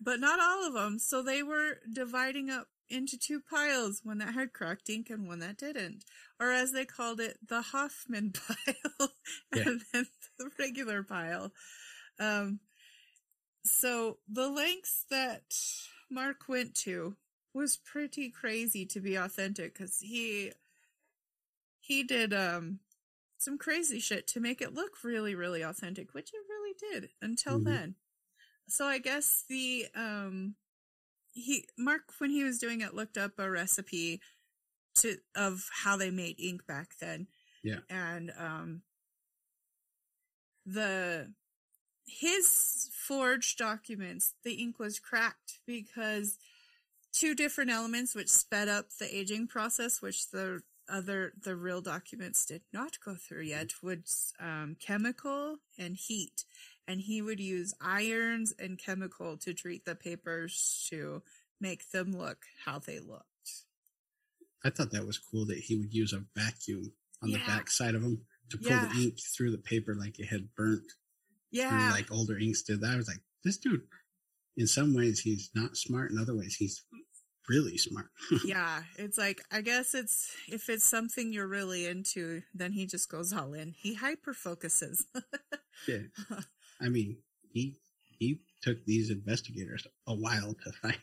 but 0.00 0.20
not 0.20 0.40
all 0.40 0.66
of 0.66 0.74
them 0.74 0.98
so 0.98 1.22
they 1.22 1.42
were 1.42 1.78
dividing 1.92 2.50
up 2.50 2.68
into 2.88 3.16
two 3.18 3.40
piles 3.40 4.00
one 4.04 4.18
that 4.18 4.34
had 4.34 4.52
cracked 4.52 4.90
ink 4.90 5.08
and 5.10 5.26
one 5.26 5.38
that 5.40 5.56
didn't 5.56 6.04
or 6.38 6.50
as 6.50 6.72
they 6.72 6.84
called 6.84 7.18
it 7.20 7.38
the 7.48 7.62
hofmann 7.62 8.32
pile 8.32 9.08
Yeah. 9.54 9.62
and 9.66 9.80
then 9.92 10.06
the 10.38 10.50
regular 10.58 11.02
pile 11.02 11.50
um 12.20 12.60
so 13.64 14.18
the 14.30 14.48
lengths 14.48 15.04
that 15.10 15.42
mark 16.10 16.48
went 16.48 16.74
to 16.74 17.16
was 17.54 17.76
pretty 17.78 18.30
crazy 18.30 18.84
to 18.86 19.00
be 19.00 19.14
authentic 19.14 19.72
because 19.74 19.98
he 20.00 20.52
he 21.80 22.02
did 22.02 22.34
um 22.34 22.80
some 23.38 23.56
crazy 23.58 24.00
shit 24.00 24.26
to 24.26 24.40
make 24.40 24.60
it 24.60 24.74
look 24.74 25.02
really 25.02 25.34
really 25.34 25.62
authentic 25.62 26.12
which 26.14 26.30
really 26.82 27.00
did 27.00 27.10
until 27.20 27.58
Mhm. 27.60 27.64
then 27.64 27.96
so 28.68 28.86
i 28.86 28.98
guess 28.98 29.44
the 29.48 29.86
um 29.94 30.56
he 31.32 31.66
mark 31.76 32.12
when 32.18 32.30
he 32.30 32.44
was 32.44 32.58
doing 32.58 32.80
it 32.80 32.94
looked 32.94 33.18
up 33.18 33.38
a 33.38 33.50
recipe 33.50 34.20
to 34.94 35.18
of 35.34 35.68
how 35.82 35.96
they 35.96 36.10
made 36.10 36.38
ink 36.38 36.66
back 36.66 36.96
then 36.98 37.26
Yeah. 37.62 37.80
and 37.88 38.30
um 38.36 38.82
the 40.66 41.32
his 42.06 42.90
forged 42.92 43.58
documents 43.58 44.34
the 44.44 44.54
ink 44.54 44.78
was 44.78 44.98
cracked 44.98 45.60
because 45.66 46.38
two 47.12 47.34
different 47.34 47.70
elements 47.70 48.14
which 48.14 48.28
sped 48.30 48.68
up 48.68 48.90
the 48.98 49.14
aging 49.14 49.46
process 49.46 50.00
which 50.00 50.30
the 50.30 50.62
other 50.88 51.32
the 51.42 51.56
real 51.56 51.80
documents 51.80 52.44
did 52.44 52.62
not 52.72 52.98
go 53.04 53.14
through 53.14 53.42
yet 53.42 53.72
was 53.82 54.32
um, 54.40 54.76
chemical 54.80 55.58
and 55.78 55.96
heat. 55.96 56.44
And 56.86 57.00
he 57.00 57.22
would 57.22 57.40
use 57.40 57.74
irons 57.80 58.52
and 58.58 58.78
chemical 58.78 59.36
to 59.38 59.54
treat 59.54 59.84
the 59.86 59.94
papers 59.94 60.86
to 60.90 61.22
make 61.60 61.90
them 61.92 62.12
look 62.16 62.44
how 62.66 62.78
they 62.78 63.00
looked. 63.00 63.24
I 64.64 64.70
thought 64.70 64.90
that 64.92 65.06
was 65.06 65.18
cool 65.18 65.46
that 65.46 65.58
he 65.58 65.76
would 65.76 65.94
use 65.94 66.12
a 66.12 66.24
vacuum 66.36 66.92
on 67.22 67.30
the 67.30 67.38
back 67.46 67.70
side 67.70 67.94
of 67.94 68.02
them 68.02 68.22
to 68.50 68.58
pull 68.58 68.68
Yeah. 68.68 68.90
the 68.94 69.02
ink 69.04 69.18
through 69.34 69.50
the 69.52 69.58
paper 69.58 69.94
like 69.94 70.18
it 70.18 70.26
had 70.26 70.54
burnt. 70.54 70.92
Yeah. 71.50 71.90
like 71.92 72.10
older 72.12 72.38
inks 72.38 72.62
did. 72.62 72.80
that. 72.80 72.90
I 72.92 72.96
was 72.96 73.08
like, 73.08 73.20
this 73.44 73.56
dude, 73.56 73.82
in 74.56 74.66
some 74.66 74.94
ways 74.94 75.20
he's 75.20 75.50
not 75.54 75.76
smart, 75.76 76.10
in 76.10 76.18
other 76.18 76.36
ways 76.36 76.56
he's 76.56 76.82
really 77.48 77.76
smart. 77.78 78.06
yeah, 78.44 78.82
it's 78.96 79.18
like 79.18 79.42
I 79.50 79.60
guess 79.60 79.94
it's 79.94 80.30
if 80.48 80.68
it's 80.68 80.84
something 80.84 81.32
you're 81.32 81.46
really 81.46 81.86
into, 81.86 82.42
then 82.54 82.72
he 82.72 82.86
just 82.86 83.08
goes 83.10 83.32
all 83.32 83.52
in. 83.54 83.74
He 83.76 83.94
hyper 83.94 84.34
focuses. 84.34 85.06
Yeah. 85.88 86.02
I 86.80 86.88
mean, 86.88 87.18
he 87.52 87.78
he 88.18 88.40
took 88.62 88.84
these 88.86 89.10
investigators 89.10 89.86
a 90.06 90.14
while 90.14 90.54
to 90.64 90.72
find 90.72 90.96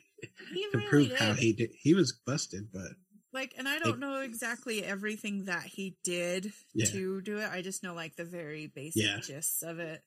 he 0.53 0.65
to 0.71 0.77
really 0.77 0.89
prove 0.89 1.11
how 1.17 1.33
he 1.33 1.51
did. 1.51 1.71
He 1.77 1.93
was 1.93 2.13
busted, 2.25 2.69
but 2.71 2.87
like, 3.33 3.53
and 3.57 3.67
I 3.67 3.79
don't 3.79 3.99
know 3.99 4.21
exactly 4.21 4.81
everything 4.83 5.45
that 5.45 5.63
he 5.63 5.97
did 6.05 6.53
Yeah. 6.73 6.85
to 6.91 7.21
do 7.21 7.39
it. 7.39 7.49
I 7.51 7.61
just 7.61 7.83
know 7.83 7.93
like 7.93 8.15
the 8.15 8.23
very 8.23 8.67
basic 8.67 9.03
Yeah. 9.03 9.19
gist 9.19 9.61
of 9.61 9.79
it. 9.79 10.01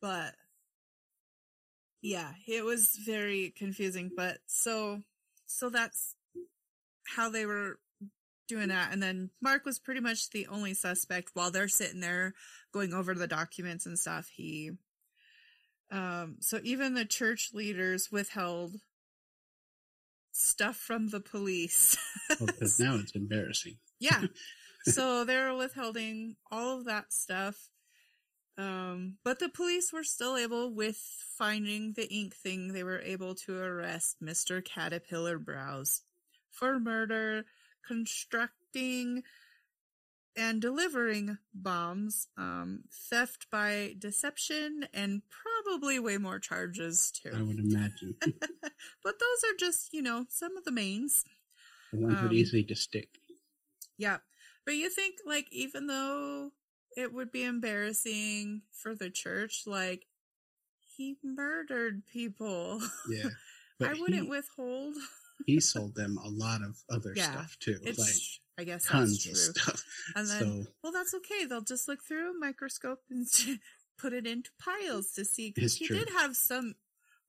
But 0.00 0.34
yeah, 2.02 2.32
it 2.46 2.64
was 2.64 2.96
very 3.04 3.52
confusing. 3.56 4.10
But 4.16 4.38
so 4.46 5.02
so 5.46 5.70
that's 5.70 6.14
how 7.16 7.30
they 7.30 7.46
were 7.46 7.78
doing 8.48 8.68
that. 8.68 8.92
And 8.92 9.02
then 9.02 9.30
Mark 9.40 9.64
was 9.64 9.78
pretty 9.78 10.00
much 10.00 10.30
the 10.30 10.46
only 10.48 10.74
suspect 10.74 11.30
while 11.34 11.50
they're 11.50 11.68
sitting 11.68 12.00
there 12.00 12.34
going 12.72 12.92
over 12.92 13.14
the 13.14 13.26
documents 13.26 13.86
and 13.86 13.98
stuff. 13.98 14.28
He, 14.34 14.72
um, 15.90 16.36
so 16.40 16.60
even 16.62 16.94
the 16.94 17.04
church 17.04 17.50
leaders 17.52 18.10
withheld 18.10 18.76
stuff 20.32 20.76
from 20.76 21.08
the 21.08 21.20
police. 21.20 21.96
because 22.28 22.78
now 22.78 22.96
it's 22.96 23.12
embarrassing. 23.14 23.76
yeah. 24.00 24.22
So 24.88 25.24
they 25.24 25.36
were 25.36 25.56
withholding 25.56 26.36
all 26.48 26.78
of 26.78 26.84
that 26.84 27.12
stuff. 27.12 27.56
Um, 28.58 29.18
but 29.22 29.38
the 29.38 29.48
police 29.50 29.92
were 29.92 30.04
still 30.04 30.36
able, 30.36 30.72
with 30.72 30.96
finding 31.36 31.92
the 31.92 32.10
ink 32.12 32.34
thing, 32.34 32.72
they 32.72 32.82
were 32.84 33.00
able 33.00 33.34
to 33.34 33.58
arrest 33.58 34.16
Mr. 34.22 34.64
Caterpillar 34.64 35.38
Brows 35.38 36.02
for 36.50 36.80
murder, 36.80 37.44
constructing 37.86 39.22
and 40.38 40.60
delivering 40.60 41.38
bombs, 41.54 42.28
um, 42.36 42.84
theft 43.10 43.46
by 43.50 43.94
deception, 43.98 44.86
and 44.92 45.22
probably 45.30 45.98
way 45.98 46.18
more 46.18 46.38
charges 46.38 47.10
too. 47.10 47.30
I 47.34 47.42
would 47.42 47.58
imagine 47.58 48.14
But 49.02 49.18
those 49.18 49.44
are 49.50 49.56
just, 49.58 49.92
you 49.94 50.02
know, 50.02 50.26
some 50.28 50.56
of 50.56 50.64
the 50.64 50.72
mains. 50.72 51.24
the 51.92 52.00
ones 52.00 52.18
Um, 52.18 52.22
would 52.24 52.32
easily 52.32 52.62
just 52.64 52.82
stick. 52.82 53.08
Yeah. 53.98 54.18
But 54.66 54.74
you 54.74 54.90
think, 54.90 55.16
like, 55.24 55.46
even 55.52 55.86
though 55.86 56.52
it 56.96 57.12
would 57.12 57.30
be 57.30 57.44
embarrassing 57.44 58.62
for 58.72 58.94
the 58.94 59.10
church, 59.10 59.62
like, 59.66 60.06
he 60.96 61.16
murdered 61.22 62.06
people. 62.06 62.80
Yeah, 63.08 63.88
I 63.88 63.92
wouldn't 63.92 64.22
he, 64.24 64.28
withhold. 64.28 64.94
he 65.44 65.60
sold 65.60 65.94
them 65.94 66.18
a 66.24 66.28
lot 66.30 66.62
of 66.62 66.76
other 66.90 67.12
Yeah, 67.14 67.32
stuff 67.32 67.56
too, 67.60 67.78
It's, 67.84 67.98
like 67.98 68.58
I 68.58 68.64
guess 68.64 68.86
tons 68.86 69.26
of 69.26 69.36
stuff. 69.36 69.84
And 70.16 70.26
then, 70.26 70.40
so 70.40 70.64
well, 70.82 70.92
that's 70.92 71.12
okay. 71.14 71.44
They'll 71.44 71.60
just 71.60 71.86
look 71.86 72.02
through 72.02 72.30
a 72.30 72.38
microscope 72.38 73.00
and 73.10 73.26
put 73.98 74.14
it 74.14 74.26
into 74.26 74.50
piles 74.58 75.12
to 75.12 75.24
see. 75.26 75.52
Cause 75.52 75.76
he 75.76 75.86
true. 75.86 75.98
did 75.98 76.08
have 76.10 76.34
some, 76.36 76.74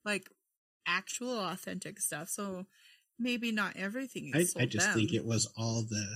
like, 0.04 0.30
actual 0.86 1.38
authentic 1.38 2.00
stuff. 2.00 2.30
So 2.30 2.64
maybe 3.18 3.52
not 3.52 3.76
everything. 3.76 4.24
he 4.24 4.32
I, 4.34 4.62
I 4.62 4.66
just 4.66 4.86
them. 4.86 4.94
think 4.94 5.12
it 5.12 5.24
was 5.24 5.52
all 5.56 5.82
the 5.82 6.06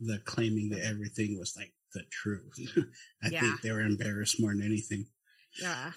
the 0.00 0.18
claiming 0.24 0.68
that 0.70 0.84
everything 0.84 1.38
was 1.38 1.56
like 1.56 1.72
the 1.94 2.02
truth. 2.10 2.58
I 3.22 3.28
Yeah. 3.28 3.40
think 3.40 3.62
they 3.62 3.72
were 3.72 3.80
embarrassed 3.80 4.38
more 4.40 4.52
than 4.54 4.62
anything. 4.64 5.06
Yeah. 5.60 5.92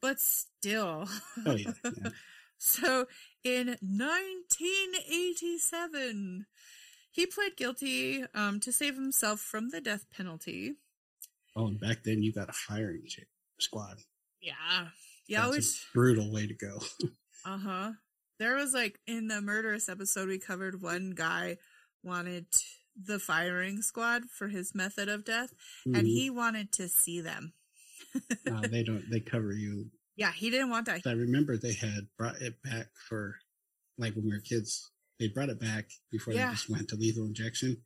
But 0.00 0.20
still. 0.20 1.08
Oh 1.46 1.56
yeah, 1.56 1.72
yeah. 1.84 2.10
So 2.58 3.06
in 3.42 3.76
1987, 3.82 6.46
he 7.10 7.26
pled 7.26 7.56
guilty 7.56 8.24
um, 8.34 8.60
to 8.60 8.70
save 8.72 8.94
himself 8.94 9.40
from 9.40 9.70
the 9.70 9.80
death 9.80 10.06
penalty. 10.14 10.74
Oh, 11.56 11.66
and 11.68 11.80
back 11.80 12.04
then 12.04 12.22
you 12.22 12.32
got 12.32 12.48
a 12.48 12.52
firing 12.52 13.02
squad. 13.60 13.98
Yeah. 14.40 14.88
Yeah, 15.26 15.48
That's 15.50 15.86
a 15.90 15.94
brutal 15.94 16.30
way 16.32 16.46
to 16.46 16.54
go. 16.54 16.80
uh 17.46 17.58
huh. 17.58 17.92
There 18.38 18.56
was 18.56 18.74
like 18.74 18.98
in 19.06 19.28
the 19.28 19.40
murderous 19.40 19.88
episode 19.88 20.28
we 20.28 20.38
covered 20.38 20.82
one 20.82 21.10
guy 21.12 21.56
wanted 22.02 22.46
the 22.96 23.18
firing 23.18 23.82
squad 23.82 24.30
for 24.30 24.48
his 24.48 24.74
method 24.74 25.08
of 25.08 25.24
death, 25.24 25.52
and 25.84 25.96
Mhm. 26.06 26.06
he 26.06 26.30
wanted 26.30 26.72
to 26.72 26.88
see 26.88 27.20
them. 27.20 27.52
No, 28.46 28.60
they 28.60 28.82
don't. 28.84 29.08
They 29.10 29.20
cover 29.20 29.52
you. 29.52 29.90
Yeah, 30.16 30.30
he 30.32 30.48
didn't 30.50 30.70
want 30.70 30.86
that. 30.86 31.04
I 31.06 31.12
remember 31.12 31.56
they 31.56 31.72
had 31.72 32.06
brought 32.16 32.40
it 32.40 32.62
back 32.62 32.88
for 33.08 33.36
like 33.98 34.14
when 34.14 34.24
we 34.24 34.30
were 34.32 34.40
kids. 34.40 34.90
They 35.18 35.28
brought 35.28 35.48
it 35.48 35.58
back 35.60 35.90
before 36.10 36.34
Yeah. 36.34 36.48
they 36.48 36.54
just 36.54 36.68
went 36.70 36.88
to 36.90 36.96
lethal 36.96 37.24
injection, 37.26 37.82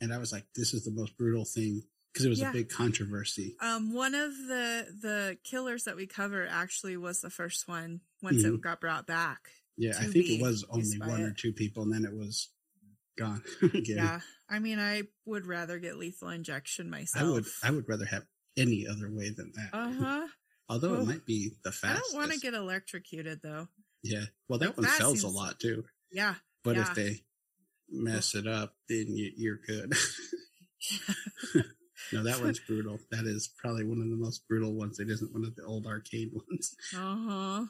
and 0.00 0.12
I 0.12 0.18
was 0.18 0.32
like, 0.32 0.46
"This 0.54 0.74
is 0.74 0.84
the 0.84 0.90
most 0.90 1.16
brutal 1.16 1.44
thing," 1.46 1.82
because 2.12 2.26
it 2.26 2.28
was 2.28 2.40
Yeah. 2.40 2.50
a 2.50 2.52
big 2.52 2.68
controversy. 2.68 3.56
Um, 3.60 3.92
one 3.94 4.14
of 4.14 4.36
the 4.36 4.94
the 5.00 5.38
killers 5.44 5.84
that 5.84 5.96
we 5.96 6.06
cover 6.06 6.46
actually 6.46 6.96
was 6.98 7.20
the 7.20 7.30
first 7.30 7.66
one 7.68 8.02
once 8.20 8.42
Mhm. 8.42 8.56
it 8.56 8.60
got 8.60 8.80
brought 8.80 9.06
back. 9.06 9.48
Yeah, 9.78 9.98
I 9.98 10.04
think 10.06 10.26
it 10.28 10.42
was 10.42 10.64
only 10.64 10.98
one 10.98 11.22
or 11.22 11.32
two 11.32 11.52
people, 11.54 11.82
and 11.84 11.92
then 11.92 12.04
it 12.04 12.12
was 12.12 12.48
gone. 13.20 13.42
Yeah, 13.84 14.20
I 14.48 14.58
mean, 14.58 14.78
I 14.80 15.02
would 15.26 15.46
rather 15.46 15.78
get 15.78 15.96
lethal 15.96 16.28
injection 16.30 16.90
myself. 16.90 17.24
I 17.24 17.30
would. 17.30 17.44
I 17.62 17.70
would 17.70 17.88
rather 17.88 18.06
have 18.06 18.24
any 18.56 18.86
other 18.90 19.08
way 19.10 19.30
than 19.30 19.52
that. 19.54 19.70
Uh 19.72 19.92
huh. 19.92 20.26
Although 20.68 20.96
Oh. 20.96 21.00
it 21.02 21.06
might 21.06 21.26
be 21.26 21.50
the 21.64 21.72
fastest. 21.72 22.10
I 22.10 22.12
don't 22.12 22.20
want 22.20 22.32
to 22.32 22.38
get 22.40 22.54
electrocuted 22.54 23.40
though. 23.42 23.68
Yeah. 24.02 24.24
Well, 24.48 24.58
that 24.60 24.68
Like, 24.68 24.76
one 24.78 24.86
that 24.86 24.98
sells 24.98 25.22
a 25.24 25.28
lot 25.28 25.58
too. 25.60 25.84
Yeah. 26.12 26.34
But 26.64 26.76
Yeah. 26.76 26.82
if 26.82 26.94
they 26.94 27.20
mess 27.90 28.34
it 28.34 28.46
up, 28.46 28.74
then 28.88 29.06
you, 29.16 29.30
you're 29.36 29.58
good. 29.66 29.92
no, 32.12 32.22
that 32.24 32.40
one's 32.40 32.60
brutal. 32.60 32.98
That 33.10 33.24
is 33.26 33.50
probably 33.58 33.84
one 33.84 33.98
of 34.00 34.08
the 34.08 34.16
most 34.16 34.46
brutal 34.48 34.72
ones. 34.74 34.98
It 35.00 35.10
isn't 35.10 35.32
one 35.32 35.44
of 35.44 35.54
the 35.56 35.64
old 35.64 35.86
arcade 35.86 36.30
ones. 36.32 36.74
Uh 36.94 37.16
huh. 37.28 37.64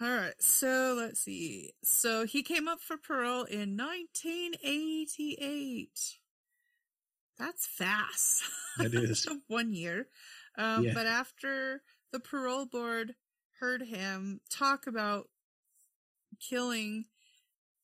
All 0.00 0.08
right. 0.10 0.34
So 0.40 0.94
let's 0.98 1.20
see. 1.20 1.72
So 1.84 2.24
he 2.24 2.42
came 2.42 2.66
up 2.68 2.80
for 2.80 2.96
parole 2.96 3.44
in 3.44 3.76
1988. 3.76 5.90
That's 7.38 7.66
fast. 7.66 8.42
That 8.78 8.94
is. 9.10 9.26
one 9.46 9.72
year. 9.74 10.08
Um, 10.56 10.84
Yeah. 10.84 10.94
But 10.94 11.06
after 11.06 11.82
the 12.12 12.20
parole 12.20 12.64
board 12.66 13.14
heard 13.60 13.82
him 13.82 14.40
talk 14.50 14.86
about 14.86 15.28
killing 16.40 17.04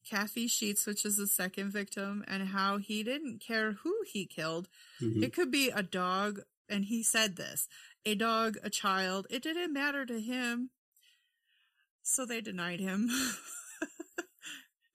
Kathy 0.08 0.46
Sheets, 0.46 0.86
which 0.86 1.04
is 1.04 1.16
the 1.16 1.26
second 1.26 1.72
victim, 1.72 2.24
and 2.28 2.48
how 2.48 2.78
he 2.78 3.02
didn't 3.02 3.40
care 3.40 3.72
who 3.72 3.94
he 4.10 4.24
killed, 4.26 4.68
Mhm. 5.00 5.22
it 5.22 5.32
could 5.34 5.50
be 5.50 5.68
a 5.70 5.82
dog, 5.82 6.40
and 6.68 6.84
he 6.86 7.02
said 7.02 7.36
this 7.36 7.68
a 8.04 8.14
dog, 8.14 8.56
a 8.62 8.70
child. 8.70 9.26
It 9.30 9.42
didn't 9.42 9.72
matter 9.72 10.06
to 10.06 10.20
him. 10.20 10.70
So 12.08 12.24
they 12.24 12.40
denied 12.40 12.78
him. 12.80 13.08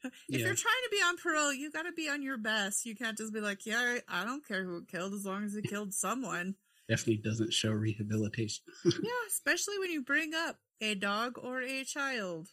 if 0.03 0.11
Yeah. 0.29 0.38
you're 0.39 0.55
trying 0.55 0.55
to 0.55 0.89
be 0.91 0.97
on 1.03 1.17
parole, 1.17 1.53
you 1.53 1.69
got 1.71 1.83
to 1.83 1.91
be 1.91 2.07
on 2.09 2.21
your 2.23 2.38
best. 2.38 2.85
You 2.85 2.95
can't 2.95 3.17
just 3.17 3.33
be 3.33 3.41
like, 3.41 3.65
yeah, 3.65 3.97
I 4.07 4.23
don't 4.23 4.47
care 4.47 4.63
who 4.63 4.77
it 4.77 4.88
killed 4.88 5.13
as 5.13 5.25
long 5.25 5.43
as 5.43 5.55
it 5.55 5.65
killed 5.65 5.93
someone. 5.93 6.55
Definitely 6.89 7.17
doesn't 7.23 7.53
show 7.53 7.71
rehabilitation. 7.71 8.63
yeah, 8.85 9.09
especially 9.27 9.77
when 9.77 9.91
you 9.91 10.01
bring 10.03 10.33
up 10.33 10.55
a 10.79 10.95
dog 10.95 11.38
or 11.38 11.61
a 11.61 11.83
child. 11.83 12.47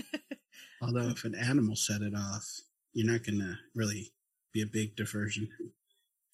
Although 0.82 1.08
if 1.10 1.24
an 1.24 1.34
animal 1.34 1.76
set 1.76 2.00
it 2.02 2.14
off, 2.16 2.46
you're 2.94 3.10
not 3.10 3.24
going 3.24 3.38
to 3.40 3.54
really 3.74 4.12
be 4.52 4.62
a 4.62 4.66
big 4.66 4.96
diversion 4.96 5.48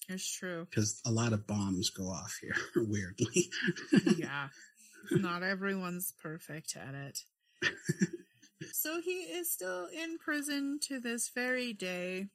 It's 0.09 0.29
true. 0.31 0.67
because 0.69 1.01
a 1.05 1.11
lot 1.11 1.33
of 1.33 1.45
bombs 1.47 1.89
go 1.89 2.05
off 2.05 2.37
here, 2.41 2.55
weirdly. 2.75 3.49
yeah. 4.17 4.47
Not 5.11 5.43
everyone's 5.43 6.13
perfect 6.21 6.75
at 6.77 6.93
it. 6.93 7.19
so 8.73 9.01
he 9.01 9.21
is 9.23 9.51
still 9.51 9.87
in 9.87 10.17
prison 10.17 10.79
to 10.83 10.99
this 10.99 11.29
very 11.33 11.73
day 11.73 12.27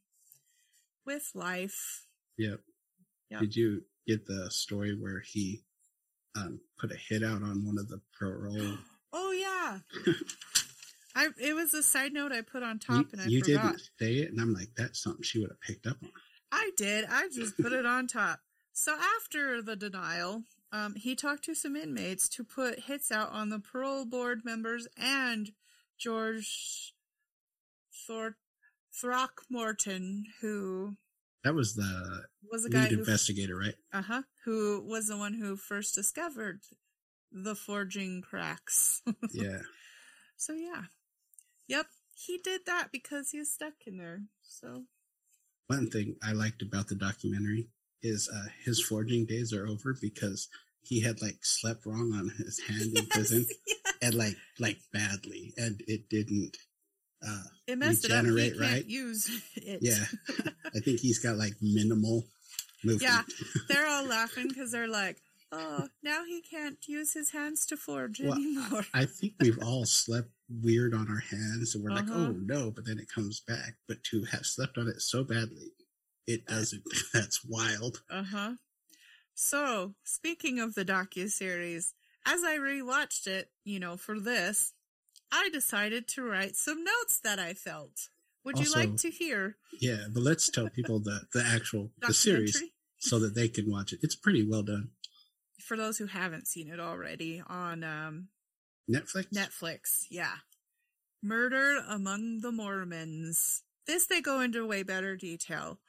with 1.05 1.31
life. 1.35 2.07
Yep. 2.39 2.61
Yep. 3.31 3.41
Did 3.41 3.57
you 3.57 3.83
get 4.07 4.27
the 4.27 4.51
story 4.51 4.95
where 4.95 5.21
he 5.21 5.63
um, 6.37 6.61
put 6.79 6.93
a 6.93 6.97
hit 6.97 7.23
out 7.23 7.43
on 7.43 7.65
one 7.65 7.79
of 7.79 7.89
the 7.89 8.01
parole? 8.19 8.79
Oh 9.19 9.31
yeah. 9.33 9.79
I 11.15 11.29
it 11.41 11.55
was 11.55 11.73
a 11.73 11.83
side 11.83 12.13
note 12.13 12.33
I 12.33 12.43
put 12.43 12.63
on 12.63 12.75
you 12.75 12.81
top 12.81 13.13
and 13.13 13.23
I 13.23 13.27
you 13.27 13.43
forgot. 13.43 13.63
didn't 13.63 13.91
say 13.99 14.13
it, 14.21 14.31
and 14.31 14.39
I'm 14.39 14.53
like, 14.53 14.69
that's 14.77 15.03
something 15.03 15.23
she 15.23 15.39
would 15.39 15.49
have 15.49 15.61
picked 15.61 15.87
up 15.87 15.97
on. 16.03 16.11
I 16.53 16.71
did. 16.77 17.07
I 17.09 17.29
just 17.35 17.57
put 17.57 17.73
it 17.73 17.87
on 17.87 18.09
top. 18.09 18.41
So 18.75 18.95
after 19.17 19.63
the 19.63 19.75
denial, 19.75 20.43
um, 20.73 20.95
he 20.97 21.15
talked 21.15 21.45
to 21.45 21.55
some 21.55 21.77
inmates 21.77 22.29
to 22.31 22.45
put 22.45 22.81
hits 22.81 23.11
out 23.13 23.31
on 23.33 23.49
the 23.51 23.59
parole 23.61 24.05
board 24.05 24.43
members 24.45 24.87
and 24.97 25.51
George 25.99 26.93
Thor- 28.07 28.37
Throckmorton, 28.93 30.25
who 30.41 30.97
That 31.45 31.55
was 31.55 31.75
the 31.75 32.25
was 32.51 32.63
the 32.65 32.71
guy 32.71 32.83
lead 32.83 32.93
who, 32.93 32.99
investigator, 32.99 33.57
right? 33.57 33.75
uh 33.93 34.03
huh, 34.03 34.23
who 34.45 34.83
was 34.87 35.09
the 35.09 35.17
one 35.17 35.35
who 35.35 35.57
first 35.57 35.95
discovered 35.95 36.61
the 37.33 37.55
forging 37.55 38.23
cracks. 38.23 39.03
Yeah. 39.33 39.61
so 40.37 40.53
yeah, 40.55 40.85
yep, 41.69 41.87
he 42.15 42.39
did 42.39 42.63
that 42.67 42.89
because 42.93 43.31
he 43.31 43.39
was 43.39 43.51
stuck 43.53 43.75
in 43.87 43.97
there. 43.99 44.23
So 44.43 44.85
One 45.67 45.91
thing 45.91 46.17
I 46.23 46.33
liked 46.33 46.63
about 46.63 46.89
the 46.89 46.95
documentary 46.95 47.69
is 48.03 48.29
uh, 48.35 48.47
his 48.65 48.81
forging 48.83 49.27
days 49.27 49.53
are 49.53 49.67
over 49.67 49.97
because 50.01 50.49
he 50.83 51.01
had 51.01 51.21
like 51.23 51.39
slept 51.43 51.85
wrong 51.87 52.13
on 52.15 52.31
his 52.39 52.61
hand 52.61 52.97
in 52.97 53.07
prison 53.11 53.45
Yes, 53.67 53.77
and 54.03 54.15
like 54.15 54.37
like 54.59 54.79
badly, 54.93 55.53
and 55.57 55.81
it 55.87 56.09
didn't. 56.09 56.57
Uh, 57.27 57.43
it 57.67 57.79
messed 57.79 58.05
it 58.05 58.13
up. 58.13 58.25
He 58.25 58.31
Regenerate, 58.31 58.59
can't 58.59 58.73
right? 58.73 58.87
use 58.87 59.43
it. 59.57 59.79
yeah, 59.83 60.05
I 60.77 60.81
think 60.81 61.01
he's 61.01 61.19
got 61.19 61.37
like 61.37 61.55
minimal 61.63 62.25
movement. 62.85 63.03
Yeah. 63.03 63.23
they're 63.69 63.87
all 63.87 64.05
laughing 64.05 64.49
because 64.49 64.71
they're 64.71 64.87
like, 64.87 65.17
"Oh, 65.51 65.89
now 66.03 66.25
he 66.25 66.43
can't 66.43 66.77
use 66.87 67.15
his 67.15 67.31
hands 67.33 67.67
to 67.67 67.77
forge 67.77 68.21
Well, 68.21 68.35
anymore." 68.35 68.85
I 68.95 69.07
think 69.07 69.33
we've 69.41 69.59
all 69.65 69.87
slept 69.87 70.29
weird 70.63 70.95
on 70.95 71.09
our 71.09 71.21
hands, 71.31 71.75
and 71.75 71.83
we're 71.83 71.91
like, 71.91 72.05
Uh-huh. 72.09 72.27
"Oh 72.29 72.33
no!" 72.33 72.71
But 72.71 72.85
then 72.85 72.99
it 72.99 73.09
comes 73.13 73.41
back. 73.41 73.75
But 73.89 74.05
to 74.11 74.23
have 74.25 74.45
slept 74.47 74.77
on 74.79 74.87
it 74.87 75.01
so 75.01 75.25
badly, 75.25 75.73
it 76.27 76.47
doesn't. 76.47 76.83
That's 77.15 77.45
wild. 77.45 78.03
Uh 78.11 78.25
huh. 78.25 78.53
So, 79.35 79.95
speaking 80.03 80.59
of 80.59 80.75
the 80.75 80.85
docu 80.85 81.31
series, 81.31 81.95
as 82.27 82.43
I 82.43 82.57
rewatched 82.57 83.27
it, 83.27 83.51
you 83.65 83.79
know, 83.79 83.97
for 83.97 84.19
this, 84.19 84.73
I 85.31 85.51
decided 85.53 86.09
to 86.09 86.23
write 86.23 86.57
some 86.57 86.83
notes 86.83 87.21
that 87.23 87.39
I 87.39 87.55
felt. 87.55 88.09
Would 88.45 88.61
you 88.61 88.71
like 88.71 88.97
to 88.99 89.11
hear 89.11 89.57
Yeah, 89.81 90.07
but 90.09 90.23
let's 90.23 90.49
tell 90.49 90.69
people 90.69 91.01
the 91.01 91.23
the 91.33 91.45
actual 91.45 91.91
the 92.01 92.15
series 92.15 92.63
so 92.99 93.19
that 93.19 93.35
they 93.35 93.49
can 93.49 93.69
watch 93.69 93.93
it. 93.93 93.99
It's 94.03 94.15
pretty 94.15 94.47
well 94.49 94.63
done. 94.63 94.91
For 95.61 95.77
those 95.77 95.99
who 95.99 96.07
haven't 96.07 96.47
seen 96.47 96.69
it 96.69 96.79
already 96.79 97.43
on 97.45 97.83
um, 97.83 98.29
Netflix. 98.89 99.27
Netflix, 99.35 100.07
yeah. 100.11 100.37
Murder 101.23 101.83
Among 101.89 102.41
the 102.41 102.53
Mormons. 102.53 103.65
This 103.87 104.07
they 104.07 104.21
go 104.21 104.41
into 104.41 104.67
way 104.67 104.85
better 104.85 105.17
detail. 105.17 105.81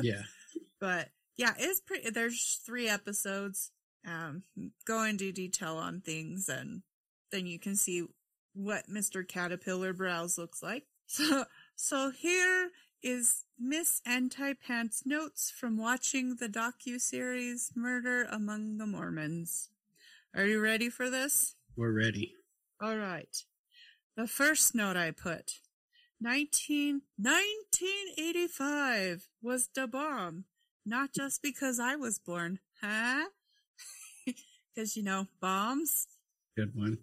Yeah, 0.00 0.22
but 0.80 1.10
yeah, 1.36 1.54
it's 1.58 1.80
pretty. 1.80 2.10
There's 2.10 2.60
three 2.64 2.88
episodes. 2.88 3.70
Um, 4.06 4.44
go 4.86 5.02
into 5.02 5.32
detail 5.32 5.76
on 5.76 6.00
things, 6.00 6.48
and 6.48 6.82
then 7.32 7.46
you 7.46 7.58
can 7.58 7.76
see 7.76 8.06
what 8.54 8.88
Mister 8.88 9.22
Caterpillar 9.22 9.92
Brows 9.92 10.38
looks 10.38 10.62
like. 10.62 10.84
So, 11.08 11.44
so 11.76 12.10
here 12.10 12.70
is 13.00 13.44
Miss 13.56 14.02
Antipants' 14.04 15.04
notes 15.06 15.52
from 15.56 15.76
watching 15.78 16.34
the 16.40 16.48
docu 16.48 17.00
series 17.00 17.70
"Murder 17.76 18.24
Among 18.24 18.78
the 18.78 18.86
Mormons." 18.86 19.70
Are 20.34 20.44
you 20.44 20.60
ready 20.60 20.90
for 20.90 21.08
this? 21.08 21.54
we're 21.76 21.92
ready. 21.92 22.32
All 22.82 22.96
right. 22.96 23.36
The 24.16 24.26
first 24.26 24.74
note 24.74 24.96
I 24.96 25.10
put 25.10 25.60
19, 26.20 27.02
1985 27.18 29.28
was 29.42 29.68
the 29.74 29.86
bomb. 29.86 30.44
Not 30.84 31.12
just 31.12 31.42
because 31.42 31.80
I 31.80 31.96
was 31.96 32.18
born, 32.18 32.60
huh? 32.80 33.26
Because, 34.74 34.94
you 34.94 35.02
know, 35.02 35.26
bombs. 35.40 36.06
Good 36.54 36.72
one. 36.74 36.98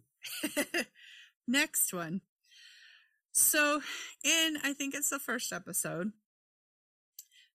Next 1.47 1.91
one. 1.91 2.21
So, 3.31 3.81
in, 4.23 4.57
I 4.63 4.73
think 4.73 4.93
it's 4.93 5.09
the 5.09 5.17
first 5.17 5.51
episode, 5.51 6.11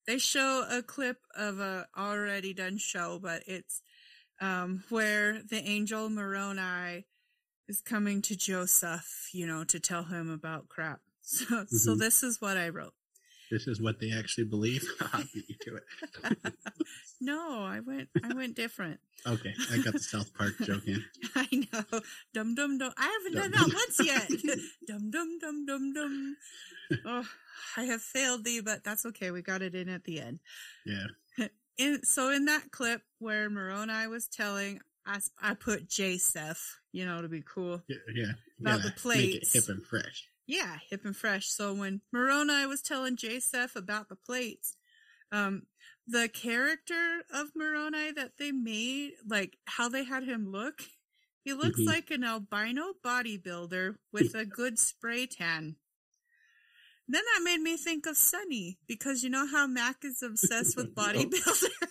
they 0.08 0.18
show 0.18 0.66
a 0.68 0.82
clip 0.82 1.18
of 1.36 1.60
a 1.60 1.86
already 1.96 2.52
done 2.52 2.78
show, 2.78 3.20
but 3.22 3.44
it's 3.46 3.80
um, 4.40 4.82
where 4.88 5.40
the 5.40 5.62
angel 5.68 6.10
Moroni 6.10 7.06
is 7.68 7.80
coming 7.80 8.22
to 8.22 8.36
Joseph, 8.36 9.28
you 9.32 9.46
know, 9.46 9.62
to 9.64 9.78
tell 9.78 10.04
him 10.04 10.30
about 10.30 10.68
crap. 10.68 11.00
So, 11.30 11.66
so 11.68 11.94
Mhm. 11.94 11.98
this 11.98 12.22
is 12.22 12.40
what 12.40 12.56
I 12.56 12.70
wrote. 12.70 12.94
This 13.50 13.66
is 13.66 13.80
what 13.82 14.00
they 14.00 14.12
actually 14.12 14.44
believe. 14.44 14.82
I 15.12 15.24
beat 15.34 15.44
you 15.48 15.56
to 15.62 15.76
it. 15.76 16.54
No, 17.20 17.64
I 17.64 17.80
went 17.80 18.08
I 18.22 18.32
went 18.32 18.54
different. 18.54 19.00
Okay, 19.26 19.52
I 19.72 19.78
got 19.78 19.92
the 19.94 19.98
South 19.98 20.32
Park 20.34 20.54
joke 20.62 20.86
in. 20.86 21.04
I 21.34 21.48
know. 21.72 22.00
Dum 22.32 22.54
dum 22.54 22.78
dum. 22.78 22.92
I 22.96 23.08
haven't 23.18 23.34
done 23.40 23.50
Dum, 23.50 23.68
that 23.70 23.74
once 23.74 24.06
yet. 24.06 24.56
dum 24.86 25.10
dum 25.10 25.38
dum 25.40 25.66
dum 25.66 25.92
dum. 25.92 26.36
Oh, 27.04 27.28
I 27.76 27.82
have 27.84 28.00
failed 28.00 28.44
thee, 28.44 28.60
but 28.60 28.84
that's 28.84 29.04
okay. 29.06 29.30
We 29.32 29.42
got 29.42 29.62
it 29.62 29.74
in 29.74 29.88
at 29.88 30.04
the 30.04 30.20
end. 30.20 30.38
Yeah. 30.86 31.06
In, 31.76 32.02
so 32.04 32.30
in 32.30 32.44
that 32.46 32.70
clip 32.70 33.02
where 33.18 33.50
Moroni 33.50 34.06
was 34.06 34.28
telling, 34.28 34.80
I, 35.06 35.18
I 35.40 35.54
put 35.54 35.88
J-Seth, 35.88 36.76
you 36.92 37.04
know, 37.04 37.20
to 37.22 37.28
be 37.28 37.42
cool. 37.42 37.82
Yeah. 37.88 37.96
yeah. 38.14 38.32
About 38.60 38.82
gotta 38.82 38.82
the 38.82 38.84
Make 38.88 38.94
it 38.94 38.96
plates. 39.42 39.52
hip 39.52 39.64
and 39.68 39.84
fresh. 39.84 40.24
Yeah, 40.48 40.78
hip 40.88 41.04
and 41.04 41.14
fresh. 41.14 41.46
So 41.48 41.74
when 41.74 42.00
Moroni 42.10 42.64
was 42.66 42.80
telling 42.80 43.16
J-Seth 43.16 43.76
about 43.76 44.08
the 44.08 44.16
plates, 44.16 44.76
um, 45.30 45.64
the 46.06 46.26
character 46.28 47.22
of 47.30 47.48
Moroni 47.54 48.12
that 48.12 48.38
they 48.38 48.50
made, 48.50 49.12
like 49.28 49.58
how 49.66 49.90
they 49.90 50.04
had 50.04 50.24
him 50.24 50.50
look, 50.50 50.80
he 51.44 51.52
looks 51.52 51.80
Mhm. 51.80 51.86
like 51.86 52.10
an 52.10 52.24
albino 52.24 52.94
bodybuilder 53.04 53.98
with 54.10 54.34
a 54.34 54.46
good 54.46 54.78
spray 54.78 55.26
tan. 55.26 55.76
Then 57.06 57.22
that 57.24 57.42
made 57.42 57.60
me 57.60 57.76
think 57.76 58.06
of 58.06 58.16
Sunny 58.16 58.78
because 58.86 59.22
you 59.22 59.28
know 59.30 59.46
how 59.46 59.66
Mac 59.66 60.02
is 60.02 60.22
obsessed 60.22 60.76
with 60.76 60.94
bodybuilders. 60.94 61.87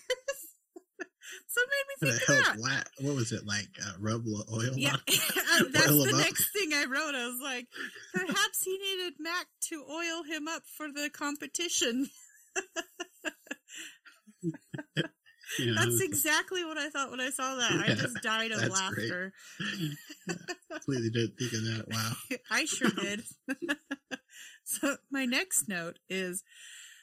Made 1.69 1.87
me 1.89 2.11
think 2.11 2.29
of 2.29 2.61
that. 2.63 2.87
What 3.01 3.15
was 3.15 3.31
it 3.31 3.45
like? 3.45 3.69
Uh, 3.83 3.93
rub 3.99 4.23
oil? 4.51 4.73
Yeah, 4.75 4.95
that's 5.71 5.89
Oil 5.89 6.03
the 6.03 6.09
him 6.09 6.15
up. 6.15 6.21
next 6.21 6.51
thing 6.53 6.71
I 6.73 6.85
wrote. 6.85 7.15
I 7.15 7.27
was 7.27 7.39
like, 7.41 7.67
perhaps 8.13 8.63
he 8.63 8.77
needed 8.77 9.13
Mac 9.19 9.47
to 9.69 9.83
oil 9.89 10.23
him 10.23 10.47
up 10.47 10.63
for 10.75 10.87
the 10.87 11.09
competition. 11.09 12.09
You 15.59 15.73
know, 15.73 15.75
That's 15.85 16.01
exactly 16.01 16.65
what 16.65 16.77
I 16.77 16.89
thought 16.89 17.09
when 17.09 17.21
I 17.21 17.29
saw 17.29 17.55
that. 17.55 17.71
I 17.71 17.93
just 17.95 18.21
died 18.21 18.51
of 18.51 18.67
laughter. 18.69 19.31
completely 20.69 21.09
didn't 21.09 21.35
think 21.39 21.53
of 21.53 21.63
that. 21.63 21.85
Wow. 21.89 22.37
I 22.51 22.65
sure 22.65 22.89
did. 22.89 23.23
so 24.65 24.97
my 25.09 25.25
next 25.25 25.69
note 25.69 25.99
is 26.09 26.43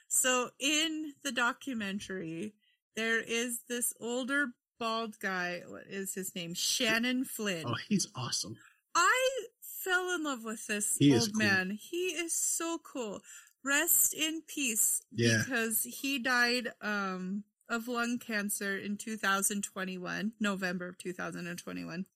so 0.09 0.51
in 0.60 1.14
the 1.24 1.32
documentary 1.32 2.55
there 2.97 3.21
is 3.21 3.61
this 3.69 3.93
older 4.01 4.49
bald 4.79 5.19
guy 5.21 5.62
what 5.69 5.85
is 5.89 6.15
his 6.15 6.35
name 6.35 6.55
Shannon 6.55 7.25
Flynn. 7.25 7.65
Oh, 7.66 7.77
he's 7.89 8.09
awesome. 8.15 8.57
I 8.95 9.29
fell 9.62 10.15
in 10.15 10.23
love 10.25 10.45
with 10.45 10.66
this 10.66 10.97
He 10.99 11.12
old 11.15 11.33
cool. 11.33 11.39
man. 11.39 11.79
He 11.81 12.09
is 12.09 12.33
so 12.35 12.79
cool. 12.83 13.21
Rest 13.65 14.15
in 14.15 14.43
peace 14.47 15.03
Yeah. 15.12 15.43
because 15.45 15.83
he 15.85 16.19
died 16.19 16.69
um 16.81 17.45
of 17.69 17.89
lung 17.89 18.19
cancer 18.19 18.77
in 18.77 18.97
2021, 18.99 20.33
November 20.41 20.89
of 20.89 20.99
2021. 20.99 22.07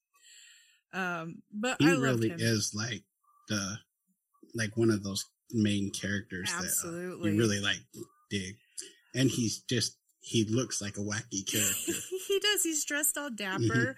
Um 0.93 1.43
but 1.53 1.77
He 1.81 1.89
I 1.89 1.93
really 1.93 2.31
him. 2.31 2.39
is 2.41 2.73
like 2.75 3.03
the 3.49 3.79
like 4.55 4.77
one 4.77 4.91
of 4.91 5.03
those 5.03 5.25
main 5.53 5.91
characters 5.91 6.51
that 6.51 6.89
uh, 6.89 7.27
you 7.27 7.39
really 7.39 7.61
like 7.61 7.81
dig, 8.31 8.57
and 9.15 9.31
he's 9.31 9.59
just 9.61 9.98
he 10.29 10.45
looks 10.45 10.81
like 10.81 10.97
a 10.97 11.01
wacky 11.01 11.43
character. 11.51 11.93
he 12.29 12.39
does. 12.41 12.63
He's 12.63 12.85
dressed 12.85 13.17
all 13.19 13.31
Mm-hmm. 13.31 13.67
dapper. 13.69 13.97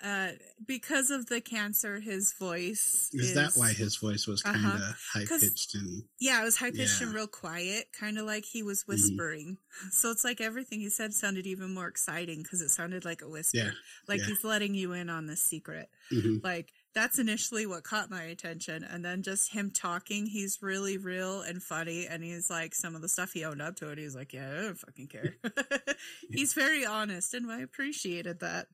Uh, 0.00 0.30
because 0.64 1.10
of 1.10 1.26
the 1.26 1.40
cancer, 1.40 1.98
his 1.98 2.32
voice 2.38 3.10
Is 3.12 3.34
that 3.34 3.54
why 3.56 3.72
his 3.72 3.96
voice 3.96 4.28
was 4.28 4.42
kind 4.42 4.64
of 4.64 4.74
Uh-huh. 4.74 4.92
high 5.12 5.24
pitched 5.26 5.74
and 5.74 6.04
Yeah, 6.20 6.40
it 6.40 6.44
was 6.44 6.56
high 6.56 6.70
pitched 6.70 7.00
and 7.02 7.12
real 7.12 7.26
quiet, 7.26 7.86
kind 7.98 8.16
of 8.16 8.24
like 8.24 8.44
he 8.44 8.62
was 8.62 8.84
Mhm. 8.84 8.88
whispering. 8.88 9.58
So 9.90 10.12
it's 10.12 10.22
like 10.22 10.40
everything 10.40 10.78
he 10.80 10.88
said 10.88 11.14
sounded 11.14 11.46
even 11.48 11.74
more 11.74 11.88
exciting 11.88 12.42
because 12.44 12.60
it 12.60 12.68
sounded 12.70 13.04
like 13.04 13.22
a 13.22 13.28
whisper, 13.28 13.56
yeah, 13.58 13.70
like 14.06 14.20
yeah. 14.20 14.26
he's 14.26 14.44
letting 14.44 14.74
you 14.76 14.92
in 14.92 15.10
on 15.10 15.26
the 15.26 15.36
secret. 15.36 15.88
mhm. 16.12 16.44
Like 16.44 16.72
that's 16.94 17.18
initially 17.18 17.66
what 17.66 17.84
caught 17.84 18.10
my 18.10 18.22
attention, 18.22 18.82
and 18.82 19.04
then 19.04 19.22
just 19.22 19.52
him 19.52 19.70
talking. 19.70 20.26
He's 20.26 20.58
really 20.62 20.96
real 20.96 21.42
and 21.42 21.62
funny, 21.62 22.06
and 22.06 22.24
he's 22.24 22.48
like 22.50 22.74
some 22.74 22.94
of 22.94 23.02
the 23.02 23.08
stuff 23.08 23.32
he 23.32 23.44
owned 23.44 23.62
up 23.62 23.76
to 23.76 23.90
it. 23.90 23.98
He's 23.98 24.16
like, 24.16 24.32
yeah, 24.32 24.50
I 24.50 24.62
don't 24.62 24.78
fucking 24.78 25.08
care. 25.08 25.36
he's 26.30 26.54
very 26.54 26.84
honest, 26.84 27.34
and 27.34 27.50
I 27.50 27.60
appreciated 27.60 28.40
that. 28.40 28.66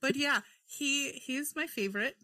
But 0.00 0.16
yeah, 0.16 0.40
he 0.66 1.12
he's 1.12 1.54
my 1.54 1.66
favorite, 1.66 2.16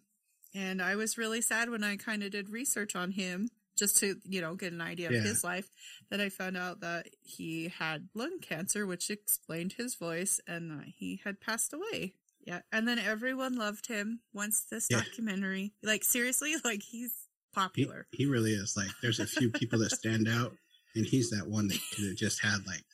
and 0.54 0.82
I 0.82 0.96
was 0.96 1.16
really 1.18 1.40
sad 1.42 1.70
when 1.70 1.84
I 1.84 1.96
kind 1.96 2.22
of 2.22 2.30
did 2.30 2.48
research 2.50 2.96
on 2.96 3.12
him 3.12 3.48
just 3.78 3.98
to 3.98 4.16
you 4.24 4.40
know 4.42 4.54
get 4.56 4.72
an 4.72 4.80
idea 4.82 5.08
of 5.08 5.14
Yeah. 5.14 5.20
his 5.22 5.44
life. 5.44 5.68
That 6.10 6.20
I 6.20 6.28
found 6.28 6.56
out 6.56 6.80
that 6.80 7.06
he 7.22 7.72
had 7.78 8.08
lung 8.14 8.38
cancer, 8.40 8.86
which 8.86 9.10
explained 9.10 9.74
his 9.78 9.94
voice, 9.94 10.40
and 10.46 10.70
that 10.80 10.86
he 10.98 11.20
had 11.24 11.40
passed 11.40 11.72
away. 11.72 12.14
Yeah, 12.46 12.60
and 12.72 12.88
then 12.88 12.98
everyone 12.98 13.54
loved 13.56 13.86
him 13.86 14.20
once 14.32 14.64
this 14.70 14.86
Yeah. 14.90 14.98
documentary. 15.02 15.74
Like 15.82 16.04
seriously, 16.04 16.54
like 16.64 16.82
he's 16.82 17.14
popular. 17.54 18.06
he 18.12 18.26
really 18.26 18.52
is 18.52 18.76
like. 18.76 18.90
There's 19.02 19.20
a 19.20 19.26
few 19.26 19.50
people 19.50 19.78
that 19.80 19.90
stand 19.90 20.28
out, 20.28 20.52
and 20.94 21.04
he's 21.06 21.30
that 21.30 21.46
one 21.48 21.68
that 21.68 21.80
just 22.16 22.42
had 22.42 22.66
like 22.66 22.84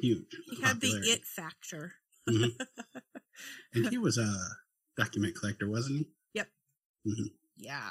huge. 0.00 0.26
He 0.50 0.62
had 0.62 0.80
the 0.80 0.88
it 1.04 1.24
factor. 1.24 1.94
Mhm. 2.28 2.50
and 3.74 3.88
he 3.88 3.98
was 3.98 4.18
a 4.18 4.34
document 4.96 5.34
collector, 5.38 5.68
wasn't 5.70 5.98
he? 6.00 6.08
Yep. 6.34 6.48
Yeah. 7.56 7.90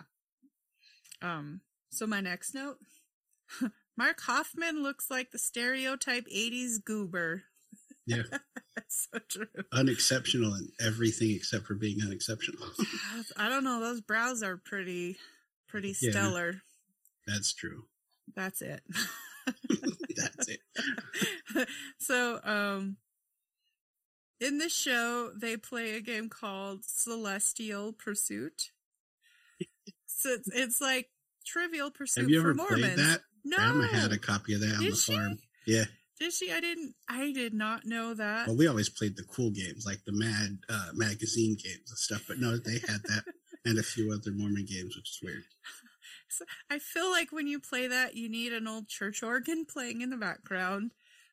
Um. 1.21 1.61
So 1.89 2.05
my 2.05 2.19
next 2.21 2.53
note, 2.53 2.77
Mark 3.97 4.19
Hofmann 4.21 4.83
looks 4.83 5.09
like 5.09 5.31
the 5.31 5.39
stereotype 5.39 6.25
'80s 6.27 6.83
goober. 6.83 7.43
Yeah. 8.07 8.23
That's 8.75 9.07
so 9.11 9.19
true. 9.29 9.63
Unexceptional 9.73 10.53
in 10.55 10.69
everything 10.79 11.31
except 11.35 11.65
for 11.67 11.75
being 11.75 11.99
unexceptional. 12.01 12.67
I 13.37 13.49
don't 13.49 13.63
know. 13.63 13.79
Those 13.79 14.01
brows 14.01 14.41
are 14.43 14.57
pretty, 14.57 15.17
pretty 15.67 15.93
Yeah. 16.01 16.11
stellar. 16.11 16.61
That's 17.27 17.53
true. 17.53 17.83
That's 18.35 18.61
it. 18.61 18.81
That's 20.15 20.47
it. 20.47 20.59
so, 21.99 22.39
um, 22.43 22.97
in 24.39 24.57
this 24.59 24.73
show, 24.75 25.31
they 25.35 25.57
play 25.57 25.95
a 25.95 26.01
game 26.01 26.29
called 26.29 26.85
Celestial 26.85 27.91
Pursuit. 27.93 28.71
so 30.05 30.29
it's, 30.29 30.47
it's 30.53 30.81
like 30.81 31.09
Trivial 31.45 31.89
Pursuit 31.91 32.23
Have 32.23 32.29
you 32.29 32.41
for 32.41 32.49
ever 32.49 32.55
Mormons. 32.55 32.81
played 32.81 32.97
that? 32.97 33.21
No, 33.43 33.57
Grandma 33.57 33.87
had 33.87 34.11
a 34.11 34.17
copy 34.17 34.53
of 34.53 34.59
that 34.61 34.75
on 34.77 34.83
the 34.83 34.95
she? 34.95 35.15
farm. 35.15 35.39
Yeah. 35.65 35.85
Did 36.19 36.33
she? 36.33 36.51
I 36.51 36.59
didn't. 36.59 36.95
I 37.07 37.31
did 37.31 37.53
not 37.53 37.85
know 37.85 38.13
that. 38.13 38.47
Well, 38.47 38.57
we 38.57 38.67
always 38.67 38.89
played 38.89 39.15
the 39.15 39.23
cool 39.23 39.51
games, 39.51 39.85
like 39.85 40.03
the 40.05 40.11
Mad 40.11 40.59
uh, 40.69 40.89
magazine 40.93 41.55
games 41.61 41.89
and 41.89 41.97
stuff. 41.97 42.25
But 42.27 42.39
no, 42.39 42.57
they 42.57 42.79
had 42.87 43.03
that 43.03 43.23
and 43.65 43.77
a 43.77 43.83
few 43.83 44.11
other 44.11 44.31
Mormon 44.31 44.65
games, 44.65 44.95
which 44.95 45.09
is 45.09 45.19
weird. 45.21 45.43
So 46.29 46.45
I 46.69 46.79
feel 46.79 47.09
like 47.09 47.31
when 47.31 47.47
you 47.47 47.59
play 47.59 47.87
that, 47.87 48.15
you 48.15 48.29
need 48.29 48.53
an 48.53 48.67
old 48.67 48.87
church 48.87 49.23
organ 49.23 49.65
playing 49.65 50.01
in 50.01 50.09
the 50.09 50.17
background, 50.17 50.91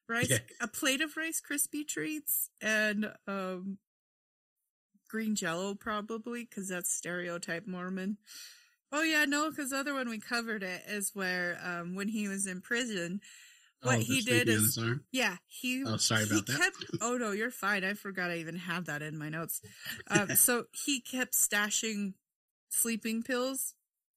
right? 0.09 0.29
Yeah. 0.29 0.39
A 0.61 0.69
plate 0.69 1.01
of 1.01 1.17
Rice 1.17 1.41
Krispie 1.41 1.87
treats 1.87 2.49
and 2.63 3.13
um, 3.27 3.79
green 5.09 5.35
Jello, 5.35 5.75
probably, 5.75 6.45
because 6.45 6.69
that's 6.69 6.95
stereotype 6.95 7.67
Mormon. 7.67 8.19
Oh 8.93 9.03
yeah, 9.03 9.25
no, 9.25 9.51
because 9.51 9.71
the 9.71 9.79
other 9.79 9.95
one 9.95 10.09
we 10.09 10.21
covered 10.21 10.63
it 10.63 10.83
is 10.87 11.11
where 11.15 11.59
um, 11.65 11.95
when 11.95 12.09
he 12.09 12.29
was 12.29 12.47
in 12.47 12.61
prison, 12.61 13.21
what 13.85 13.97
oh, 13.97 14.01
he 14.01 14.21
did 14.23 14.49
is 14.49 14.79
yeah, 15.13 15.37
he. 15.47 15.85
Oh, 15.87 15.97
sorry 15.99 16.25
about 16.25 16.47
that. 16.47 16.59
Kept, 16.59 16.77
oh 17.03 17.17
no, 17.17 17.33
you're 17.33 17.51
fine. 17.51 17.85
I 17.85 17.95
forgot 17.95 18.31
I 18.31 18.37
even 18.39 18.57
had 18.57 18.87
that 18.87 19.03
in 19.03 19.19
my 19.19 19.29
notes. 19.29 19.61
Um, 20.11 20.35
so 20.37 20.65
he 20.73 21.01
kept 21.01 21.35
stashing 21.35 22.15
sleeping 22.71 23.23
pills 23.23 23.75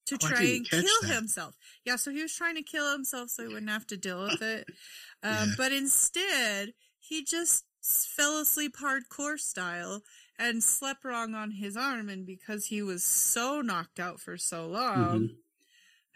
to 0.08 0.16
Oh, 0.24 0.28
try 0.28 0.42
and 0.42 0.70
kill 0.70 0.84
that. 1.02 1.12
himself. 1.14 1.56
Yeah, 1.86 1.98
so 1.98 2.12
he 2.12 2.22
was 2.22 2.34
trying 2.34 2.56
to 2.56 2.64
kill 2.64 2.92
himself 2.92 3.30
so 3.30 3.44
he 3.44 3.50
wouldn't 3.54 3.70
have 3.70 3.88
to 3.88 3.98
deal 3.98 4.24
with 4.24 4.42
it. 4.42 4.68
Um, 5.24 5.32
Yeah. 5.34 5.46
But 5.58 5.72
instead, 5.72 6.74
he 7.00 7.24
just 7.24 7.66
fell 7.82 8.38
asleep 8.40 8.76
hardcore 8.78 9.40
style 9.40 10.04
and 10.38 10.64
slept 10.64 11.04
wrong 11.04 11.34
on 11.34 11.50
his 11.50 11.76
arm. 11.76 12.08
And 12.08 12.24
because 12.24 12.68
he 12.68 12.84
was 12.84 13.04
so 13.04 13.62
knocked 13.62 14.00
out 14.00 14.20
for 14.20 14.38
so 14.38 14.68
long, 14.68 15.32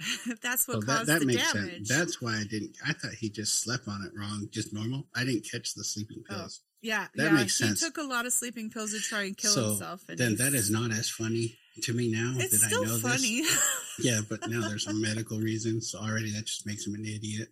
that's 0.41 0.67
what 0.67 0.77
oh, 0.77 0.79
Well, 0.79 0.87
that, 0.87 0.95
caused 0.97 1.09
that 1.09 1.19
the 1.21 1.25
makes 1.25 1.53
damage. 1.53 1.71
sense. 1.87 1.89
That's 1.89 2.21
why 2.21 2.37
I 2.39 2.43
didn't. 2.49 2.75
I 2.85 2.93
thought 2.93 3.13
he 3.13 3.29
just 3.29 3.61
slept 3.61 3.87
on 3.87 4.03
it 4.05 4.17
wrong, 4.17 4.47
just 4.51 4.73
normal. 4.73 5.07
I 5.15 5.23
didn't 5.25 5.47
catch 5.49 5.73
the 5.73 5.83
sleeping 5.83 6.23
Oh, 6.29 6.33
pills. 6.35 6.61
yeah, 6.81 7.07
that 7.15 7.23
yeah. 7.25 7.31
makes 7.31 7.57
he 7.57 7.65
sense. 7.65 7.79
took 7.81 7.97
a 7.97 8.03
lot 8.03 8.25
of 8.25 8.33
sleeping 8.33 8.69
pills 8.69 8.91
to 8.93 8.99
try 8.99 9.23
and 9.23 9.37
kill 9.37 9.51
So, 9.51 9.65
himself. 9.69 10.01
And 10.09 10.17
then 10.17 10.35
that 10.37 10.53
is 10.53 10.69
not 10.71 10.91
as 10.91 11.09
funny 11.09 11.57
to 11.83 11.93
me 11.93 12.11
now 12.11 12.33
It's 12.37 12.59
that 12.61 12.75
I 12.75 12.83
know 12.85 12.97
funny. 12.99 13.41
this. 13.41 13.69
Yeah, 13.99 14.21
but 14.27 14.49
now 14.49 14.67
there's 14.67 14.85
some 14.85 14.99
medical 15.01 15.37
reasons. 15.39 15.91
So 15.91 15.99
already 15.99 16.31
that 16.33 16.45
just 16.45 16.65
makes 16.65 16.87
him 16.87 16.95
an 16.95 17.05
idiot. 17.05 17.49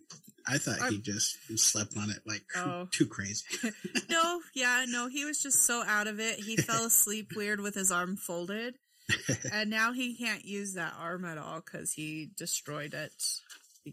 I 0.48 0.58
thought 0.58 0.90
he 0.90 0.98
just 0.98 1.36
slept 1.58 1.96
on 1.96 2.10
it 2.10 2.22
like 2.26 2.42
Oh. 2.56 2.88
too 2.90 3.06
crazy. 3.06 3.44
no, 4.10 4.40
yeah, 4.54 4.84
no, 4.88 5.06
he 5.08 5.24
was 5.24 5.40
just 5.40 5.62
so 5.64 5.84
out 5.86 6.08
of 6.08 6.18
it. 6.18 6.40
He 6.40 6.56
fell 6.56 6.86
asleep 6.86 7.36
weird 7.36 7.60
with 7.60 7.74
his 7.74 7.92
arm 7.92 8.16
folded. 8.16 8.74
and 9.52 9.70
now 9.70 9.92
he 9.92 10.14
can't 10.14 10.44
use 10.44 10.74
that 10.74 10.94
arm 10.98 11.24
at 11.24 11.38
all 11.38 11.60
because 11.60 11.92
he 11.92 12.30
destroyed 12.36 12.94
it. 12.94 13.12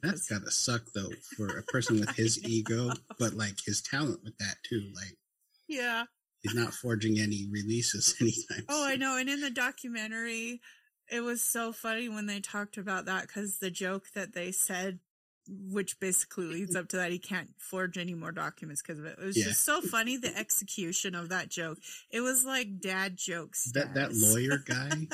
That's 0.03 0.27
gotta 0.27 0.51
suck 0.51 0.83
though 0.93 1.09
for 1.35 1.57
a 1.57 1.63
person 1.63 1.99
with 1.99 2.09
his 2.15 2.43
ego, 2.43 2.91
but 3.19 3.33
like 3.33 3.55
his 3.65 3.81
talent 3.81 4.23
with 4.23 4.37
that 4.37 4.57
too. 4.67 4.91
Like, 4.95 5.17
yeah. 5.67 6.05
He's 6.41 6.55
not 6.55 6.73
forging 6.73 7.19
any 7.19 7.47
releases 7.51 8.15
anytime. 8.21 8.65
Oh, 8.69 8.85
I 8.85 8.95
know. 8.95 9.17
And 9.17 9.29
in 9.29 9.41
the 9.41 9.49
documentary, 9.49 10.61
it 11.11 11.21
was 11.21 11.41
so 11.41 11.71
funny 11.71 12.09
when 12.09 12.25
they 12.25 12.39
talked 12.39 12.77
about 12.77 13.05
that 13.05 13.27
because 13.27 13.57
the 13.57 13.71
joke 13.71 14.05
that 14.13 14.33
they 14.33 14.51
said 14.51 14.99
which 15.47 15.99
basically 15.99 16.45
leads 16.45 16.75
up 16.75 16.89
to 16.89 16.97
that 16.97 17.11
he 17.11 17.19
can't 17.19 17.49
forge 17.57 17.97
any 17.97 18.13
more 18.13 18.31
documents 18.31 18.81
because 18.81 18.99
of 18.99 19.05
it. 19.05 19.17
It 19.19 19.25
was 19.25 19.37
yeah. 19.37 19.45
just 19.45 19.65
so 19.65 19.81
funny 19.81 20.17
the 20.17 20.35
execution 20.37 21.15
of 21.15 21.29
that 21.29 21.49
joke. 21.49 21.79
It 22.11 22.21
was 22.21 22.45
like 22.45 22.79
dad 22.79 23.17
jokes. 23.17 23.71
That 23.73 23.93
that 23.93 24.13
lawyer 24.13 24.57
guy 24.65 25.07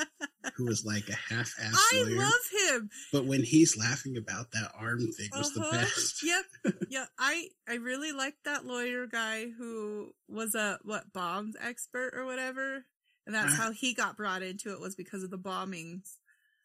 who 0.56 0.64
was 0.66 0.84
like 0.84 1.08
a 1.08 1.34
half 1.34 1.52
ass 1.60 1.74
I 1.92 2.02
lawyer. 2.02 2.16
love 2.16 2.32
him. 2.68 2.90
But 3.12 3.26
when 3.26 3.42
he's 3.42 3.76
laughing 3.76 4.16
about 4.16 4.52
that 4.52 4.72
arm 4.78 5.00
thing 5.00 5.30
was 5.32 5.56
uh-huh. 5.56 5.70
the 5.70 5.78
best. 5.78 6.22
Yep. 6.22 6.74
yeah. 6.88 7.06
I 7.18 7.48
I 7.68 7.74
really 7.74 8.12
liked 8.12 8.44
that 8.44 8.64
lawyer 8.64 9.06
guy 9.06 9.46
who 9.56 10.12
was 10.28 10.54
a 10.54 10.78
what 10.82 11.12
bombs 11.12 11.56
expert 11.60 12.14
or 12.14 12.24
whatever. 12.24 12.84
And 13.26 13.34
that's 13.34 13.54
uh, 13.54 13.56
how 13.56 13.72
he 13.72 13.94
got 13.94 14.16
brought 14.16 14.42
into 14.42 14.72
it 14.72 14.80
was 14.80 14.94
because 14.94 15.22
of 15.22 15.30
the 15.30 15.38
bombings. 15.38 16.16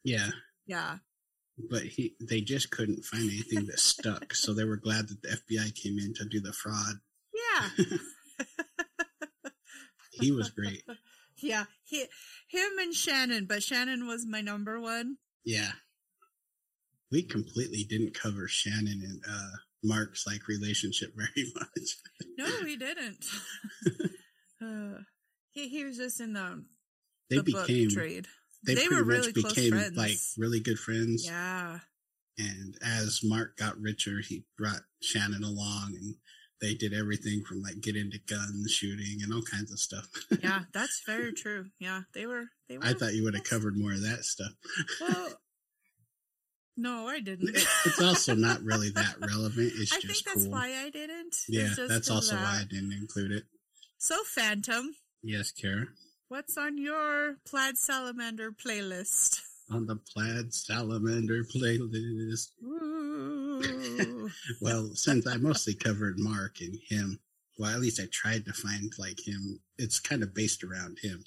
Yeah. 0.03 0.29
Yeah 0.65 0.97
but 1.69 1.83
he 1.83 2.15
they 2.19 2.41
just 2.41 2.71
couldn't 2.71 3.03
find 3.05 3.23
anything 3.23 3.65
that 3.67 3.79
stuck. 3.79 4.33
So 4.39 4.53
they 4.53 4.63
were 4.63 4.77
glad 4.77 5.09
that 5.09 5.21
the 5.21 5.29
FBI 5.29 5.75
came 5.75 5.97
in 5.99 6.13
to 6.15 6.25
do 6.25 6.39
the 6.39 6.53
fraud. 6.53 6.95
Yeah. 7.33 7.85
he 10.11 10.31
was 10.31 10.49
great. 10.49 10.83
Yeah, 11.41 11.63
he, 11.85 12.01
him 12.49 12.71
and 12.81 12.93
Shannon, 12.93 13.45
but 13.45 13.63
Shannon 13.63 14.05
was 14.07 14.25
my 14.27 14.41
number 14.41 14.77
one. 14.77 15.15
Yeah. 15.45 15.71
We 17.09 17.23
completely 17.23 17.85
didn't 17.85 18.13
cover 18.13 18.49
Shannon 18.49 19.01
and 19.01 19.23
uh, 19.25 19.57
Mark's 19.81 20.27
like 20.27 20.49
relationship 20.49 21.13
very 21.15 21.49
much. 21.55 21.95
no, 22.37 22.49
we 22.65 22.75
didn't. 22.75 23.25
uh, 24.61 25.03
he 25.51 25.69
he 25.69 25.85
was 25.85 25.95
just 25.95 26.19
in 26.19 26.33
the 26.33 26.65
they 27.29 27.37
the 27.37 27.43
became 27.43 27.89
trade 27.89 28.27
they, 28.63 28.75
they 28.75 28.87
pretty 28.87 28.95
were 28.95 29.07
really 29.07 29.31
much 29.35 29.55
became 29.55 29.95
like 29.95 30.17
really 30.37 30.59
good 30.59 30.79
friends. 30.79 31.25
Yeah. 31.25 31.79
And 32.37 32.75
as 32.85 33.21
Mark 33.23 33.57
got 33.57 33.79
richer, 33.79 34.21
he 34.25 34.45
brought 34.57 34.81
Shannon 35.01 35.43
along 35.43 35.93
and 35.99 36.15
they 36.61 36.73
did 36.73 36.93
everything 36.93 37.43
from 37.47 37.61
like 37.61 37.81
get 37.81 37.95
into 37.95 38.19
guns 38.27 38.71
shooting 38.71 39.19
and 39.23 39.33
all 39.33 39.41
kinds 39.41 39.71
of 39.71 39.79
stuff. 39.79 40.07
yeah, 40.41 40.61
that's 40.73 41.01
very 41.05 41.33
true. 41.33 41.67
Yeah, 41.79 42.01
they 42.13 42.25
were. 42.25 42.45
They 42.67 42.77
were. 42.77 42.85
I 42.85 42.93
thought 42.93 43.13
you 43.13 43.23
would 43.23 43.35
have 43.35 43.43
covered 43.43 43.77
more 43.77 43.93
of 43.93 44.01
that 44.01 44.25
stuff. 44.25 44.51
Well, 45.01 45.33
no, 46.77 47.07
I 47.07 47.19
didn't. 47.19 47.49
it's 47.85 48.01
also 48.01 48.35
not 48.35 48.61
really 48.61 48.89
that 48.91 49.15
relevant. 49.19 49.71
It's 49.75 49.91
I 49.91 49.99
just 49.99 50.25
think 50.25 50.25
that's 50.25 50.43
cool. 50.43 50.53
why 50.53 50.73
I 50.85 50.89
didn't. 50.89 51.35
Yeah, 51.47 51.73
that's 51.87 52.09
also 52.09 52.35
that. 52.35 52.43
why 52.43 52.61
I 52.61 52.63
didn't 52.69 52.93
include 52.93 53.31
it. 53.31 53.43
So, 53.97 54.23
Phantom. 54.23 54.95
Yes, 55.21 55.51
Kara. 55.51 55.87
What's 56.29 56.57
on 56.57 56.77
your 56.77 57.37
Plaid 57.43 57.75
Salamander 57.75 58.51
playlist? 58.51 59.41
On 59.71 59.87
the 59.87 59.95
Plaid 59.95 60.53
Salamander 60.53 61.43
playlist. 61.43 62.49
well, 64.61 64.91
since 64.93 65.25
I 65.27 65.37
mostly 65.37 65.73
covered 65.73 66.19
Mark 66.19 66.61
and 66.61 66.77
him, 66.87 67.19
well, 67.57 67.71
at 67.73 67.79
least 67.79 67.99
I 67.99 68.05
tried 68.11 68.45
to 68.45 68.53
find 68.53 68.91
like 68.99 69.19
him. 69.27 69.59
It's 69.79 69.99
kind 69.99 70.21
of 70.21 70.35
based 70.35 70.63
around 70.63 70.99
him. 71.01 71.23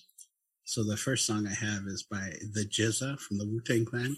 So 0.65 0.85
the 0.85 0.97
first 0.97 1.27
song 1.27 1.49
I 1.49 1.55
have 1.55 1.83
is 1.89 2.05
by 2.05 2.35
the 2.53 2.65
GZA 2.65 3.19
from 3.19 3.39
the 3.39 3.47
Wu 3.47 3.61
Tang 3.61 3.85
Clan. 3.85 4.17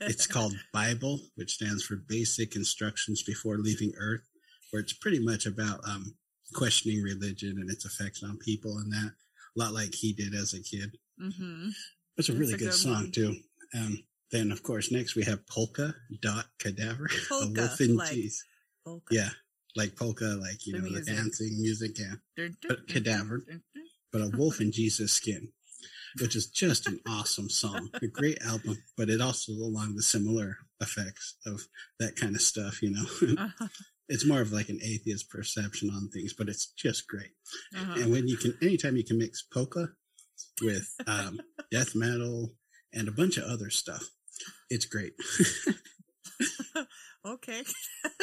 it's 0.00 0.26
called 0.32 0.54
Bible, 0.72 1.20
which 1.36 1.52
stands 1.54 1.84
for 1.84 1.94
Basic 1.94 2.56
Instructions 2.56 3.22
Before 3.22 3.58
Leaving 3.58 3.92
Earth, 3.96 4.26
where 4.72 4.82
it's 4.82 4.92
pretty 4.92 5.20
much 5.20 5.46
about 5.46 5.78
um, 5.88 6.16
questioning 6.54 7.02
religion 7.02 7.56
and 7.60 7.70
its 7.70 7.84
effects 7.84 8.24
on 8.24 8.36
people 8.38 8.78
and 8.78 8.92
that 8.92 9.12
a 9.58 9.62
lot 9.62 9.74
like 9.74 9.94
he 9.94 10.12
did 10.12 10.34
as 10.34 10.54
a 10.54 10.62
kid. 10.62 10.96
Mm-hmm. 11.20 11.68
It's 12.16 12.28
a 12.28 12.32
really 12.32 12.54
a 12.54 12.56
good, 12.56 12.66
good, 12.66 12.74
song 12.74 13.10
too. 13.10 13.36
Um, 13.74 14.02
then 14.30 14.52
of 14.52 14.62
course 14.62 14.90
next 14.90 15.14
we 15.14 15.24
have 15.24 15.46
Polka 15.46 15.94
Dot 16.20 16.46
Cadaver, 16.58 17.08
polka, 17.28 17.46
a 17.46 17.60
wolf 17.62 17.80
in 17.80 17.96
like 17.96 18.10
cheese. 18.10 18.44
Polka. 18.84 19.14
Yeah, 19.14 19.30
like 19.76 19.96
polka, 19.96 20.38
like 20.40 20.66
you 20.66 20.74
the 20.74 20.78
know 20.78 20.88
music. 20.90 21.06
the 21.06 21.12
dancing 21.12 21.60
music. 21.60 21.98
Yeah, 21.98 22.14
dun, 22.36 22.56
dun, 22.60 22.68
but 22.68 22.88
cadaver, 22.88 23.44
dun, 23.46 23.62
but 24.12 24.22
a 24.22 24.30
wolf 24.36 24.60
in 24.60 24.72
Jesus 24.72 25.12
skin, 25.12 25.48
which 26.20 26.36
is 26.36 26.46
just 26.46 26.86
an 26.86 27.00
awesome 27.06 27.50
song, 27.50 27.90
a 27.94 28.06
great 28.06 28.38
album. 28.42 28.78
But 28.96 29.10
it 29.10 29.20
also 29.20 29.52
along 29.52 29.96
the 29.96 30.02
similar 30.02 30.58
effects 30.80 31.36
of 31.46 31.66
that 31.98 32.16
kind 32.16 32.34
of 32.34 32.42
stuff, 32.42 32.82
you 32.82 32.90
know. 32.90 33.06
uh-huh 33.44 33.68
it's 34.08 34.26
more 34.26 34.40
of 34.40 34.52
like 34.52 34.68
an 34.68 34.80
atheist 34.82 35.28
perception 35.30 35.90
on 35.90 36.08
things, 36.08 36.32
but 36.32 36.48
it's 36.48 36.72
just 36.72 37.06
great. 37.06 37.32
Uh-huh. 37.76 38.00
And 38.00 38.12
when 38.12 38.26
you 38.26 38.36
can, 38.36 38.56
anytime 38.62 38.96
you 38.96 39.04
can 39.04 39.18
mix 39.18 39.42
polka 39.42 39.88
with 40.62 40.88
um, 41.06 41.40
death 41.70 41.94
metal 41.94 42.54
and 42.92 43.08
a 43.08 43.12
bunch 43.12 43.36
of 43.36 43.44
other 43.44 43.70
stuff, 43.70 44.04
it's 44.70 44.86
great. 44.86 45.12
okay. 47.26 47.62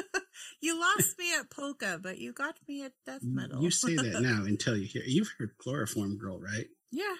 you 0.62 0.80
lost 0.80 1.20
me 1.20 1.34
at 1.36 1.50
polka, 1.50 2.00
but 2.02 2.18
you 2.18 2.34
got 2.34 2.56
me 2.68 2.84
at 2.84 2.94
death 3.06 3.22
metal. 3.24 3.62
you 3.62 3.70
say 3.70 3.96
that 3.96 4.22
now 4.22 4.44
until 4.46 4.76
you 4.76 4.88
hear. 4.88 5.04
You've 5.06 5.32
heard 5.38 5.52
Chloroform 5.60 6.18
Girl, 6.18 6.40
right? 6.40 6.66
Yeah. 6.92 7.16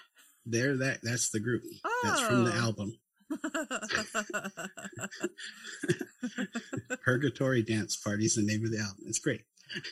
They're 0.46 0.78
that. 0.78 1.00
That's 1.04 1.30
the 1.30 1.40
group. 1.40 1.64
Oh. 1.84 2.02
That's 2.04 2.22
from 2.22 2.46
the 2.46 2.54
oh. 2.54 2.60
album. 2.60 2.98
Purgatory 7.04 7.64
Dance 7.64 7.98
Party 7.98 8.26
is 8.26 8.36
the 8.36 8.44
name 8.44 8.64
of 8.66 8.72
the 8.72 8.80
album. 8.80 9.06
It's 9.08 9.20
great. 9.20 9.42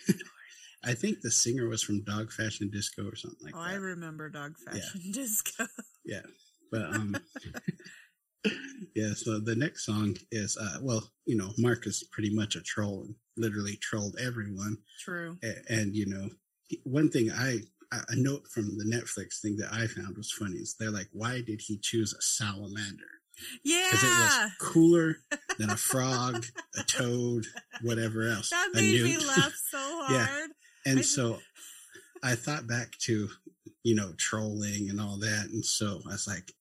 I 0.85 0.93
think 0.93 1.21
the 1.21 1.31
singer 1.31 1.69
was 1.69 1.81
from 1.81 2.03
Dog 2.03 2.29
Fashion 2.31 2.69
Disco 2.69 3.07
or 3.07 3.15
something 3.15 3.39
like 3.41 3.53
that. 3.53 3.59
oh, 3.59 3.63
that. 3.63 3.71
I 3.71 3.75
remember 3.75 4.29
Dog 4.29 4.57
Fashion 4.57 5.01
yeah. 5.03 5.11
Disco. 5.13 5.65
yeah. 6.03 6.21
But 6.71 6.93
um 6.93 7.15
yeah, 8.95 9.13
so 9.15 9.39
the 9.39 9.55
next 9.55 9.85
song 9.85 10.17
is 10.31 10.57
uh 10.57 10.79
well, 10.81 11.09
you 11.25 11.37
know, 11.37 11.53
Mark 11.57 11.87
is 11.87 12.03
pretty 12.11 12.35
much 12.35 12.55
a 12.55 12.61
troll 12.61 13.03
and 13.05 13.15
literally 13.37 13.77
trolled 13.77 14.17
everyone. 14.21 14.77
True. 14.99 15.37
And, 15.41 15.61
and 15.69 15.95
you 15.95 16.07
know, 16.07 16.29
one 16.83 17.09
thing 17.09 17.31
I 17.31 17.61
a 18.09 18.15
note 18.15 18.47
from 18.47 18.77
the 18.77 18.85
Netflix 18.85 19.41
thing 19.41 19.57
that 19.57 19.71
I 19.71 19.87
found 19.87 20.17
was 20.17 20.31
funny 20.31 20.57
is 20.57 20.75
they're 20.79 20.91
like, 20.91 21.09
why 21.11 21.41
did 21.41 21.61
he 21.61 21.77
choose 21.77 22.13
a 22.13 22.21
salamander? 22.21 23.21
Yeah. 23.63 23.87
Because 23.91 24.03
it 24.03 24.07
was 24.07 24.51
cooler 24.59 25.15
than 25.57 25.69
a 25.69 25.77
frog, 25.77 26.45
a 26.77 26.83
toad, 26.83 27.45
whatever 27.81 28.27
else. 28.27 28.49
That 28.49 28.71
made 28.73 29.03
me 29.03 29.17
laugh 29.17 29.53
so 29.71 29.77
hard. 29.77 30.11
Yeah. 30.11 30.47
And 30.85 30.99
I 30.99 31.01
so 31.01 31.39
I 32.23 32.35
thought 32.35 32.67
back 32.67 32.97
to, 33.03 33.29
you 33.83 33.95
know, 33.95 34.13
trolling 34.17 34.89
and 34.89 34.99
all 34.99 35.17
that. 35.19 35.49
And 35.51 35.65
so 35.65 36.01
I 36.07 36.13
was 36.13 36.27
like, 36.27 36.51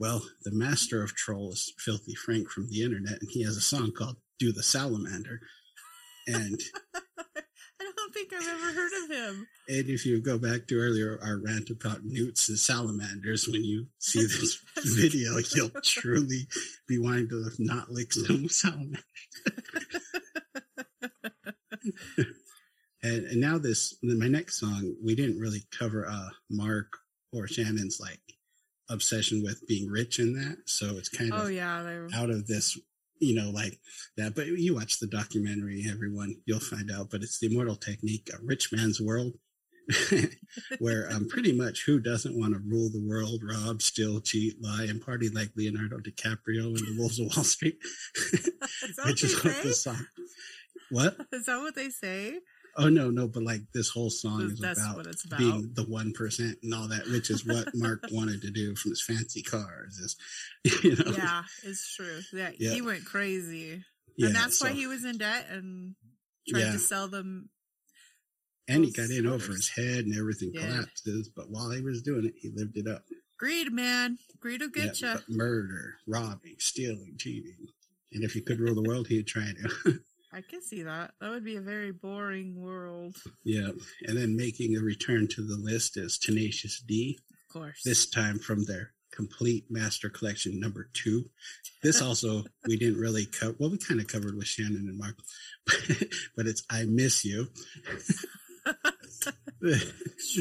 well, 0.00 0.22
the 0.42 0.50
master 0.50 1.02
of 1.02 1.14
troll 1.14 1.52
is 1.52 1.72
Filthy 1.78 2.14
Frank 2.14 2.50
from 2.50 2.68
the 2.68 2.82
internet, 2.82 3.20
and 3.20 3.30
he 3.30 3.44
has 3.44 3.56
a 3.56 3.60
song 3.60 3.92
called 3.96 4.16
Do 4.38 4.52
the 4.52 4.62
Salamander. 4.62 5.40
And 6.26 6.60
think 8.12 8.32
I've 8.32 8.46
ever 8.46 8.72
heard 8.72 8.92
of 9.04 9.10
him. 9.10 9.46
And 9.68 9.88
if 9.88 10.04
you 10.04 10.20
go 10.20 10.38
back 10.38 10.66
to 10.66 10.78
earlier 10.78 11.18
our 11.22 11.38
rant 11.38 11.70
about 11.70 12.04
newts 12.04 12.48
and 12.48 12.58
salamanders, 12.58 13.48
when 13.48 13.64
you 13.64 13.86
see 13.98 14.20
this 14.22 14.58
video, 14.84 15.38
you'll 15.54 15.70
truly 15.82 16.46
be 16.86 16.98
wanting 16.98 17.28
to 17.28 17.50
not 17.58 17.90
lick 17.90 18.12
some 18.12 18.48
salamanders. 18.48 19.04
and, 23.02 23.26
and 23.26 23.40
now 23.40 23.58
this, 23.58 23.96
my 24.02 24.28
next 24.28 24.60
song, 24.60 24.94
we 25.02 25.14
didn't 25.14 25.38
really 25.38 25.62
cover 25.76 26.06
uh, 26.08 26.30
Mark 26.50 26.98
or 27.32 27.46
Shannon's 27.46 27.98
like 28.00 28.20
obsession 28.88 29.42
with 29.42 29.66
being 29.66 29.90
rich 29.90 30.18
in 30.18 30.34
that. 30.34 30.58
So 30.66 30.96
it's 30.98 31.08
kind 31.08 31.32
oh, 31.32 31.46
of 31.46 31.52
yeah, 31.52 31.82
were... 31.82 32.08
out 32.14 32.30
of 32.30 32.46
this 32.46 32.78
you 33.20 33.34
know, 33.34 33.50
like 33.50 33.78
that. 34.16 34.34
But 34.34 34.46
you 34.46 34.74
watch 34.74 34.98
the 34.98 35.06
documentary, 35.06 35.86
everyone, 35.90 36.36
you'll 36.46 36.60
find 36.60 36.90
out. 36.90 37.10
But 37.10 37.22
it's 37.22 37.38
the 37.38 37.46
immortal 37.46 37.76
technique, 37.76 38.30
a 38.32 38.44
rich 38.44 38.72
man's 38.72 39.00
world, 39.00 39.34
where 40.78 41.10
um, 41.12 41.28
pretty 41.28 41.52
much 41.52 41.84
who 41.84 42.00
doesn't 42.00 42.38
want 42.38 42.54
to 42.54 42.60
rule 42.66 42.90
the 42.90 43.04
world, 43.06 43.42
rob, 43.42 43.82
steal, 43.82 44.20
cheat, 44.20 44.60
lie, 44.62 44.86
and 44.88 45.00
party 45.00 45.28
like 45.28 45.50
Leonardo 45.56 45.98
DiCaprio 45.98 46.76
in 46.78 46.84
The 46.84 46.96
Wolves 46.98 47.20
of 47.20 47.26
Wall 47.34 47.44
Street, 47.44 47.78
which 49.04 49.24
is 49.24 49.42
what 49.44 49.62
the 49.62 49.72
song. 49.72 50.06
What 50.90 51.16
is 51.32 51.46
that? 51.46 51.58
What 51.58 51.74
they 51.74 51.90
say? 51.90 52.38
Oh 52.76 52.88
no, 52.88 53.10
no, 53.10 53.28
but 53.28 53.44
like 53.44 53.60
this 53.72 53.88
whole 53.88 54.10
song 54.10 54.42
is 54.42 54.58
about, 54.58 55.00
about, 55.00 55.38
being 55.38 55.70
the 55.74 55.84
one 55.84 56.12
percent 56.12 56.58
and 56.62 56.74
all 56.74 56.88
that, 56.88 57.06
which 57.06 57.30
is 57.30 57.46
what 57.46 57.68
Mark 57.74 58.04
wanted 58.10 58.42
to 58.42 58.50
do 58.50 58.74
from 58.74 58.90
his 58.92 59.02
fancy 59.02 59.42
cars. 59.42 59.98
Is 59.98 60.16
you 60.82 60.96
know? 60.96 61.12
Yeah, 61.16 61.42
it's 61.62 61.94
true. 61.94 62.20
Yeah, 62.32 62.50
yeah. 62.58 62.70
he 62.72 62.82
went 62.82 63.04
crazy, 63.04 63.84
yeah, 64.16 64.26
and 64.26 64.34
that's 64.34 64.58
so, 64.58 64.66
why 64.66 64.72
he 64.72 64.86
was 64.86 65.04
in 65.04 65.18
debt 65.18 65.46
and 65.50 65.94
tried 66.48 66.60
yeah. 66.60 66.72
to 66.72 66.78
sell 66.78 67.08
them. 67.08 67.48
And 68.66 68.84
he 68.84 68.92
got 68.92 69.10
in 69.10 69.26
over 69.26 69.52
his 69.52 69.68
head, 69.68 70.06
and 70.06 70.16
everything 70.16 70.52
collapses. 70.54 71.28
But 71.28 71.50
while 71.50 71.70
he 71.70 71.82
was 71.82 72.02
doing 72.02 72.24
it, 72.24 72.34
he 72.40 72.50
lived 72.54 72.76
it 72.76 72.88
up. 72.88 73.04
Greed, 73.38 73.72
man, 73.72 74.18
greed 74.40 74.62
will 74.62 74.68
get 74.68 75.00
you. 75.00 75.14
Murder, 75.28 75.96
robbing, 76.06 76.56
stealing, 76.58 77.16
cheating, 77.18 77.68
And 78.12 78.24
if 78.24 78.32
he 78.32 78.40
could 78.40 78.58
rule 78.58 78.74
the 78.74 78.88
world, 78.88 79.06
he'd 79.08 79.26
try 79.26 79.52
to. 79.52 80.00
I 80.34 80.40
can 80.40 80.62
see 80.62 80.82
that. 80.82 81.12
That 81.20 81.30
would 81.30 81.44
be 81.44 81.56
a 81.56 81.60
very 81.60 81.92
boring 81.92 82.60
world. 82.60 83.16
yeah. 83.44 83.68
And 84.06 84.18
then 84.18 84.36
making 84.36 84.76
a 84.76 84.80
return 84.80 85.28
to 85.28 85.42
the 85.42 85.56
list 85.56 85.96
is 85.96 86.18
Tenacious 86.18 86.80
D. 86.80 87.20
Of 87.48 87.52
course. 87.52 87.82
This 87.84 88.10
time 88.10 88.40
from 88.40 88.64
their 88.64 88.94
complete 89.12 89.66
master 89.70 90.08
collection 90.08 90.58
number 90.58 90.90
two. 90.92 91.24
This 91.82 92.02
also 92.06 92.42
we 92.66 92.76
didn't 92.76 92.98
really 93.00 93.26
cover. 93.26 93.54
Well, 93.60 93.70
we 93.70 93.78
kind 93.78 94.00
of 94.00 94.08
covered 94.08 94.36
with 94.36 94.46
Shannon 94.46 94.88
and 94.88 94.98
Mark, 94.98 95.16
but 96.36 96.46
it's 96.46 96.64
"I 96.68 96.84
Miss 96.84 97.24
You." 97.24 97.46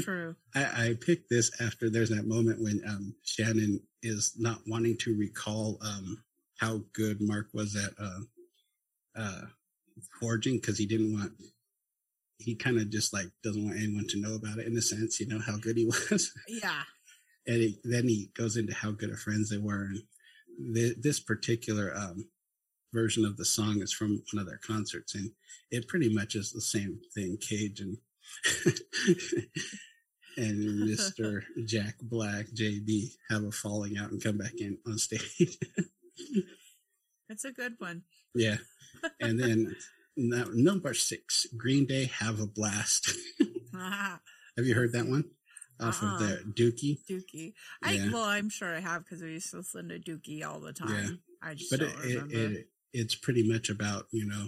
True. 0.01 0.35
I, 0.55 0.63
I 0.63 0.97
picked 0.99 1.29
this 1.29 1.51
after 1.61 1.89
there's 1.89 2.09
that 2.09 2.25
moment 2.25 2.61
when 2.61 2.81
um, 2.87 3.13
Shannon 3.23 3.79
is 4.01 4.33
not 4.37 4.59
wanting 4.67 4.97
to 5.01 5.15
recall 5.15 5.77
um, 5.81 6.23
how 6.57 6.81
good 6.93 7.17
Mark 7.21 7.47
was 7.53 7.75
at 7.75 7.91
uh, 7.99 8.19
uh, 9.15 9.41
forging 10.19 10.55
because 10.55 10.77
he 10.77 10.85
didn't 10.85 11.13
want. 11.13 11.31
He 12.39 12.55
kind 12.55 12.77
of 12.77 12.89
just 12.89 13.13
like 13.13 13.27
doesn't 13.43 13.63
want 13.63 13.77
anyone 13.77 14.07
to 14.09 14.19
know 14.19 14.35
about 14.35 14.57
it 14.59 14.67
in 14.67 14.75
a 14.77 14.81
sense, 14.81 15.19
you 15.19 15.27
know 15.27 15.39
how 15.39 15.57
good 15.57 15.77
he 15.77 15.85
was. 16.11 16.31
Yeah. 16.47 16.83
and 17.47 17.57
he, 17.57 17.79
then 17.83 18.07
he 18.07 18.29
goes 18.35 18.57
into 18.57 18.73
how 18.73 18.91
good 18.91 19.11
of 19.11 19.19
friends 19.19 19.49
they 19.49 19.57
were. 19.57 19.85
And 19.85 20.75
th- 20.75 20.97
this 20.99 21.19
particular 21.19 21.93
um, 21.95 22.25
version 22.91 23.23
of 23.25 23.37
the 23.37 23.45
song 23.45 23.81
is 23.81 23.93
from 23.93 24.21
one 24.33 24.41
of 24.41 24.47
their 24.47 24.59
concerts, 24.65 25.15
and 25.15 25.31
it 25.71 25.87
pretty 25.87 26.13
much 26.13 26.35
is 26.35 26.51
the 26.51 26.61
same 26.61 26.99
thing. 27.15 27.37
Cage 27.39 27.79
and 27.79 27.97
and 30.37 30.79
Mister 30.79 31.43
Jack 31.65 31.95
Black, 32.01 32.47
JB, 32.47 33.11
have 33.29 33.43
a 33.43 33.51
falling 33.51 33.97
out 33.97 34.11
and 34.11 34.21
come 34.23 34.37
back 34.37 34.53
in 34.57 34.77
on 34.87 34.97
stage. 34.97 35.57
That's 37.29 37.45
a 37.45 37.51
good 37.51 37.75
one. 37.77 38.03
yeah, 38.35 38.57
and 39.19 39.39
then 39.39 39.75
number 40.15 40.93
six, 40.93 41.47
Green 41.57 41.85
Day, 41.85 42.05
have 42.19 42.39
a 42.39 42.47
blast. 42.47 43.11
Ah, 43.75 44.19
have 44.57 44.65
you 44.65 44.75
heard 44.75 44.93
that 44.93 45.07
one? 45.07 45.25
Off 45.81 46.01
Uh-uh. 46.03 46.13
of 46.13 46.19
the 46.19 46.35
Dookie. 46.53 46.99
Dookie. 47.09 47.53
I 47.81 47.93
Yeah. 47.93 48.11
well, 48.13 48.23
I'm 48.23 48.49
sure 48.49 48.75
I 48.75 48.79
have 48.79 49.03
because 49.03 49.21
we 49.23 49.31
used 49.33 49.49
to 49.51 49.57
listen 49.57 49.89
to 49.89 49.99
Dookie 49.99 50.45
all 50.45 50.59
the 50.59 50.71
time. 50.73 50.89
Yeah. 50.89 51.49
I 51.49 51.53
just 51.55 51.71
but 51.71 51.79
don't 51.81 51.89
it, 52.03 52.31
it, 52.31 52.51
it 52.51 52.67
it's 52.93 53.15
pretty 53.15 53.41
much 53.47 53.69
about 53.69 54.05
you 54.11 54.25
know 54.27 54.47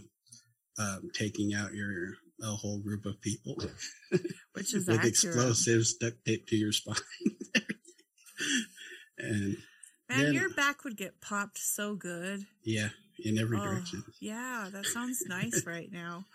um, 0.77 1.09
taking 1.13 1.53
out 1.53 1.73
your 1.73 2.13
a 2.43 2.47
whole 2.47 2.79
group 2.79 3.05
of 3.05 3.19
people 3.21 3.55
which 4.53 4.73
is 4.73 4.87
with 4.87 4.97
accurate. 4.97 5.07
explosives 5.07 5.95
duct 5.95 6.23
taped 6.25 6.49
to 6.49 6.55
your 6.57 6.71
spine 6.73 6.95
and 9.17 9.57
Man, 10.09 10.23
then- 10.25 10.33
your 10.33 10.49
back 10.49 10.83
would 10.83 10.97
get 10.97 11.21
popped 11.21 11.57
so 11.57 11.95
good. 11.95 12.45
yeah 12.63 12.89
in 13.19 13.37
every 13.37 13.57
Oh, 13.57 13.63
direction 13.63 14.03
Yeah, 14.19 14.69
that 14.71 14.85
sounds 14.85 15.23
nice 15.27 15.63
right 15.67 15.91
now. 15.91 16.25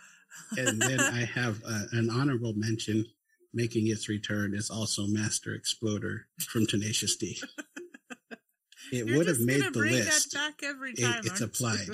and 0.56 0.80
then 0.80 1.00
i 1.00 1.24
have 1.40 1.60
uh, 1.66 1.84
an 1.92 2.08
honorable 2.10 2.52
mention 2.54 3.04
making 3.52 3.88
its 3.88 4.08
return 4.08 4.54
is 4.54 4.70
also 4.70 5.06
master 5.08 5.54
exploder 5.54 6.26
from 6.48 6.66
tenacious 6.66 7.16
d 7.16 7.36
it 8.92 9.06
You're 9.06 9.16
would 9.18 9.26
have 9.26 9.40
made 9.40 9.62
the 9.64 9.70
bring 9.70 9.92
list 9.92 10.32
that 10.32 10.38
back 10.58 10.68
every 10.68 10.92
It- 10.92 11.00
time. 11.02 11.20
it's 11.24 11.40
applied 11.40 11.88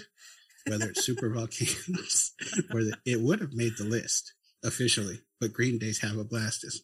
whether 0.66 0.90
it's 0.90 1.04
super 1.04 1.30
volcanoes 1.30 2.32
or 2.72 2.82
the, 2.84 2.98
it 3.06 3.20
would 3.20 3.40
have 3.40 3.52
made 3.52 3.76
the 3.78 3.84
list 3.84 4.32
officially, 4.64 5.20
but 5.40 5.52
Green 5.52 5.78
Day's 5.78 6.00
Have 6.00 6.16
a 6.18 6.24
Blast 6.24 6.64
is 6.64 6.82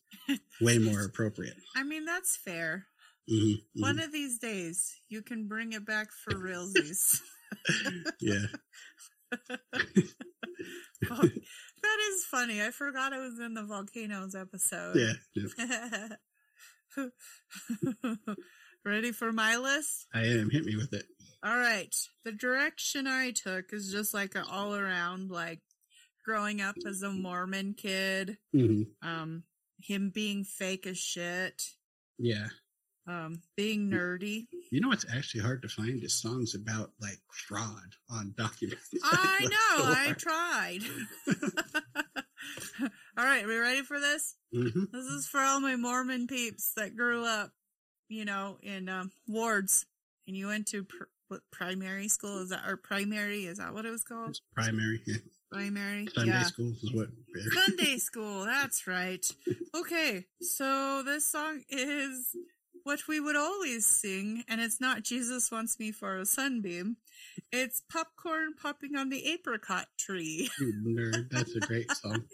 way 0.61 0.79
more 0.79 1.03
appropriate. 1.05 1.57
I 1.74 1.83
mean, 1.83 2.05
that's 2.05 2.37
fair. 2.37 2.87
Mhm, 3.29 3.55
mhm. 3.77 3.81
One 3.83 3.99
of 3.99 4.12
these 4.12 4.39
days, 4.39 4.95
you 5.09 5.20
can 5.20 5.49
bring 5.49 5.73
it 5.73 5.85
back 5.85 6.12
for 6.12 6.33
realsies. 6.33 7.20
Yeah, 8.20 8.47
that 11.03 11.99
is 12.11 12.24
funny. 12.31 12.62
I 12.62 12.70
forgot 12.70 13.12
I 13.12 13.19
was 13.19 13.39
in 13.39 13.55
the 13.55 13.65
volcanoes 13.65 14.35
episode. 14.35 14.97
yeah, 14.97 15.12
yeah. 15.35 16.09
Ready 18.85 19.12
for 19.12 19.33
my 19.33 19.57
list? 19.57 20.07
I 20.12 20.23
am. 20.27 20.51
Hit 20.51 20.65
me 20.65 20.77
with 20.77 20.93
it. 20.93 21.05
All 21.45 21.57
right. 21.57 21.95
The 22.24 22.33
direction 22.33 23.07
I 23.07 23.31
took 23.31 23.73
is 23.73 23.91
just 23.93 24.12
like 24.12 24.35
an 24.35 24.45
all 24.51 24.74
around, 24.74 25.31
like 25.31 25.61
growing 26.24 26.61
up 26.61 26.74
as 26.87 27.03
a 27.03 27.11
Mormon 27.11 27.74
kid, 27.74 28.39
hmm 28.53 28.83
um, 29.03 29.45
him 29.81 30.11
being 30.15 30.45
fake 30.45 30.87
as 30.87 30.99
shit, 30.99 31.62
Yeah, 32.19 32.49
um, 33.07 33.43
being 33.57 33.91
nerdy. 33.91 34.47
you 34.70 34.81
know 34.81 34.93
it's 34.93 35.07
actually 35.12 35.41
hard 35.43 35.61
to 35.62 35.69
find 35.69 36.03
is 36.05 36.15
songs 36.15 36.55
about 36.55 36.91
like 37.01 37.19
fraud 37.33 37.97
on 38.11 38.35
documents. 38.39 38.89
I 39.05 39.41
know. 39.43 39.85
I 39.85 40.12
tried. 40.16 40.81
all 43.19 43.24
right. 43.24 43.45
Are 43.45 43.49
we 43.49 43.57
ready 43.57 43.83
for 43.83 43.99
this? 44.01 44.37
Mhm. 44.55 44.91
This 44.93 45.07
is 45.07 45.27
for 45.27 45.41
all 45.41 45.61
my 45.61 45.77
Mormon 45.77 46.27
peeps 46.27 46.73
that 46.77 46.97
grew 46.97 47.24
up, 47.24 47.51
you 48.09 48.24
know, 48.24 48.59
in 48.62 48.89
um, 48.89 49.11
wards, 49.27 49.87
and 50.27 50.37
you 50.37 50.47
went 50.47 50.69
to 50.69 50.85
pr- 50.85 51.05
what 51.29 51.41
primary 51.51 52.09
school 52.09 52.43
is 52.43 52.51
that 52.51 52.62
or 52.69 52.77
primary 52.77 53.47
is 53.47 53.59
that 53.59 53.73
what 53.74 53.87
it 53.87 53.91
was 53.91 54.05
called? 54.05 54.31
It's 54.31 54.43
primary. 54.55 55.01
Yeah. 55.07 55.16
Primary, 55.51 56.09
Sunday 56.15 56.31
yeah. 56.33 56.43
school 56.45 56.73
is 56.83 56.93
what. 56.95 57.09
Sunday 57.53 57.99
school. 57.99 58.47
That's 58.47 58.87
right. 58.87 59.23
Okay, 59.74 60.24
so 60.41 61.03
this 61.03 61.31
song 61.31 61.62
is 61.69 62.35
what 62.85 63.01
we 63.09 63.21
would 63.21 63.37
always 63.37 63.87
sing, 63.87 64.45
and 64.49 64.61
it's 64.61 64.81
not 64.81 65.03
"Jesus 65.03 65.51
wants 65.51 65.79
me 65.79 65.93
for 65.93 66.17
a 66.17 66.27
sunbeam." 66.27 66.97
It's 67.51 67.83
popcorn 67.91 68.55
popping 68.61 68.97
on 68.97 69.09
the 69.09 69.25
apricot 69.27 69.87
tree. 69.99 70.51
Nerd. 70.61 71.31
That's 71.31 71.55
a 71.55 71.61
great 71.61 71.91
song. 71.93 72.25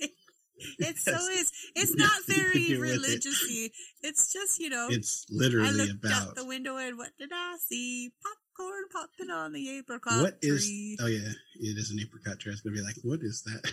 It 0.79 0.97
so 0.99 1.13
is. 1.13 1.53
It's 1.77 1.95
not 1.95 2.11
very 2.27 2.53
with 2.53 2.71
it. 2.71 2.81
religiously. 2.81 3.73
It's 4.03 4.33
just 4.33 4.59
you 4.59 4.71
know. 4.71 4.89
It's 4.91 5.27
I 5.31 5.35
literally 5.35 5.71
looked 5.73 6.05
out 6.07 6.23
about 6.23 6.35
the 6.37 6.45
window 6.45 6.77
and 6.77 6.99
what 6.99 7.11
did 7.19 7.31
I 7.33 7.57
see? 7.65 8.11
Popcorn 8.23 8.85
popping 8.93 9.31
on 9.31 9.53
the 9.53 9.79
apricot 9.79 10.21
what 10.21 10.39
is. 10.43 10.65
tree. 10.67 10.97
Oh 11.01 11.07
yeah, 11.07 11.31
it 11.61 11.79
is 11.79 11.91
an 11.91 12.01
apricot 12.01 12.41
tree. 12.41 12.51
I 12.51 12.55
was 12.55 12.61
gonna 12.63 12.77
be 12.77 12.83
like, 12.83 12.97
what 13.03 13.21
is 13.23 13.43
that? 13.45 13.71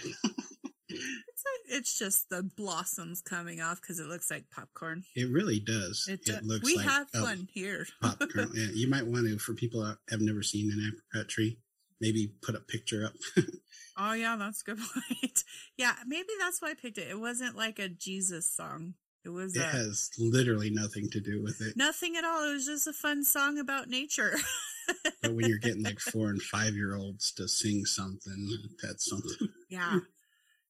It's, 1.67 1.97
just 1.97 2.29
the 2.29 2.43
blossoms 2.43 3.21
coming 3.21 3.61
off 3.61 3.81
because 3.81 3.99
it 3.99 4.07
looks 4.07 4.29
like 4.29 4.45
popcorn. 4.51 5.03
it 5.15 5.31
really 5.31 5.59
does. 5.59 6.05
It, 6.09 6.21
It, 6.27 6.43
looks 6.43 6.63
we 6.65 6.75
like 6.77 6.85
have 6.87 7.07
a 7.15 7.21
one 7.21 7.47
here. 7.53 7.87
popcorn. 8.01 8.51
yeah, 8.53 8.67
you 8.73 8.89
might 8.89 9.05
want 9.05 9.27
to, 9.27 9.37
for 9.39 9.53
people 9.53 9.81
that 9.83 9.97
have 10.09 10.21
never 10.21 10.43
seen 10.43 10.71
an 10.71 10.91
apricot 10.93 11.29
tree, 11.29 11.57
maybe 12.01 12.33
put 12.41 12.55
a 12.55 12.59
picture 12.59 13.05
up. 13.05 13.13
Oh 13.97 14.11
yeah, 14.11 14.35
that's 14.35 14.61
a 14.61 14.65
good 14.65 14.77
point. 14.93 15.43
yeah, 15.77 15.93
maybe 16.05 16.27
that's 16.37 16.61
why 16.61 16.71
I 16.71 16.73
picked 16.73 16.97
it. 16.97 17.07
It 17.09 17.17
wasn't 17.17 17.55
like 17.55 17.79
a 17.79 17.87
Jesus 17.87 18.45
song. 18.53 18.95
It 19.23 19.29
was 19.29 19.55
it 19.55 19.61
uh, 19.63 19.69
has 19.69 20.09
literally 20.19 20.69
nothing 20.69 21.09
to 21.11 21.21
do 21.21 21.41
with 21.41 21.61
it. 21.61 21.77
nothing 21.77 22.17
at 22.17 22.25
all. 22.25 22.43
It 22.49 22.53
was 22.53 22.65
just 22.65 22.87
a 22.87 22.93
fun 22.93 23.23
song 23.23 23.57
about 23.57 23.87
nature. 23.89 24.35
But 25.21 25.33
when 25.33 25.47
you're 25.47 25.57
getting 25.59 25.83
like 25.83 25.99
four 26.01 26.27
and 26.27 26.41
five 26.41 26.75
year 26.75 26.95
olds 26.95 27.31
to 27.37 27.47
sing 27.47 27.85
something, 27.85 28.49
that's 28.83 29.09
something 29.09 29.47
yeah, 29.69 29.99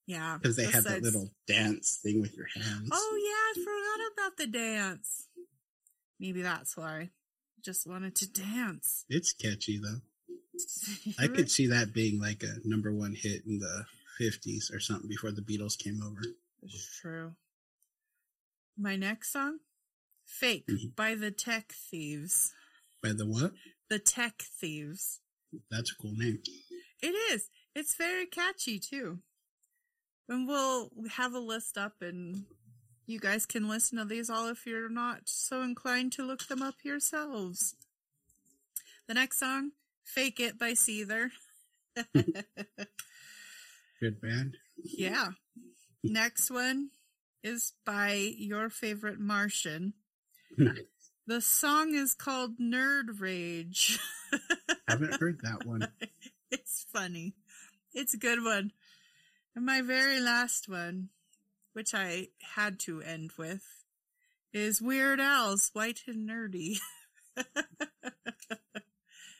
yeah. 0.05 0.37
because 0.41 0.55
they 0.55 0.65
have 0.65 0.83
that 0.85 1.01
little 1.01 1.31
dance 1.47 1.99
thing 2.01 2.21
with 2.21 2.35
your 2.35 2.47
hands. 2.53 2.89
Oh 2.91 3.19
yeah, 3.55 3.61
I 3.61 3.65
forgot 3.65 4.13
about 4.13 4.37
the 4.37 4.47
dance. 4.47 5.27
Maybe 6.19 6.41
that's 6.41 6.75
why. 6.77 7.09
Just 7.63 7.87
wanted 7.87 8.15
to 8.17 8.27
dance. 8.31 9.05
It's 9.09 9.33
catchy 9.33 9.79
though. 9.79 10.01
I 11.19 11.27
could 11.27 11.49
see 11.51 11.67
that 11.67 11.93
being 11.93 12.19
like 12.21 12.43
a 12.43 12.55
number 12.63 12.93
one 12.93 13.13
hit 13.15 13.43
in 13.45 13.59
the 13.59 13.85
50s 14.21 14.73
or 14.73 14.79
something 14.79 15.09
before 15.09 15.31
the 15.31 15.41
Beatles 15.41 15.77
came 15.77 16.01
over. 16.01 16.21
It's 16.63 16.99
true. 17.01 17.33
My 18.77 18.95
next 18.95 19.31
song, 19.33 19.59
"Fake" 20.25 20.67
Mhm. 20.67 20.95
by 20.95 21.15
the 21.15 21.31
Tech 21.31 21.71
Thieves. 21.73 22.53
By 23.01 23.13
the 23.13 23.25
what? 23.25 23.53
The 23.89 23.99
Tech 23.99 24.41
Thieves. 24.41 25.19
That's 25.69 25.91
a 25.91 25.95
cool 25.95 26.13
name. 26.15 26.41
It 27.01 27.15
is. 27.31 27.49
It's 27.75 27.95
very 27.95 28.25
catchy 28.25 28.79
too. 28.79 29.19
And 30.27 30.47
we'll 30.47 30.89
have 31.11 31.33
a 31.33 31.39
list 31.39 31.77
up 31.77 32.01
and 32.01 32.45
you 33.05 33.19
guys 33.19 33.45
can 33.45 33.69
listen 33.69 33.97
to 33.99 34.05
these 34.05 34.29
all 34.29 34.49
if 34.49 34.65
you're 34.65 34.89
not 34.89 35.21
so 35.25 35.61
inclined 35.61 36.11
to 36.13 36.25
look 36.25 36.47
them 36.47 36.61
up 36.61 36.75
yourselves. 36.83 37.75
The 39.07 39.13
next 39.13 39.39
song, 39.39 39.71
Fake 40.03 40.39
It 40.39 40.57
by 40.57 40.71
Seether. 40.71 41.29
Good 42.13 42.45
band. 44.21 44.57
yeah. 44.83 45.29
Next 46.03 46.51
one 46.51 46.89
is 47.43 47.73
by 47.85 48.13
your 48.37 48.69
favorite 48.69 49.19
Martian. 49.19 49.93
The 51.27 51.41
song 51.41 51.95
is 51.95 52.13
called 52.13 52.59
Nerd 52.59 53.19
Rage. 53.19 53.99
Haven't 54.87 55.19
heard 55.19 55.39
that 55.41 55.65
one. 55.65 55.87
it's 56.51 56.85
funny. 56.93 57.33
It's 57.93 58.13
a 58.13 58.17
good 58.17 58.43
one. 58.43 58.71
And 59.55 59.65
my 59.65 59.81
very 59.81 60.19
last 60.19 60.67
one, 60.67 61.09
which 61.73 61.93
I 61.93 62.27
had 62.55 62.79
to 62.81 63.01
end 63.01 63.31
with, 63.37 63.63
is 64.53 64.81
Weird 64.81 65.19
Al's 65.19 65.69
White 65.73 66.01
and 66.07 66.29
Nerdy. 66.29 66.77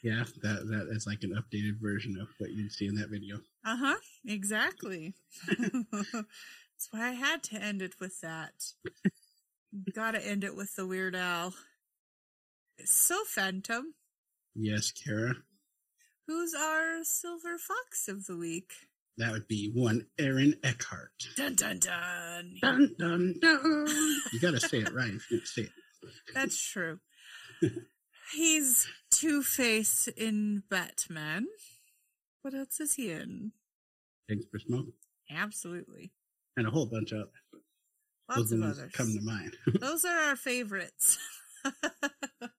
Yeah, 0.03 0.23
that 0.43 0.67
that 0.67 0.87
is 0.91 1.07
like 1.07 1.23
an 1.23 1.31
updated 1.33 1.81
version 1.81 2.15
of 2.21 2.27
what 2.37 2.51
you'd 2.51 2.71
see 2.71 2.85
in 2.85 2.93
that 2.95 3.09
video. 3.09 3.37
Uh 3.65 3.75
huh. 3.75 3.95
Exactly. 4.23 5.15
That's 5.47 6.87
why 6.91 7.07
I 7.07 7.11
had 7.13 7.41
to 7.45 7.55
end 7.55 7.81
it 7.81 7.95
with 7.99 8.21
that. 8.21 8.53
Gotta 9.95 10.23
end 10.23 10.43
it 10.43 10.55
with 10.55 10.75
the 10.75 10.85
Weird 10.85 11.15
Al. 11.15 11.55
So, 12.83 13.23
Phantom, 13.25 13.95
Yes, 14.53 14.91
Kara. 14.91 15.37
who's 16.27 16.53
our 16.53 17.03
Silver 17.03 17.57
Fox 17.57 18.07
of 18.07 18.27
the 18.27 18.37
week? 18.37 18.73
That 19.17 19.31
would 19.31 19.47
be 19.47 19.71
one 19.73 20.07
Aaron 20.19 20.55
Eckhart. 20.63 21.11
Dun 21.37 21.55
dun 21.55 21.79
dun. 21.79 22.55
Dun 22.61 22.95
dun 22.99 23.35
dun. 23.41 23.85
You 24.33 24.39
gotta 24.41 24.59
say 24.59 24.79
it 24.79 24.93
right 24.93 25.13
if 25.13 25.31
you 25.31 25.37
don't 25.37 25.47
say 25.47 25.61
it. 25.63 25.69
That's 26.33 26.61
true. 26.61 26.99
He's 28.33 28.87
Two 29.11 29.41
Face 29.41 30.07
in 30.17 30.63
Batman. 30.69 31.45
What 32.41 32.53
else 32.53 32.79
is 32.79 32.95
he 32.95 33.11
in? 33.11 33.53
Thanks 34.27 34.45
for 34.51 34.59
smoke. 34.59 34.87
Absolutely. 35.31 36.11
And 36.57 36.67
a 36.67 36.71
whole 36.71 36.85
bunch 36.87 37.11
of 37.13 37.29
Lots 38.29 38.49
those 38.49 38.51
of 38.51 38.63
others. 38.63 38.91
come 38.93 39.13
to 39.13 39.21
mind. 39.23 39.55
Those 39.79 40.03
are 40.03 40.17
our 40.29 40.35
favorites. 40.35 41.17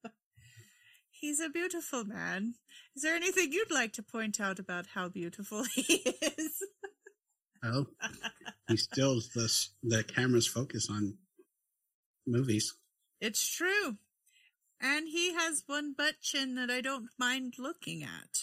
He's 1.18 1.40
a 1.40 1.48
beautiful 1.48 2.04
man. 2.04 2.54
Is 2.94 3.02
there 3.02 3.16
anything 3.16 3.52
you'd 3.52 3.70
like 3.70 3.92
to 3.94 4.02
point 4.02 4.40
out 4.40 4.58
about 4.58 4.88
how 4.94 5.08
beautiful 5.08 5.64
he 5.74 5.94
is? 5.94 6.62
oh, 7.64 7.86
he 8.68 8.76
stills 8.76 9.30
the 9.30 9.50
the 9.82 10.04
camera's 10.04 10.46
focus 10.46 10.88
on 10.90 11.16
movies. 12.26 12.74
It's 13.20 13.46
true. 13.48 13.96
And 14.80 15.08
he 15.08 15.32
has 15.32 15.64
one 15.66 15.94
butt 15.96 16.20
chin 16.20 16.54
that 16.56 16.70
I 16.70 16.82
don't 16.82 17.08
mind 17.18 17.54
looking 17.58 18.02
at. 18.02 18.42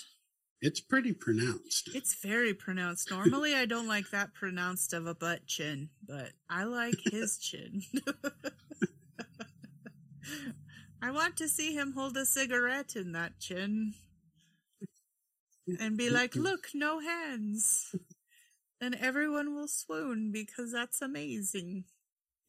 It's 0.62 0.80
pretty 0.80 1.14
pronounced. 1.14 1.90
It's 1.94 2.16
very 2.16 2.54
pronounced. 2.54 3.12
Normally, 3.12 3.54
I 3.54 3.66
don't 3.66 3.88
like 3.88 4.10
that 4.12 4.34
pronounced 4.34 4.94
of 4.94 5.06
a 5.06 5.14
butt 5.14 5.46
chin, 5.46 5.90
but 6.08 6.32
I 6.50 6.64
like 6.64 6.96
his 7.04 7.38
chin. 7.38 7.84
I 11.04 11.12
want 11.12 11.36
to 11.38 11.50
see 11.50 11.74
him 11.74 11.92
hold 11.92 12.16
a 12.16 12.26
cigarette 12.26 12.96
in 12.96 13.12
that 13.12 13.38
chin 13.38 13.94
and 15.80 15.98
be 15.98 16.10
like, 16.10 16.34
look, 16.34 16.70
no 16.74 17.00
hands. 17.00 17.94
And 18.80 18.96
everyone 18.96 19.54
will 19.54 19.68
swoon 19.68 20.32
because 20.32 20.72
that's 20.72 21.02
amazing. 21.02 21.84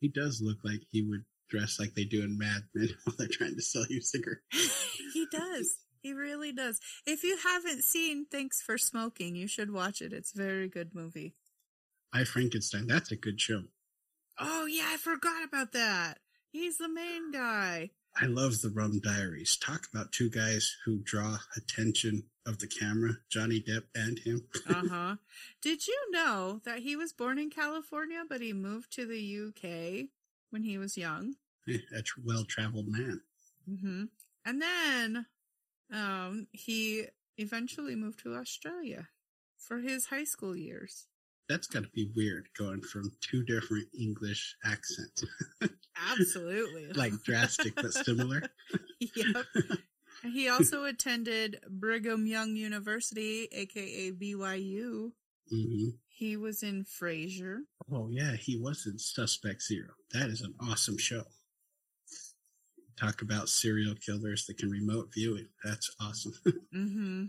He 0.00 0.06
does 0.08 0.40
look 0.40 0.58
like 0.62 0.82
he 0.92 1.02
would 1.02 1.24
dress 1.50 1.80
like 1.80 1.94
they 1.94 2.04
do 2.04 2.22
in 2.22 2.38
Mad 2.38 2.62
Men 2.74 2.90
while 3.04 3.16
they're 3.18 3.26
trying 3.26 3.56
to 3.56 3.62
sell 3.62 3.86
you 3.88 4.00
cigarettes. 4.00 4.40
he 5.12 5.26
does. 5.32 5.76
He 6.00 6.12
really 6.12 6.52
does. 6.52 6.78
If 7.06 7.24
you 7.24 7.36
haven't 7.36 7.82
seen 7.82 8.26
Thanks 8.30 8.62
for 8.62 8.78
Smoking, 8.78 9.34
you 9.34 9.48
should 9.48 9.72
watch 9.72 10.00
it. 10.00 10.12
It's 10.12 10.32
a 10.32 10.38
very 10.38 10.68
good 10.68 10.94
movie. 10.94 11.34
I 12.12 12.22
Frankenstein. 12.22 12.86
That's 12.86 13.10
a 13.10 13.16
good 13.16 13.40
show. 13.40 13.62
Oh, 14.38 14.66
yeah, 14.66 14.86
I 14.90 14.96
forgot 14.96 15.42
about 15.42 15.72
that. 15.72 16.18
He's 16.52 16.78
the 16.78 16.88
main 16.88 17.32
guy. 17.32 17.90
I 18.20 18.26
love 18.26 18.60
the 18.60 18.70
Rum 18.70 19.00
Diaries. 19.00 19.56
Talk 19.56 19.88
about 19.92 20.12
two 20.12 20.30
guys 20.30 20.76
who 20.84 21.00
draw 21.02 21.38
attention 21.56 22.24
of 22.46 22.58
the 22.58 22.68
camera, 22.68 23.14
Johnny 23.28 23.60
Depp 23.60 23.84
and 23.94 24.18
him. 24.18 24.46
Uh 24.68 24.82
huh. 24.88 25.16
Did 25.62 25.86
you 25.88 25.98
know 26.10 26.60
that 26.64 26.80
he 26.80 26.94
was 26.94 27.12
born 27.12 27.38
in 27.38 27.50
California, 27.50 28.22
but 28.28 28.40
he 28.40 28.52
moved 28.52 28.92
to 28.92 29.06
the 29.06 29.48
UK 29.48 30.08
when 30.50 30.62
he 30.62 30.78
was 30.78 30.96
young? 30.96 31.34
a 31.66 32.02
tr- 32.02 32.20
well-traveled 32.24 32.86
man. 32.88 33.22
hmm 33.66 34.04
And 34.44 34.62
then 34.62 35.26
um, 35.92 36.46
he 36.52 37.06
eventually 37.38 37.94
moved 37.96 38.20
to 38.20 38.34
Australia 38.34 39.08
for 39.56 39.78
his 39.78 40.06
high 40.06 40.24
school 40.24 40.54
years. 40.54 41.06
That's 41.48 41.66
got 41.66 41.82
to 41.82 41.88
be 41.90 42.10
weird 42.16 42.48
going 42.58 42.80
from 42.80 43.12
two 43.20 43.44
different 43.44 43.86
English 43.98 44.56
accents, 44.64 45.24
Absolutely. 46.12 46.86
like 46.94 47.12
drastic 47.22 47.74
but 47.76 47.92
similar. 47.92 48.42
yep. 49.00 49.44
He 50.22 50.48
also 50.48 50.84
attended 50.84 51.60
Brigham 51.68 52.26
Young 52.26 52.56
University, 52.56 53.48
aka 53.52 54.10
BYU. 54.12 55.12
hmm 55.50 55.88
He 56.08 56.36
was 56.38 56.62
in 56.62 56.84
Frasier. 56.84 57.58
Oh 57.92 58.08
yeah, 58.10 58.32
he 58.36 58.56
was 58.56 58.86
in 58.86 58.98
Suspect 58.98 59.62
Zero. 59.62 59.90
That 60.12 60.30
is 60.30 60.40
an 60.40 60.54
awesome 60.60 60.96
show. 60.96 61.24
Talk 62.96 63.22
about 63.22 63.48
serial 63.48 63.94
killers 63.96 64.46
that 64.46 64.56
can 64.56 64.70
remote 64.70 65.12
view 65.12 65.36
it. 65.36 65.48
That's 65.62 65.94
awesome. 66.00 66.32
Mm-hmm. 66.74 67.24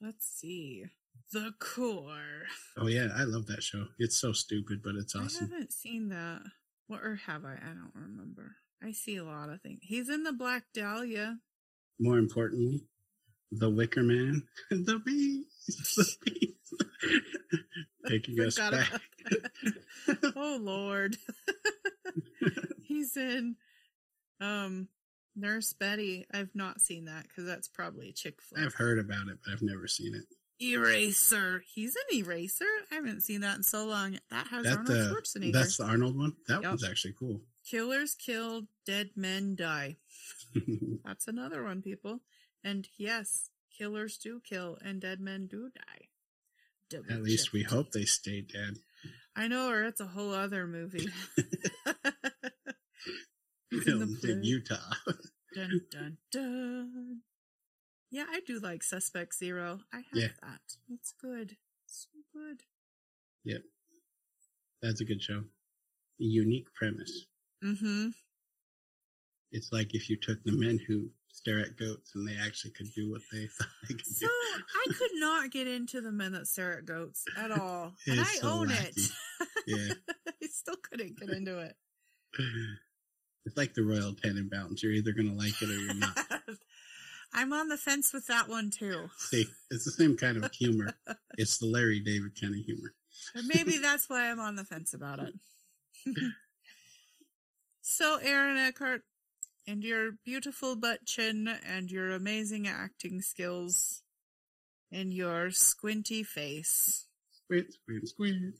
Let's 0.00 0.26
see. 0.28 0.84
The 1.32 1.52
Core. 1.58 2.44
oh 2.78 2.86
yeah, 2.86 3.08
I 3.16 3.24
love 3.24 3.46
that 3.46 3.62
show. 3.62 3.86
It's 3.98 4.20
so 4.20 4.32
stupid, 4.32 4.80
but 4.82 4.94
it's 4.94 5.14
awesome. 5.16 5.48
I 5.50 5.54
haven't 5.54 5.72
seen 5.72 6.08
that. 6.10 6.42
What 6.86 7.02
or 7.02 7.16
have 7.26 7.44
I? 7.44 7.54
I 7.54 7.74
don't 7.74 7.92
remember. 7.94 8.52
I 8.82 8.92
see 8.92 9.16
a 9.16 9.24
lot 9.24 9.48
of 9.48 9.60
things. 9.60 9.80
He's 9.82 10.08
in 10.08 10.22
the 10.22 10.32
Black 10.32 10.64
Dahlia. 10.72 11.38
More 11.98 12.18
importantly, 12.18 12.84
The 13.50 13.70
Wicker 13.70 14.02
Man, 14.02 14.44
the 14.70 15.00
bees, 15.04 15.46
the 15.96 16.16
bees, 16.24 17.20
taking 18.08 18.38
us 18.40 18.56
back. 18.56 18.88
oh 20.36 20.58
Lord. 20.60 21.16
He's 22.84 23.16
in 23.16 23.56
um 24.40 24.88
Nurse 25.34 25.72
Betty. 25.72 26.26
I've 26.32 26.54
not 26.54 26.80
seen 26.80 27.06
that 27.06 27.24
because 27.24 27.46
that's 27.46 27.66
probably 27.68 28.10
a 28.10 28.12
chick 28.12 28.40
flick. 28.40 28.64
I've 28.64 28.74
heard 28.74 28.98
about 28.98 29.26
it, 29.28 29.38
but 29.44 29.52
I've 29.52 29.62
never 29.62 29.88
seen 29.88 30.14
it. 30.14 30.24
Eraser. 30.60 31.62
He's 31.74 31.94
an 31.96 32.16
Eraser. 32.18 32.64
I 32.90 32.94
haven't 32.96 33.22
seen 33.22 33.40
that 33.42 33.56
in 33.56 33.62
so 33.62 33.86
long. 33.86 34.18
That 34.30 34.46
has 34.48 34.64
That 34.64 34.78
Arnold 34.78 34.86
the 34.88 35.14
Schwarzenegger. 35.14 35.52
that's 35.52 35.76
the 35.76 35.84
Arnold 35.84 36.16
one. 36.16 36.32
That 36.48 36.62
Yep. 36.62 36.70
one's 36.70 36.84
actually 36.84 37.14
cool. 37.18 37.42
Killers 37.64 38.14
kill, 38.14 38.68
dead 38.84 39.10
men 39.16 39.54
die. 39.56 39.96
That's 41.04 41.26
another 41.26 41.64
one, 41.64 41.82
people. 41.82 42.20
And 42.62 42.88
yes, 42.96 43.50
killers 43.76 44.16
do 44.18 44.40
kill 44.48 44.78
and 44.80 45.00
dead 45.00 45.20
men 45.20 45.48
do 45.48 45.70
die. 45.74 46.08
Double 46.88 47.10
At 47.12 47.22
least 47.22 47.52
we 47.52 47.64
hope 47.64 47.90
they 47.90 48.04
stay 48.04 48.40
dead. 48.40 48.78
I 49.34 49.48
know, 49.48 49.68
or 49.68 49.82
it's 49.84 50.00
a 50.00 50.06
whole 50.06 50.32
other 50.32 50.66
movie. 50.68 51.08
He's 53.70 53.80
in 53.80 53.82
Filmed 53.82 54.24
in. 54.24 54.44
Utah. 54.44 54.76
Dun 55.54 55.80
dun 55.90 56.18
dun. 56.30 57.20
Yeah, 58.10 58.24
I 58.30 58.40
do 58.46 58.58
like 58.60 58.82
Suspect 58.82 59.34
Zero. 59.36 59.80
I 59.92 59.96
have 59.98 60.04
Yeah. 60.14 60.28
that. 60.42 60.60
It's 60.92 61.12
good. 61.20 61.56
So 61.86 62.08
good. 62.32 62.62
Yep. 63.44 63.62
That's 64.82 65.00
a 65.00 65.04
good 65.04 65.22
show. 65.22 65.38
A 65.38 65.44
unique 66.24 66.72
premise. 66.74 67.26
Mm-hmm. 67.64 68.08
It's 69.52 69.72
like 69.72 69.94
if 69.94 70.08
you 70.10 70.16
took 70.16 70.42
the 70.44 70.52
men 70.52 70.78
who 70.86 71.08
stare 71.32 71.60
at 71.60 71.76
goats 71.76 72.12
and 72.14 72.26
they 72.26 72.36
actually 72.44 72.70
could 72.72 72.92
do 72.94 73.10
what 73.10 73.20
they 73.32 73.46
thought 73.58 73.68
they 73.88 73.94
could 73.94 74.06
So 74.06 74.26
do. 74.26 74.32
I 74.74 74.92
could 74.94 75.10
not 75.14 75.50
get 75.50 75.66
into 75.66 76.00
the 76.00 76.12
men 76.12 76.32
that 76.32 76.46
stare 76.46 76.78
at 76.78 76.84
goats 76.86 77.24
at 77.36 77.50
all. 77.60 77.92
and 78.06 78.20
I 78.20 78.24
so 78.24 78.48
own 78.48 78.68
wacky. 78.68 78.96
it. 78.98 79.10
Yeah. 79.66 79.94
I 80.28 80.46
still 80.46 80.76
couldn't 80.76 81.18
get 81.18 81.28
into 81.30 81.58
it. 81.58 81.74
It's 83.44 83.56
like 83.56 83.74
the 83.74 83.82
Royal 83.82 84.12
Tenenbaums. 84.14 84.80
You're 84.82 84.92
either 84.92 85.10
going 85.12 85.28
to 85.28 85.34
like 85.36 85.60
it 85.60 85.68
or 85.68 85.72
you're 85.74 85.94
not. 85.94 86.16
I'm 87.34 87.52
on 87.52 87.68
the 87.68 87.76
fence 87.76 88.12
with 88.12 88.26
that 88.28 88.48
one 88.48 88.70
too. 88.70 89.08
See, 89.18 89.46
it's 89.70 89.84
the 89.84 89.90
same 89.90 90.16
kind 90.16 90.42
of 90.42 90.50
humor. 90.52 90.94
It's 91.38 91.58
the 91.58 91.66
Larry 91.66 92.00
David 92.00 92.32
kind 92.40 92.54
of 92.54 92.60
humor. 92.64 92.94
Maybe 93.46 93.76
that's 93.76 94.08
why 94.08 94.30
I'm 94.30 94.40
on 94.40 94.56
the 94.56 94.64
fence 94.64 94.94
about 94.94 95.18
it. 95.18 95.34
so, 97.82 98.18
Aaron 98.22 98.56
Eckhart, 98.56 99.02
and 99.66 99.84
your 99.84 100.12
beautiful 100.24 100.76
butt 100.76 101.04
chin, 101.04 101.46
and 101.68 101.90
your 101.90 102.10
amazing 102.12 102.66
acting 102.66 103.20
skills, 103.20 104.02
and 104.90 105.12
your 105.12 105.50
squinty 105.50 106.22
face, 106.22 107.06
Squint, 107.44 107.74
squint, 107.74 108.08
squint. 108.08 108.54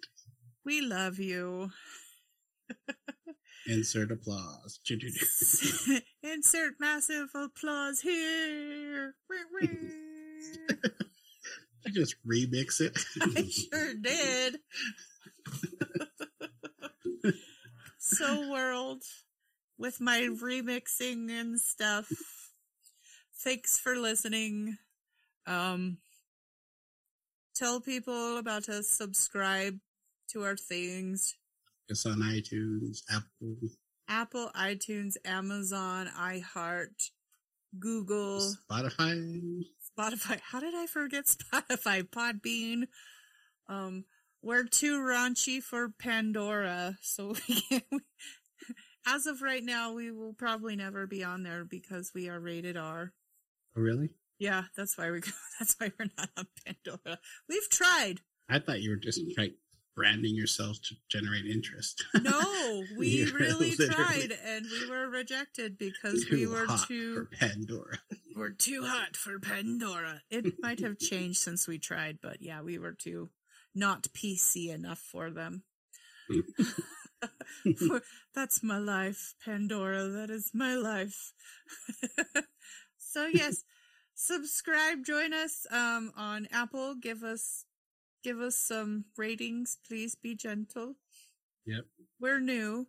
we 0.64 0.82
love 0.82 1.18
you. 1.18 1.70
Insert 3.68 4.12
applause. 4.12 4.80
Insert 6.22 6.74
massive 6.78 7.28
applause 7.34 8.01
here. 8.01 9.14
You 11.86 11.93
just 11.93 12.16
remix 12.26 12.80
it. 12.80 12.98
I 13.22 13.48
sure 13.48 13.94
did. 13.94 14.59
so 17.97 18.51
world 18.51 19.05
with 19.78 20.01
my 20.01 20.22
remixing 20.22 21.30
and 21.30 21.60
stuff. 21.60 22.10
Thanks 23.44 23.78
for 23.78 23.94
listening. 23.94 24.78
Um 25.47 25.98
tell 27.55 27.80
people 27.80 28.36
about 28.36 28.68
us, 28.68 28.88
subscribe 28.90 29.78
to 30.30 30.43
our 30.43 30.56
things. 30.56 31.36
It's 31.88 32.04
on 32.04 32.18
iTunes, 32.18 32.98
Apple. 33.10 33.56
Apple, 34.08 34.50
iTunes, 34.56 35.14
Amazon, 35.24 36.10
iHeart, 36.18 37.10
Google, 37.78 38.52
Spotify. 38.70 39.62
Spotify. 39.98 40.40
How 40.40 40.60
did 40.60 40.74
I 40.74 40.86
forget 40.86 41.24
Spotify? 41.52 42.02
Podbean. 42.02 42.88
Um, 43.68 44.04
we're 44.42 44.64
too 44.64 45.00
raunchy 45.00 45.62
for 45.62 45.88
Pandora, 45.88 46.96
so 47.02 47.34
we 47.48 47.60
can't, 47.68 47.84
as 49.06 49.26
of 49.26 49.42
right 49.42 49.62
now, 49.62 49.92
we 49.92 50.10
will 50.10 50.34
probably 50.34 50.76
never 50.76 51.06
be 51.06 51.22
on 51.22 51.42
there 51.42 51.64
because 51.64 52.10
we 52.14 52.28
are 52.28 52.40
rated 52.40 52.76
R. 52.76 53.12
Oh, 53.76 53.80
really? 53.80 54.10
Yeah, 54.38 54.64
that's 54.76 54.98
why 54.98 55.10
we 55.10 55.20
that's 55.58 55.76
why 55.78 55.92
we're 55.98 56.10
not 56.18 56.30
on 56.36 56.46
Pandora. 56.64 57.18
We've 57.48 57.68
tried. 57.70 58.20
I 58.48 58.58
thought 58.58 58.80
you 58.80 58.90
were 58.90 58.96
just 58.96 59.20
like 59.38 59.54
branding 59.97 60.36
yourself 60.36 60.77
to 60.82 60.94
generate 61.10 61.47
interest. 61.47 62.05
No, 62.23 62.85
we 62.98 63.24
really 63.32 63.74
tried 63.74 64.36
and 64.44 64.66
we 64.66 64.90
were 64.90 65.09
rejected 65.09 65.78
because 65.78 66.27
we 66.31 66.47
were 66.47 66.66
hot 66.66 66.86
too 66.86 67.14
for 67.14 67.36
Pandora. 67.36 67.98
we're 68.36 68.51
too 68.51 68.85
hot 68.85 69.16
for 69.16 69.39
Pandora. 69.39 70.23
It 70.31 70.55
might 70.60 70.81
have 70.81 70.98
changed 70.98 71.39
since 71.39 71.68
we 71.68 71.78
tried, 71.78 72.18
but 72.20 72.43
yeah, 72.43 72.62
we 72.62 72.78
were 72.78 72.93
too 72.93 73.31
not 73.74 74.09
PC 74.09 74.74
enough 74.74 74.98
for 74.98 75.31
them. 75.31 75.62
That's 78.35 78.62
my 78.62 78.78
life, 78.78 79.35
Pandora. 79.44 80.09
That 80.09 80.31
is 80.31 80.51
my 80.52 80.74
life. 80.74 81.32
so 82.98 83.27
yes, 83.27 83.62
subscribe, 84.14 85.05
join 85.05 85.32
us 85.32 85.66
um 85.70 86.12
on 86.16 86.48
Apple. 86.51 86.97
Give 86.97 87.23
us 87.23 87.65
give 88.22 88.40
us 88.40 88.56
some 88.56 89.06
ratings, 89.16 89.78
please. 89.86 90.14
Be 90.14 90.34
gentle. 90.34 90.94
Yep. 91.66 91.84
We're 92.20 92.40
new. 92.40 92.86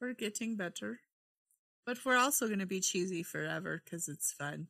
We're 0.00 0.14
getting 0.14 0.56
better. 0.56 1.00
But 1.86 1.98
we're 2.04 2.16
also 2.16 2.46
going 2.46 2.60
to 2.60 2.66
be 2.66 2.80
cheesy 2.80 3.22
forever 3.22 3.82
because 3.84 4.08
it's 4.08 4.32
fun. 4.32 4.68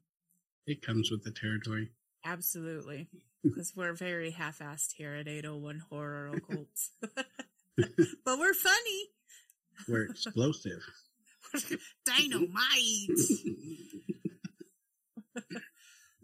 It 0.66 0.82
comes 0.82 1.10
with 1.10 1.22
the 1.24 1.30
territory. 1.30 1.90
Absolutely. 2.24 3.08
Because 3.44 3.76
we're 3.76 3.92
very 3.92 4.30
half 4.30 4.60
assed 4.60 4.94
here 4.96 5.12
at 5.12 5.28
801 5.28 5.82
Horror 5.90 6.30
Occults. 6.32 6.88
but 7.76 8.38
we're 8.38 8.54
funny. 8.54 9.10
We're 9.86 10.06
explosive. 10.06 10.80
Dynamite. 12.06 13.18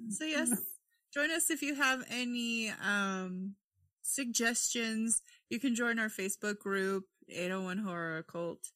so, 0.09 0.25
yes, 0.25 0.51
join 1.13 1.31
us 1.31 1.51
if 1.51 1.63
you 1.63 1.75
have 1.75 2.05
any 2.11 2.73
um, 2.85 3.55
suggestions. 4.03 5.23
You 5.49 5.59
can 5.59 5.75
join 5.75 5.99
our 5.99 6.09
Facebook 6.09 6.59
group, 6.59 7.05
801 7.29 7.79
Horror 7.79 8.19
Occult. 8.19 8.71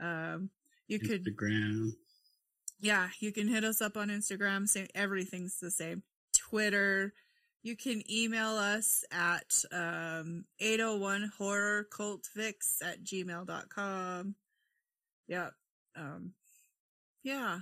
Um, 0.00 0.50
you 0.88 0.98
could 0.98 1.24
Instagram. 1.24 1.90
yeah, 2.80 3.08
you 3.20 3.32
can 3.32 3.48
hit 3.48 3.64
us 3.64 3.80
up 3.80 3.96
on 3.96 4.08
Instagram. 4.08 4.68
Same, 4.68 4.88
everything's 4.94 5.58
the 5.60 5.70
same. 5.70 6.02
Twitter. 6.36 7.14
You 7.62 7.76
can 7.76 8.02
email 8.10 8.50
us 8.50 9.04
at 9.10 9.64
um, 9.72 10.44
801 10.60 11.32
horror 11.38 11.86
cultvix 11.90 12.82
at 12.82 13.02
gmail.com. 13.02 14.34
Yep. 15.28 15.52
Um, 15.96 16.32
yeah. 17.22 17.60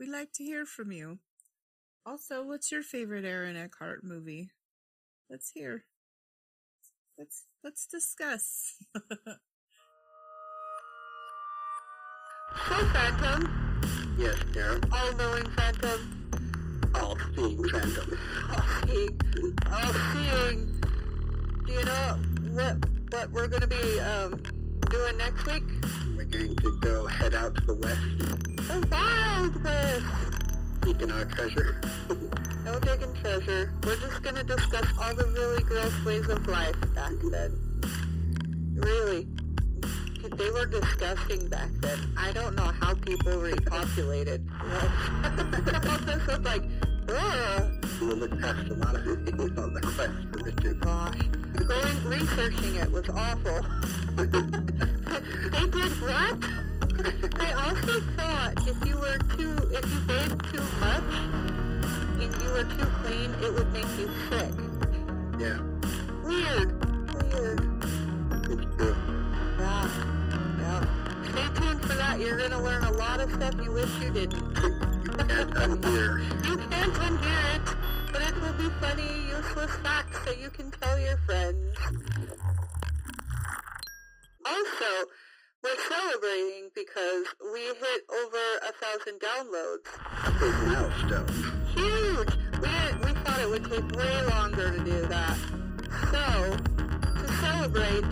We'd 0.00 0.08
like 0.08 0.32
to 0.34 0.44
hear 0.44 0.64
from 0.64 0.92
you. 0.92 1.18
Also, 2.04 2.42
what's 2.42 2.72
your 2.72 2.82
favorite 2.82 3.24
Aaron 3.24 3.56
Eckhart 3.56 4.02
movie? 4.02 4.50
Let's 5.30 5.50
hear. 5.50 5.84
Let's 7.18 7.44
let's 7.62 7.86
discuss. 7.86 8.74
So, 12.68 12.74
Phantom, 12.92 13.80
Yes, 14.18 14.36
Karen. 14.52 14.82
all 14.92 15.12
knowing 15.14 15.48
Phantom, 15.52 16.90
All 16.94 17.16
seeing 17.34 17.64
phantom. 17.68 18.18
all 18.52 18.62
seeing, 18.86 19.18
all 19.72 19.92
seeing. 20.12 20.80
Do 21.66 21.72
you 21.72 21.84
know 21.84 22.18
what 22.52 22.76
what 23.10 23.30
we're 23.32 23.48
gonna 23.48 23.66
be 23.66 24.00
um 24.00 24.40
doing 24.90 25.16
next 25.16 25.46
week? 25.46 25.62
We're 26.16 26.24
going 26.26 26.54
to 26.56 26.78
go 26.82 27.06
head 27.06 27.34
out 27.34 27.54
to 27.56 27.60
the 27.62 27.74
west, 27.74 28.00
The 28.68 28.86
Wild 28.90 29.64
West. 29.64 30.41
Our 31.10 31.24
treasure. 31.26 31.80
No 32.64 32.78
digging 32.78 33.12
treasure. 33.14 33.72
We're 33.84 33.96
just 33.96 34.22
gonna 34.22 34.44
discuss 34.44 34.86
all 35.00 35.12
the 35.16 35.26
really 35.26 35.64
gross 35.64 35.92
ways 36.04 36.28
of 36.28 36.46
life 36.46 36.76
back 36.94 37.10
then. 37.20 37.58
Really. 38.74 39.26
They 40.36 40.50
were 40.50 40.66
disgusting 40.66 41.48
back 41.48 41.70
then. 41.80 41.98
I 42.16 42.30
don't 42.30 42.54
know 42.54 42.70
how 42.80 42.94
people 42.94 43.32
repopulated. 43.32 44.46
all 45.90 45.98
this 46.06 46.24
was 46.24 46.38
like, 46.38 46.62
ugh. 47.08 47.86
We'll 48.00 48.16
look 48.16 48.32
a 48.32 48.74
lot 48.74 48.94
of 48.94 49.04
things 49.04 49.58
on 49.58 49.74
the 49.74 49.80
quest 49.80 50.12
for 50.30 50.38
oh 50.38 50.44
riches. 50.44 50.74
Gosh, 50.74 51.18
going 51.66 52.04
researching 52.04 52.76
it 52.76 52.92
was 52.92 53.08
awful. 53.08 53.60
they 55.50 55.66
did 55.66 55.92
what? 56.00 56.71
I 57.04 57.52
also 57.52 58.00
thought 58.16 58.68
if 58.68 58.86
you 58.88 58.96
were 58.96 59.18
too, 59.36 59.56
if 59.72 59.84
you 59.92 60.00
bathed 60.06 60.44
too 60.52 60.62
much 60.78 61.14
and 62.20 62.42
you 62.42 62.50
were 62.50 62.64
too 62.64 62.86
clean, 63.02 63.34
it 63.42 63.52
would 63.52 63.72
make 63.72 63.86
you 63.98 64.08
sick. 64.30 64.52
Yeah, 65.40 65.58
Weird, 66.22 66.70
weird. 67.32 67.60
it's 68.50 68.76
true. 68.76 68.96
Yeah, 69.58 69.88
yeah. 70.58 70.84
Stay 71.32 71.60
tuned 71.60 71.82
for 71.82 71.94
that. 71.94 72.20
You're 72.20 72.38
gonna 72.38 72.62
learn 72.62 72.84
a 72.84 72.92
lot 72.92 73.20
of 73.20 73.32
stuff 73.32 73.54
you 73.62 73.72
wish 73.72 73.90
you 74.00 74.10
didn't. 74.10 74.40
you 74.62 75.10
Can't 75.10 75.50
unhear. 75.54 76.20
You 76.46 76.56
can't 76.56 76.94
unhear 76.94 77.56
it, 77.56 77.76
but 78.12 78.22
it 78.22 78.34
will 78.40 78.52
be 78.52 78.68
funny, 78.80 79.26
useless 79.28 79.72
facts 79.82 80.18
that 80.24 80.38
you 80.40 80.50
can 80.50 80.70
tell 80.70 80.98
your 81.00 81.16
friends. 81.26 81.76
Also, 84.44 85.06
we're 85.62 85.76
celebrating 85.88 86.70
because 86.74 87.26
we 87.52 87.60
hit 87.60 88.02
over 88.10 88.44
a 88.66 88.72
thousand 88.82 89.20
downloads. 89.20 89.86
Big 90.40 90.54
milestone. 90.66 91.28
Huge! 91.74 92.34
We, 92.60 92.68
we 93.06 93.12
thought 93.20 93.40
it 93.40 93.48
would 93.48 93.64
take 93.70 93.96
way 93.96 94.26
longer 94.26 94.76
to 94.76 94.84
do 94.84 95.06
that. 95.06 95.38
So, 96.10 96.56
to 97.20 97.32
celebrate, 97.40 98.04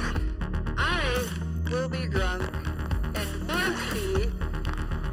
I 0.79 1.27
will 1.71 1.89
be 1.89 2.07
drunk, 2.07 2.43
and 3.15 3.47
Marcy 3.49 4.31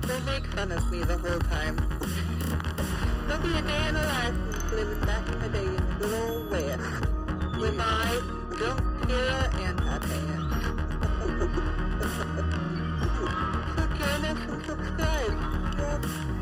will 0.07 0.21
make 0.21 0.45
fun 0.47 0.71
of 0.71 0.91
me 0.91 1.03
the 1.03 1.17
whole 1.17 1.39
time. 1.39 1.75
There'll 3.27 3.41
be 3.41 3.57
a 3.57 3.61
day 3.61 3.87
in 3.87 3.93
the 3.95 4.03
life 4.03 4.71
living 4.71 4.99
back 5.01 5.27
in 5.27 5.39
the 5.39 5.49
day 5.49 5.65
in 5.65 5.75
the 5.75 5.95
good 5.99 6.13
old 6.13 6.51
West 6.51 7.59
with 7.59 7.75
my 7.75 8.21
drunk 8.57 8.81
Kira 9.07 9.53
and 9.65 9.79
hot 9.79 10.01
pants. 10.01 11.83
Okay. 11.99 12.27
subscribe. 14.67 16.36